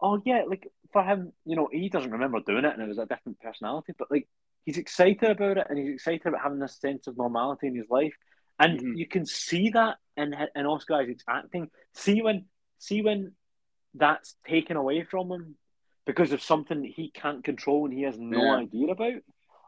oh 0.00 0.20
yeah, 0.24 0.44
like 0.48 0.66
for 0.92 1.02
him, 1.02 1.32
you 1.44 1.56
know, 1.56 1.68
he 1.70 1.88
doesn't 1.88 2.10
remember 2.10 2.40
doing 2.40 2.64
it, 2.64 2.72
and 2.72 2.82
it 2.82 2.88
was 2.88 2.98
a 2.98 3.06
different 3.06 3.38
personality. 3.40 3.92
But 3.98 4.10
like, 4.10 4.28
he's 4.64 4.78
excited 4.78 5.30
about 5.30 5.58
it, 5.58 5.66
and 5.68 5.78
he's 5.78 5.94
excited 5.94 6.26
about 6.26 6.40
having 6.42 6.58
this 6.58 6.78
sense 6.80 7.06
of 7.06 7.18
normality 7.18 7.66
in 7.66 7.76
his 7.76 7.90
life, 7.90 8.14
and 8.58 8.80
Mhm. 8.80 8.96
you 8.96 9.06
can 9.06 9.26
see 9.26 9.70
that 9.70 9.98
in 10.16 10.34
in 10.54 10.64
Oscar 10.66 10.94
Isaac's 10.94 11.24
acting. 11.28 11.68
See 11.94 12.22
when 12.22 12.46
see 12.78 13.02
when 13.02 13.32
that's 13.94 14.36
taken 14.46 14.76
away 14.78 15.02
from 15.04 15.30
him 15.30 15.56
because 16.06 16.32
of 16.32 16.40
something 16.42 16.82
he 16.82 17.10
can't 17.10 17.44
control 17.44 17.84
and 17.84 17.92
he 17.92 18.02
has 18.04 18.18
no 18.18 18.42
Yeah. 18.42 18.56
idea 18.56 18.88
about. 18.92 19.20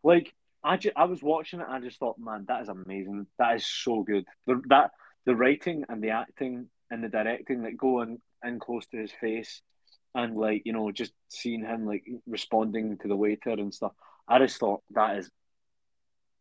Like 0.02 0.32
I, 0.64 0.76
ju- 0.76 0.92
I 0.96 1.04
was 1.04 1.22
watching 1.22 1.60
it, 1.60 1.66
and 1.66 1.74
I 1.74 1.80
just 1.80 1.98
thought, 1.98 2.18
man, 2.18 2.44
that 2.48 2.62
is 2.62 2.68
amazing. 2.68 3.26
That 3.38 3.56
is 3.56 3.66
so 3.66 4.02
good. 4.02 4.24
The, 4.46 4.60
that 4.68 4.90
the 5.26 5.34
writing 5.34 5.84
and 5.88 6.02
the 6.02 6.10
acting 6.10 6.68
and 6.90 7.02
the 7.02 7.08
directing 7.08 7.62
that 7.62 7.76
go 7.76 8.02
in, 8.02 8.20
in 8.44 8.58
close 8.58 8.86
to 8.88 8.98
his 8.98 9.12
face, 9.12 9.62
and 10.14 10.36
like 10.36 10.62
you 10.64 10.72
know, 10.72 10.90
just 10.92 11.12
seeing 11.28 11.64
him 11.64 11.86
like 11.86 12.04
responding 12.26 12.98
to 12.98 13.08
the 13.08 13.16
waiter 13.16 13.50
and 13.50 13.74
stuff. 13.74 13.92
I 14.28 14.38
just 14.38 14.58
thought 14.58 14.82
that 14.90 15.18
is, 15.18 15.30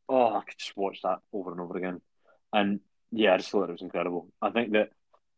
oh, 0.07 0.35
I 0.35 0.41
could 0.41 0.57
just 0.57 0.77
watch 0.77 0.99
that 1.03 1.19
over 1.33 1.51
and 1.51 1.61
over 1.61 1.77
again. 1.77 2.01
And 2.53 2.81
yeah, 3.11 3.33
I 3.33 3.37
just 3.37 3.49
thought 3.49 3.69
it 3.69 3.73
was 3.73 3.81
incredible. 3.81 4.27
I 4.41 4.51
think 4.51 4.73
that 4.73 4.89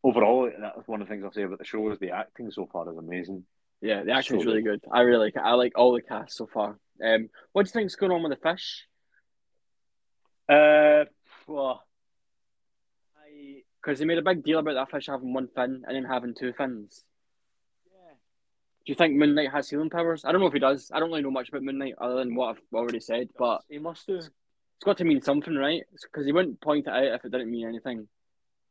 overall, 0.04 0.52
that's 0.60 0.88
one 0.88 1.02
of 1.02 1.08
the 1.08 1.14
things 1.14 1.24
I'll 1.24 1.32
say 1.32 1.44
about 1.44 1.60
the 1.60 1.66
show 1.66 1.90
is 1.92 2.00
the 2.00 2.12
acting 2.12 2.52
so 2.52 2.68
far 2.72 2.90
is 2.92 2.98
amazing. 2.98 3.46
Yeah, 3.84 4.04
the 4.04 4.12
acting's 4.14 4.44
So 4.44 4.50
really 4.50 4.62
good. 4.62 4.82
I 4.92 5.02
really 5.02 5.26
like 5.26 5.36
it. 5.36 5.42
I 5.44 5.54
like 5.56 5.74
all 5.78 5.92
the 5.94 6.02
cast 6.02 6.38
so 6.38 6.48
far. 6.48 6.80
Um, 7.04 7.30
what 7.52 7.66
do 7.66 7.68
you 7.68 7.74
think's 7.74 7.96
going 7.96 8.14
on 8.14 8.24
with 8.24 8.32
the 8.32 8.38
fish? 8.50 8.88
Uh, 10.48 11.04
well, 11.48 11.84
I 13.18 13.64
Because 13.82 14.00
they 14.00 14.06
made 14.06 14.18
a 14.18 14.22
big 14.22 14.44
deal 14.44 14.60
about 14.60 14.76
that 14.76 14.90
fish 14.92 15.08
having 15.08 15.34
one 15.34 15.50
fin 15.54 15.84
and 15.86 15.96
then 15.96 16.06
having 16.06 16.34
two 16.34 16.54
fins. 16.54 17.04
yeah. 17.92 18.14
Do 18.86 18.92
you 18.92 18.96
think 18.96 19.16
Moon 19.16 19.36
Knight 19.36 19.52
has 19.52 19.70
healing 19.70 19.90
powers? 19.90 20.24
I 20.24 20.32
don't 20.32 20.40
know 20.40 20.48
if 20.48 20.54
he 20.54 20.60
does. 20.60 20.90
I 20.94 21.00
don't 21.00 21.10
really 21.10 21.22
know 21.22 21.32
much 21.32 21.50
about 21.50 21.64
Moon 21.64 21.78
Knight 21.78 21.96
other 22.00 22.16
than 22.16 22.36
what 22.36 22.56
I've 22.56 22.62
already 22.74 23.02
said, 23.02 23.30
but 23.38 23.64
he 23.70 23.80
must 23.80 24.08
do. 24.08 24.16
it's 24.16 24.30
got 24.86 24.98
to 25.00 25.04
mean 25.04 25.22
something, 25.22 25.56
right? 25.56 25.84
Because 25.92 26.26
he 26.26 26.32
wouldn't 26.32 26.62
point 26.62 26.88
it 26.88 26.94
out 26.94 27.04
if 27.04 27.26
it 27.26 27.32
didn't 27.34 27.52
mean 27.52 27.68
anything. 27.68 28.08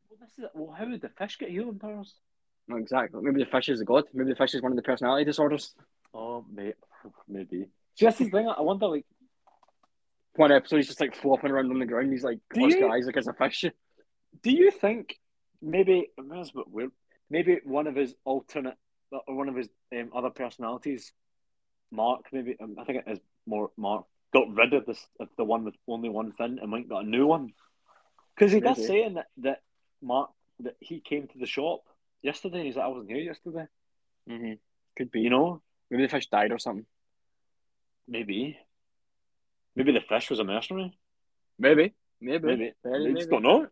Well, 0.09 0.17
this 0.19 0.31
is 0.39 0.45
well. 0.55 0.75
How 0.75 0.89
would 0.89 1.01
the 1.01 1.09
fish 1.09 1.37
get 1.37 1.49
healing 1.49 1.77
powers? 1.77 2.15
No, 2.67 2.77
exactly. 2.77 3.19
Maybe 3.21 3.43
the 3.43 3.49
fish 3.49 3.69
is 3.69 3.81
a 3.81 3.85
god. 3.85 4.05
Maybe 4.13 4.29
the 4.29 4.35
fish 4.35 4.53
is 4.53 4.61
one 4.61 4.71
of 4.71 4.75
the 4.75 4.81
personality 4.83 5.25
disorders. 5.25 5.73
Oh, 6.13 6.45
may, 6.51 6.73
maybe. 7.27 7.65
See, 7.95 8.05
that's 8.05 8.17
the 8.17 8.29
thing. 8.29 8.47
I 8.47 8.61
wonder, 8.61 8.87
like, 8.87 9.05
One 10.35 10.51
episode, 10.51 10.77
he's 10.77 10.87
just 10.87 10.99
like 11.01 11.15
flopping 11.15 11.51
around 11.51 11.71
on 11.71 11.79
the 11.79 11.85
ground. 11.85 12.11
He's 12.11 12.23
like 12.23 12.39
Do 12.53 12.65
Oscar 12.65 12.79
you- 12.79 12.91
Isaac 12.91 13.17
as 13.17 13.27
a 13.27 13.33
fish. 13.33 13.65
do 14.43 14.51
you 14.51 14.71
think 14.71 15.19
maybe 15.61 16.07
that's 16.17 16.49
a 16.51 16.53
bit 16.53 16.67
weird? 16.69 16.91
Maybe 17.29 17.59
one 17.63 17.87
of 17.87 17.95
his 17.95 18.13
alternate, 18.25 18.75
or 19.11 19.35
one 19.35 19.49
of 19.49 19.55
his 19.55 19.69
um, 19.91 20.09
other 20.15 20.29
personalities, 20.29 21.11
Mark. 21.91 22.21
Maybe 22.31 22.55
um, 22.61 22.75
I 22.79 22.83
think 22.85 23.03
it 23.05 23.11
is 23.11 23.19
more 23.45 23.71
Mark. 23.77 24.05
Got 24.33 24.53
rid 24.55 24.73
of 24.73 24.85
this 24.85 25.05
of 25.19 25.29
the 25.37 25.43
one 25.43 25.63
with 25.65 25.75
only 25.87 26.09
one 26.09 26.31
fin 26.31 26.59
and 26.61 26.71
went 26.71 26.89
got 26.89 27.05
a 27.05 27.07
new 27.07 27.27
one. 27.27 27.53
Because 28.35 28.51
he 28.51 28.59
does 28.59 28.77
Maybe. 28.77 28.87
saying 28.87 29.13
that 29.15 29.27
that 29.37 29.61
Mark 30.01 30.31
that 30.61 30.75
he 30.79 30.99
came 30.99 31.27
to 31.27 31.37
the 31.37 31.45
shop 31.45 31.81
yesterday. 32.23 32.57
and 32.57 32.65
He's 32.65 32.75
like, 32.75 32.85
I 32.85 32.89
wasn't 32.89 33.09
here 33.11 33.19
yesterday. 33.19 33.65
Mm-hmm. 34.29 34.53
Could 34.97 35.11
be. 35.11 35.21
You 35.21 35.29
know, 35.29 35.61
Maybe 35.91 36.03
the 36.03 36.09
fish 36.09 36.27
died 36.27 36.51
or 36.51 36.57
something. 36.57 36.85
maybe. 38.07 38.57
Maybe 39.75 39.91
the 39.91 40.01
fish 40.01 40.29
was 40.29 40.39
a 40.39 40.43
mercenary. 40.43 40.97
Maybe. 41.59 41.93
Maybe. 42.21 42.47
Maybe. 42.47 42.73
I 42.85 42.89
maybe. 42.89 43.13
just 43.15 43.29
don't 43.29 43.43
know. 43.43 43.67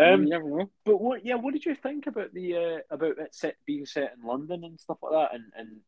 Um, 0.00 0.22
you 0.24 0.30
never 0.30 0.48
know. 0.48 0.70
But 0.84 0.98
what? 1.00 1.26
Yeah, 1.26 1.34
what 1.34 1.52
did 1.52 1.64
you 1.66 1.74
think 1.74 2.06
about 2.06 2.32
the 2.32 2.56
uh, 2.56 2.94
about 2.94 3.18
it 3.18 3.34
set 3.34 3.56
being 3.66 3.84
set 3.84 4.14
in 4.16 4.26
London 4.26 4.64
and 4.64 4.80
stuff 4.80 4.96
like 5.02 5.12
that? 5.12 5.34
And 5.34 5.52
and 5.54 5.80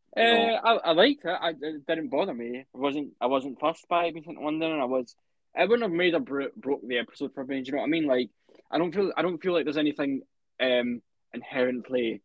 Uh, 0.54 0.60
I, 0.62 0.90
I 0.90 0.92
liked 0.92 1.24
it. 1.24 1.28
I, 1.28 1.50
it 1.50 1.86
didn't 1.86 2.08
bother 2.10 2.34
me. 2.34 2.66
I 2.74 2.78
wasn't. 2.78 3.12
I 3.20 3.26
wasn't 3.26 3.58
fussed 3.60 3.88
by 3.88 4.04
it 4.06 4.12
being 4.12 4.24
sent 4.24 4.36
to 4.38 4.44
London, 4.44 4.72
and 4.72 4.82
I 4.82 4.86
was. 4.86 5.14
It 5.54 5.68
wouldn't 5.68 5.82
have 5.90 5.96
made 5.96 6.14
a 6.14 6.20
bro- 6.20 6.48
broke 6.56 6.86
the 6.86 6.98
episode 6.98 7.32
for 7.34 7.44
me. 7.44 7.62
Do 7.62 7.68
you 7.68 7.72
know 7.72 7.78
what 7.78 7.84
I 7.86 7.88
mean? 7.90 8.06
Like, 8.06 8.28
I 8.70 8.76
don't 8.78 8.94
feel. 8.94 9.12
I 9.16 9.22
don't 9.22 9.42
feel 9.42 9.52
like 9.54 9.64
there's 9.64 9.76
anything 9.78 10.22
um 10.60 11.00
inherently 11.34 12.22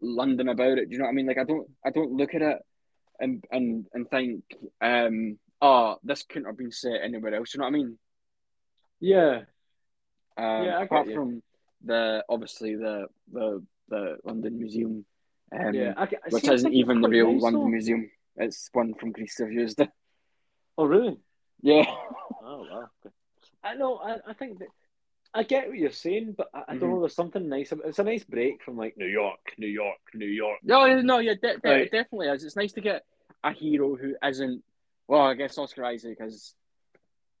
London 0.00 0.48
about 0.48 0.78
it. 0.78 0.88
Do 0.88 0.92
you 0.92 0.98
know 0.98 1.04
what 1.04 1.10
I 1.10 1.14
mean? 1.14 1.26
Like, 1.26 1.38
I 1.38 1.44
don't. 1.44 1.68
I 1.84 1.90
don't 1.90 2.12
look 2.12 2.34
at 2.34 2.42
it 2.42 2.58
and 3.20 3.44
and 3.50 3.86
and 3.92 4.08
think, 4.10 4.42
um, 4.80 5.38
oh, 5.60 5.96
this 6.02 6.24
couldn't 6.24 6.46
have 6.46 6.58
been 6.58 6.72
set 6.72 7.00
anywhere 7.02 7.34
else. 7.34 7.52
Do 7.52 7.56
you 7.56 7.60
know 7.60 7.66
what 7.66 7.74
I 7.74 7.78
mean? 7.78 7.98
yeah, 9.00 9.40
Um, 10.36 10.64
Yeah, 10.64 10.82
apart 10.82 11.06
from 11.12 11.42
the 11.84 12.24
obviously 12.28 12.76
the 12.76 13.06
the 13.32 13.64
the 13.88 14.16
London 14.24 14.58
Museum, 14.58 15.04
um, 15.52 15.74
yeah. 15.74 15.94
I, 15.96 16.04
I 16.04 16.08
which 16.30 16.48
isn't 16.48 16.72
even 16.72 17.00
the 17.00 17.08
real 17.08 17.32
nice, 17.32 17.42
London 17.42 17.62
though. 17.62 17.68
Museum. 17.68 18.10
It's 18.36 18.70
one 18.72 18.94
from 18.94 19.12
Greece 19.12 19.36
they've 19.38 19.52
used. 19.52 19.80
it. 19.80 19.90
Oh, 20.78 20.86
really? 20.86 21.18
Yeah. 21.60 21.84
Oh, 22.42 22.66
wow. 22.70 22.88
I 23.64 23.74
know. 23.74 23.98
I, 23.98 24.16
I 24.30 24.32
think 24.32 24.58
that 24.58 24.68
I 25.34 25.44
get 25.44 25.68
what 25.68 25.78
you're 25.78 25.90
saying, 25.90 26.34
but 26.36 26.48
I, 26.52 26.62
I 26.68 26.76
don't 26.76 26.90
Mhm. 26.90 26.92
know. 26.94 27.00
There's 27.00 27.14
something 27.14 27.48
nice. 27.48 27.72
About, 27.72 27.86
it's 27.86 27.98
a 27.98 28.04
nice 28.04 28.24
break 28.24 28.62
from 28.62 28.76
like 28.76 28.96
New 28.98 29.06
York, 29.06 29.40
New 29.56 29.66
York, 29.66 29.98
New 30.14 30.26
York. 30.26 30.58
No, 30.62 31.00
no, 31.00 31.18
yeah, 31.18 31.34
de- 31.34 31.56
de- 31.58 31.68
Right. 31.68 31.80
it 31.86 31.90
definitely 31.90 32.28
is. 32.28 32.44
It's 32.44 32.56
nice 32.56 32.72
to 32.74 32.80
get 32.82 33.04
a 33.42 33.52
hero 33.52 33.96
who 33.96 34.14
isn't. 34.22 34.62
Well, 35.08 35.22
I 35.22 35.34
guess 35.34 35.56
Oscar 35.58 35.84
Isaac 35.86 36.18
is 36.20 36.54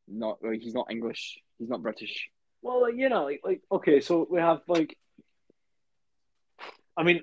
not. 0.08 0.42
Well, 0.42 0.52
he's 0.52 0.74
not 0.74 0.90
English. 0.90 1.38
He's 1.58 1.68
not 1.68 1.82
British. 1.82 2.30
Well, 2.62 2.80
like, 2.82 2.94
you 2.96 3.08
know, 3.10 3.24
like 3.24 3.40
like 3.44 3.62
okay, 3.70 4.00
so 4.00 4.26
we 4.30 4.40
have 4.40 4.62
like, 4.68 4.96
I 6.96 7.02
mean, 7.02 7.22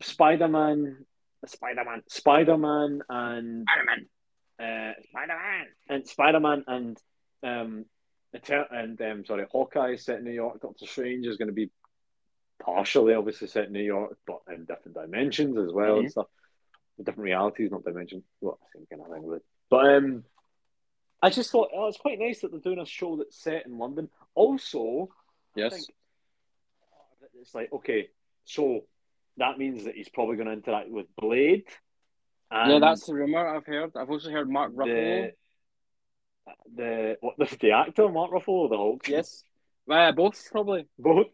Spider 0.00 0.48
Man, 0.48 1.04
Spider 1.46 1.84
Man, 1.84 2.02
Spider 2.08 2.56
Man, 2.58 3.02
and 3.08 3.66
Spider-Man. 3.68 4.08
uh, 4.58 4.92
Spider 5.08 5.36
Man 5.36 5.66
and 5.88 6.08
Spider 6.08 6.40
Man 6.40 6.64
and 6.66 6.98
um, 7.44 7.84
and 8.32 9.00
um, 9.02 9.24
sorry, 9.24 9.46
Hawkeye 9.50 9.92
is 9.92 10.04
set 10.04 10.18
in 10.18 10.24
New 10.24 10.32
York. 10.32 10.60
Doctor 10.60 10.86
Strange 10.86 11.26
is 11.26 11.36
going 11.36 11.48
to 11.48 11.54
be 11.54 11.70
partially, 12.62 13.14
obviously, 13.14 13.48
set 13.48 13.66
in 13.66 13.72
New 13.72 13.82
York, 13.82 14.16
but 14.26 14.40
in 14.52 14.64
different 14.64 14.94
dimensions 14.94 15.58
as 15.58 15.72
well 15.72 15.98
and 15.98 16.06
Mhm. 16.08 16.10
stuff. 16.10 16.26
Different 16.98 17.20
realities, 17.24 17.70
not 17.70 17.84
dimensions. 17.84 18.22
Well, 18.40 18.58
same 18.74 18.86
kind 18.86 19.02
of 19.02 19.08
thing, 19.12 19.26
really. 19.26 19.40
But 19.70 19.94
um, 19.96 20.24
I 21.20 21.30
just 21.30 21.50
thought 21.50 21.70
oh, 21.74 21.88
it's 21.88 21.96
quite 21.98 22.18
nice 22.18 22.40
that 22.40 22.50
they're 22.52 22.60
doing 22.60 22.78
a 22.78 22.86
show 22.86 23.16
that's 23.16 23.36
set 23.36 23.66
in 23.66 23.78
London. 23.78 24.08
Also, 24.34 25.08
Yes. 25.56 25.72
think 25.72 25.86
it's 27.40 27.54
like 27.54 27.72
okay, 27.72 28.08
so 28.44 28.86
that 29.38 29.58
means 29.58 29.84
that 29.84 29.94
he's 29.96 30.08
probably 30.10 30.36
going 30.36 30.46
to 30.46 30.52
interact 30.52 30.90
with 30.90 31.06
Blade. 31.16 31.64
yeah, 32.52 32.74
and 32.74 32.82
that's 32.82 33.06
the 33.06 33.14
rumor 33.14 33.46
I've 33.48 33.66
heard. 33.66 33.96
I've 33.96 34.10
also 34.10 34.30
heard 34.30 34.48
Mark 34.48 34.72
Ruffalo. 34.74 34.86
the 34.86 35.32
the 36.74 37.16
what 37.20 37.36
the, 37.38 37.56
the 37.60 37.72
actor 37.72 38.08
Mark 38.08 38.30
Ruffalo 38.30 38.48
or 38.48 38.68
the 38.68 38.76
Hulk? 38.76 39.08
Yes. 39.08 39.44
Uh, 39.90 40.12
both 40.12 40.48
probably. 40.50 40.86
both. 40.98 41.26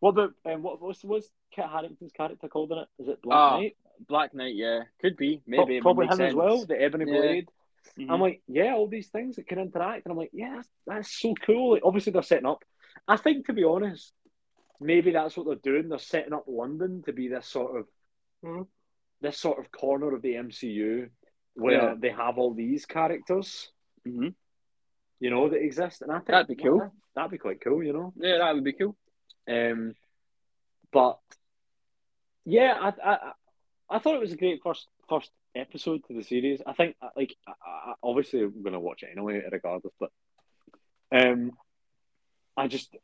What 0.00 0.10
about 0.10 0.32
um, 0.46 0.62
what 0.62 0.80
was 0.82 1.02
was 1.04 1.30
Kit 1.54 1.64
Harington's 1.64 2.12
character 2.12 2.48
called 2.48 2.72
in 2.72 2.78
it? 2.78 2.88
Is 2.98 3.08
it 3.08 3.22
Black 3.22 3.36
Ah, 3.38 3.56
Knight? 3.58 3.76
Black 4.08 4.34
Knight. 4.34 4.54
Yeah, 4.54 4.80
could 5.00 5.16
be. 5.16 5.42
Maybe 5.46 5.74
would 5.74 5.82
probably 5.82 6.06
him 6.06 6.20
as 6.20 6.34
well. 6.34 6.64
The 6.66 6.80
Ebony 6.80 7.04
Yeah. 7.10 7.18
Blade. 7.20 7.48
Mhm. 7.98 8.10
I'm 8.10 8.20
like, 8.20 8.40
yeah, 8.48 8.72
all 8.74 8.88
these 8.88 9.08
things 9.08 9.36
that 9.36 9.46
can 9.46 9.58
interact, 9.58 10.06
and 10.06 10.12
I'm 10.12 10.16
like, 10.18 10.30
yeah, 10.32 10.54
that's, 10.56 10.68
that's 10.86 11.20
so 11.20 11.34
cool. 11.46 11.72
Like, 11.74 11.82
obviously, 11.84 12.12
they're 12.12 12.22
setting 12.22 12.46
up. 12.46 12.64
I 13.06 13.18
think, 13.18 13.46
to 13.46 13.52
be 13.52 13.62
honest, 13.64 14.12
maybe 14.80 15.12
that's 15.12 15.36
what 15.36 15.46
they're 15.46 15.56
doing. 15.72 15.90
They're 15.90 15.98
setting 15.98 16.32
up 16.32 16.44
London 16.46 17.02
to 17.04 17.12
be 17.12 17.28
this 17.28 17.46
sort 17.46 17.76
of 17.78 17.86
Mhm. 18.42 18.66
this 19.20 19.38
sort 19.38 19.58
of 19.58 19.70
corner 19.70 20.14
of 20.14 20.22
the 20.22 20.34
MCU 20.36 21.10
where 21.54 21.90
Yeah. 21.90 21.94
they 21.98 22.10
have 22.10 22.38
all 22.38 22.52
these 22.54 22.84
characters, 22.86 23.70
Mhm. 24.06 24.34
you 25.20 25.30
know, 25.30 25.48
that 25.48 25.62
exist, 25.62 26.02
and 26.02 26.10
I 26.12 26.16
think 26.16 26.26
That'd 26.28 26.48
be 26.48 26.56
cool. 26.62 26.92
That'd 27.14 27.30
be 27.30 27.38
quite 27.38 27.60
cool, 27.60 27.82
you 27.82 27.92
know. 27.92 28.12
Yeah, 28.16 28.38
that 28.38 28.54
would 28.54 28.64
be 28.64 28.72
cool. 28.72 28.96
Um, 29.48 29.94
but 30.92 31.20
yeah, 32.44 32.76
I, 32.80 33.10
I 33.10 33.32
I- 33.90 33.98
thought 33.98 34.14
it 34.16 34.20
was 34.20 34.32
a 34.32 34.36
great 34.36 34.62
first 34.62 34.86
first 35.08 35.30
episode 35.54 36.02
to 36.08 36.14
the 36.14 36.22
series. 36.22 36.60
I 36.66 36.72
think 36.72 36.96
uh, 37.00 37.08
like 37.16 37.34
I, 37.46 37.52
I, 37.64 37.94
obviously 38.02 38.42
I'm 38.42 38.62
gonna 38.62 38.80
watch 38.80 39.02
it 39.02 39.10
anyway, 39.12 39.42
regardless. 39.50 39.94
But 40.00 40.10
um, 41.12 41.52
I 42.56 42.66
just 42.68 42.94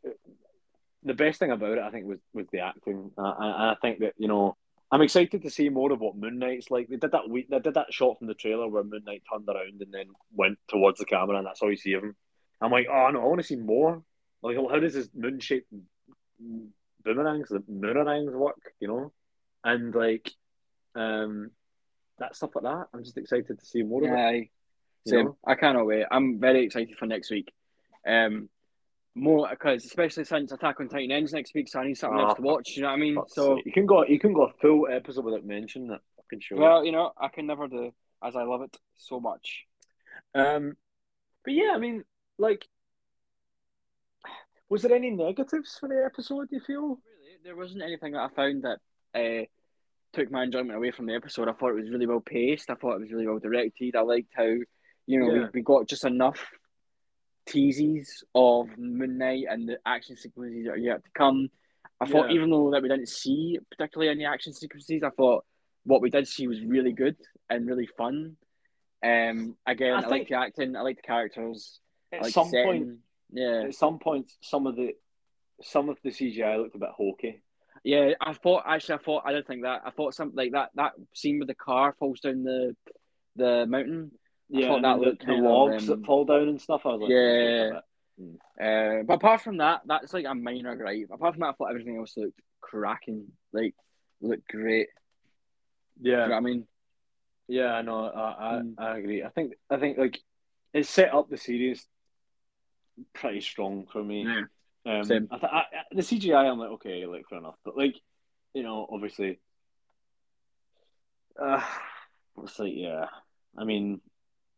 the 1.02 1.14
best 1.14 1.38
thing 1.38 1.50
about 1.50 1.78
it, 1.78 1.82
I 1.82 1.90
think, 1.90 2.06
was 2.06 2.18
was 2.34 2.46
the 2.52 2.60
acting. 2.60 3.12
Uh, 3.16 3.22
I, 3.22 3.70
I 3.72 3.76
think 3.80 4.00
that 4.00 4.14
you 4.18 4.28
know. 4.28 4.56
I'm 4.92 5.02
excited 5.02 5.42
to 5.42 5.50
see 5.50 5.68
more 5.68 5.92
of 5.92 6.00
what 6.00 6.16
Moon 6.16 6.38
Knight's 6.38 6.70
like. 6.70 6.88
They 6.88 6.96
did 6.96 7.12
that 7.12 7.28
week. 7.28 7.48
They 7.48 7.60
did 7.60 7.74
that 7.74 7.92
shot 7.92 8.18
from 8.18 8.26
the 8.26 8.34
trailer 8.34 8.68
where 8.68 8.82
Moon 8.82 9.04
Knight 9.06 9.22
turned 9.30 9.48
around 9.48 9.80
and 9.80 9.92
then 9.92 10.06
went 10.34 10.58
towards 10.68 10.98
the 10.98 11.04
camera, 11.04 11.36
and 11.36 11.46
that's 11.46 11.62
all 11.62 11.70
you 11.70 11.76
see 11.76 11.92
of 11.92 12.02
him. 12.02 12.16
I'm 12.60 12.72
like, 12.72 12.88
oh 12.90 13.10
no, 13.10 13.22
I 13.22 13.24
want 13.24 13.40
to 13.40 13.46
see 13.46 13.56
more. 13.56 14.02
Like, 14.42 14.56
how 14.56 14.78
does 14.78 14.94
this 14.94 15.08
moon-shaped 15.14 15.72
boomerangs, 17.04 17.48
the 17.50 17.60
moonerangs 17.70 18.32
work? 18.32 18.72
You 18.80 18.88
know, 18.88 19.12
and 19.62 19.94
like, 19.94 20.30
um, 20.94 21.50
that 22.18 22.34
stuff 22.34 22.50
like 22.54 22.64
that. 22.64 22.88
I'm 22.92 23.04
just 23.04 23.18
excited 23.18 23.58
to 23.58 23.66
see 23.66 23.82
more 23.82 24.02
of 24.02 24.10
it. 24.10 24.50
Same. 25.06 25.26
know? 25.26 25.36
I 25.46 25.54
cannot 25.54 25.86
wait. 25.86 26.06
I'm 26.10 26.40
very 26.40 26.64
excited 26.64 26.96
for 26.98 27.06
next 27.06 27.30
week. 27.30 27.52
Um, 28.06 28.48
more 29.14 29.48
because 29.50 29.84
especially 29.84 30.24
since 30.24 30.52
Attack 30.52 30.80
on 30.80 30.88
Titan 30.88 31.10
ends 31.10 31.32
next 31.32 31.54
week, 31.54 31.68
so 31.68 31.80
I 31.80 31.86
need 31.86 31.96
something 31.96 32.18
Ah, 32.18 32.28
else 32.28 32.36
to 32.36 32.42
watch. 32.42 32.70
You 32.76 32.82
know 32.82 32.88
what 32.88 32.94
I 32.94 32.98
mean? 32.98 33.18
So 33.28 33.58
you 33.64 33.72
can 33.72 33.86
go, 33.86 34.04
you 34.04 34.18
can 34.20 34.32
go 34.32 34.44
a 34.44 34.52
full 34.60 34.86
episode 34.90 35.24
without 35.24 35.44
mentioning 35.44 35.90
it. 35.90 36.00
fucking 36.16 36.40
show. 36.40 36.56
Well, 36.56 36.84
you 36.84 36.92
know, 36.92 37.12
I 37.20 37.28
can 37.28 37.46
never 37.46 37.66
do 37.68 37.92
as 38.22 38.36
I 38.36 38.44
love 38.44 38.62
it 38.62 38.76
so 38.96 39.18
much. 39.20 39.64
Um, 40.34 40.76
but 41.44 41.54
yeah, 41.54 41.72
I 41.74 41.78
mean, 41.78 42.04
like, 42.38 42.66
was 44.68 44.82
there 44.82 44.94
any 44.94 45.10
negatives 45.10 45.76
for 45.78 45.88
the 45.88 46.04
episode? 46.04 46.48
Do 46.50 46.56
you 46.56 46.62
feel? 46.64 46.82
Really, 46.82 47.38
there 47.42 47.56
wasn't 47.56 47.82
anything 47.82 48.12
that 48.12 48.20
I 48.20 48.28
found 48.34 48.62
that 48.64 48.78
uh, 49.14 49.44
took 50.12 50.30
my 50.30 50.44
enjoyment 50.44 50.76
away 50.76 50.92
from 50.92 51.06
the 51.06 51.14
episode. 51.14 51.48
I 51.48 51.52
thought 51.52 51.70
it 51.70 51.80
was 51.82 51.90
really 51.90 52.06
well 52.06 52.20
paced. 52.20 52.70
I 52.70 52.74
thought 52.74 52.94
it 52.96 53.00
was 53.00 53.10
really 53.12 53.26
well 53.26 53.38
directed. 53.40 53.96
I 53.96 54.02
liked 54.02 54.32
how, 54.36 54.44
you 54.44 54.66
know, 55.18 55.26
Yeah. 55.34 55.42
we, 55.44 55.48
we 55.54 55.62
got 55.62 55.88
just 55.88 56.04
enough 56.04 56.40
teases 57.50 58.24
of 58.34 58.68
Moon 58.78 59.18
Knight 59.18 59.44
and 59.48 59.68
the 59.68 59.78
action 59.84 60.16
sequences 60.16 60.64
that 60.66 60.72
are 60.72 60.76
yet 60.76 61.04
to 61.04 61.10
come. 61.14 61.48
I 62.00 62.06
thought, 62.06 62.30
even 62.30 62.50
though 62.50 62.70
that 62.70 62.82
we 62.82 62.88
didn't 62.88 63.08
see 63.08 63.58
particularly 63.70 64.10
any 64.10 64.24
action 64.24 64.54
sequences, 64.54 65.02
I 65.02 65.10
thought 65.10 65.44
what 65.84 66.00
we 66.00 66.08
did 66.08 66.26
see 66.26 66.46
was 66.46 66.62
really 66.62 66.92
good 66.92 67.16
and 67.50 67.66
really 67.66 67.86
fun. 67.86 68.36
Um, 69.04 69.56
again, 69.66 69.94
I 69.94 70.02
I, 70.02 70.06
like 70.06 70.28
the 70.28 70.36
acting. 70.36 70.76
I 70.76 70.82
like 70.82 70.96
the 70.96 71.02
characters. 71.02 71.80
At 72.12 72.22
like 72.22 72.32
some 72.32 72.50
point, 72.50 72.98
yeah, 73.30 73.64
at 73.64 73.74
some 73.74 73.98
points, 73.98 74.36
some 74.40 74.66
of 74.66 74.76
the 74.76 74.94
some 75.62 75.88
of 75.88 75.98
the 76.02 76.10
CGI 76.10 76.58
looked 76.58 76.76
a 76.76 76.78
bit 76.78 76.90
hokey. 76.96 77.42
Yeah, 77.84 78.12
I 78.20 78.34
thought 78.34 78.64
actually, 78.66 78.96
I 78.96 78.98
thought 78.98 79.22
I 79.26 79.32
didn't 79.32 79.46
think 79.46 79.62
that. 79.62 79.82
I 79.84 79.90
thought 79.90 80.14
something 80.14 80.36
like 80.36 80.52
that. 80.52 80.70
That 80.74 80.92
scene 81.14 81.38
with 81.38 81.48
the 81.48 81.54
car 81.54 81.94
falls 81.98 82.20
down 82.20 82.44
the 82.44 82.76
the 83.36 83.66
mountain. 83.66 84.12
Yeah, 84.50 84.78
that 84.80 84.98
the, 84.98 85.04
looked 85.06 85.26
the 85.26 85.32
of, 85.34 85.38
logs 85.40 85.88
um, 85.88 86.00
that 86.00 86.06
fall 86.06 86.24
down 86.24 86.48
and 86.48 86.60
stuff. 86.60 86.82
I 86.84 86.88
was 86.88 87.00
like, 87.02 87.10
Yeah. 87.10 87.70
"That's 87.70 89.00
Uh, 89.00 89.02
but 89.04 89.14
apart 89.14 89.40
from 89.42 89.58
that, 89.58 89.82
that's 89.86 90.12
like 90.12 90.26
a 90.26 90.34
minor 90.34 90.76
gripe. 90.76 91.08
Apart 91.12 91.34
from 91.34 91.40
that, 91.40 91.50
I 91.50 91.52
thought 91.52 91.70
everything 91.70 91.96
else 91.98 92.16
looked 92.16 92.40
cracking. 92.60 93.28
Like 93.52 93.74
looked 94.20 94.48
great. 94.48 94.88
Do 96.02 96.10
you 96.10 96.16
know 96.16 96.22
yeah, 96.22 96.28
what 96.28 96.36
I 96.36 96.40
mean? 96.40 96.66
yeah. 97.48 97.72
I 97.74 97.82
know. 97.82 98.06
I, 98.06 98.20
I, 98.56 98.60
Mm. 98.60 98.74
I 98.78 98.98
agree. 98.98 99.22
I 99.22 99.28
think 99.28 99.54
I 99.70 99.76
think 99.78 99.98
like 99.98 100.18
it 100.72 100.86
set 100.86 101.14
up 101.14 101.30
the 101.30 101.36
series 101.36 101.86
pretty 103.14 103.40
strong 103.40 103.86
for 103.92 104.02
me. 104.02 104.24
Yeah. 104.24 104.42
Um, 104.86 105.04
Same. 105.04 105.28
I 105.30 105.38
th- 105.38 105.52
I, 105.52 105.64
the 105.92 106.02
CGI, 106.02 106.50
I'm 106.50 106.58
like, 106.58 106.70
okay, 106.70 107.06
like 107.06 107.28
fair 107.28 107.38
enough, 107.38 107.56
but 107.64 107.76
like, 107.76 107.96
you 108.54 108.62
know, 108.62 108.86
obviously, 108.90 109.38
uh, 111.40 111.62
it's 112.42 112.58
like, 112.58 112.72
yeah. 112.74 113.06
I 113.58 113.64
mean, 113.64 114.00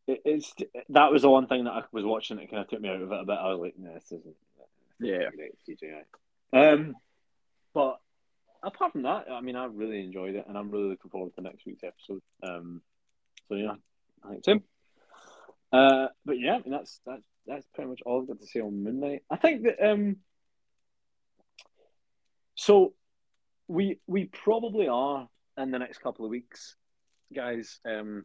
it's 0.06 0.52
that 0.88 1.12
was 1.12 1.22
the 1.22 1.30
one 1.30 1.46
thing 1.46 1.64
that 1.64 1.72
I 1.72 1.82
was 1.92 2.04
watching 2.04 2.36
that 2.36 2.50
kind 2.50 2.62
of 2.62 2.68
took 2.68 2.80
me 2.80 2.88
out 2.88 3.00
of 3.00 3.12
it 3.12 3.20
a 3.20 3.24
bit. 3.24 3.38
I 3.38 3.48
was 3.50 3.60
like, 3.60 3.74
no, 3.78 3.94
this 3.94 4.06
isn't. 4.06 4.36
Yeah. 5.00 5.30
CGI. 5.68 6.02
Um, 6.52 6.94
but 7.74 7.98
apart 8.62 8.92
from 8.92 9.02
that, 9.02 9.26
I 9.30 9.40
mean, 9.40 9.56
I 9.56 9.64
really 9.66 10.00
enjoyed 10.00 10.34
it, 10.34 10.44
and 10.48 10.56
I'm 10.56 10.70
really 10.70 10.90
looking 10.90 11.10
forward 11.10 11.34
to 11.34 11.40
next 11.40 11.66
week's 11.66 11.84
episode. 11.84 12.22
Um, 12.42 12.82
so 13.48 13.54
yeah, 13.54 13.74
I 14.24 14.28
think 14.30 14.44
Same. 14.44 14.62
Uh, 15.72 16.08
but 16.24 16.38
yeah, 16.38 16.56
I 16.56 16.58
mean, 16.58 16.70
that's 16.70 17.00
that's 17.06 17.22
that's 17.46 17.66
pretty 17.74 17.90
much 17.90 18.00
all 18.04 18.20
I've 18.20 18.28
got 18.28 18.40
to 18.40 18.46
say 18.46 18.60
on 18.60 18.84
Moon 18.84 19.00
Knight. 19.00 19.22
I 19.30 19.36
think 19.36 19.62
that 19.64 19.84
um, 19.84 20.16
so 22.54 22.94
we 23.68 23.98
we 24.06 24.26
probably 24.26 24.88
are 24.88 25.28
in 25.56 25.70
the 25.70 25.78
next 25.78 25.98
couple 25.98 26.24
of 26.24 26.30
weeks, 26.30 26.76
guys. 27.34 27.80
Um, 27.86 28.24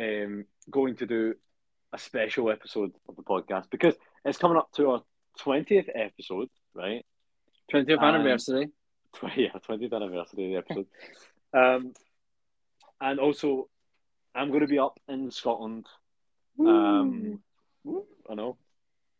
um, 0.00 0.44
going 0.70 0.96
to 0.96 1.06
do 1.06 1.34
a 1.92 1.98
special 1.98 2.50
episode 2.50 2.92
of 3.08 3.16
the 3.16 3.22
podcast 3.22 3.66
because 3.70 3.94
it's 4.24 4.38
coming 4.38 4.56
up 4.56 4.70
to 4.72 4.90
our 4.90 5.02
twentieth 5.38 5.88
episode, 5.94 6.48
right? 6.74 7.04
Twentieth 7.70 7.98
Um, 7.98 8.14
anniversary. 8.14 8.68
Tw- 9.14 9.24
yeah, 9.36 9.50
twentieth 9.64 9.92
anniversary 9.92 10.44
of 10.44 10.50
the 10.50 10.56
episode. 10.56 10.86
um, 11.54 11.92
and 13.00 13.18
also, 13.20 13.68
I'm 14.34 14.48
going 14.48 14.60
to 14.60 14.66
be 14.66 14.78
up 14.78 14.98
in 15.08 15.30
Scotland. 15.30 15.86
Um, 16.58 17.40
I 18.30 18.34
know. 18.34 18.56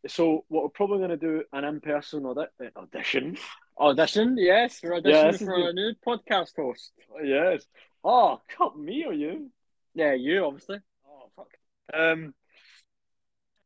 So 0.07 0.45
what 0.49 0.65
we're 0.65 0.69
probably 0.71 0.99
going 0.99 1.11
to 1.11 1.17
do 1.17 1.45
an 1.53 1.65
in-person 1.65 2.25
audi- 2.27 2.47
uh, 2.61 2.79
audition. 2.81 3.37
Audition, 3.79 4.37
yes, 4.39 4.81
we're 4.83 4.95
Yeah, 4.95 5.01
auditioning 5.01 5.31
this 5.33 5.43
for 5.43 5.69
a 5.69 5.73
new 5.73 5.93
podcast 6.07 6.57
host. 6.57 6.93
yes. 7.23 7.65
Oh, 8.05 8.41
cut 8.57 8.77
me 8.79 9.05
or 9.07 9.13
you? 9.13 9.51
Yeah, 9.95 10.15
you 10.15 10.45
obviously. 10.45 10.79
Oh 11.07 11.31
fuck. 11.37 11.49
Um. 11.93 12.35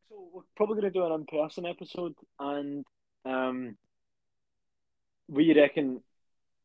So 0.08 0.28
we're 0.32 0.42
probably 0.56 0.80
going 0.80 0.92
to 0.92 0.98
do 0.98 1.04
an 1.04 1.12
in-person 1.12 1.66
episode, 1.66 2.14
and 2.38 2.84
um, 3.24 3.76
we 5.28 5.54
reckon 5.54 6.02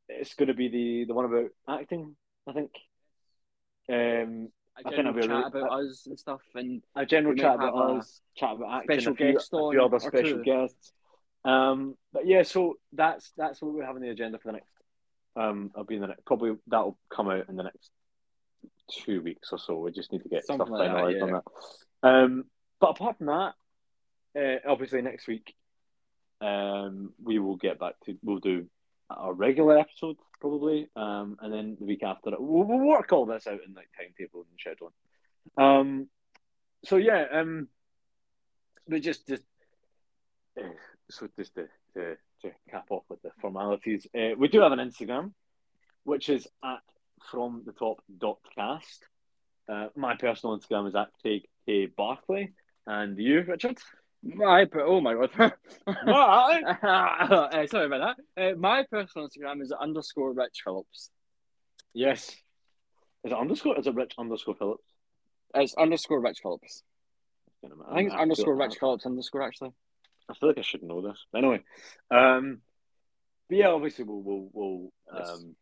it's 0.07 0.33
going 0.35 0.47
to 0.47 0.53
be 0.53 0.67
the 0.67 1.05
the 1.07 1.13
one 1.13 1.25
about 1.25 1.51
acting. 1.67 2.15
I 2.47 2.53
think. 2.53 2.71
Um, 3.89 4.49
A 4.77 4.87
I 4.87 4.89
think 4.89 5.03
that'd 5.03 5.15
be 5.15 5.27
chat 5.27 5.47
about 5.47 5.81
us 5.81 6.05
and 6.05 6.17
stuff, 6.17 6.41
and 6.55 6.81
a 6.95 7.05
general 7.05 7.35
chat 7.35 7.55
about 7.55 7.97
us, 7.97 8.21
chat 8.35 8.53
about 8.55 8.81
acting, 8.81 8.99
special 8.99 9.13
a 9.13 9.15
few, 9.15 9.33
guest 9.33 9.53
a 9.53 9.57
on 9.57 9.79
other 9.79 9.99
special 9.99 10.43
guests. 10.43 10.93
Um, 11.43 11.97
but 12.13 12.25
yeah, 12.25 12.43
so 12.43 12.75
that's 12.93 13.31
that's 13.35 13.61
what 13.61 13.73
we 13.73 13.81
have 13.81 13.95
on 13.95 14.01
the 14.01 14.09
agenda 14.09 14.37
for 14.37 14.49
the 14.49 14.53
next. 14.53 14.71
Um, 15.35 15.71
I'll 15.75 15.83
be 15.83 15.95
in 15.95 16.01
the 16.01 16.07
next. 16.07 16.25
Probably 16.25 16.55
that'll 16.67 16.97
come 17.09 17.29
out 17.29 17.49
in 17.49 17.55
the 17.55 17.63
next 17.63 17.91
two 18.91 19.21
weeks 19.21 19.49
or 19.51 19.59
so. 19.59 19.77
We 19.77 19.91
just 19.91 20.11
need 20.11 20.23
to 20.23 20.29
get 20.29 20.45
Something 20.45 20.67
stuff 20.67 20.79
like 20.79 20.89
that, 20.89 20.97
finalized 20.97 21.17
yeah. 21.17 21.23
on 21.23 21.31
that. 21.31 21.43
Um, 22.09 22.45
but 22.79 22.89
apart 22.91 23.17
from 23.17 23.27
that, 23.27 23.53
uh, 24.39 24.69
obviously 24.69 25.01
next 25.01 25.27
week, 25.27 25.53
um, 26.41 27.13
we 27.23 27.39
will 27.39 27.57
get 27.57 27.79
back 27.79 27.95
to 28.05 28.17
we'll 28.23 28.39
do 28.39 28.67
a 29.09 29.33
regular 29.33 29.77
episode 29.77 30.17
probably, 30.39 30.89
um, 30.95 31.37
and 31.41 31.53
then 31.53 31.77
the 31.79 31.85
week 31.85 32.03
after 32.03 32.31
that, 32.31 32.41
we'll, 32.41 32.63
we'll 32.63 32.79
work 32.79 33.11
all 33.11 33.25
this 33.25 33.45
out 33.45 33.59
in 33.65 33.73
like 33.73 33.89
timetable 33.97 34.45
and 34.49 34.77
scheduling. 34.77 35.63
Um, 35.63 36.07
so 36.85 36.97
yeah, 36.97 37.25
um, 37.31 37.67
but 38.87 39.01
just 39.01 39.27
just 39.27 39.43
uh, 40.59 40.67
so 41.09 41.27
just 41.37 41.53
to, 41.55 41.67
to 41.93 42.15
to 42.41 42.51
cap 42.69 42.85
off 42.89 43.03
with 43.09 43.21
the 43.21 43.31
formalities, 43.39 44.07
uh, 44.17 44.35
we 44.37 44.47
do 44.47 44.61
have 44.61 44.71
an 44.71 44.79
Instagram, 44.79 45.33
which 46.03 46.29
is 46.29 46.47
at 46.63 46.81
from 47.29 47.63
the 47.65 47.71
top 47.73 48.01
dot 48.17 48.39
cast. 48.55 49.05
Uh, 49.69 49.87
my 49.95 50.15
personal 50.15 50.57
Instagram 50.57 50.87
is 50.87 50.95
at 50.95 51.09
Craig 51.21 51.43
K 51.65 51.85
Barclay, 51.85 52.51
and 52.87 53.17
you, 53.17 53.41
Richard. 53.47 53.77
my 54.23 54.65
per- 54.65 54.85
oh 54.85 55.01
my 55.01 55.13
god. 55.13 55.29
Uh, 55.87 57.67
sorry 57.67 57.85
about 57.85 58.15
that. 58.37 58.51
Uh, 58.53 58.55
my 58.57 58.83
personal 58.89 59.27
Instagram 59.27 59.61
is 59.61 59.71
underscore 59.71 60.33
Rich 60.33 60.61
Phillips. 60.63 61.09
Yes. 61.93 62.29
Is 63.23 63.31
it 63.31 63.33
underscore? 63.33 63.77
Is 63.79 63.87
it 63.87 63.93
Rich 63.95 64.13
underscore 64.17 64.55
Phillips? 64.55 64.83
It's 65.55 65.75
underscore 65.75 66.21
Rich 66.21 66.39
Phillips. 66.41 66.83
I 67.63 67.95
think 67.95 68.07
it's 68.07 68.15
I 68.15 68.21
underscore 68.21 68.55
Rich 68.55 68.77
Phillips 68.79 69.05
underscore 69.05 69.43
actually. 69.43 69.71
I 70.29 70.33
feel 70.33 70.49
like 70.49 70.57
I 70.57 70.61
should 70.61 70.81
know 70.83 71.01
this. 71.01 71.25
Anyway, 71.35 71.61
um, 72.09 72.61
but 73.49 73.57
yeah, 73.57 73.67
obviously 73.67 74.05
we'll 74.05 74.21
we'll, 74.21 74.49
we'll 74.53 74.89
Yes. 75.15 75.29
um, 75.29 75.55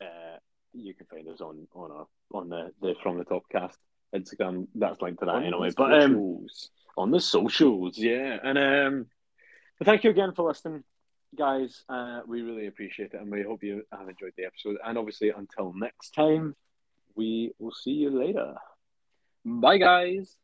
uh, 0.00 0.38
you 0.72 0.94
can 0.94 1.06
find 1.06 1.28
us 1.28 1.40
on 1.40 1.66
on 1.74 1.90
our 1.90 2.06
on 2.32 2.48
the, 2.48 2.70
the 2.80 2.94
from 3.02 3.18
the 3.18 3.24
top 3.24 3.42
cast 3.50 3.78
Instagram. 4.14 4.66
That's 4.74 5.00
linked 5.00 5.20
to 5.20 5.26
that 5.26 5.42
anyway. 5.42 5.70
But 5.76 6.02
um, 6.02 6.46
on 6.96 7.10
the 7.10 7.20
socials, 7.20 7.96
yeah. 7.96 8.38
And 8.42 8.58
um, 8.58 9.06
but 9.78 9.86
thank 9.86 10.04
you 10.04 10.10
again 10.10 10.32
for 10.34 10.46
listening, 10.48 10.84
guys. 11.36 11.82
Uh, 11.88 12.20
we 12.26 12.42
really 12.42 12.66
appreciate 12.66 13.12
it, 13.14 13.20
and 13.20 13.30
we 13.30 13.42
hope 13.42 13.62
you 13.62 13.82
have 13.92 14.08
enjoyed 14.08 14.32
the 14.36 14.44
episode. 14.44 14.76
And 14.84 14.98
obviously, 14.98 15.30
until 15.30 15.72
next 15.74 16.10
time, 16.10 16.54
we 17.14 17.52
will 17.58 17.72
see 17.72 17.92
you 17.92 18.10
later. 18.10 18.54
bye 19.44 19.78
guys. 19.78 20.36